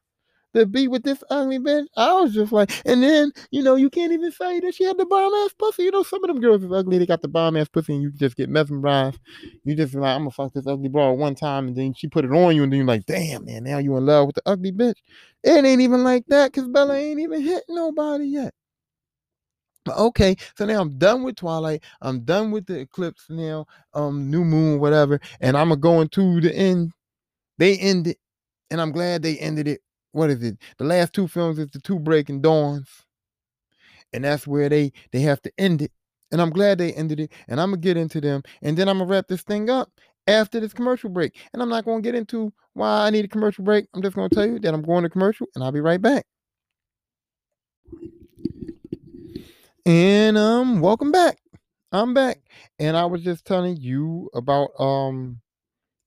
to 0.57 0.67
be 0.67 0.89
with 0.89 1.03
this 1.03 1.23
ugly 1.31 1.59
bitch. 1.59 1.87
I 1.97 2.13
was 2.13 2.35
just 2.35 2.53
like, 2.53 2.71
and 2.85 3.03
then, 3.03 3.33
you 3.51 3.63
know, 3.63 3.77
you 3.77 3.91
can't 3.91 4.13
even 4.13 4.33
say 4.33 4.61
that 4.61 4.75
she 4.75 4.85
had 4.85 4.99
the 4.99 5.07
bomb 5.07 5.33
ass 5.35 5.55
pussy. 5.59 5.85
You 5.85 5.91
know, 5.91 6.03
some 6.03 6.23
of 6.25 6.29
them 6.29 6.41
girls 6.41 6.65
is 6.65 6.73
ugly. 6.73 6.99
They 6.99 7.07
got 7.07 7.23
the 7.23 7.29
bomb 7.29 7.57
ass 7.57 7.69
pussy 7.69 7.95
and 7.95 8.03
you 8.03 8.11
just 8.11 8.37
get 8.37 8.49
mesmerized. 8.49 9.19
You 9.65 9.75
just 9.75 9.95
like, 9.95 10.15
I'm 10.15 10.23
gonna 10.23 10.31
fuck 10.31 10.53
this 10.53 10.67
ugly 10.67 10.89
broad 10.89 11.13
one 11.13 11.35
time 11.35 11.69
and 11.69 11.77
then 11.77 11.95
she 11.95 12.09
put 12.09 12.25
it 12.25 12.33
on 12.33 12.57
you 12.57 12.63
and 12.63 12.73
then 12.73 12.79
you're 12.79 12.87
like, 12.87 13.07
damn, 13.07 13.45
man, 13.45 13.65
now 13.65 13.79
you 13.79 13.97
in 13.97 14.05
love 14.05 14.27
with 14.27 14.37
the 14.37 14.43
ugly 14.47 14.73
bitch. 14.73 14.97
It 15.45 15.65
ain't 15.65 15.81
even 15.81 16.03
like 16.03 16.25
that 16.29 16.53
because 16.53 16.69
Bella 16.69 16.97
ain't 16.97 17.21
even 17.21 17.43
hit 17.43 17.65
nobody 17.69 18.25
yet. 18.25 18.55
Okay, 19.89 20.35
so 20.57 20.65
now 20.65 20.81
I'm 20.81 20.99
done 20.99 21.23
with 21.23 21.37
Twilight. 21.37 21.85
I'm 22.03 22.21
done 22.21 22.51
with 22.51 22.67
the 22.67 22.81
eclipse 22.81 23.27
now, 23.29 23.67
um, 23.95 24.31
new 24.31 24.45
moon, 24.45 24.81
whatever, 24.81 25.21
and 25.41 25.57
I'm 25.57 25.69
gonna 25.79 26.09
the 26.13 26.53
end. 26.53 26.93
They 27.59 27.79
ended, 27.79 28.17
and 28.71 28.81
I'm 28.81 28.93
glad 28.93 29.23
they 29.23 29.39
ended 29.39 29.69
it 29.69 29.81
what 30.17 30.31
is 30.31 30.43
it? 30.43 30.57
The 30.79 30.85
last 30.85 31.13
two 31.13 31.29
films 31.29 31.59
is 31.59 31.69
the 31.71 31.79
two 31.79 31.99
breaking 31.99 32.41
dawns. 32.41 32.89
And 34.13 34.25
that's 34.25 34.47
where 34.47 34.69
they 34.69 34.93
they 35.13 35.21
have 35.21 35.43
to 35.43 35.53
end 35.59 35.83
it. 35.83 35.93
And 36.33 36.41
I'm 36.41 36.51
glad 36.51 36.79
they 36.79 36.93
ended 36.95 37.21
it. 37.21 37.33
And 37.49 37.61
I'm 37.61 37.71
gonna 37.71 37.83
get 37.83 37.99
into 37.99 38.21
them. 38.21 38.43
And 38.63 38.77
then 38.77 38.89
I'm 38.89 38.99
gonna 38.99 39.11
wrap 39.11 39.29
this 39.29 39.43
thing 39.43 39.69
up 39.69 39.91
after 40.27 40.59
this 40.59 40.73
commercial 40.73 41.11
break. 41.11 41.39
And 41.53 41.61
I'm 41.61 41.69
not 41.69 41.85
gonna 41.85 42.01
get 42.01 42.15
into 42.15 42.53
why 42.73 43.07
I 43.07 43.11
need 43.11 43.27
a 43.27 43.29
commercial 43.29 43.63
break. 43.63 43.87
I'm 43.95 44.03
just 44.03 44.17
gonna 44.17 44.31
tell 44.31 44.47
you 44.47 44.59
that 44.61 44.73
I'm 44.73 44.83
going 44.83 45.03
to 45.03 45.11
commercial 45.11 45.49
and 45.55 45.63
I'll 45.63 45.73
be 45.73 45.81
right 45.81 46.01
back. 46.01 46.25
And 49.85 50.39
um, 50.39 50.81
welcome 50.81 51.13
back. 51.13 51.39
I'm 51.93 52.15
back. 52.15 52.41
And 52.79 52.97
I 52.97 53.05
was 53.05 53.23
just 53.23 53.45
telling 53.45 53.77
you 53.77 54.31
about 54.35 54.71
um 54.79 55.41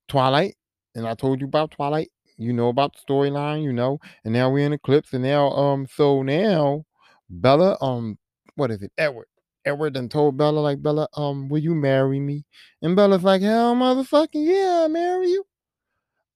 Twilight. 0.08 0.56
And 0.96 1.08
I 1.08 1.14
told 1.14 1.42
you 1.42 1.46
about 1.46 1.72
Twilight 1.72 2.10
you 2.40 2.54
know 2.54 2.70
about 2.70 2.96
the 2.96 3.02
storyline, 3.02 3.64
you 3.64 3.74
know, 3.74 4.00
and 4.24 4.34
now 4.34 4.50
we're 4.50 4.66
in 4.66 4.74
Eclipse, 4.74 5.14
and 5.14 5.24
now 5.24 5.50
um, 5.52 5.88
so 5.94 6.24
now 6.24 6.86
Bella, 7.30 7.78
um, 7.82 8.18
what 8.56 8.72
is 8.72 8.82
it, 8.82 8.92
Edward? 8.98 9.28
Edward 9.66 9.94
then 9.94 10.10
told 10.10 10.38
Bella 10.38 10.60
like 10.60 10.82
Bella, 10.82 11.08
um, 11.16 11.50
will 11.50 11.60
you 11.60 11.76
marry 11.76 12.20
me? 12.20 12.46
And 12.82 12.96
Bella's 12.96 13.24
like, 13.24 13.42
hell, 13.42 13.76
motherfucking 13.76 14.30
yeah, 14.34 14.84
I 14.86 14.88
marry 14.88 15.30
you. 15.30 15.46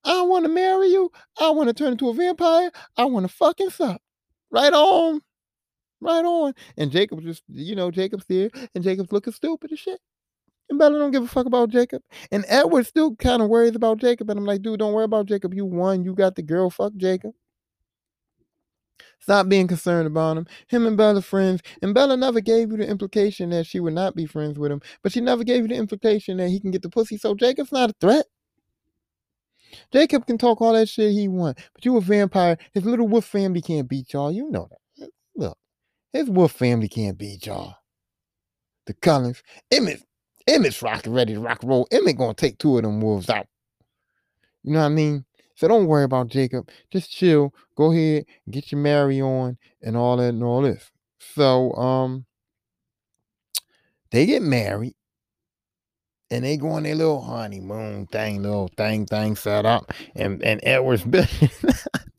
I 0.04 0.22
want 0.22 0.46
to 0.46 0.52
marry 0.52 0.90
you. 0.90 1.12
I 1.40 1.50
want 1.52 1.70
to 1.70 1.74
turn 1.74 1.94
into 1.94 2.10
a 2.10 2.14
vampire. 2.14 2.72
I 2.98 3.06
want 3.06 3.26
to 3.28 3.34
fucking 3.34 3.70
suck. 3.70 4.02
Right 4.52 4.74
on. 4.74 5.22
Right 6.02 6.26
on. 6.26 6.54
And 6.78 6.92
Jacob's 6.92 7.24
just, 7.24 7.44
you 7.48 7.76
know, 7.76 7.90
Jacob's 7.90 8.26
there, 8.28 8.50
and 8.76 8.84
Jacob's 8.84 9.14
looking 9.14 9.34
stupid 9.34 9.72
as 9.72 9.80
shit. 9.80 10.00
And 10.74 10.80
Bella 10.80 10.98
don't 10.98 11.12
give 11.12 11.22
a 11.22 11.28
fuck 11.28 11.46
about 11.46 11.70
Jacob. 11.70 12.02
And 12.32 12.46
Edward 12.48 12.88
still 12.88 13.16
kind 13.16 13.44
of 13.44 13.48
worries 13.48 13.76
about 13.76 14.00
Jacob. 14.00 14.28
And 14.32 14.40
I'm 14.40 14.46
like, 14.46 14.64
dude, 14.64 14.80
don't 14.80 14.92
worry 14.92 15.04
about 15.04 15.28
Jacob. 15.28 15.54
You 15.54 15.68
won. 15.68 16.04
You 16.04 16.16
got 16.16 16.34
the 16.34 16.42
girl. 16.42 16.72
Fuck 16.72 16.94
Jacob. 16.98 17.34
Stop 19.20 19.50
being 19.50 19.68
concerned 19.68 20.08
about 20.08 20.36
him. 20.36 20.48
Him 20.66 20.88
and 20.88 20.98
Bella 20.98 21.22
friends. 21.22 21.62
And 21.84 21.94
Bella 21.94 22.18
never 22.18 22.42
gave 22.42 22.72
you 22.72 22.78
the 22.78 22.88
implication 22.88 23.52
that 23.52 23.68
she 23.68 23.80
would 23.80 23.94
not 23.94 24.16
be 24.16 24.26
friends 24.26 24.58
with 24.58 24.72
him. 24.72 24.82
But 25.04 25.12
she 25.12 25.22
never 25.22 25.44
gave 25.44 25.62
you 25.62 25.68
the 25.68 25.76
implication 25.76 26.38
that 26.38 26.50
he 26.50 26.60
can 26.60 26.72
get 26.72 26.82
the 26.82 26.90
pussy. 26.90 27.18
So 27.18 27.36
Jacob's 27.36 27.72
not 27.72 27.92
a 27.92 27.96
threat. 28.02 28.26
Jacob 29.92 30.26
can 30.26 30.40
talk 30.40 30.60
all 30.60 30.74
that 30.74 30.90
shit 30.90 31.12
he 31.12 31.28
want, 31.28 31.60
but 31.76 31.86
you 31.86 31.98
a 31.98 32.02
vampire. 32.02 32.58
His 32.74 32.84
little 32.84 33.08
wolf 33.08 33.26
family 33.26 33.62
can't 33.62 33.88
beat 33.88 34.12
y'all. 34.14 34.32
You 34.32 34.50
know 34.50 34.68
that. 34.72 35.10
Look, 35.36 35.58
his 36.12 36.30
wolf 36.32 36.52
family 36.52 36.88
can't 36.88 37.18
beat 37.18 37.46
y'all. 37.46 37.76
The 38.86 38.94
Cullens, 38.96 39.42
Emmett, 39.72 40.04
Emmett's 40.48 40.82
rocking 40.82 41.14
ready 41.14 41.34
to 41.34 41.40
rock 41.40 41.62
and 41.62 41.70
roll. 41.70 41.88
Emmett 41.92 42.18
gonna 42.18 42.34
take 42.34 42.58
two 42.58 42.78
of 42.78 42.84
them 42.84 43.02
wolves 43.02 43.30
out. 43.30 43.48
You 44.64 44.74
know 44.74 44.80
what 44.80 44.86
I 44.86 44.90
mean? 44.90 45.26
So 45.56 45.68
don't 45.68 45.88
worry 45.88 46.04
about 46.04 46.30
Jacob. 46.30 46.70
Just 46.92 47.12
chill. 47.12 47.54
Go 47.76 47.92
ahead, 47.92 48.26
get 48.50 48.72
your 48.72 48.82
Mary 48.82 49.22
on 49.22 49.58
and 49.82 49.96
all 49.96 50.18
that 50.18 50.30
and 50.30 50.44
all 50.44 50.62
this. 50.62 50.92
So 51.36 51.74
um 51.74 52.26
they 54.12 54.26
get 54.26 54.42
married 54.42 54.96
and 56.30 56.44
they 56.44 56.58
go 56.58 56.70
on 56.70 56.84
their 56.84 56.96
little 56.96 57.22
honeymoon 57.22 58.08
thing, 58.08 58.42
little 58.42 58.70
thing, 58.76 59.06
thing 59.06 59.36
set 59.36 59.66
up. 59.66 59.92
And 60.16 60.42
and 60.44 60.60
Edward's 60.64 61.04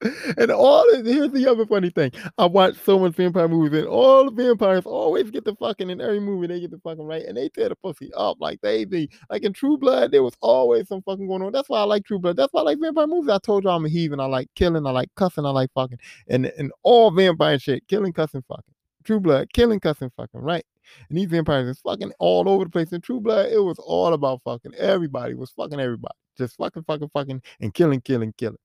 and 0.38 0.50
all 0.50 0.84
of, 0.94 1.04
here's 1.04 1.30
the 1.30 1.46
other 1.46 1.66
funny 1.66 1.90
thing. 1.90 2.10
I 2.38 2.46
watch 2.46 2.76
so 2.84 2.98
much 2.98 3.14
vampire 3.14 3.48
movies, 3.48 3.80
and 3.80 3.88
all 3.88 4.24
the 4.24 4.30
vampires 4.30 4.86
always 4.86 5.30
get 5.30 5.44
the 5.44 5.54
fucking 5.56 5.90
in 5.90 6.00
every 6.00 6.20
movie 6.20 6.46
they 6.46 6.60
get 6.60 6.70
the 6.70 6.78
fucking 6.78 7.04
right, 7.04 7.24
and 7.24 7.36
they 7.36 7.50
tear 7.50 7.68
the 7.68 7.76
pussy 7.76 8.10
up 8.14 8.38
like 8.40 8.60
they 8.62 8.86
be 8.86 9.10
like 9.28 9.42
in 9.42 9.52
True 9.52 9.76
Blood. 9.76 10.12
There 10.12 10.22
was 10.22 10.34
always 10.40 10.88
some 10.88 11.02
fucking 11.02 11.26
going 11.26 11.42
on. 11.42 11.52
That's 11.52 11.68
why 11.68 11.80
I 11.80 11.84
like 11.84 12.06
True 12.06 12.18
Blood. 12.18 12.36
That's 12.36 12.52
why 12.52 12.62
I 12.62 12.64
like 12.64 12.78
vampire 12.80 13.06
movies. 13.06 13.30
I 13.30 13.38
told 13.38 13.64
you 13.64 13.70
I'm 13.70 13.84
a 13.84 13.88
heathen. 13.90 14.20
I 14.20 14.26
like 14.26 14.48
killing. 14.54 14.86
I 14.86 14.90
like 14.90 15.10
cussing. 15.16 15.44
I 15.44 15.50
like 15.50 15.70
fucking, 15.74 15.98
and 16.28 16.46
and 16.46 16.72
all 16.82 17.10
vampire 17.10 17.58
shit, 17.58 17.86
killing, 17.86 18.12
cussing, 18.12 18.42
fucking. 18.48 18.74
True 19.04 19.20
Blood, 19.20 19.52
killing, 19.52 19.80
cussing, 19.80 20.10
fucking, 20.16 20.40
right? 20.40 20.64
And 21.10 21.18
these 21.18 21.28
vampires 21.28 21.68
is 21.68 21.80
fucking 21.80 22.12
all 22.18 22.48
over 22.48 22.64
the 22.64 22.70
place. 22.70 22.92
In 22.92 23.02
True 23.02 23.20
Blood, 23.20 23.52
it 23.52 23.62
was 23.62 23.78
all 23.78 24.14
about 24.14 24.40
fucking. 24.44 24.74
Everybody 24.76 25.34
was 25.34 25.50
fucking 25.50 25.78
everybody. 25.78 26.14
Just 26.38 26.56
fucking, 26.56 26.84
fucking, 26.84 27.10
fucking, 27.10 27.42
and 27.60 27.74
killing, 27.74 28.00
killing, 28.00 28.32
killing 28.38 28.56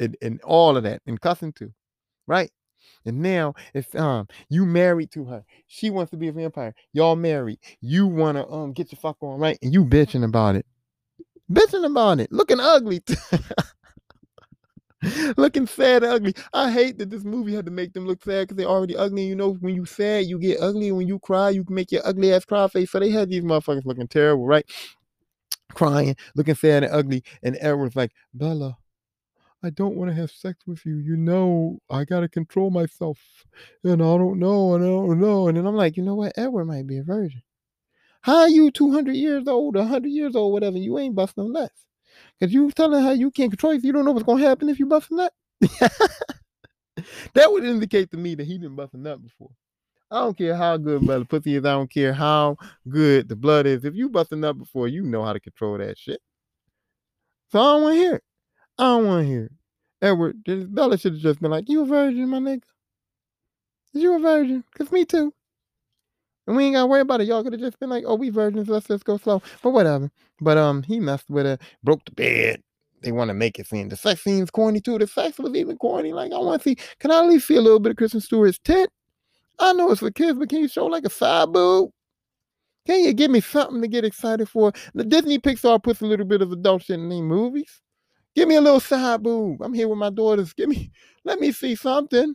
and, 0.00 0.16
and 0.22 0.40
all 0.42 0.76
of 0.76 0.82
that 0.82 1.02
and 1.06 1.20
cussing 1.20 1.52
too, 1.52 1.72
right? 2.26 2.50
And 3.04 3.20
now 3.20 3.54
if 3.74 3.94
um 3.94 4.28
you 4.48 4.66
married 4.66 5.10
to 5.12 5.24
her, 5.26 5.44
she 5.66 5.90
wants 5.90 6.10
to 6.10 6.16
be 6.16 6.28
a 6.28 6.32
vampire. 6.32 6.74
Y'all 6.92 7.16
married. 7.16 7.58
You 7.80 8.06
wanna 8.06 8.50
um 8.50 8.72
get 8.72 8.90
your 8.92 8.98
fuck 8.98 9.16
on 9.20 9.38
right, 9.38 9.58
and 9.62 9.72
you 9.72 9.84
bitching 9.84 10.24
about 10.24 10.56
it, 10.56 10.66
bitching 11.50 11.86
about 11.86 12.20
it, 12.20 12.32
looking 12.32 12.60
ugly, 12.60 13.02
looking 15.36 15.66
sad 15.66 16.04
ugly. 16.04 16.34
I 16.52 16.70
hate 16.70 16.98
that 16.98 17.10
this 17.10 17.24
movie 17.24 17.54
had 17.54 17.66
to 17.66 17.72
make 17.72 17.92
them 17.92 18.06
look 18.06 18.22
sad 18.22 18.42
because 18.42 18.56
they're 18.56 18.66
already 18.66 18.96
ugly. 18.96 19.24
You 19.24 19.36
know, 19.36 19.54
when 19.54 19.74
you 19.74 19.86
sad, 19.86 20.26
you 20.26 20.38
get 20.38 20.60
ugly. 20.60 20.92
When 20.92 21.06
you 21.06 21.18
cry, 21.18 21.50
you 21.50 21.64
can 21.64 21.74
make 21.74 21.92
your 21.92 22.06
ugly 22.06 22.32
ass 22.32 22.44
cry 22.44 22.68
face. 22.68 22.90
So 22.90 23.00
they 23.00 23.10
had 23.10 23.30
these 23.30 23.42
motherfuckers 23.42 23.86
looking 23.86 24.08
terrible, 24.08 24.46
right? 24.46 24.64
Crying, 25.72 26.16
looking 26.34 26.56
sad 26.56 26.82
and 26.82 26.92
ugly, 26.92 27.22
and 27.42 27.56
Edward's 27.60 27.94
like, 27.94 28.10
Bella, 28.34 28.76
I 29.62 29.70
don't 29.70 29.96
want 29.96 30.10
to 30.10 30.16
have 30.16 30.30
sex 30.30 30.66
with 30.66 30.86
you. 30.86 30.96
You 30.98 31.16
know, 31.16 31.78
I 31.90 32.04
got 32.04 32.20
to 32.20 32.28
control 32.28 32.70
myself. 32.70 33.18
And 33.84 34.00
I 34.02 34.16
don't 34.16 34.38
know. 34.38 34.74
And 34.74 34.84
I 34.84 34.88
don't 34.88 35.20
know. 35.20 35.48
And 35.48 35.56
then 35.56 35.66
I'm 35.66 35.76
like, 35.76 35.96
you 35.96 36.02
know 36.02 36.14
what? 36.14 36.32
Edward 36.36 36.64
might 36.64 36.86
be 36.86 36.98
a 36.98 37.02
virgin. 37.02 37.42
How 38.22 38.46
you 38.46 38.70
200 38.70 39.14
years 39.14 39.48
old, 39.48 39.76
100 39.76 40.08
years 40.08 40.34
old, 40.36 40.52
whatever? 40.52 40.78
You 40.78 40.98
ain't 40.98 41.14
busting 41.14 41.44
no 41.44 41.60
nuts. 41.60 41.86
Because 42.38 42.52
you 42.52 42.70
telling 42.70 43.02
her 43.02 43.14
you 43.14 43.30
can't 43.30 43.50
control 43.50 43.72
if 43.72 43.84
you 43.84 43.92
don't 43.92 44.04
know 44.04 44.12
what's 44.12 44.24
going 44.24 44.42
to 44.42 44.48
happen 44.48 44.68
if 44.68 44.78
you 44.78 44.86
bust 44.86 45.10
a 45.10 45.14
nut. 45.14 45.32
that 47.34 47.52
would 47.52 47.64
indicate 47.64 48.10
to 48.10 48.16
me 48.16 48.34
that 48.34 48.46
he 48.46 48.58
didn't 48.58 48.76
bust 48.76 48.94
a 48.94 48.98
nut 48.98 49.22
before. 49.22 49.50
I 50.10 50.20
don't 50.20 50.36
care 50.36 50.56
how 50.56 50.76
good 50.76 51.06
the 51.06 51.24
pussy 51.24 51.54
is. 51.54 51.64
I 51.64 51.72
don't 51.72 51.90
care 51.90 52.12
how 52.12 52.56
good 52.88 53.28
the 53.28 53.36
blood 53.36 53.66
is. 53.66 53.84
If 53.84 53.94
you 53.94 54.08
bust 54.08 54.32
a 54.32 54.36
nut 54.36 54.58
before, 54.58 54.88
you 54.88 55.02
know 55.02 55.22
how 55.24 55.32
to 55.32 55.40
control 55.40 55.78
that 55.78 55.96
shit. 55.96 56.20
So 57.52 57.60
I 57.60 57.62
don't 57.62 57.82
want 57.82 57.94
to 57.94 58.00
hear 58.00 58.14
it. 58.16 58.24
I 58.80 58.84
don't 58.84 59.06
want 59.06 59.24
to 59.24 59.28
hear 59.28 59.44
it. 59.44 59.52
Edward, 60.00 60.42
Bella 60.74 60.96
should 60.96 61.12
have 61.12 61.20
just 61.20 61.40
been 61.40 61.50
like, 61.50 61.68
You 61.68 61.82
a 61.82 61.84
virgin, 61.84 62.28
my 62.30 62.38
nigga? 62.38 62.62
Is 63.92 64.02
you 64.02 64.16
a 64.16 64.18
virgin? 64.18 64.64
Because 64.72 64.90
me 64.90 65.04
too. 65.04 65.34
And 66.46 66.56
we 66.56 66.64
ain't 66.64 66.74
gotta 66.74 66.86
worry 66.86 67.02
about 67.02 67.20
it. 67.20 67.26
Y'all 67.28 67.42
could 67.42 67.52
have 67.52 67.60
just 67.60 67.78
been 67.78 67.90
like, 67.90 68.04
oh, 68.06 68.14
we 68.14 68.30
virgins, 68.30 68.68
let's 68.68 68.88
just 68.88 69.04
go 69.04 69.18
slow. 69.18 69.42
But 69.62 69.70
whatever. 69.70 70.10
But 70.40 70.56
um, 70.56 70.82
he 70.82 70.98
messed 70.98 71.28
with 71.28 71.44
her, 71.44 71.58
broke 71.84 72.04
the 72.06 72.12
bed. 72.12 72.62
They 73.02 73.12
want 73.12 73.28
to 73.28 73.34
make 73.34 73.58
it 73.58 73.66
seem 73.66 73.88
the 73.88 73.96
sex 73.96 74.22
scene's 74.22 74.50
corny 74.50 74.80
too. 74.80 74.98
The 74.98 75.06
sex 75.06 75.38
was 75.38 75.54
even 75.54 75.76
corny. 75.76 76.12
Like, 76.12 76.32
I 76.32 76.38
want 76.38 76.62
to 76.62 76.68
see, 76.70 76.76
can 76.98 77.10
I 77.10 77.18
at 77.18 77.28
least 77.28 77.46
see 77.46 77.56
a 77.56 77.60
little 77.60 77.80
bit 77.80 77.90
of 77.90 77.96
Kristen 77.96 78.20
Stewart's 78.20 78.58
tit? 78.58 78.90
I 79.58 79.74
know 79.74 79.90
it's 79.90 80.00
for 80.00 80.10
kids, 80.10 80.38
but 80.38 80.48
can 80.48 80.58
you 80.58 80.68
show 80.68 80.86
like 80.86 81.04
a 81.04 81.10
side 81.10 81.52
boob? 81.52 81.90
Can 82.86 83.00
you 83.00 83.12
give 83.12 83.30
me 83.30 83.40
something 83.40 83.82
to 83.82 83.88
get 83.88 84.04
excited 84.04 84.48
for? 84.48 84.72
The 84.94 85.04
Disney 85.04 85.38
Pixar 85.38 85.82
puts 85.82 86.00
a 86.00 86.06
little 86.06 86.26
bit 86.26 86.42
of 86.42 86.50
adult 86.50 86.82
shit 86.82 86.98
in 86.98 87.08
their 87.10 87.22
movies. 87.22 87.80
Give 88.34 88.48
me 88.48 88.56
a 88.56 88.60
little 88.60 88.80
side 88.80 89.22
boob. 89.22 89.60
I'm 89.62 89.74
here 89.74 89.88
with 89.88 89.98
my 89.98 90.10
daughters. 90.10 90.52
Give 90.52 90.68
me, 90.68 90.92
let 91.24 91.40
me 91.40 91.52
see 91.52 91.74
something. 91.74 92.34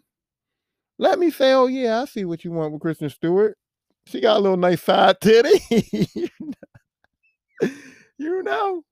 Let 0.98 1.20
me 1.20 1.30
say, 1.32 1.54
oh 1.54 1.68
yeah, 1.68 2.02
I 2.02 2.06
see 2.06 2.26
what 2.26 2.44
you 2.44 2.52
want 2.52 2.72
with 2.74 2.82
Kristen 2.82 3.10
Stewart. 3.10 3.58
She 4.08 4.22
got 4.22 4.38
a 4.38 4.40
little 4.40 4.58
nice 4.58 4.84
side 4.84 5.20
titty. 5.20 5.60
you 8.18 8.44
know, 8.44 8.84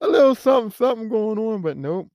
a 0.00 0.08
little 0.08 0.34
something, 0.34 0.70
something 0.70 1.08
going 1.08 1.38
on, 1.38 1.62
but 1.62 1.76
nope, 1.76 2.08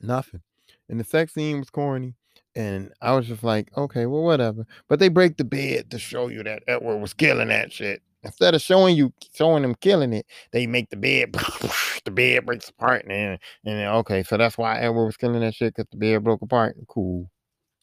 nothing. 0.00 0.40
And 0.88 0.98
the 0.98 1.04
sex 1.04 1.34
scene 1.34 1.58
was 1.58 1.70
corny. 1.70 2.14
And 2.56 2.92
I 3.00 3.12
was 3.12 3.28
just 3.28 3.44
like, 3.44 3.70
okay, 3.76 4.06
well, 4.06 4.24
whatever. 4.24 4.66
But 4.88 4.98
they 4.98 5.08
break 5.08 5.36
the 5.36 5.44
bed 5.44 5.90
to 5.92 6.00
show 6.00 6.26
you 6.28 6.42
that 6.42 6.64
Edward 6.66 6.98
was 6.98 7.14
killing 7.14 7.48
that 7.48 7.72
shit. 7.72 8.02
Instead 8.22 8.54
of 8.54 8.60
showing 8.62 8.96
you 8.96 9.12
showing 9.34 9.62
them 9.62 9.74
killing 9.76 10.12
it, 10.12 10.26
they 10.52 10.66
make 10.66 10.90
the 10.90 10.96
bed 10.96 11.32
the 12.04 12.10
bed 12.10 12.44
breaks 12.46 12.68
apart 12.68 13.02
and 13.02 13.10
then, 13.10 13.38
and 13.64 13.78
then 13.78 13.88
okay, 13.88 14.22
so 14.22 14.36
that's 14.36 14.58
why 14.58 14.78
Edward 14.78 15.06
was 15.06 15.16
killing 15.16 15.40
that 15.40 15.54
shit 15.54 15.74
because 15.74 15.88
the 15.90 15.96
bed 15.96 16.22
broke 16.24 16.42
apart. 16.42 16.76
Cool. 16.88 17.30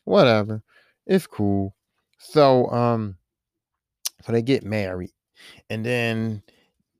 Whatever. 0.05 0.61
It's 1.07 1.27
cool. 1.27 1.75
So 2.19 2.69
um 2.69 3.17
so 4.23 4.31
they 4.31 4.41
get 4.43 4.63
married. 4.63 5.11
And 5.69 5.85
then 5.85 6.43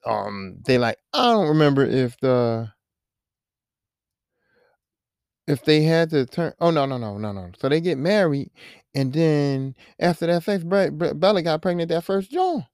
um 0.06 0.58
they 0.66 0.78
like, 0.80 0.98
I 1.14 1.32
don't 1.32 1.50
remember 1.50 1.86
if 1.86 2.20
the 2.20 2.72
if 5.48 5.64
they 5.64 5.84
had 5.84 6.10
to 6.12 6.26
turn 6.26 6.54
oh 6.60 6.72
no 6.72 6.86
no 6.86 6.98
no 6.98 7.18
no 7.18 7.32
no 7.32 7.50
so 7.58 7.70
they 7.70 7.80
get 7.80 7.98
married 7.98 8.52
and 8.94 9.14
then 9.14 9.76
after 10.00 10.28
that 10.28 10.44
sex 10.44 10.64
Bella 10.64 11.42
got 11.42 11.62
pregnant 11.62 11.90
that 11.90 12.04
first 12.04 12.32
John 12.32 12.66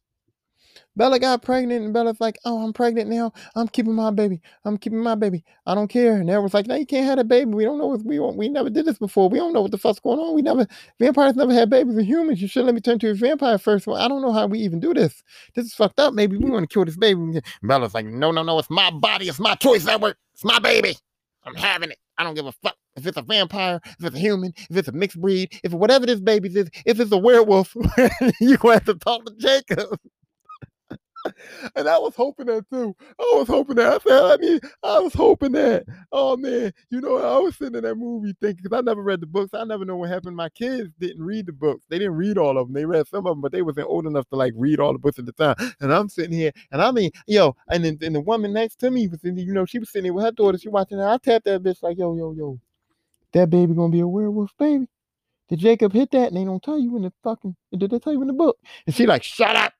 Bella 0.95 1.17
got 1.19 1.41
pregnant, 1.41 1.83
and 1.83 1.93
Bella's 1.93 2.21
like, 2.21 2.37
"Oh, 2.45 2.63
I'm 2.63 2.71
pregnant 2.71 3.09
now. 3.09 3.33
I'm 3.55 3.67
keeping 3.67 3.93
my 3.93 4.11
baby. 4.11 4.41
I'm 4.63 4.77
keeping 4.77 4.99
my 4.99 5.15
baby. 5.15 5.43
I 5.65 5.73
don't 5.73 5.87
care." 5.87 6.15
And 6.15 6.29
everyone's 6.29 6.53
like, 6.53 6.67
"No, 6.67 6.75
you 6.75 6.85
can't 6.85 7.05
have 7.05 7.17
a 7.19 7.23
baby. 7.23 7.51
We 7.51 7.63
don't 7.63 7.79
know 7.79 7.87
what 7.87 8.03
we 8.05 8.19
want. 8.19 8.37
We 8.37 8.47
never 8.49 8.69
did 8.69 8.85
this 8.85 8.99
before. 8.99 9.29
We 9.29 9.39
don't 9.39 9.53
know 9.53 9.61
what 9.61 9.71
the 9.71 9.77
fuck's 9.77 9.99
going 9.99 10.19
on. 10.19 10.35
We 10.35 10.41
never 10.43 10.67
vampires 10.99 11.35
never 11.35 11.53
had 11.53 11.69
babies 11.69 11.95
with 11.95 12.05
humans. 12.05 12.41
You 12.41 12.47
should 12.47 12.65
let 12.65 12.75
me 12.75 12.81
turn 12.81 12.99
to 12.99 13.09
a 13.09 13.13
vampire 13.15 13.57
first. 13.57 13.87
Well, 13.87 13.97
I 13.97 14.07
don't 14.07 14.21
know 14.21 14.31
how 14.31 14.45
we 14.45 14.59
even 14.59 14.79
do 14.79 14.93
this. 14.93 15.23
This 15.55 15.65
is 15.65 15.73
fucked 15.73 15.99
up. 15.99 16.13
Maybe 16.13 16.37
we 16.37 16.49
want 16.49 16.69
to 16.69 16.73
kill 16.73 16.85
this 16.85 16.97
baby." 16.97 17.19
And 17.19 17.43
Bella's 17.63 17.93
like, 17.95 18.05
"No, 18.05 18.31
no, 18.31 18.43
no. 18.43 18.59
It's 18.59 18.69
my 18.69 18.91
body. 18.91 19.29
It's 19.29 19.39
my 19.39 19.55
choice, 19.55 19.87
Edward. 19.87 20.15
It's 20.33 20.45
my 20.45 20.59
baby. 20.59 20.95
I'm 21.43 21.55
having 21.55 21.91
it. 21.91 21.97
I 22.17 22.23
don't 22.23 22.35
give 22.35 22.45
a 22.45 22.51
fuck." 22.51 22.75
If 22.95 23.07
it's 23.07 23.17
a 23.17 23.23
vampire, 23.23 23.81
if 23.83 24.05
it's 24.05 24.15
a 24.15 24.19
human, 24.19 24.53
if 24.69 24.77
it's 24.77 24.87
a 24.87 24.91
mixed 24.91 25.19
breed, 25.19 25.59
if 25.63 25.73
whatever 25.73 26.05
this 26.05 26.19
baby 26.19 26.49
is, 26.49 26.69
if 26.85 26.99
it's 26.99 27.11
a 27.11 27.17
werewolf, 27.17 27.75
you 28.39 28.55
have 28.63 28.85
to 28.85 28.93
talk 28.93 29.25
to 29.25 29.33
Jacob 29.39 29.97
and 31.75 31.87
I 31.87 31.97
was 31.97 32.15
hoping 32.15 32.47
that 32.47 32.69
too. 32.69 32.95
I 33.19 33.31
was 33.35 33.47
hoping 33.47 33.75
that. 33.77 33.93
I 33.93 34.09
said, 34.09 34.23
I 34.23 34.37
mean, 34.37 34.59
I 34.83 34.99
was 34.99 35.13
hoping 35.13 35.53
that. 35.53 35.85
Oh 36.11 36.37
man, 36.37 36.71
you 36.89 37.01
know, 37.01 37.17
I 37.17 37.39
was 37.39 37.55
sitting 37.55 37.75
in 37.75 37.83
that 37.83 37.95
movie 37.95 38.35
thinking 38.41 38.63
because 38.63 38.77
I 38.77 38.81
never 38.81 39.01
read 39.01 39.21
the 39.21 39.27
books. 39.27 39.53
I 39.53 39.63
never 39.63 39.85
know 39.85 39.97
what 39.97 40.09
happened. 40.09 40.35
My 40.35 40.49
kids 40.49 40.89
didn't 40.99 41.23
read 41.23 41.45
the 41.45 41.53
books. 41.53 41.85
They 41.89 41.99
didn't 41.99 42.15
read 42.15 42.37
all 42.37 42.57
of 42.57 42.67
them. 42.67 42.73
They 42.73 42.85
read 42.85 43.07
some 43.07 43.25
of 43.25 43.35
them, 43.35 43.41
but 43.41 43.51
they 43.51 43.61
wasn't 43.61 43.87
old 43.87 44.05
enough 44.05 44.27
to 44.29 44.35
like 44.35 44.53
read 44.55 44.79
all 44.79 44.93
the 44.93 44.99
books 44.99 45.19
at 45.19 45.25
the 45.25 45.31
time. 45.31 45.55
And 45.79 45.93
I'm 45.93 46.09
sitting 46.09 46.37
here, 46.37 46.51
and 46.71 46.81
I 46.81 46.91
mean, 46.91 47.11
yo, 47.27 47.55
and 47.69 47.83
then 47.83 47.97
and 48.01 48.15
the 48.15 48.21
woman 48.21 48.53
next 48.53 48.79
to 48.79 48.91
me 48.91 49.07
was, 49.07 49.23
in, 49.23 49.37
you 49.37 49.53
know, 49.53 49.65
she 49.65 49.79
was 49.79 49.89
sitting 49.89 50.03
there 50.03 50.13
with 50.13 50.25
her 50.25 50.31
daughter. 50.31 50.57
She 50.57 50.69
watching. 50.69 50.97
Her. 50.97 51.07
I 51.07 51.17
tapped 51.17 51.45
that 51.45 51.63
bitch 51.63 51.81
like, 51.83 51.97
yo, 51.97 52.15
yo, 52.15 52.33
yo, 52.33 52.59
that 53.33 53.49
baby 53.49 53.73
gonna 53.73 53.89
be 53.89 53.99
a 53.99 54.07
werewolf 54.07 54.51
baby. 54.57 54.87
Did 55.49 55.59
Jacob 55.59 55.93
hit 55.93 56.11
that? 56.11 56.29
And 56.29 56.37
they 56.37 56.45
don't 56.45 56.63
tell 56.63 56.79
you 56.79 56.95
in 56.95 57.03
the 57.03 57.13
fucking. 57.23 57.55
Did 57.77 57.91
they 57.91 57.99
tell 57.99 58.13
you 58.13 58.21
in 58.21 58.27
the 58.27 58.33
book? 58.33 58.57
And 58.87 58.95
she 58.95 59.05
like, 59.05 59.23
shut 59.23 59.55
up. 59.55 59.73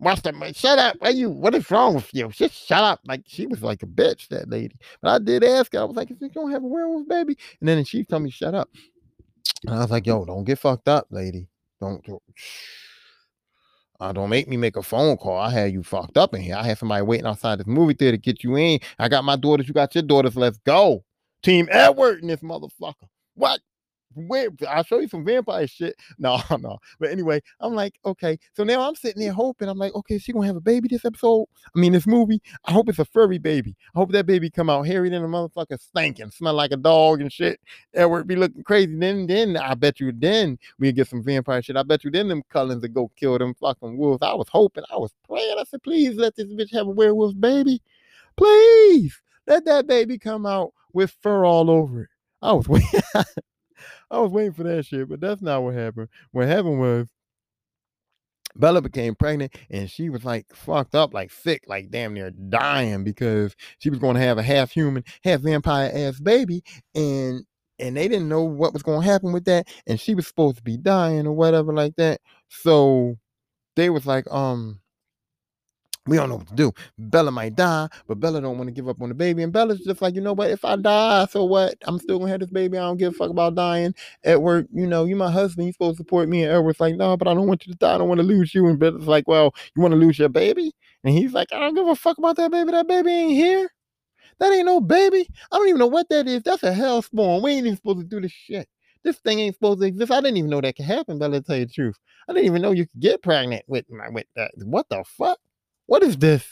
Watch 0.00 0.22
that. 0.22 0.56
Shut 0.56 0.78
up. 0.78 0.96
What 0.98 1.14
you? 1.14 1.28
What 1.30 1.54
is 1.54 1.70
wrong 1.70 1.94
with 1.94 2.12
you? 2.14 2.28
Just 2.28 2.54
shut 2.66 2.82
up. 2.82 3.00
Like 3.06 3.22
she 3.26 3.46
was 3.46 3.62
like 3.62 3.82
a 3.82 3.86
bitch, 3.86 4.28
that 4.28 4.48
lady. 4.48 4.76
But 5.02 5.10
I 5.10 5.18
did 5.18 5.44
ask 5.44 5.72
her. 5.74 5.80
I 5.80 5.84
was 5.84 5.96
like, 5.96 6.10
"If 6.10 6.20
you 6.20 6.30
don't 6.30 6.50
have 6.50 6.64
a 6.64 6.66
werewolf 6.66 7.06
baby," 7.06 7.36
and 7.60 7.68
then 7.68 7.84
she 7.84 8.04
told 8.04 8.22
me, 8.22 8.30
"Shut 8.30 8.54
up." 8.54 8.70
And 9.66 9.74
I 9.74 9.80
was 9.80 9.90
like, 9.90 10.06
"Yo, 10.06 10.24
don't 10.24 10.44
get 10.44 10.58
fucked 10.58 10.88
up, 10.88 11.06
lady. 11.10 11.48
Don't." 11.80 12.02
don't 12.04 12.22
uh, 14.00 14.12
don't 14.12 14.30
make 14.30 14.48
me 14.48 14.56
make 14.56 14.76
a 14.76 14.82
phone 14.82 15.18
call. 15.18 15.38
I 15.38 15.50
had 15.50 15.72
you 15.72 15.82
fucked 15.82 16.16
up 16.16 16.34
in 16.34 16.40
here. 16.40 16.56
I 16.56 16.64
had 16.64 16.78
somebody 16.78 17.02
waiting 17.02 17.26
outside 17.26 17.58
this 17.58 17.66
movie 17.66 17.92
theater 17.92 18.16
to 18.16 18.20
get 18.20 18.42
you 18.42 18.56
in. 18.56 18.80
I 18.98 19.08
got 19.08 19.24
my 19.24 19.36
daughters. 19.36 19.68
You 19.68 19.74
got 19.74 19.94
your 19.94 20.02
daughters. 20.02 20.36
Let's 20.36 20.58
go. 20.58 21.04
Team 21.42 21.68
Edward 21.70 22.22
and 22.22 22.30
this 22.30 22.40
motherfucker. 22.40 22.94
What? 23.34 23.60
Wait, 24.14 24.50
I'll 24.68 24.82
show 24.82 24.98
you 24.98 25.08
some 25.08 25.24
vampire 25.24 25.66
shit. 25.66 25.96
No, 26.18 26.38
no. 26.58 26.78
But 26.98 27.10
anyway, 27.10 27.40
I'm 27.60 27.74
like, 27.74 27.98
okay. 28.04 28.38
So 28.54 28.62
now 28.62 28.86
I'm 28.86 28.94
sitting 28.94 29.22
there 29.22 29.32
hoping. 29.32 29.68
I'm 29.68 29.78
like, 29.78 29.94
okay, 29.94 30.18
she 30.18 30.32
gonna 30.32 30.46
have 30.46 30.56
a 30.56 30.60
baby 30.60 30.88
this 30.88 31.04
episode. 31.04 31.46
I 31.74 31.78
mean, 31.78 31.92
this 31.92 32.06
movie. 32.06 32.42
I 32.66 32.72
hope 32.72 32.88
it's 32.88 32.98
a 32.98 33.04
furry 33.04 33.38
baby. 33.38 33.74
I 33.94 33.98
hope 33.98 34.12
that 34.12 34.26
baby 34.26 34.50
come 34.50 34.68
out 34.68 34.86
hairy 34.86 35.08
than 35.08 35.24
a 35.24 35.28
motherfucker, 35.28 35.80
stinking, 35.80 36.30
smell 36.30 36.54
like 36.54 36.72
a 36.72 36.76
dog 36.76 37.20
and 37.20 37.32
shit. 37.32 37.60
Edward 37.94 38.26
be 38.26 38.36
looking 38.36 38.62
crazy. 38.64 38.94
Then, 38.96 39.26
then 39.26 39.56
I 39.56 39.74
bet 39.74 40.00
you, 40.00 40.12
then 40.12 40.58
we 40.78 40.92
get 40.92 41.08
some 41.08 41.22
vampire 41.22 41.62
shit. 41.62 41.76
I 41.76 41.82
bet 41.82 42.04
you, 42.04 42.10
then 42.10 42.28
them 42.28 42.42
Cullens 42.50 42.82
would 42.82 42.94
go 42.94 43.10
kill 43.16 43.38
them 43.38 43.54
fucking 43.54 43.96
wolves. 43.96 44.22
I 44.22 44.34
was 44.34 44.48
hoping. 44.48 44.84
I 44.90 44.96
was 44.96 45.14
praying. 45.26 45.56
I 45.58 45.64
said, 45.64 45.82
please 45.82 46.16
let 46.16 46.36
this 46.36 46.48
bitch 46.48 46.72
have 46.72 46.86
a 46.86 46.90
werewolf 46.90 47.38
baby. 47.40 47.82
Please 48.36 49.20
let 49.46 49.64
that 49.64 49.86
baby 49.86 50.18
come 50.18 50.44
out 50.46 50.72
with 50.92 51.16
fur 51.22 51.44
all 51.44 51.70
over 51.70 52.02
it. 52.02 52.08
I 52.42 52.52
was 52.52 52.68
waiting. 52.68 53.00
I 54.10 54.18
was 54.18 54.30
waiting 54.30 54.52
for 54.52 54.64
that 54.64 54.86
shit, 54.86 55.08
but 55.08 55.20
that's 55.20 55.42
not 55.42 55.62
what 55.62 55.74
happened. 55.74 56.08
What 56.32 56.48
happened 56.48 56.80
was 56.80 57.08
Bella 58.56 58.82
became 58.82 59.14
pregnant 59.14 59.54
and 59.70 59.90
she 59.90 60.08
was 60.08 60.24
like 60.24 60.46
fucked 60.52 60.94
up, 60.94 61.14
like 61.14 61.30
sick, 61.30 61.64
like 61.66 61.90
damn 61.90 62.14
near 62.14 62.30
dying 62.30 63.04
because 63.04 63.54
she 63.78 63.90
was 63.90 63.98
going 63.98 64.16
to 64.16 64.22
have 64.22 64.38
a 64.38 64.42
half 64.42 64.72
human, 64.72 65.04
half 65.24 65.40
vampire 65.40 65.90
ass 65.94 66.20
baby, 66.20 66.62
and 66.94 67.44
and 67.78 67.96
they 67.96 68.08
didn't 68.08 68.28
know 68.28 68.42
what 68.42 68.72
was 68.72 68.82
going 68.82 69.00
to 69.00 69.06
happen 69.06 69.32
with 69.32 69.44
that, 69.46 69.66
and 69.86 70.00
she 70.00 70.14
was 70.14 70.26
supposed 70.26 70.56
to 70.58 70.62
be 70.62 70.76
dying 70.76 71.26
or 71.26 71.32
whatever 71.32 71.72
like 71.72 71.96
that. 71.96 72.20
So 72.48 73.16
they 73.76 73.90
was 73.90 74.06
like, 74.06 74.30
um, 74.30 74.80
we 76.10 76.16
don't 76.16 76.28
know 76.28 76.36
what 76.36 76.48
to 76.48 76.54
do. 76.54 76.72
Bella 76.98 77.30
might 77.30 77.54
die, 77.54 77.88
but 78.08 78.18
Bella 78.18 78.40
don't 78.40 78.58
want 78.58 78.66
to 78.66 78.72
give 78.72 78.88
up 78.88 79.00
on 79.00 79.10
the 79.10 79.14
baby. 79.14 79.44
And 79.44 79.52
Bella's 79.52 79.78
just 79.78 80.02
like, 80.02 80.16
you 80.16 80.20
know 80.20 80.32
what? 80.32 80.50
If 80.50 80.64
I 80.64 80.74
die, 80.74 81.26
so 81.30 81.44
what? 81.44 81.76
I'm 81.84 82.00
still 82.00 82.18
gonna 82.18 82.32
have 82.32 82.40
this 82.40 82.50
baby. 82.50 82.76
I 82.76 82.80
don't 82.80 82.96
give 82.96 83.14
a 83.14 83.16
fuck 83.16 83.30
about 83.30 83.54
dying. 83.54 83.94
Edward, 84.24 84.66
you 84.72 84.88
know, 84.88 85.04
you 85.04 85.14
my 85.14 85.30
husband. 85.30 85.68
You 85.68 85.72
supposed 85.72 85.98
to 85.98 86.02
support 86.02 86.28
me. 86.28 86.42
And 86.42 86.52
Edward's 86.52 86.80
like, 86.80 86.96
no, 86.96 87.16
but 87.16 87.28
I 87.28 87.34
don't 87.34 87.46
want 87.46 87.64
you 87.64 87.72
to 87.72 87.78
die. 87.78 87.94
I 87.94 87.98
don't 87.98 88.08
want 88.08 88.18
to 88.18 88.26
lose 88.26 88.52
you. 88.52 88.66
And 88.66 88.76
Bella's 88.76 89.06
like, 89.06 89.28
well, 89.28 89.54
you 89.76 89.82
want 89.82 89.92
to 89.92 89.98
lose 89.98 90.18
your 90.18 90.28
baby? 90.28 90.72
And 91.04 91.14
he's 91.16 91.32
like, 91.32 91.52
I 91.52 91.60
don't 91.60 91.76
give 91.76 91.86
a 91.86 91.94
fuck 91.94 92.18
about 92.18 92.34
that 92.36 92.50
baby. 92.50 92.72
That 92.72 92.88
baby 92.88 93.10
ain't 93.10 93.32
here. 93.32 93.70
That 94.40 94.52
ain't 94.52 94.66
no 94.66 94.80
baby. 94.80 95.28
I 95.52 95.58
don't 95.58 95.68
even 95.68 95.78
know 95.78 95.86
what 95.86 96.08
that 96.08 96.26
is. 96.26 96.42
That's 96.42 96.64
a 96.64 96.72
hell 96.72 97.02
spawn. 97.02 97.40
We 97.40 97.52
ain't 97.52 97.66
even 97.66 97.76
supposed 97.76 98.00
to 98.00 98.04
do 98.04 98.20
this 98.20 98.32
shit. 98.32 98.68
This 99.04 99.18
thing 99.18 99.38
ain't 99.38 99.54
supposed 99.54 99.80
to 99.80 99.86
exist. 99.86 100.10
I 100.10 100.20
didn't 100.20 100.38
even 100.38 100.50
know 100.50 100.60
that 100.60 100.74
could 100.74 100.86
happen, 100.86 101.20
Bella, 101.20 101.40
to 101.40 101.46
tell 101.46 101.56
you 101.56 101.66
the 101.66 101.72
truth. 101.72 101.96
I 102.28 102.32
didn't 102.32 102.46
even 102.46 102.62
know 102.62 102.72
you 102.72 102.86
could 102.86 103.00
get 103.00 103.22
pregnant 103.22 103.64
with 103.68 103.88
my 103.90 104.08
with 104.08 104.26
that. 104.34 104.50
What 104.56 104.88
the 104.88 105.04
fuck? 105.06 105.38
What 105.90 106.04
is 106.04 106.18
this? 106.18 106.46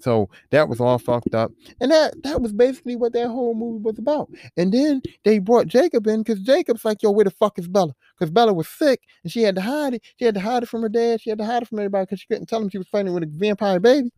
So 0.00 0.28
that 0.50 0.68
was 0.68 0.80
all 0.80 0.98
fucked 0.98 1.32
up. 1.32 1.52
And 1.80 1.92
that 1.92 2.20
that 2.24 2.42
was 2.42 2.52
basically 2.52 2.96
what 2.96 3.12
that 3.12 3.28
whole 3.28 3.54
movie 3.54 3.84
was 3.84 4.00
about. 4.00 4.28
And 4.56 4.74
then 4.74 5.00
they 5.22 5.38
brought 5.38 5.68
Jacob 5.68 6.08
in 6.08 6.24
because 6.24 6.42
Jacob's 6.42 6.84
like, 6.84 7.00
yo, 7.00 7.12
where 7.12 7.24
the 7.24 7.30
fuck 7.30 7.56
is 7.56 7.68
Bella? 7.68 7.94
Because 8.18 8.32
Bella 8.32 8.52
was 8.52 8.66
sick 8.68 9.02
and 9.22 9.30
she 9.30 9.42
had 9.42 9.54
to 9.54 9.60
hide 9.60 9.94
it. 9.94 10.02
She 10.18 10.24
had 10.24 10.34
to 10.34 10.40
hide 10.40 10.64
it 10.64 10.68
from 10.68 10.82
her 10.82 10.88
dad. 10.88 11.20
She 11.20 11.30
had 11.30 11.38
to 11.38 11.44
hide 11.44 11.62
it 11.62 11.68
from 11.68 11.78
everybody 11.78 12.02
because 12.04 12.18
she 12.18 12.26
couldn't 12.26 12.46
tell 12.46 12.60
him 12.60 12.68
she 12.68 12.78
was 12.78 12.88
pregnant 12.88 13.14
with 13.14 13.22
a 13.22 13.30
vampire 13.30 13.78
baby. 13.78 14.10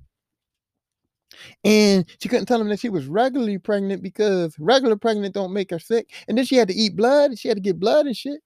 And 1.62 2.06
she 2.22 2.30
couldn't 2.30 2.46
tell 2.46 2.60
him 2.62 2.70
that 2.70 2.80
she 2.80 2.88
was 2.88 3.04
regularly 3.04 3.58
pregnant 3.58 4.02
because 4.02 4.56
regular 4.58 4.96
pregnant 4.96 5.34
don't 5.34 5.52
make 5.52 5.70
her 5.70 5.78
sick. 5.78 6.14
And 6.28 6.38
then 6.38 6.46
she 6.46 6.56
had 6.56 6.68
to 6.68 6.74
eat 6.74 6.96
blood. 6.96 7.32
and 7.32 7.38
She 7.38 7.48
had 7.48 7.58
to 7.58 7.62
get 7.62 7.78
blood 7.78 8.06
and 8.06 8.16
shit. 8.16 8.40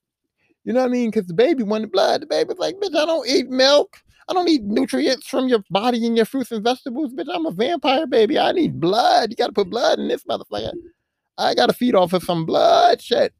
You 0.64 0.72
know 0.72 0.80
what 0.80 0.88
I 0.88 0.92
mean? 0.92 1.10
Because 1.10 1.28
the 1.28 1.34
baby 1.34 1.62
wanted 1.62 1.92
blood. 1.92 2.22
The 2.22 2.26
baby 2.26 2.48
was 2.48 2.58
like, 2.58 2.74
bitch, 2.74 2.96
I 3.00 3.06
don't 3.06 3.28
eat 3.28 3.48
milk. 3.48 3.96
I 4.30 4.32
don't 4.32 4.44
need 4.44 4.62
nutrients 4.62 5.26
from 5.26 5.48
your 5.48 5.64
body 5.70 6.06
and 6.06 6.16
your 6.16 6.24
fruits 6.24 6.52
and 6.52 6.62
vegetables, 6.62 7.12
bitch. 7.12 7.26
I'm 7.32 7.46
a 7.46 7.50
vampire, 7.50 8.06
baby. 8.06 8.38
I 8.38 8.52
need 8.52 8.78
blood. 8.78 9.30
You 9.30 9.36
got 9.36 9.48
to 9.48 9.52
put 9.52 9.68
blood 9.68 9.98
in 9.98 10.06
this 10.06 10.22
motherfucker. 10.22 10.72
I 11.36 11.54
got 11.54 11.66
to 11.66 11.72
feed 11.72 11.96
off 11.96 12.12
of 12.12 12.22
some 12.22 12.46
blood 12.46 13.02
shit. 13.02 13.34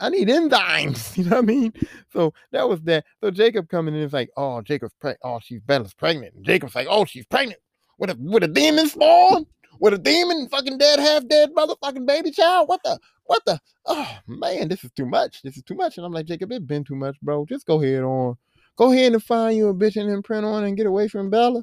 I 0.00 0.10
need 0.10 0.28
enzymes. 0.28 1.16
You 1.16 1.24
know 1.24 1.36
what 1.36 1.44
I 1.44 1.46
mean? 1.46 1.72
So 2.12 2.34
that 2.52 2.68
was 2.68 2.82
that. 2.82 3.06
So 3.22 3.30
Jacob 3.30 3.70
coming 3.70 3.94
in 3.94 4.02
is 4.02 4.12
like, 4.12 4.28
oh, 4.36 4.60
Jacob's 4.60 4.92
pregnant. 5.00 5.20
Oh, 5.24 5.40
she's 5.42 5.62
Bella's 5.62 5.94
pregnant. 5.94 6.34
And 6.34 6.44
Jacob's 6.44 6.74
like, 6.74 6.88
oh, 6.90 7.06
she's 7.06 7.24
pregnant 7.24 7.60
with 7.98 8.10
a 8.10 8.16
with 8.20 8.42
a 8.42 8.48
demon 8.48 8.86
spawn, 8.88 9.46
with 9.80 9.94
a 9.94 9.98
demon, 9.98 10.48
fucking 10.50 10.76
dead, 10.76 10.98
half 10.98 11.26
dead 11.26 11.54
motherfucking 11.54 12.06
baby 12.06 12.32
child. 12.32 12.68
What 12.68 12.82
the? 12.84 12.98
What 13.24 13.42
the? 13.46 13.58
Oh 13.86 14.18
man, 14.26 14.68
this 14.68 14.84
is 14.84 14.90
too 14.92 15.06
much. 15.06 15.40
This 15.42 15.56
is 15.56 15.62
too 15.62 15.74
much. 15.74 15.96
And 15.96 16.04
I'm 16.04 16.12
like, 16.12 16.26
Jacob, 16.26 16.52
it's 16.52 16.64
been 16.66 16.84
too 16.84 16.96
much, 16.96 17.18
bro. 17.22 17.46
Just 17.46 17.66
go 17.66 17.82
ahead 17.82 18.02
on. 18.02 18.36
Go 18.76 18.92
ahead 18.92 19.12
and 19.12 19.22
find 19.22 19.56
you 19.56 19.68
a 19.68 19.74
bitch 19.74 19.96
and 19.96 20.10
imprint 20.10 20.44
on 20.44 20.64
and 20.64 20.76
get 20.76 20.86
away 20.86 21.08
from 21.08 21.30
Bella. 21.30 21.62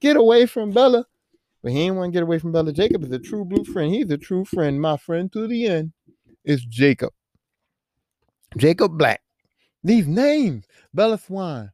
Get 0.00 0.16
away 0.16 0.46
from 0.46 0.70
Bella. 0.70 1.04
But 1.62 1.72
he 1.72 1.82
ain't 1.82 1.96
want 1.96 2.12
to 2.12 2.16
get 2.16 2.24
away 2.24 2.38
from 2.38 2.52
Bella. 2.52 2.72
Jacob 2.72 3.04
is 3.04 3.12
a 3.12 3.18
true 3.18 3.44
blue 3.44 3.64
friend. 3.64 3.94
He's 3.94 4.10
a 4.10 4.18
true 4.18 4.44
friend. 4.44 4.80
My 4.80 4.96
friend 4.96 5.32
to 5.32 5.46
the 5.46 5.66
end 5.66 5.92
is 6.44 6.64
Jacob. 6.64 7.12
Jacob 8.56 8.98
Black. 8.98 9.20
These 9.84 10.06
names, 10.06 10.64
Bella 10.94 11.18
Swan, 11.18 11.71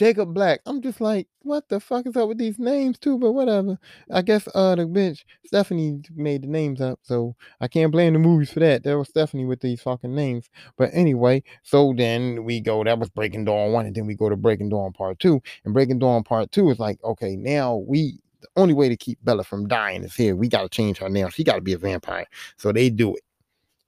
Jacob 0.00 0.32
Black. 0.32 0.62
I'm 0.64 0.80
just 0.80 0.98
like, 0.98 1.28
what 1.42 1.68
the 1.68 1.78
fuck 1.78 2.06
is 2.06 2.16
up 2.16 2.26
with 2.26 2.38
these 2.38 2.58
names 2.58 2.98
too? 2.98 3.18
But 3.18 3.32
whatever. 3.32 3.78
I 4.10 4.22
guess 4.22 4.48
uh 4.54 4.74
the 4.74 4.86
bitch 4.86 5.24
Stephenie 5.44 6.00
made 6.16 6.44
the 6.44 6.48
names 6.48 6.80
up, 6.80 7.00
so 7.02 7.36
I 7.60 7.68
can't 7.68 7.92
blame 7.92 8.14
the 8.14 8.18
movies 8.18 8.50
for 8.50 8.60
that. 8.60 8.82
There 8.82 8.96
was 8.96 9.08
Stephenie 9.08 9.44
with 9.44 9.60
these 9.60 9.82
fucking 9.82 10.14
names. 10.14 10.48
But 10.78 10.88
anyway, 10.94 11.42
so 11.64 11.92
then 11.94 12.44
we 12.44 12.60
go. 12.62 12.82
That 12.82 12.98
was 12.98 13.10
Breaking 13.10 13.44
Dawn 13.44 13.72
one, 13.72 13.84
and 13.84 13.94
then 13.94 14.06
we 14.06 14.14
go 14.14 14.30
to 14.30 14.36
Breaking 14.36 14.70
Dawn 14.70 14.94
Part 14.94 15.18
Two. 15.18 15.42
And 15.66 15.74
Breaking 15.74 15.98
Dawn 15.98 16.22
Part 16.22 16.50
Two 16.50 16.70
is 16.70 16.78
like, 16.78 16.98
okay, 17.04 17.36
now 17.36 17.76
we 17.76 18.20
the 18.40 18.48
only 18.56 18.72
way 18.72 18.88
to 18.88 18.96
keep 18.96 19.22
Bella 19.22 19.44
from 19.44 19.68
dying 19.68 20.02
is 20.02 20.14
here. 20.14 20.34
We 20.34 20.48
got 20.48 20.62
to 20.62 20.70
change 20.70 20.96
her 20.96 21.10
now. 21.10 21.28
She 21.28 21.44
got 21.44 21.56
to 21.56 21.60
be 21.60 21.74
a 21.74 21.78
vampire. 21.78 22.24
So 22.56 22.72
they 22.72 22.88
do 22.88 23.16
it. 23.16 23.22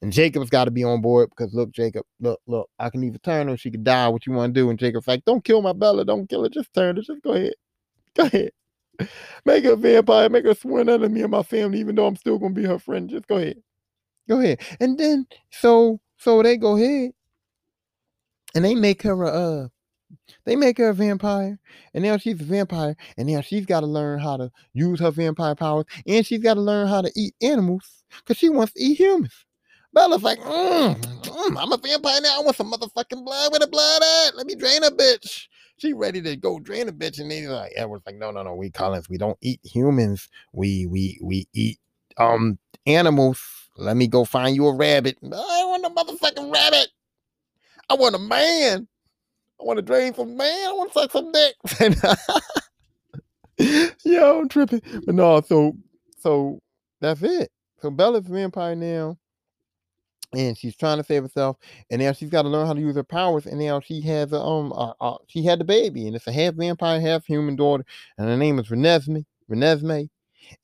And 0.02 0.12
Jacob's 0.12 0.50
got 0.50 0.64
to 0.64 0.72
be 0.72 0.82
on 0.82 1.00
board 1.00 1.30
because 1.30 1.54
look, 1.54 1.70
Jacob, 1.70 2.04
look, 2.20 2.40
look, 2.48 2.68
I 2.80 2.90
can 2.90 3.04
either 3.04 3.18
turn 3.18 3.46
her, 3.46 3.56
she 3.56 3.70
could 3.70 3.84
die. 3.84 4.08
What 4.08 4.26
you 4.26 4.32
want 4.32 4.52
to 4.52 4.60
do? 4.60 4.68
And 4.68 4.78
Jacob's 4.78 5.06
like, 5.06 5.24
don't 5.24 5.44
kill 5.44 5.62
my 5.62 5.72
Bella, 5.72 6.04
don't 6.04 6.28
kill 6.28 6.42
her, 6.42 6.48
just 6.48 6.74
turn 6.74 6.96
her, 6.96 7.02
just 7.02 7.22
go 7.22 7.34
ahead, 7.34 7.54
go 8.16 8.24
ahead, 8.24 8.50
make 9.44 9.64
her 9.64 9.72
a 9.72 9.76
vampire, 9.76 10.28
make 10.28 10.44
her 10.44 10.54
sworn 10.54 10.88
under 10.88 11.08
me 11.08 11.22
and 11.22 11.30
my 11.30 11.44
family, 11.44 11.78
even 11.78 11.94
though 11.94 12.06
I'm 12.06 12.16
still 12.16 12.38
gonna 12.38 12.52
be 12.52 12.64
her 12.64 12.80
friend. 12.80 13.08
Just 13.08 13.28
go 13.28 13.36
ahead, 13.36 13.62
go 14.28 14.40
ahead. 14.40 14.60
And 14.80 14.98
then 14.98 15.26
so 15.52 16.00
so 16.18 16.42
they 16.42 16.56
go 16.56 16.76
ahead 16.76 17.12
and 18.56 18.64
they 18.64 18.74
make 18.74 19.02
her 19.02 19.22
a 19.22 19.28
uh, 19.28 19.68
they 20.44 20.56
make 20.56 20.78
her 20.78 20.88
a 20.88 20.94
vampire, 20.94 21.60
and 21.94 22.02
now 22.02 22.16
she's 22.16 22.40
a 22.40 22.44
vampire, 22.44 22.96
and 23.16 23.28
now 23.28 23.40
she's 23.40 23.66
got 23.66 23.80
to 23.80 23.86
learn 23.86 24.18
how 24.18 24.36
to 24.36 24.50
use 24.74 24.98
her 24.98 25.12
vampire 25.12 25.54
powers, 25.54 25.84
and 26.08 26.26
she's 26.26 26.42
got 26.42 26.54
to 26.54 26.60
learn 26.60 26.88
how 26.88 27.02
to 27.02 27.12
eat 27.14 27.34
animals 27.40 28.02
because 28.18 28.36
she 28.36 28.48
wants 28.48 28.72
to 28.72 28.82
eat 28.82 28.98
humans. 28.98 29.46
Bella's 29.92 30.22
like, 30.22 30.38
mm, 30.40 30.94
mm, 30.96 31.62
I'm 31.62 31.72
a 31.72 31.76
vampire 31.76 32.20
now. 32.22 32.38
I 32.38 32.42
want 32.42 32.56
some 32.56 32.72
motherfucking 32.72 33.24
blood. 33.24 33.52
Where 33.52 33.60
the 33.60 33.66
blood 33.66 34.02
at? 34.02 34.36
Let 34.36 34.46
me 34.46 34.54
drain 34.54 34.82
a 34.84 34.90
bitch. 34.90 35.46
She 35.76 35.92
ready 35.92 36.22
to 36.22 36.36
go 36.36 36.58
drain 36.60 36.88
a 36.88 36.92
bitch, 36.92 37.18
and 37.18 37.30
he's 37.30 37.48
like, 37.48 37.72
Edward's 37.76 38.06
like, 38.06 38.16
no, 38.16 38.30
no, 38.30 38.42
no. 38.42 38.54
We 38.54 38.70
Cullens, 38.70 39.08
we 39.08 39.18
don't 39.18 39.36
eat 39.42 39.60
humans. 39.64 40.28
We 40.52 40.86
we 40.86 41.18
we 41.22 41.46
eat 41.52 41.78
um 42.16 42.58
animals. 42.86 43.42
Let 43.76 43.96
me 43.96 44.06
go 44.06 44.24
find 44.24 44.54
you 44.54 44.66
a 44.66 44.74
rabbit. 44.74 45.18
I 45.22 45.26
want 45.26 45.84
a 45.84 45.90
motherfucking 45.90 46.52
rabbit. 46.52 46.88
I 47.90 47.94
want 47.94 48.14
a 48.14 48.18
man. 48.18 48.86
I 49.60 49.64
want 49.64 49.78
to 49.78 49.82
drain 49.82 50.14
some 50.14 50.36
man. 50.36 50.68
I 50.68 50.72
want 50.72 50.92
to 50.92 50.98
suck 51.00 51.12
some 51.12 51.32
dick. 51.32 51.54
Yo, 54.04 54.40
I'm 54.40 54.48
tripping. 54.48 54.82
But 55.04 55.14
no, 55.14 55.40
so 55.40 55.76
so 56.18 56.60
that's 57.00 57.22
it. 57.22 57.50
So 57.80 57.90
Bella's 57.90 58.26
vampire 58.26 58.74
now 58.76 59.18
and 60.34 60.56
she's 60.56 60.76
trying 60.76 60.98
to 60.98 61.04
save 61.04 61.22
herself 61.22 61.56
and 61.90 62.00
now 62.00 62.12
she's 62.12 62.30
got 62.30 62.42
to 62.42 62.48
learn 62.48 62.66
how 62.66 62.72
to 62.72 62.80
use 62.80 62.96
her 62.96 63.04
powers 63.04 63.46
and 63.46 63.58
now 63.58 63.80
she 63.80 64.00
has 64.00 64.32
a 64.32 64.40
um 64.40 64.72
uh, 64.72 64.92
uh, 65.00 65.16
she 65.26 65.44
had 65.44 65.58
the 65.58 65.64
baby 65.64 66.06
and 66.06 66.16
it's 66.16 66.26
a 66.26 66.32
half 66.32 66.54
vampire 66.54 67.00
half 67.00 67.24
human 67.26 67.56
daughter 67.56 67.84
and 68.18 68.28
her 68.28 68.36
name 68.36 68.58
is 68.58 68.68
Renesmee 68.68 69.24
Renesmee 69.50 70.08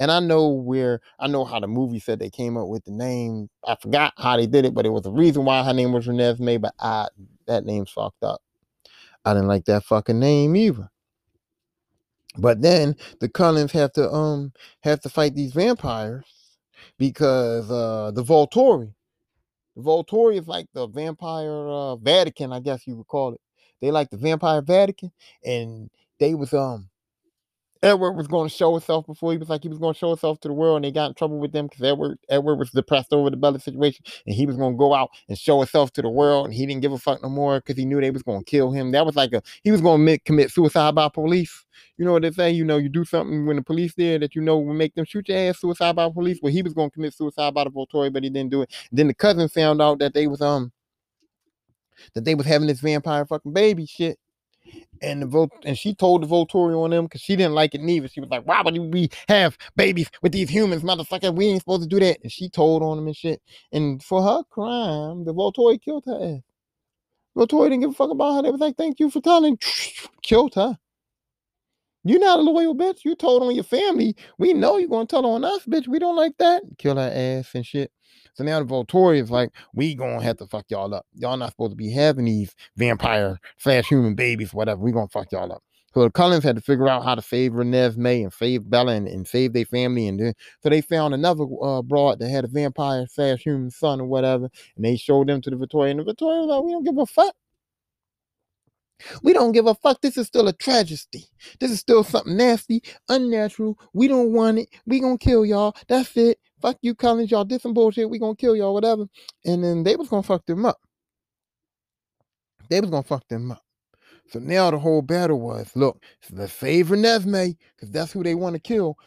and 0.01 0.11
I 0.11 0.21
know 0.21 0.49
where 0.49 1.01
I 1.19 1.29
know 1.29 1.45
how 1.45 1.61
the 1.61 1.69
movie 1.69 2.01
said 2.01 2.19
they 2.19 2.31
came 2.31 2.57
up 2.57 2.69
with 2.69 2.85
the 2.85 2.93
name 2.93 3.49
I 3.65 3.77
forgot 3.81 4.15
how 4.17 4.37
they 4.37 4.47
did 4.47 4.65
it 4.65 4.75
but 4.75 4.87
it 4.87 4.91
was 4.91 5.07
a 5.07 5.11
reason 5.11 5.45
why 5.45 5.63
her 5.63 5.75
name 5.75 5.93
was 5.93 6.07
Renesmee 6.07 6.61
but 6.61 6.75
I 6.81 7.09
that 7.47 7.65
name's 7.65 7.91
fucked 7.91 8.23
up. 8.23 8.41
I 9.25 9.35
didn't 9.35 9.49
like 9.49 9.65
that 9.65 9.85
fucking 9.85 10.21
name 10.21 10.55
either. 10.55 10.91
But 12.37 12.63
then 12.63 12.95
the 13.21 13.29
Cullens 13.29 13.73
have 13.73 13.93
to 13.95 14.11
um 14.13 14.53
have 14.83 15.01
to 15.01 15.09
fight 15.09 15.35
these 15.35 15.53
vampires 15.53 16.25
because 16.99 17.71
uh 17.71 18.13
the 18.15 18.23
Volturi 18.23 18.93
Volturi 19.79 20.39
is 20.39 20.49
like 20.49 20.67
the 20.75 20.87
vampire 20.89 21.69
uh, 21.69 21.97
Vatican, 21.97 22.53
I 22.53 22.61
guess 22.61 22.87
you 22.87 22.97
would 22.97 23.07
call 23.07 23.35
it. 23.35 23.41
They 23.81 23.91
like 23.91 24.11
the 24.11 24.17
vampire 24.17 24.61
Vatican, 24.63 25.13
and 25.45 25.89
they 26.19 26.35
was 26.35 26.53
um 26.53 26.89
Edward 27.83 28.13
was 28.13 28.27
going 28.27 28.49
to 28.49 28.55
show 28.55 28.73
himself 28.73 29.07
before 29.07 29.31
he 29.31 29.39
was 29.39 29.49
like 29.49 29.63
he 29.63 29.69
was 29.69 29.79
going 29.79 29.95
to 29.95 29.99
show 29.99 30.09
himself 30.09 30.41
to 30.41 30.49
the 30.49 30.55
world, 30.55 30.77
and 30.77 30.85
they 30.85 30.91
got 30.91 31.09
in 31.09 31.15
trouble 31.15 31.39
with 31.39 31.53
them 31.53 31.67
because 31.67 31.83
Edward 31.83 32.19
Edward 32.29 32.57
was 32.57 32.71
depressed 32.71 33.13
over 33.13 33.31
the 33.31 33.37
Bella 33.37 33.61
situation, 33.61 34.05
and 34.27 34.35
he 34.35 34.47
was 34.47 34.57
going 34.57 34.75
to 34.75 34.79
go 34.79 34.95
out 34.95 35.11
and 35.29 35.39
show 35.39 35.59
himself 35.59 35.93
to 35.93 36.03
the 36.03 36.09
world, 36.09 36.47
and 36.47 36.55
he 36.55 36.67
didn't 36.67 36.83
give 36.83 36.93
a 36.93 36.99
fuck 36.99 37.23
no 37.23 37.29
more 37.29 37.61
because 37.61 37.77
he 37.77 37.85
knew 37.85 38.01
they 38.01 38.11
was 38.11 38.23
going 38.23 38.41
to 38.41 38.45
kill 38.45 38.73
him. 38.73 38.91
That 38.91 39.07
was 39.07 39.15
like 39.15 39.33
a 39.33 39.43
he 39.63 39.71
was 39.71 39.81
going 39.81 40.05
to 40.05 40.19
commit 40.19 40.51
suicide 40.51 40.95
by 40.95 41.09
police. 41.09 41.65
You 41.97 42.05
know 42.05 42.13
what 42.13 42.23
they 42.23 42.33
say? 42.33 42.51
You 42.51 42.65
know, 42.65 42.79
you 42.79 42.89
do 42.89 43.05
something 43.05 43.47
when 43.47 43.57
the 43.57 43.63
police 43.63 43.95
there 43.95 44.19
that 44.19 44.35
you 44.35 44.43
know 44.43 44.59
will 44.59 44.75
make 44.75 44.95
them 44.95 45.05
shoot 45.05 45.29
your 45.29 45.39
ass. 45.39 45.61
Suicide 45.61 45.95
by 45.95 46.11
police. 46.11 46.41
Well, 46.43 46.53
he 46.53 46.63
was 46.63 46.75
going 46.75 46.91
to 46.91 46.95
commit 46.95 47.15
suicide 47.15 47.55
by 47.55 47.65
the 47.65 47.71
Volturi, 47.71 48.13
but 48.13 48.25
he 48.25 48.31
didn't 48.31 48.51
do 48.51 48.63
it. 48.63 48.73
Then 48.91 49.07
the 49.07 49.15
cousin 49.15 49.49
found 49.49 49.81
out 49.81 50.01
that 50.01 50.15
they 50.15 50.27
was 50.27 50.41
um 50.41 50.73
that 52.15 52.25
they 52.25 52.35
was 52.35 52.47
having 52.47 52.67
this 52.67 52.81
vampire 52.81 53.25
fucking 53.25 53.53
baby 53.53 53.87
shit. 53.87 54.19
And 55.01 55.23
the 55.23 55.27
vote 55.27 55.53
and 55.65 55.79
she 55.79 55.95
told 55.95 56.23
the 56.23 56.27
Volturi 56.27 56.77
on 56.77 56.91
them 56.91 57.05
because 57.05 57.21
she 57.21 57.37
didn't 57.37 57.55
like 57.55 57.75
it 57.75 57.81
neither. 57.81 58.09
She 58.09 58.21
was 58.21 58.31
like, 58.31 58.45
Why 58.45 58.63
would 58.63 58.77
we 58.93 59.11
have 59.29 59.57
babies 59.77 60.11
with 60.23 60.33
these 60.33 60.49
humans, 60.51 60.83
motherfucker? 60.83 61.35
We 61.35 61.47
ain't 61.47 61.61
supposed 61.61 61.83
to 61.83 61.89
do 61.89 62.01
that. 62.01 62.19
And 62.23 62.33
she 62.33 62.49
told 62.49 62.83
on 62.83 62.97
them 62.97 63.07
and 63.07 63.17
shit. 63.17 63.41
And 63.73 64.03
for 64.03 64.23
her 64.23 64.43
crime, 64.51 65.25
the 65.25 65.33
Volturi 65.33 65.81
killed 65.81 66.05
her 66.07 66.37
ass. 66.37 66.43
Volturi 67.37 67.65
didn't 67.71 67.81
give 67.81 67.91
a 67.91 67.95
fuck 67.95 68.11
about 68.11 68.37
her. 68.37 68.43
They 68.43 68.51
was 68.51 68.61
like, 68.61 68.77
Thank 68.77 68.99
you 68.99 69.11
for 69.11 69.21
telling. 69.21 69.59
Killed 70.23 70.55
her. 70.57 70.77
You're 72.05 72.21
not 72.21 72.39
a 72.39 72.43
loyal 72.43 72.75
bitch. 72.75 73.05
You 73.05 73.15
told 73.15 73.43
on 73.43 73.55
your 73.55 73.65
family. 73.65 74.17
We 74.39 74.53
know 74.53 74.79
you're 74.79 74.89
gonna 74.89 75.07
tell 75.07 75.27
on 75.27 75.45
us, 75.45 75.65
bitch. 75.67 75.89
We 75.89 75.99
don't 75.99 76.17
like 76.17 76.37
that. 76.39 76.63
Kill 76.79 76.97
her 76.97 77.13
ass 77.13 77.55
and 77.55 77.67
shit. 77.67 77.93
So 78.39 78.45
now 78.45 78.63
the 78.63 78.67
Volturi 78.67 79.21
is 79.21 79.33
like, 79.33 79.51
we 79.75 79.97
gonna 79.97 80.23
have 80.23 80.37
to 80.37 80.47
fuck 80.47 80.67
y'all 80.69 80.95
up. 80.95 81.05
Y'all 81.13 81.37
not 81.37 81.51
supposed 81.51 81.73
to 81.73 81.77
be 81.77 81.91
having 81.91 82.27
these 82.27 82.55
vampire 82.77 83.41
slash 83.57 83.89
human 83.89 84.15
babies, 84.15 84.55
whatever. 84.55 84.81
We 84.81 84.93
gonna 84.93 85.09
fuck 85.09 85.33
y'all 85.33 85.53
up. 85.53 85.61
So 85.93 86.05
the 86.05 86.11
Cullens 86.13 86.45
had 86.45 86.55
to 86.55 86.63
figure 86.63 86.87
out 86.87 87.03
how 87.03 87.17
to 87.17 87.23
save 87.23 87.51
Renesmee 87.51 88.23
and 88.23 88.33
save 88.33 88.71
Bella 88.71 88.93
and, 88.93 89.09
and 89.09 89.27
save 89.27 89.55
their 89.55 89.65
family. 89.65 90.07
And 90.07 90.21
then, 90.21 90.35
so 90.63 90.69
they 90.69 90.83
found 90.83 91.15
another 91.15 91.47
uh, 91.61 91.83
broad 91.83 92.21
that 92.21 92.29
had 92.29 92.45
a 92.45 92.49
vampire 92.49 93.09
slash 93.11 93.41
human 93.41 93.73
son 93.73 94.01
or 94.01 94.07
whatever. 94.07 94.49
And 94.77 94.85
they 94.85 94.95
showed 94.95 95.27
them 95.27 95.41
to 95.41 95.51
the 95.51 95.57
Victoria. 95.57 95.91
And 95.91 95.99
the 95.99 96.05
Victoria 96.05 96.43
was 96.43 96.49
like, 96.49 96.63
we 96.63 96.71
don't 96.71 96.85
give 96.85 96.99
a 96.99 97.07
fuck. 97.07 97.35
We 99.23 99.33
don't 99.33 99.53
give 99.53 99.67
a 99.67 99.75
fuck. 99.75 100.01
This 100.01 100.17
is 100.17 100.27
still 100.27 100.49
a 100.49 100.53
tragedy. 100.53 101.27
This 101.61 101.71
is 101.71 101.79
still 101.79 102.05
something 102.05 102.37
nasty, 102.37 102.83
unnatural. 103.09 103.79
We 103.93 104.09
don't 104.09 104.33
want 104.33 104.59
it. 104.59 104.69
We 104.87 105.01
gonna 105.01 105.19
kill 105.19 105.45
y'all. 105.47 105.75
That's 105.89 106.17
it. 106.17 106.39
Fuck 106.61 106.79
you, 106.83 106.95
Cullens. 106.95 107.31
Y'all 107.31 107.45
did 107.45 107.61
some 107.61 107.75
bullshit. 107.75 108.11
We 108.11 108.19
gonna 108.19 108.35
kill 108.35 108.57
y'all, 108.57 108.75
whatever. 108.75 109.07
And 109.45 109.63
then 109.63 109.83
they 109.85 109.97
was 109.97 110.09
gonna 110.09 110.23
fuck 110.23 110.45
them 110.47 110.67
up. 110.67 110.79
They 112.71 112.81
was 112.81 112.91
gonna 112.91 113.03
fuck 113.03 113.27
them 113.29 113.53
up. 113.53 113.63
So 114.31 114.39
now 114.41 114.71
the 114.71 114.79
whole 114.79 115.01
battle 115.01 115.41
was, 115.41 115.71
look, 115.75 116.03
let's 116.33 116.53
save 116.53 116.89
Renesmee, 116.89 117.57
because 117.75 117.91
that's 117.91 118.13
who 118.13 118.23
they 118.23 118.35
want 118.35 118.55
to 118.55 118.61
kill. 118.61 118.99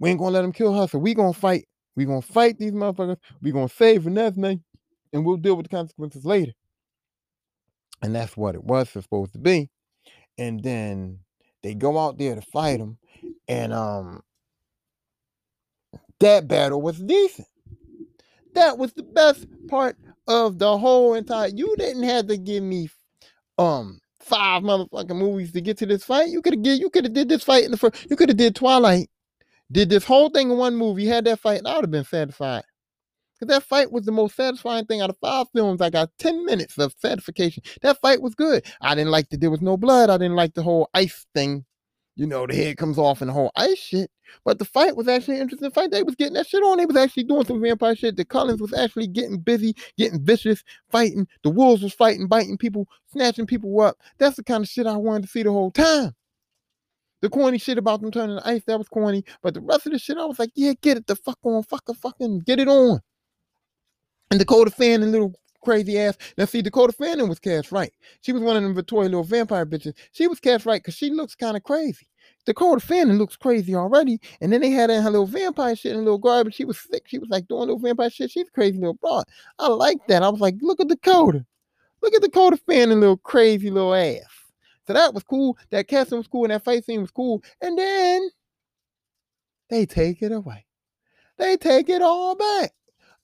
We 0.00 0.10
ain't 0.10 0.18
gonna 0.18 0.32
let 0.32 0.42
them 0.42 0.52
kill 0.52 0.74
her. 0.74 0.88
So 0.88 0.98
we 0.98 1.14
gonna 1.14 1.32
fight. 1.32 1.66
We 1.94 2.04
gonna 2.04 2.22
fight 2.22 2.58
these 2.58 2.72
motherfuckers. 2.72 3.18
We 3.42 3.52
gonna 3.52 3.68
save 3.68 4.02
Renesmee, 4.02 4.60
and 5.12 5.24
we'll 5.24 5.36
deal 5.36 5.56
with 5.56 5.66
the 5.66 5.76
consequences 5.76 6.24
later. 6.24 6.52
And 8.02 8.14
that's 8.14 8.36
what 8.36 8.54
it 8.54 8.64
was 8.64 8.88
supposed 8.90 9.32
to 9.32 9.38
be. 9.38 9.70
And 10.38 10.62
then 10.62 11.20
they 11.62 11.74
go 11.74 11.98
out 11.98 12.18
there 12.18 12.34
to 12.34 12.42
fight 12.42 12.78
them. 12.78 12.98
And 13.48 13.72
um 13.72 14.22
that 16.20 16.48
battle 16.48 16.80
was 16.82 16.98
decent. 16.98 17.48
That 18.54 18.78
was 18.78 18.92
the 18.92 19.02
best 19.02 19.46
part 19.68 19.96
of 20.26 20.58
the 20.58 20.78
whole 20.78 21.14
entire. 21.14 21.48
You 21.48 21.74
didn't 21.76 22.02
have 22.04 22.26
to 22.28 22.36
give 22.36 22.62
me 22.62 22.88
um 23.58 24.00
five 24.20 24.62
motherfucking 24.62 25.16
movies 25.16 25.52
to 25.52 25.60
get 25.60 25.78
to 25.78 25.86
this 25.86 26.04
fight. 26.04 26.28
You 26.28 26.42
could 26.42 26.54
have 26.54 26.80
you 26.80 26.90
could 26.90 27.04
have 27.04 27.14
did 27.14 27.28
this 27.28 27.42
fight 27.42 27.64
in 27.64 27.70
the 27.70 27.76
first. 27.76 28.06
You 28.08 28.16
could 28.16 28.28
have 28.28 28.38
did 28.38 28.54
Twilight, 28.54 29.08
did 29.70 29.90
this 29.90 30.04
whole 30.04 30.30
thing 30.30 30.50
in 30.50 30.56
one 30.56 30.76
movie, 30.76 31.06
had 31.06 31.24
that 31.26 31.40
fight, 31.40 31.58
and 31.58 31.68
I 31.68 31.76
would 31.76 31.84
have 31.84 31.90
been 31.90 32.04
satisfied. 32.04 32.64
Because 33.40 33.54
that 33.54 33.62
fight 33.66 33.90
was 33.90 34.04
the 34.04 34.12
most 34.12 34.36
satisfying 34.36 34.84
thing 34.84 35.00
out 35.00 35.10
of 35.10 35.16
five 35.18 35.46
films. 35.54 35.80
I 35.80 35.88
got 35.88 36.10
10 36.18 36.44
minutes 36.44 36.76
of 36.76 36.94
satisfaction. 36.98 37.62
That 37.80 38.00
fight 38.00 38.20
was 38.20 38.34
good. 38.34 38.66
I 38.82 38.94
didn't 38.94 39.10
like 39.10 39.30
that 39.30 39.40
there 39.40 39.50
was 39.50 39.62
no 39.62 39.78
blood. 39.78 40.10
I 40.10 40.18
didn't 40.18 40.36
like 40.36 40.54
the 40.54 40.62
whole 40.62 40.90
ice 40.92 41.26
thing. 41.34 41.64
You 42.16 42.26
know, 42.26 42.46
the 42.46 42.54
head 42.54 42.76
comes 42.76 42.98
off 42.98 43.22
and 43.22 43.30
the 43.30 43.32
whole 43.32 43.50
ice 43.56 43.78
shit. 43.78 44.10
But 44.44 44.58
the 44.58 44.66
fight 44.66 44.94
was 44.94 45.08
actually 45.08 45.36
an 45.36 45.42
interesting 45.42 45.70
fight. 45.70 45.90
They 45.90 46.02
was 46.02 46.16
getting 46.16 46.34
that 46.34 46.48
shit 46.48 46.62
on. 46.62 46.76
They 46.76 46.84
was 46.84 46.96
actually 46.96 47.24
doing 47.24 47.46
some 47.46 47.62
vampire 47.62 47.96
shit. 47.96 48.16
The 48.16 48.26
Cullens 48.26 48.60
was 48.60 48.74
actually 48.74 49.06
getting 49.06 49.38
busy, 49.38 49.74
getting 49.96 50.22
vicious, 50.22 50.62
fighting. 50.90 51.26
The 51.42 51.50
wolves 51.50 51.82
was 51.82 51.94
fighting, 51.94 52.26
biting 52.26 52.58
people, 52.58 52.88
snatching 53.06 53.46
people 53.46 53.80
up. 53.80 53.96
That's 54.18 54.36
the 54.36 54.44
kind 54.44 54.64
of 54.64 54.68
shit 54.68 54.86
I 54.86 54.98
wanted 54.98 55.22
to 55.22 55.28
see 55.28 55.42
the 55.42 55.50
whole 55.50 55.70
time. 55.70 56.14
The 57.22 57.30
corny 57.30 57.58
shit 57.58 57.78
about 57.78 58.02
them 58.02 58.10
turning 58.10 58.38
ice, 58.40 58.64
that 58.66 58.78
was 58.78 58.88
corny. 58.88 59.24
But 59.42 59.54
the 59.54 59.60
rest 59.60 59.86
of 59.86 59.92
the 59.92 59.98
shit, 59.98 60.18
I 60.18 60.26
was 60.26 60.38
like, 60.38 60.50
yeah, 60.54 60.74
get 60.80 60.98
it 60.98 61.06
the 61.06 61.16
fuck 61.16 61.38
on, 61.42 61.62
fucking, 61.62 61.94
fucking, 61.94 62.40
get 62.40 62.60
it 62.60 62.68
on. 62.68 63.00
And 64.30 64.38
Dakota 64.38 64.70
Fanning, 64.70 65.10
little 65.10 65.34
crazy 65.62 65.98
ass. 65.98 66.16
Now, 66.38 66.44
see, 66.44 66.62
Dakota 66.62 66.92
Fanning 66.92 67.28
was 67.28 67.38
cast 67.38 67.72
right. 67.72 67.92
She 68.20 68.32
was 68.32 68.42
one 68.42 68.56
of 68.56 68.62
them 68.62 68.74
Victoria 68.74 69.08
little 69.08 69.24
vampire 69.24 69.66
bitches. 69.66 69.94
She 70.12 70.26
was 70.26 70.40
cast 70.40 70.66
right 70.66 70.80
because 70.80 70.94
she 70.94 71.10
looks 71.10 71.34
kind 71.34 71.56
of 71.56 71.64
crazy. 71.64 72.06
Dakota 72.46 72.80
Fanning 72.80 73.18
looks 73.18 73.36
crazy 73.36 73.74
already. 73.74 74.20
And 74.40 74.52
then 74.52 74.60
they 74.60 74.70
had 74.70 74.88
her 74.88 75.10
little 75.10 75.26
vampire 75.26 75.76
shit 75.76 75.94
and 75.94 76.04
little 76.04 76.18
garbage. 76.18 76.54
She 76.54 76.64
was 76.64 76.78
sick. 76.78 77.04
She 77.06 77.18
was 77.18 77.28
like 77.28 77.48
doing 77.48 77.62
little 77.62 77.78
vampire 77.78 78.08
shit. 78.08 78.30
She's 78.30 78.48
crazy 78.50 78.78
little 78.78 78.94
broad. 78.94 79.24
I 79.58 79.68
like 79.68 79.98
that. 80.08 80.22
I 80.22 80.28
was 80.28 80.40
like, 80.40 80.54
look 80.60 80.80
at 80.80 80.88
Dakota. 80.88 81.44
Look 82.00 82.14
at 82.14 82.22
Dakota 82.22 82.56
Fanning, 82.66 83.00
little 83.00 83.18
crazy 83.18 83.70
little 83.70 83.94
ass. 83.94 84.22
So 84.86 84.94
that 84.94 85.12
was 85.12 85.22
cool. 85.24 85.58
That 85.70 85.88
casting 85.88 86.18
was 86.18 86.28
cool 86.28 86.44
and 86.44 86.52
that 86.52 86.64
fight 86.64 86.84
scene 86.84 87.02
was 87.02 87.10
cool. 87.10 87.42
And 87.60 87.78
then 87.78 88.30
they 89.68 89.86
take 89.86 90.22
it 90.22 90.32
away. 90.32 90.66
They 91.36 91.56
take 91.56 91.88
it 91.88 92.02
all 92.02 92.34
back. 92.36 92.72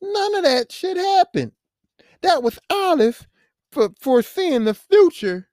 None 0.00 0.34
of 0.36 0.44
that 0.44 0.70
shit 0.70 0.96
happened. 0.96 1.52
That 2.22 2.42
was 2.42 2.58
Alice 2.70 3.26
for 3.72 3.90
foreseeing 4.00 4.64
the 4.64 4.74
future 4.74 5.48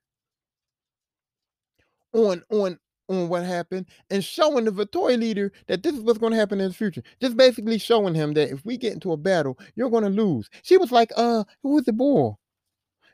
on 2.12 2.42
on 2.50 2.78
on 3.08 3.28
what 3.28 3.44
happened 3.44 3.86
and 4.10 4.24
showing 4.24 4.64
the 4.64 4.70
Victoria 4.70 5.16
leader 5.16 5.52
that 5.66 5.82
this 5.82 5.94
is 5.94 6.00
what's 6.00 6.18
going 6.18 6.32
to 6.32 6.38
happen 6.38 6.60
in 6.60 6.68
the 6.68 6.74
future. 6.74 7.02
Just 7.20 7.36
basically 7.36 7.78
showing 7.78 8.14
him 8.14 8.32
that 8.34 8.50
if 8.50 8.64
we 8.64 8.76
get 8.78 8.94
into 8.94 9.12
a 9.12 9.16
battle, 9.16 9.58
you're 9.74 9.90
going 9.90 10.04
to 10.04 10.10
lose. 10.10 10.48
She 10.62 10.78
was 10.78 10.90
like, 10.90 11.12
uh, 11.16 11.44
who 11.62 11.74
was 11.74 11.84
the 11.84 11.92
boy? 11.92 12.32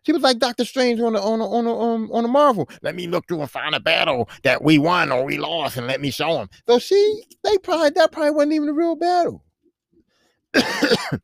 She 0.03 0.13
was 0.13 0.23
like 0.23 0.39
Doctor 0.39 0.65
Strange 0.65 1.01
on 1.01 1.13
the 1.13 1.21
on 1.21 1.41
the, 1.41 1.45
on 1.45 1.65
the, 1.65 1.75
um, 1.75 2.11
on 2.13 2.23
the 2.23 2.29
Marvel. 2.29 2.69
Let 2.83 2.95
me 2.95 3.07
look 3.07 3.29
through 3.29 3.43
and 3.43 3.51
find 3.51 3.75
a 3.75 3.81
battle 3.81 4.31
that 4.45 4.63
we 4.63 4.79
won 4.79 5.13
or 5.13 5.25
we 5.25 5.37
lost, 5.37 5.77
and 5.77 5.87
let 5.87 6.01
me 6.01 6.11
show 6.11 6.35
them. 6.35 6.49
So 6.67 6.79
she, 6.79 7.25
they 7.45 7.59
probably 7.59 7.91
that 7.91 8.11
probably 8.11 8.31
wasn't 8.31 8.55
even 8.55 8.69
a 8.71 8.73
real 8.73 8.97
battle. 8.97 9.45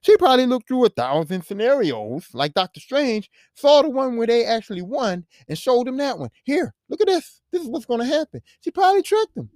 She 0.00 0.16
probably 0.16 0.46
looked 0.46 0.68
through 0.68 0.86
a 0.86 0.90
thousand 0.90 1.44
scenarios 1.44 2.28
like 2.32 2.54
Doctor 2.54 2.80
Strange, 2.80 3.30
saw 3.54 3.82
the 3.82 3.90
one 3.90 4.16
where 4.16 4.26
they 4.26 4.44
actually 4.44 4.82
won, 4.82 5.26
and 5.48 5.58
showed 5.58 5.86
them 5.86 5.96
that 5.96 6.18
one. 6.18 6.30
Here, 6.44 6.72
look 6.88 7.00
at 7.00 7.08
this. 7.08 7.40
This 7.50 7.62
is 7.62 7.68
what's 7.68 7.86
going 7.86 8.00
to 8.00 8.06
happen. 8.06 8.40
She 8.60 8.70
probably 8.70 9.02
tricked 9.02 9.34
them. 9.34 9.50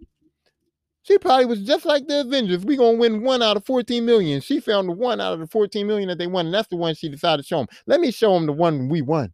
She 1.04 1.18
probably 1.18 1.46
was 1.46 1.62
just 1.62 1.84
like 1.84 2.06
the 2.06 2.20
Avengers. 2.20 2.64
We're 2.64 2.78
gonna 2.78 2.96
win 2.96 3.22
one 3.22 3.42
out 3.42 3.56
of 3.56 3.66
14 3.66 4.04
million. 4.04 4.40
She 4.40 4.60
found 4.60 4.88
the 4.88 4.92
one 4.92 5.20
out 5.20 5.32
of 5.32 5.40
the 5.40 5.48
14 5.48 5.84
million 5.84 6.08
that 6.08 6.18
they 6.18 6.28
won, 6.28 6.46
and 6.46 6.54
that's 6.54 6.68
the 6.68 6.76
one 6.76 6.94
she 6.94 7.08
decided 7.08 7.42
to 7.42 7.48
show 7.48 7.58
them. 7.58 7.66
Let 7.88 8.00
me 8.00 8.12
show 8.12 8.34
them 8.34 8.46
the 8.46 8.52
one 8.52 8.88
we 8.88 9.02
won. 9.02 9.32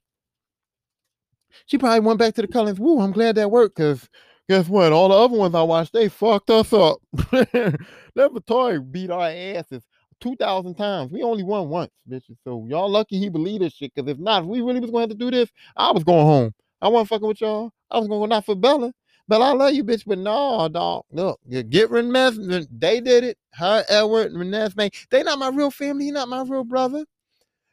She 1.67 1.77
probably 1.77 2.01
went 2.01 2.19
back 2.19 2.35
to 2.37 2.43
the 2.43 2.49
Cullens. 2.49 2.81
Woo, 2.81 3.01
I'm 3.01 3.13
glad 3.13 3.35
that 3.35 3.51
worked 3.51 3.77
because 3.77 4.09
guess 4.49 4.69
what? 4.69 4.93
All 4.93 5.09
the 5.09 5.15
other 5.15 5.37
ones 5.37 5.55
I 5.55 5.63
watched, 5.63 5.93
they 5.93 6.09
fucked 6.09 6.51
us 6.51 6.73
up. 6.73 6.99
toy 8.47 8.79
beat 8.81 9.11
our 9.11 9.29
asses 9.29 9.83
two 10.21 10.37
thousand 10.37 10.75
times. 10.75 11.11
We 11.13 11.23
only 11.23 11.43
won 11.43 11.69
once, 11.69 11.93
bitches. 12.09 12.37
So 12.45 12.67
y'all 12.69 12.91
lucky 12.91 13.19
he 13.19 13.29
believed 13.29 13.63
this 13.63 13.75
shit. 13.75 13.95
Cause 13.95 14.09
if 14.09 14.19
not, 14.19 14.43
if 14.43 14.49
we 14.49 14.61
really 14.61 14.81
was 14.81 14.91
gonna 14.91 15.03
have 15.03 15.11
to 15.11 15.17
do 15.17 15.31
this, 15.31 15.51
I 15.77 15.93
was 15.93 16.05
going 16.05 16.27
home. 16.27 16.55
I 16.81 16.89
wasn't 16.89 17.09
fucking 17.09 17.29
with 17.29 17.41
y'all. 17.41 17.73
I 17.91 17.99
was 17.99 18.09
gonna 18.09 18.21
go 18.21 18.27
not 18.27 18.45
for 18.45 18.55
Bella. 18.55 18.93
But 19.27 19.43
I 19.43 19.53
love 19.53 19.75
you, 19.75 19.85
bitch. 19.85 20.05
But 20.07 20.19
no, 20.19 20.69
dog. 20.69 21.05
Look, 21.13 21.39
get 21.69 21.91
Renez. 21.91 22.67
They 22.71 23.01
did 23.01 23.25
it. 23.25 23.39
Her, 23.53 23.85
Edward, 23.89 24.33
Renez, 24.33 24.75
man. 24.75 24.91
They 25.11 25.23
not 25.23 25.39
my 25.39 25.49
real 25.49 25.71
family. 25.71 26.07
He 26.07 26.11
not 26.11 26.29
my 26.29 26.43
real 26.43 26.65
brother. 26.65 27.05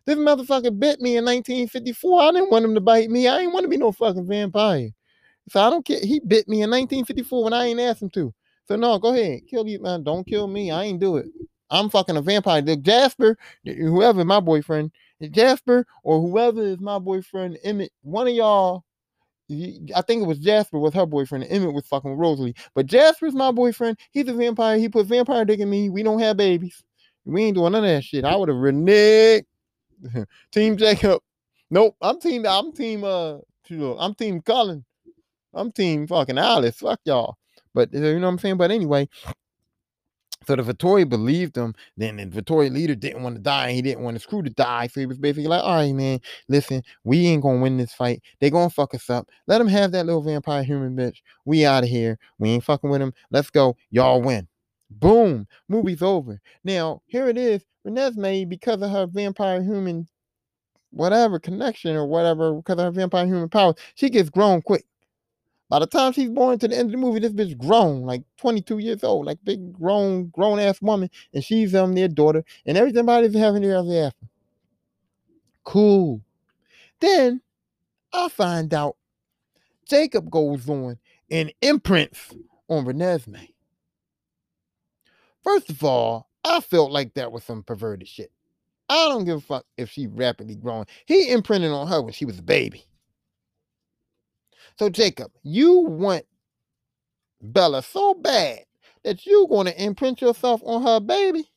This 0.05 0.17
motherfucker 0.17 0.77
bit 0.77 0.99
me 0.99 1.17
in 1.17 1.25
1954. 1.25 2.21
I 2.21 2.31
didn't 2.31 2.51
want 2.51 2.65
him 2.65 2.75
to 2.75 2.81
bite 2.81 3.09
me. 3.09 3.27
I 3.27 3.39
ain't 3.39 3.53
want 3.53 3.63
to 3.63 3.69
be 3.69 3.77
no 3.77 3.91
fucking 3.91 4.27
vampire. 4.27 4.91
So 5.49 5.61
I 5.61 5.69
don't 5.69 5.85
care. 5.85 5.99
He 6.01 6.19
bit 6.19 6.47
me 6.47 6.61
in 6.61 6.69
1954 6.69 7.43
when 7.43 7.53
I 7.53 7.65
ain't 7.65 7.79
asked 7.79 8.01
him 8.01 8.09
to. 8.11 8.33
So 8.67 8.75
no, 8.75 8.97
go 8.97 9.13
ahead. 9.13 9.41
Kill 9.47 9.67
you, 9.67 9.79
man. 9.79 10.03
Don't 10.03 10.25
kill 10.25 10.47
me. 10.47 10.71
I 10.71 10.83
ain't 10.85 10.99
do 10.99 11.17
it. 11.17 11.27
I'm 11.69 11.89
fucking 11.89 12.17
a 12.17 12.21
vampire. 12.21 12.61
The 12.61 12.77
Jasper, 12.77 13.37
whoever 13.63 14.23
my 14.23 14.39
boyfriend, 14.39 14.91
Jasper 15.31 15.85
or 16.03 16.21
whoever 16.21 16.61
is 16.61 16.79
my 16.79 16.99
boyfriend, 16.99 17.57
Emmett, 17.63 17.91
one 18.01 18.27
of 18.27 18.33
y'all, 18.33 18.83
I 19.49 20.01
think 20.01 20.23
it 20.23 20.27
was 20.27 20.39
Jasper 20.39 20.79
was 20.79 20.93
her 20.93 21.05
boyfriend, 21.05 21.45
Emmett 21.49 21.73
was 21.73 21.87
fucking 21.87 22.15
Rosalie. 22.15 22.55
But 22.73 22.87
Jasper's 22.87 23.33
my 23.33 23.51
boyfriend. 23.51 23.99
He's 24.11 24.27
a 24.27 24.33
vampire. 24.33 24.77
He 24.77 24.89
put 24.89 25.07
vampire 25.07 25.45
dick 25.45 25.59
in 25.59 25.69
me. 25.69 25.89
We 25.89 26.03
don't 26.03 26.19
have 26.19 26.37
babies. 26.37 26.83
We 27.25 27.43
ain't 27.45 27.55
doing 27.55 27.71
none 27.71 27.83
of 27.83 27.89
that 27.89 28.03
shit. 28.03 28.25
I 28.25 28.35
would 28.35 28.49
have 28.49 28.57
reneged. 28.57 29.45
team 30.51 30.77
Jacob. 30.77 31.21
Nope. 31.69 31.95
I'm 32.01 32.19
team. 32.19 32.45
I'm 32.45 32.71
team. 32.71 33.03
Uh, 33.03 33.37
I'm 33.99 34.13
team 34.13 34.41
Cullen. 34.41 34.85
I'm 35.55 35.71
team 35.71 36.07
fucking 36.07 36.37
Alice. 36.37 36.77
Fuck 36.77 36.99
y'all. 37.05 37.37
But 37.73 37.93
uh, 37.93 37.99
you 37.99 38.19
know 38.19 38.27
what 38.27 38.33
I'm 38.33 38.39
saying. 38.39 38.57
But 38.57 38.71
anyway, 38.71 39.07
so 40.45 40.55
the 40.55 40.63
Volturi 40.63 41.07
believed 41.07 41.57
him. 41.57 41.73
Then 41.97 42.17
the 42.17 42.25
Volturi 42.25 42.71
leader 42.71 42.95
didn't 42.95 43.23
want 43.23 43.35
to 43.35 43.41
die. 43.41 43.71
He 43.71 43.81
didn't 43.81 44.03
want 44.03 44.15
his 44.15 44.25
crew 44.25 44.43
to 44.43 44.49
die. 44.49 44.87
So 44.87 44.99
he 44.99 45.05
was 45.05 45.17
basically 45.17 45.47
like, 45.47 45.63
all 45.63 45.75
right, 45.75 45.93
man, 45.93 46.19
listen, 46.47 46.83
we 47.03 47.25
ain't 47.27 47.43
gonna 47.43 47.61
win 47.61 47.77
this 47.77 47.93
fight. 47.93 48.21
They 48.39 48.49
gonna 48.49 48.69
fuck 48.69 48.93
us 48.93 49.09
up. 49.09 49.29
Let 49.47 49.57
them 49.57 49.67
have 49.67 49.91
that 49.93 50.05
little 50.05 50.21
vampire 50.21 50.63
human 50.63 50.95
bitch. 50.95 51.17
We 51.45 51.65
out 51.65 51.83
of 51.83 51.89
here. 51.89 52.19
We 52.37 52.49
ain't 52.49 52.63
fucking 52.63 52.89
with 52.89 53.01
him. 53.01 53.13
Let's 53.31 53.49
go. 53.49 53.75
Y'all 53.89 54.21
win. 54.21 54.47
Boom. 54.89 55.47
Movie's 55.67 56.01
over. 56.01 56.39
Now, 56.63 57.01
here 57.07 57.27
it 57.27 57.37
is. 57.37 57.63
Renesmee, 57.85 58.49
because 58.49 58.81
of 58.81 58.89
her 58.91 59.05
vampire 59.07 59.61
human 59.61 60.07
whatever 60.91 61.39
connection 61.39 61.95
or 61.95 62.05
whatever 62.07 62.53
because 62.53 62.79
of 62.79 62.85
her 62.85 62.91
vampire 62.91 63.25
human 63.25 63.49
powers, 63.49 63.75
she 63.95 64.09
gets 64.09 64.29
grown 64.29 64.61
quick. 64.61 64.85
By 65.69 65.79
the 65.79 65.87
time 65.87 66.13
she's 66.13 66.29
born 66.29 66.59
to 66.59 66.67
the 66.67 66.77
end 66.77 66.87
of 66.87 66.91
the 66.91 66.97
movie, 66.97 67.19
this 67.19 67.33
bitch 67.33 67.57
grown, 67.57 68.03
like 68.03 68.23
22 68.37 68.77
years 68.77 69.03
old, 69.03 69.25
like 69.25 69.39
big 69.43 69.73
grown, 69.73 70.27
grown 70.27 70.59
ass 70.59 70.81
woman, 70.81 71.09
and 71.33 71.43
she's 71.43 71.73
um 71.73 71.93
their 71.95 72.07
daughter, 72.07 72.43
and 72.65 72.77
everybody's 72.77 73.35
having 73.35 73.63
their 73.63 73.77
ever 73.77 74.07
after. 74.07 74.27
Cool. 75.63 76.21
Then 76.99 77.41
I 78.13 78.29
find 78.29 78.73
out 78.73 78.95
Jacob 79.87 80.29
goes 80.29 80.69
on 80.69 80.99
and 81.31 81.51
imprints 81.61 82.33
on 82.69 82.85
Renesmee. 82.85 83.53
First 85.43 85.69
of 85.69 85.83
all, 85.83 86.29
I 86.43 86.59
felt 86.59 86.91
like 86.91 87.15
that 87.15 87.31
was 87.31 87.43
some 87.43 87.63
perverted 87.63 88.07
shit. 88.07 88.31
I 88.87 89.09
don't 89.09 89.25
give 89.25 89.37
a 89.37 89.41
fuck 89.41 89.65
if 89.77 89.89
she 89.89 90.07
rapidly 90.07 90.55
growing. 90.55 90.85
He 91.07 91.31
imprinted 91.31 91.71
on 91.71 91.87
her 91.87 92.01
when 92.01 92.13
she 92.13 92.25
was 92.25 92.37
a 92.37 92.43
baby. 92.43 92.85
So, 94.77 94.89
Jacob, 94.89 95.31
you 95.43 95.79
want 95.79 96.25
Bella 97.41 97.81
so 97.81 98.13
bad 98.13 98.59
that 99.03 99.25
you're 99.25 99.47
going 99.47 99.67
to 99.67 99.83
imprint 99.83 100.21
yourself 100.21 100.61
on 100.65 100.83
her 100.83 100.99
baby? 100.99 101.49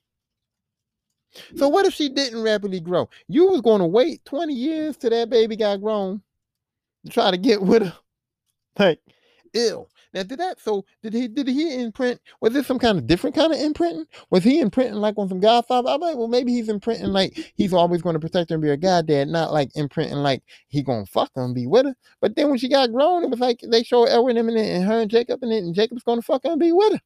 So, 1.57 1.69
what 1.69 1.87
if 1.87 1.95
she 1.95 2.09
didn't 2.09 2.43
rapidly 2.43 2.81
grow? 2.81 3.09
You 3.29 3.49
was 3.49 3.61
going 3.61 3.81
to 3.81 3.87
wait 3.87 4.25
20 4.25 4.53
years 4.55 4.97
till 4.97 5.11
that 5.11 5.31
baby 5.31 5.57
got 5.57 5.81
grown 5.81 6.23
to 7.05 7.13
try 7.13 7.31
to 7.31 7.37
get 7.37 7.63
with 7.63 7.83
her. 7.83 7.97
Like, 8.79 9.01
ill. 9.55 9.89
Now, 10.15 10.23
did 10.23 10.39
that? 10.39 10.61
So, 10.61 10.85
did 11.03 11.13
he? 11.13 11.29
Did 11.29 11.49
he 11.49 11.83
imprint? 11.83 12.21
Was 12.41 12.53
this 12.55 12.67
some 12.67 12.79
kind 12.79 12.99
of 12.99 13.07
different 13.07 13.37
kind 13.37 13.53
of 13.53 13.61
imprinting? 13.61 14.07
Was 14.31 14.43
he 14.43 14.61
imprinting 14.61 14.95
like 14.95 15.19
on 15.19 15.29
some 15.29 15.41
Godfather? 15.41 15.91
I'm 15.91 16.01
like, 16.01 16.17
well, 16.17 16.29
maybe 16.29 16.53
he's 16.53 16.69
imprinting 16.69 17.09
like 17.09 17.53
he's 17.57 17.75
always 17.75 18.01
going 18.01 18.15
to 18.15 18.21
protect 18.21 18.51
her 18.51 18.55
and 18.55 18.63
be 18.63 18.71
a 18.71 18.77
goddad, 18.77 19.29
not 19.29 19.53
like 19.53 19.71
imprinting 19.75 20.19
like 20.19 20.43
he 20.69 20.83
gonna 20.83 21.07
fuck 21.07 21.31
her 21.35 21.43
and 21.45 21.55
be 21.55 21.67
with 21.67 21.87
her. 21.87 21.95
But 22.21 22.37
then 22.37 22.49
when 22.49 22.59
she 22.59 22.69
got 22.69 22.93
grown, 22.93 23.25
it 23.25 23.31
was 23.31 23.41
like 23.41 23.61
they 23.71 23.83
show 23.83 24.05
Edward 24.05 24.37
and, 24.37 24.49
and 24.51 24.85
her 24.85 25.01
and 25.01 25.11
Jacob 25.11 25.43
and, 25.43 25.53
it, 25.53 25.63
and 25.63 25.75
Jacob's 25.75 26.03
gonna 26.05 26.23
fuck 26.23 26.45
her 26.45 26.51
and 26.51 26.61
be 26.61 26.73
with 26.73 26.95
her. 26.95 27.01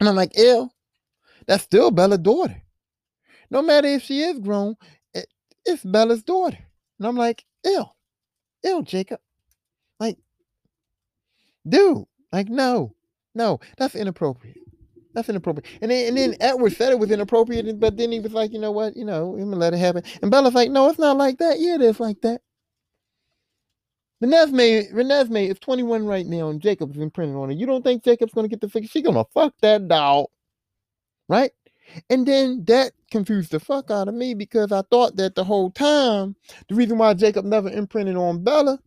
And 0.00 0.08
I'm 0.08 0.16
like, 0.16 0.32
ill. 0.36 0.72
That's 1.46 1.64
still 1.64 1.90
Bella's 1.90 2.18
daughter. 2.18 2.62
No 3.50 3.62
matter 3.62 3.88
if 3.88 4.02
she 4.02 4.22
is 4.22 4.38
grown, 4.38 4.76
it, 5.14 5.26
it's 5.64 5.82
Bella's 5.82 6.22
daughter. 6.22 6.58
And 6.98 7.08
I'm 7.08 7.16
like, 7.16 7.44
ill, 7.64 7.96
ill, 8.62 8.82
Jacob. 8.82 9.20
Dude, 11.68 12.04
like, 12.32 12.48
no, 12.48 12.94
no, 13.34 13.60
that's 13.76 13.94
inappropriate. 13.94 14.56
That's 15.14 15.28
inappropriate. 15.28 15.66
And 15.82 15.90
then, 15.90 16.08
and 16.08 16.16
then 16.16 16.36
Edward 16.40 16.72
said 16.72 16.92
it 16.92 16.98
was 16.98 17.10
inappropriate, 17.10 17.80
but 17.80 17.96
then 17.96 18.12
he 18.12 18.20
was 18.20 18.32
like, 18.32 18.52
you 18.52 18.60
know 18.60 18.70
what, 18.70 18.96
you 18.96 19.04
know, 19.04 19.34
I'm 19.34 19.44
gonna 19.44 19.56
let 19.56 19.74
it 19.74 19.78
happen. 19.78 20.02
And 20.22 20.30
Bella's 20.30 20.54
like, 20.54 20.70
no, 20.70 20.88
it's 20.88 20.98
not 20.98 21.16
like 21.16 21.38
that. 21.38 21.58
Yeah, 21.58 21.74
it 21.74 21.82
is 21.82 22.00
like 22.00 22.20
that. 22.22 22.40
Renesmee, 24.22 24.92
Renesmee 24.92 25.50
is 25.50 25.58
21 25.58 26.04
right 26.04 26.26
now, 26.26 26.50
and 26.50 26.60
Jacob's 26.60 26.98
imprinted 26.98 27.36
on 27.36 27.48
her. 27.48 27.54
You 27.54 27.66
don't 27.66 27.82
think 27.82 28.04
Jacob's 28.04 28.34
gonna 28.34 28.48
get 28.48 28.60
the 28.60 28.68
fix? 28.68 28.88
She's 28.88 29.02
gonna 29.02 29.24
fuck 29.32 29.54
that 29.62 29.88
dog, 29.88 30.26
right? 31.28 31.52
And 32.08 32.26
then 32.26 32.64
that 32.66 32.92
confused 33.10 33.50
the 33.50 33.58
fuck 33.58 33.90
out 33.90 34.08
of 34.08 34.14
me 34.14 34.34
because 34.34 34.70
I 34.70 34.82
thought 34.90 35.16
that 35.16 35.34
the 35.34 35.42
whole 35.42 35.70
time, 35.70 36.36
the 36.68 36.74
reason 36.74 36.98
why 36.98 37.14
Jacob 37.14 37.44
never 37.44 37.68
imprinted 37.68 38.16
on 38.16 38.44
Bella 38.44 38.78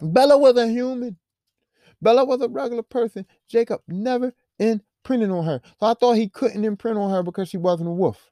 Bella 0.00 0.38
was 0.38 0.56
a 0.56 0.66
human. 0.68 1.16
Bella 2.00 2.24
was 2.24 2.40
a 2.40 2.48
regular 2.48 2.82
person. 2.82 3.26
Jacob 3.48 3.80
never 3.88 4.32
imprinted 4.58 5.30
on 5.30 5.44
her. 5.44 5.60
So 5.80 5.86
I 5.86 5.94
thought 5.94 6.12
he 6.14 6.28
couldn't 6.28 6.64
imprint 6.64 6.98
on 6.98 7.10
her 7.10 7.22
because 7.22 7.48
she 7.48 7.56
wasn't 7.56 7.88
a 7.88 7.92
wolf. 7.92 8.30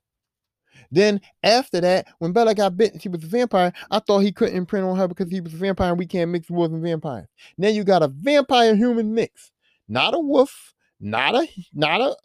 Then 0.90 1.20
after 1.43 1.80
that, 1.80 2.06
when 2.18 2.32
Bella 2.32 2.55
got 2.55 2.76
bitten, 2.76 3.01
she 3.01 3.09
was 3.09 3.24
a 3.24 3.26
vampire. 3.26 3.72
I 3.90 3.98
thought 3.98 4.20
he 4.20 4.32
couldn't 4.32 4.56
imprint 4.56 4.86
on 4.86 4.97
her 4.97 5.09
because 5.09 5.30
he 5.30 5.40
was 5.40 5.55
a 5.55 5.56
vampire 5.56 5.90
and 5.90 5.98
we 5.98 6.06
can't 6.06 6.30
mix 6.30 6.51
wolves 6.51 6.74
and 6.74 6.82
vampires. 6.82 7.26
Now 7.59 7.68
you 7.68 7.82
got 7.82 8.02
a 8.02 8.09
vampire 8.09 8.74
human 8.76 9.14
mix. 9.14 9.52
Not 9.88 10.14
a 10.14 10.18
wolf, 10.18 10.74
not 11.01 11.34
a 11.34 11.48
not 11.72 12.01
a 12.01 12.16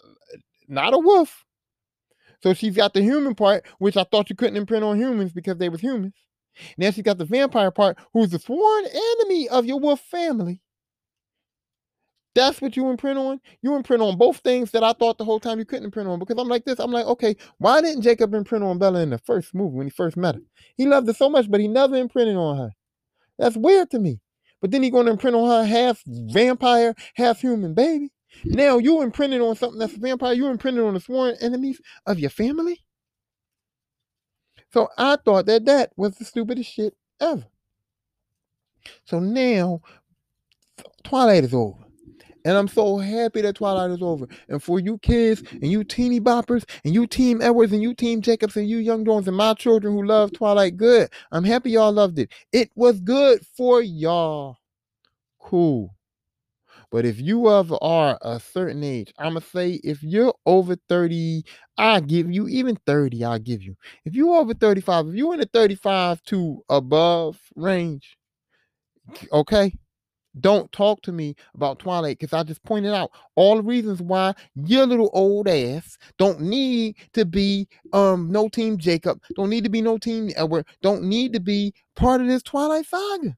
not 0.67 0.93
a 0.93 0.97
wolf. 0.97 1.45
So 2.41 2.53
she's 2.53 2.75
got 2.75 2.93
the 2.93 3.01
human 3.01 3.35
part, 3.35 3.65
which 3.77 3.97
I 3.97 4.03
thought 4.03 4.29
you 4.29 4.35
couldn't 4.35 4.57
imprint 4.57 4.83
on 4.83 4.97
humans 4.97 5.31
because 5.31 5.57
they 5.57 5.69
was 5.69 5.81
humans. 5.81 6.13
Now 6.77 6.91
she's 6.91 7.03
got 7.03 7.17
the 7.17 7.25
vampire 7.25 7.71
part, 7.71 7.97
who's 8.13 8.29
the 8.29 8.39
sworn 8.39 8.85
enemy 8.85 9.49
of 9.49 9.65
your 9.65 9.79
wolf 9.79 9.99
family. 10.01 10.61
That's 12.33 12.61
what 12.61 12.77
you 12.77 12.89
imprint 12.89 13.17
on. 13.17 13.41
You 13.61 13.75
imprint 13.75 14.01
on 14.01 14.17
both 14.17 14.37
things 14.37 14.71
that 14.71 14.83
I 14.83 14.93
thought 14.93 15.17
the 15.17 15.25
whole 15.25 15.39
time 15.39 15.59
you 15.59 15.65
couldn't 15.65 15.85
imprint 15.85 16.07
on. 16.07 16.17
Because 16.19 16.37
I'm 16.37 16.47
like 16.47 16.63
this. 16.63 16.79
I'm 16.79 16.91
like, 16.91 17.05
okay, 17.05 17.35
why 17.57 17.81
didn't 17.81 18.03
Jacob 18.03 18.33
imprint 18.33 18.63
on 18.63 18.77
Bella 18.77 19.01
in 19.01 19.09
the 19.09 19.17
first 19.17 19.53
movie 19.53 19.75
when 19.75 19.87
he 19.87 19.91
first 19.91 20.15
met 20.15 20.35
her? 20.35 20.41
He 20.77 20.85
loved 20.85 21.07
her 21.07 21.13
so 21.13 21.29
much, 21.29 21.51
but 21.51 21.59
he 21.59 21.67
never 21.67 21.95
imprinted 21.97 22.37
on 22.37 22.57
her. 22.57 22.71
That's 23.37 23.57
weird 23.57 23.89
to 23.91 23.99
me. 23.99 24.21
But 24.61 24.71
then 24.71 24.83
he 24.83 24.89
going 24.89 25.07
to 25.07 25.11
imprint 25.11 25.35
on 25.35 25.49
her 25.49 25.65
half 25.65 26.01
vampire, 26.05 26.95
half 27.15 27.41
human 27.41 27.73
baby. 27.73 28.11
Now 28.45 28.77
you 28.77 29.01
imprinted 29.01 29.41
on 29.41 29.55
something 29.57 29.79
that's 29.79 29.95
a 29.95 29.99
vampire. 29.99 30.33
You 30.33 30.47
imprinted 30.47 30.83
on 30.85 30.93
the 30.93 31.01
sworn 31.01 31.35
enemies 31.41 31.81
of 32.05 32.19
your 32.19 32.29
family. 32.29 32.81
So 34.73 34.89
I 34.97 35.17
thought 35.17 35.45
that 35.47 35.65
that 35.65 35.91
was 35.97 36.15
the 36.15 36.25
stupidest 36.25 36.71
shit 36.71 36.95
ever. 37.19 37.45
So 39.05 39.19
now 39.19 39.81
Twilight 41.03 41.43
is 41.43 41.53
over. 41.53 41.77
And 42.43 42.57
I'm 42.57 42.67
so 42.67 42.97
happy 42.97 43.41
that 43.41 43.55
Twilight 43.55 43.91
is 43.91 44.01
over. 44.01 44.27
And 44.49 44.61
for 44.63 44.79
you 44.79 44.97
kids 44.99 45.43
and 45.51 45.67
you 45.67 45.83
teeny 45.83 46.19
boppers 46.19 46.67
and 46.83 46.93
you 46.93 47.05
team 47.05 47.41
Edwards 47.41 47.71
and 47.71 47.83
you 47.83 47.93
team 47.93 48.21
Jacobs 48.21 48.57
and 48.57 48.67
you 48.67 48.77
young 48.77 49.05
Jones 49.05 49.27
and 49.27 49.37
my 49.37 49.53
children 49.53 49.93
who 49.93 50.03
love 50.03 50.31
Twilight, 50.33 50.77
good. 50.77 51.09
I'm 51.31 51.43
happy 51.43 51.71
y'all 51.71 51.91
loved 51.91 52.17
it. 52.17 52.31
It 52.51 52.71
was 52.75 52.99
good 52.99 53.45
for 53.55 53.81
y'all. 53.81 54.57
Cool. 55.39 55.93
But 56.91 57.05
if 57.05 57.19
you 57.21 57.47
of 57.47 57.73
are 57.81 58.17
a 58.21 58.39
certain 58.39 58.83
age, 58.83 59.13
I'ma 59.17 59.39
say 59.39 59.79
if 59.83 60.03
you're 60.03 60.33
over 60.45 60.75
30, 60.89 61.43
I'll 61.77 62.01
give 62.01 62.29
you 62.29 62.47
even 62.49 62.77
30, 62.85 63.23
I'll 63.23 63.39
give 63.39 63.63
you. 63.63 63.77
If 64.05 64.13
you're 64.13 64.35
over 64.35 64.53
35, 64.53 65.07
if 65.07 65.15
you're 65.15 65.33
in 65.33 65.39
the 65.39 65.49
35 65.53 66.21
to 66.23 66.61
above 66.69 67.39
range, 67.55 68.17
okay, 69.31 69.73
don't 70.39 70.71
talk 70.71 71.01
to 71.03 71.11
me 71.11 71.35
about 71.55 71.79
Twilight 71.79 72.19
because 72.19 72.33
I 72.33 72.43
just 72.43 72.63
pointed 72.63 72.93
out 72.93 73.11
all 73.35 73.57
the 73.57 73.63
reasons 73.63 74.01
why 74.01 74.33
your 74.55 74.85
little 74.85 75.09
old 75.13 75.47
ass 75.47 75.97
don't 76.17 76.41
need 76.41 76.95
to 77.13 77.25
be 77.25 77.67
um 77.93 78.31
no 78.31 78.47
team 78.47 78.77
Jacob, 78.77 79.21
don't 79.35 79.49
need 79.49 79.63
to 79.65 79.69
be 79.69 79.81
no 79.81 79.97
team 79.97 80.29
Edward, 80.35 80.65
don't 80.81 81.03
need 81.03 81.33
to 81.33 81.39
be 81.39 81.73
part 81.95 82.21
of 82.21 82.27
this 82.27 82.43
Twilight 82.43 82.85
saga. 82.85 83.35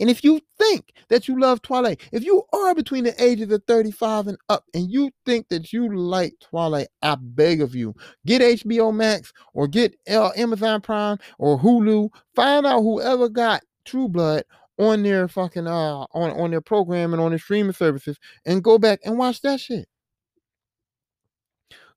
And 0.00 0.10
if 0.10 0.24
you 0.24 0.40
think 0.58 0.92
that 1.08 1.28
you 1.28 1.38
love 1.40 1.62
Twilight, 1.62 2.00
if 2.12 2.24
you 2.24 2.42
are 2.52 2.74
between 2.74 3.04
the 3.04 3.22
ages 3.22 3.50
of 3.52 3.62
35 3.66 4.28
and 4.28 4.38
up 4.48 4.64
and 4.74 4.90
you 4.90 5.10
think 5.26 5.48
that 5.48 5.72
you 5.72 5.94
like 5.96 6.34
Twilight, 6.40 6.88
I 7.02 7.16
beg 7.20 7.60
of 7.60 7.74
you, 7.74 7.94
get 8.26 8.42
HBO 8.42 8.94
Max 8.94 9.32
or 9.54 9.68
get 9.68 9.94
uh, 10.10 10.30
Amazon 10.36 10.80
Prime 10.80 11.18
or 11.38 11.58
Hulu. 11.58 12.10
Find 12.34 12.66
out 12.66 12.82
whoever 12.82 13.28
got 13.28 13.62
True 13.84 14.08
Blood 14.08 14.44
on 14.78 15.02
their 15.02 15.28
fucking 15.28 15.66
uh 15.66 16.06
on, 16.12 16.30
on 16.30 16.50
their 16.50 16.60
program 16.60 17.12
and 17.12 17.20
on 17.20 17.30
their 17.30 17.38
streaming 17.38 17.72
services 17.72 18.18
and 18.46 18.64
go 18.64 18.78
back 18.78 19.00
and 19.04 19.18
watch 19.18 19.42
that 19.42 19.60
shit. 19.60 19.86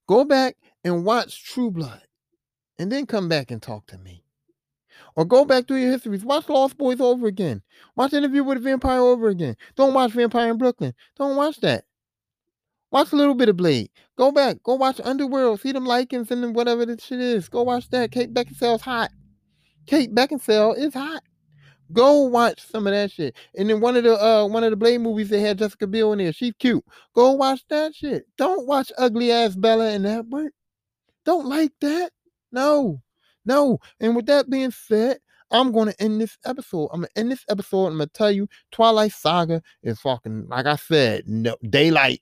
Go 0.06 0.24
back 0.24 0.56
and 0.84 1.04
watch 1.04 1.44
True 1.44 1.70
Blood 1.70 2.02
and 2.78 2.92
then 2.92 3.06
come 3.06 3.28
back 3.28 3.50
and 3.50 3.62
talk 3.62 3.86
to 3.86 3.98
me. 3.98 4.25
Or 5.16 5.24
go 5.24 5.44
back 5.46 5.66
through 5.66 5.78
your 5.78 5.90
histories. 5.90 6.24
Watch 6.24 6.48
Lost 6.48 6.76
Boys 6.76 7.00
over 7.00 7.26
again. 7.26 7.62
Watch 7.96 8.12
Interview 8.12 8.44
with 8.44 8.58
a 8.58 8.60
Vampire 8.60 9.00
over 9.00 9.28
again. 9.28 9.56
Don't 9.74 9.94
watch 9.94 10.12
Vampire 10.12 10.50
in 10.50 10.58
Brooklyn. 10.58 10.92
Don't 11.16 11.36
watch 11.36 11.58
that. 11.60 11.84
Watch 12.90 13.12
a 13.12 13.16
little 13.16 13.34
bit 13.34 13.48
of 13.48 13.56
Blade. 13.56 13.90
Go 14.16 14.30
back. 14.30 14.62
Go 14.62 14.74
watch 14.74 15.00
Underworld. 15.02 15.60
See 15.60 15.72
them 15.72 15.86
Lycans 15.86 16.30
and 16.30 16.54
whatever 16.54 16.86
this 16.86 17.02
shit 17.02 17.20
is. 17.20 17.48
Go 17.48 17.62
watch 17.62 17.88
that. 17.90 18.12
Kate 18.12 18.32
Beckinsale's 18.32 18.82
hot. 18.82 19.10
Kate 19.86 20.14
Beckinsale 20.14 20.76
is 20.76 20.94
hot. 20.94 21.22
Go 21.92 22.22
watch 22.22 22.60
some 22.66 22.86
of 22.86 22.92
that 22.92 23.10
shit. 23.10 23.36
And 23.54 23.70
then 23.70 23.80
one 23.80 23.96
of 23.96 24.04
the 24.04 24.20
uh 24.22 24.46
one 24.46 24.64
of 24.64 24.70
the 24.70 24.76
Blade 24.76 25.00
movies 25.00 25.28
they 25.28 25.40
had 25.40 25.58
Jessica 25.58 25.86
Biel 25.86 26.12
in 26.12 26.18
there. 26.18 26.32
She's 26.32 26.52
cute. 26.58 26.84
Go 27.14 27.32
watch 27.32 27.62
that 27.70 27.94
shit. 27.94 28.24
Don't 28.36 28.66
watch 28.66 28.90
ugly 28.98 29.30
ass 29.30 29.54
Bella 29.54 29.90
and 29.90 30.06
Edward. 30.06 30.52
Don't 31.24 31.46
like 31.46 31.72
that. 31.80 32.10
No. 32.50 33.02
No. 33.46 33.78
And 34.00 34.14
with 34.14 34.26
that 34.26 34.50
being 34.50 34.70
said, 34.70 35.18
I'm 35.50 35.72
going 35.72 35.88
to 35.88 36.02
end 36.02 36.20
this 36.20 36.36
episode. 36.44 36.88
I'm 36.92 37.00
going 37.00 37.10
to 37.14 37.20
end 37.20 37.30
this 37.30 37.44
episode. 37.48 37.86
I'm 37.86 37.96
going 37.96 38.08
to 38.08 38.12
tell 38.12 38.32
you 38.32 38.48
Twilight 38.72 39.12
Saga 39.12 39.62
is 39.82 40.00
fucking, 40.00 40.48
like 40.48 40.66
I 40.66 40.76
said, 40.76 41.28
no, 41.28 41.56
Daylight, 41.70 42.20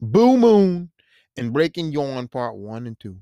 Blue 0.00 0.36
Moon, 0.36 0.90
and 1.36 1.52
Breaking 1.52 1.90
Yawn 1.90 2.28
Part 2.28 2.56
1 2.56 2.86
and 2.86 3.00
2. 3.00 3.16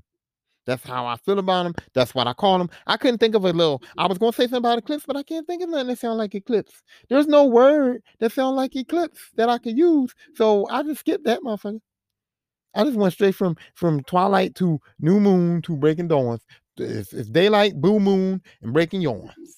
That's 0.65 0.83
how 0.83 1.05
I 1.05 1.15
feel 1.15 1.39
about 1.39 1.63
them. 1.63 1.75
That's 1.93 2.13
what 2.13 2.27
I 2.27 2.33
call 2.33 2.57
them. 2.57 2.69
I 2.87 2.97
couldn't 2.97 3.19
think 3.19 3.35
of 3.35 3.45
a 3.45 3.53
little. 3.53 3.81
I 3.97 4.05
was 4.05 4.17
going 4.17 4.33
to 4.33 4.35
say 4.35 4.43
something 4.43 4.57
about 4.57 4.79
Eclipse, 4.79 5.05
but 5.07 5.15
I 5.15 5.23
can't 5.23 5.47
think 5.47 5.63
of 5.63 5.69
nothing 5.69 5.87
that 5.87 5.99
sound 5.99 6.17
like 6.17 6.35
Eclipse. 6.35 6.83
There's 7.07 7.25
no 7.25 7.45
word 7.45 8.03
that 8.19 8.33
sound 8.33 8.57
like 8.57 8.75
Eclipse 8.75 9.31
that 9.35 9.47
I 9.47 9.59
could 9.59 9.77
use. 9.77 10.13
So 10.35 10.67
I 10.69 10.83
just 10.83 10.99
skipped 10.99 11.23
that 11.23 11.39
motherfucker. 11.39 11.79
I 12.77 12.83
just 12.83 12.95
went 12.95 13.13
straight 13.13 13.35
from 13.35 13.57
from 13.73 14.03
Twilight 14.03 14.55
to 14.55 14.79
New 14.99 15.19
Moon 15.19 15.61
to 15.63 15.75
Breaking 15.75 16.07
Dawns. 16.07 16.45
It's, 16.77 17.11
it's 17.11 17.29
Daylight, 17.29 17.81
Blue 17.81 17.99
Moon, 17.99 18.41
and 18.61 18.71
Breaking 18.71 19.01
Yawns, 19.01 19.57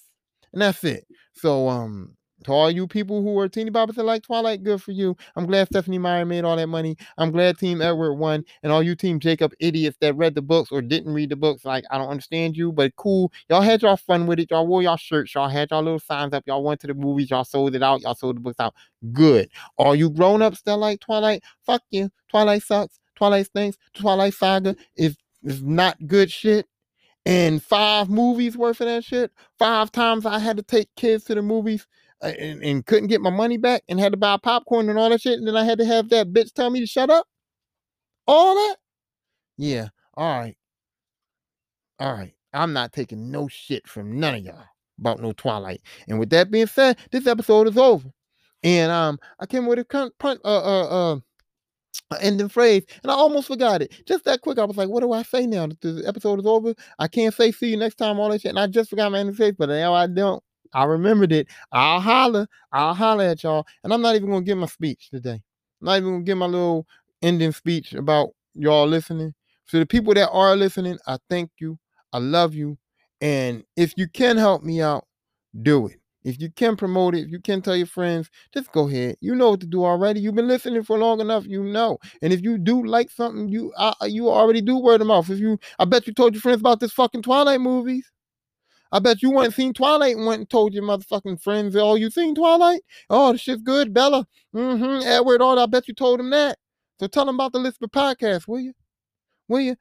and 0.54 0.62
that's 0.62 0.84
it. 0.86 1.06
So 1.34 1.68
um, 1.68 2.16
to 2.46 2.52
all 2.54 2.72
you 2.72 2.88
people 2.88 3.22
who 3.22 3.38
are 3.40 3.50
teeny 3.50 3.72
boppers 3.72 3.96
that 3.96 4.04
like 4.04 4.24
Twilight, 4.24 4.64
good 4.64 4.82
for 4.82 4.92
you. 4.92 5.16
I'm 5.36 5.46
glad 5.46 5.68
Stephenie 5.68 5.98
Meyer 5.98 6.26
made 6.26 6.46
all 6.46 6.56
that 6.56 6.68
money. 6.68 6.96
I'm 7.18 7.32
glad 7.32 7.58
Team 7.58 7.82
Edward 7.82 8.14
won. 8.14 8.46
And 8.64 8.72
all 8.72 8.82
you 8.82 8.96
Team 8.96 9.20
Jacob 9.20 9.52
idiots 9.60 9.98
that 10.00 10.16
read 10.16 10.36
the 10.36 10.42
books 10.42 10.72
or 10.72 10.82
didn't 10.82 11.14
read 11.14 11.30
the 11.30 11.36
books, 11.36 11.66
like, 11.66 11.84
I 11.92 11.98
don't 11.98 12.10
understand 12.10 12.56
you, 12.56 12.72
but 12.72 12.96
cool. 12.96 13.32
Y'all 13.50 13.62
had 13.62 13.82
y'all 13.82 13.98
fun 13.98 14.26
with 14.26 14.40
it. 14.40 14.52
Y'all 14.52 14.68
wore 14.68 14.82
y'all 14.82 14.98
shirts. 14.98 15.36
Y'all 15.36 15.50
had 15.50 15.72
y'all 15.72 15.84
little 15.84 16.00
signs 16.00 16.34
up. 16.34 16.44
Y'all 16.48 16.64
went 16.64 16.80
to 16.82 16.88
the 16.88 16.94
movies. 16.94 17.30
Y'all 17.30 17.44
sold 17.44 17.76
it 17.76 17.84
out. 17.84 18.02
Y'all 18.02 18.16
sold 18.16 18.38
the 18.38 18.42
books 18.42 18.60
out. 18.60 18.74
Good. 19.12 19.50
All 19.78 19.96
you 19.96 20.10
grown 20.10 20.42
ups 20.42 20.62
that 20.62 20.78
like 20.78 21.02
Twilight, 21.02 21.44
fuck 21.66 21.82
you. 21.92 22.10
Twilight 22.30 22.64
sucks. 22.64 22.99
Twilight 23.20 23.48
stinks. 23.48 23.78
Twilight 23.94 24.34
Saga 24.34 24.76
is, 24.96 25.18
is 25.44 25.62
not 25.62 25.98
good 26.08 26.32
shit 26.32 26.66
and 27.26 27.62
five 27.62 28.10
movies 28.10 28.58
worth 28.58 28.82
of 28.82 28.88
that 28.88 29.04
shit. 29.04 29.32
Five 29.58 29.92
times 29.92 30.26
I 30.26 30.40
had 30.40 30.58
to 30.58 30.64
take 30.64 30.90
kids 30.96 31.26
to 31.26 31.36
the 31.36 31.42
movies 31.42 31.86
uh, 32.24 32.28
and, 32.40 32.64
and 32.64 32.86
couldn't 32.86 33.08
get 33.08 33.22
my 33.22 33.30
money 33.30 33.58
back 33.58 33.84
and 33.88 34.00
had 34.00 34.14
to 34.14 34.18
buy 34.18 34.38
popcorn 34.38 34.90
and 34.90 34.98
all 34.98 35.10
that 35.10 35.22
shit. 35.22 35.38
And 35.38 35.48
then 35.48 35.56
I 35.58 35.64
had 35.64 35.80
to 35.80 35.86
have 35.86 36.10
that 36.10 36.32
bitch 36.34 36.54
tell 36.54 36.70
me 36.70 36.80
to 36.80 36.88
shut 36.88 37.10
up. 37.10 37.28
All 38.26 38.56
that? 38.56 38.78
Yeah. 39.58 39.90
All 40.16 40.40
right. 40.40 40.58
All 42.00 42.14
right. 42.14 42.34
I'm 42.54 42.74
not 42.74 42.94
taking 42.94 43.30
no 43.30 43.48
shit 43.48 43.88
from 43.88 44.20
none 44.20 44.36
of 44.36 44.42
y'all 44.42 44.64
about 44.98 45.22
no 45.22 45.34
Twilight. 45.34 45.82
And 46.08 46.20
with 46.20 46.30
that 46.32 46.50
being 46.50 46.68
said, 46.68 46.98
this 47.12 47.28
episode 47.28 47.68
is 47.68 47.78
over. 47.78 48.10
And 48.64 48.92
um, 48.92 49.20
I 49.40 49.46
came 49.46 49.66
with 49.66 49.80
a 49.80 49.86
uh 49.94 50.36
uh 50.44 51.14
uh 51.14 51.20
ending 52.22 52.50
phrase, 52.50 52.84
and 53.04 53.12
I 53.12 53.16
almost 53.16 53.48
forgot 53.48 53.82
it. 53.82 53.94
Just 54.06 54.26
that 54.26 54.42
quick, 54.42 54.60
I 54.60 54.66
was 54.66 54.78
like, 54.78 54.90
"What 54.90 55.02
do 55.02 55.12
I 55.12 55.24
say 55.24 55.46
now? 55.46 55.68
The 55.82 56.04
episode 56.08 56.40
is 56.40 56.46
over. 56.46 56.74
I 56.98 57.08
can't 57.08 57.34
say 57.34 57.52
see 57.52 57.70
you 57.70 57.78
next 57.78 57.96
time, 57.96 58.20
all 58.20 58.30
that 58.30 58.42
shit." 58.42 58.50
And 58.50 58.60
I 58.60 58.68
just 58.68 58.90
forgot 58.90 59.12
my 59.12 59.20
ending 59.20 59.36
phrase, 59.36 59.54
but 59.58 59.70
now 59.70 59.94
I 59.94 60.08
don't. 60.08 60.44
I 60.74 60.84
remembered 60.84 61.32
it. 61.32 61.48
I'll 61.72 62.00
holler. 62.00 62.48
I'll 62.72 62.94
holler 62.94 63.26
at 63.26 63.44
y'all. 63.44 63.66
And 63.84 63.94
I'm 63.94 64.02
not 64.02 64.16
even 64.16 64.30
gonna 64.30 64.44
give 64.46 64.58
my 64.58 64.68
speech 64.68 65.10
today. 65.10 65.42
I'm 65.82 65.86
not 65.86 65.98
even 65.98 66.12
gonna 66.12 66.24
give 66.24 66.38
my 66.38 66.46
little 66.46 66.86
ending 67.22 67.52
speech 67.52 67.94
about 67.94 68.30
y'all 68.54 68.88
listening. 68.88 69.34
So 69.66 69.80
the 69.80 69.86
people 69.86 70.14
that 70.16 70.30
are 70.30 70.56
listening, 70.56 70.98
I 71.08 71.18
thank 71.30 71.52
you. 71.60 71.78
I 72.14 72.20
love 72.20 72.54
you. 72.56 72.78
And 73.22 73.64
if 73.76 73.94
you 73.98 74.08
can 74.08 74.38
help 74.38 74.64
me 74.64 74.82
out, 74.82 75.06
do 75.62 75.88
it. 75.88 75.99
If 76.24 76.42
you 76.42 76.52
can 76.52 76.76
promote 76.76 77.16
it, 77.16 77.22
if 77.22 77.30
you 77.30 77.40
can 77.40 77.62
tell 77.62 77.76
your 77.76 77.88
friends, 77.88 78.30
just 78.54 78.72
go 78.72 78.88
ahead. 78.88 79.16
You 79.22 79.36
know 79.36 79.52
what 79.52 79.62
to 79.62 79.66
do 79.66 79.86
already. 79.86 80.20
You've 80.20 80.36
been 80.36 80.48
listening 80.48 80.84
for 80.84 80.98
long 80.98 81.22
enough. 81.22 81.46
You 81.46 81.64
know. 81.64 81.98
And 82.22 82.34
if 82.34 82.42
you 82.42 82.58
do 82.58 82.84
like 82.86 83.10
something, 83.10 83.48
you 83.48 83.72
uh, 83.78 83.94
you 84.04 84.30
already 84.30 84.62
do 84.62 84.78
word 84.78 85.02
of 85.02 85.08
mouth. 85.08 85.30
If 85.30 85.40
you, 85.40 85.58
I 85.78 85.86
bet 85.86 86.08
you 86.08 86.14
told 86.14 86.34
your 86.34 86.42
friends 86.42 86.60
about 86.60 86.80
this 86.80 86.92
fucking 86.92 87.22
Twilight 87.22 87.62
movies. 87.62 88.12
I 88.92 89.00
bet 89.00 89.22
you 89.22 89.32
went 89.32 89.54
seen 89.54 89.74
Twilight 89.74 90.16
and 90.16 90.26
went 90.26 90.40
and 90.40 90.50
told 90.50 90.74
your 90.74 90.84
motherfucking 90.84 91.42
friends, 91.42 91.76
oh, 91.76 91.96
you 91.96 92.10
seen 92.10 92.34
Twilight? 92.34 92.82
Oh, 93.10 93.32
the 93.32 93.38
shit's 93.38 93.62
good, 93.62 93.94
Bella. 93.94 94.26
Mm-hmm. 94.56 95.08
Edward, 95.08 95.42
all 95.42 95.60
I 95.60 95.68
bet 95.68 95.88
you 95.88 95.94
told 95.94 96.20
them 96.20 96.32
that. 96.32 96.58
So 97.00 97.08
tell 97.08 97.26
them 97.26 97.36
about 97.36 97.54
the 97.54 97.60
Lisper 97.60 97.88
podcast, 97.88 98.48
will 98.48 98.60
you? 98.60 98.74
Will 99.48 99.62
you? 99.62 99.76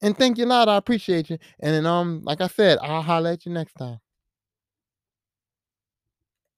And 0.00 0.16
thank 0.16 0.38
you 0.38 0.44
a 0.44 0.46
lot. 0.46 0.68
I 0.68 0.76
appreciate 0.76 1.28
you. 1.28 1.38
And 1.60 1.74
then 1.74 1.86
um, 1.86 2.22
like 2.24 2.40
I 2.40 2.46
said, 2.46 2.78
I'll 2.80 3.02
holler 3.02 3.30
at 3.30 3.44
you 3.44 3.52
next 3.52 3.74
time. 3.74 3.98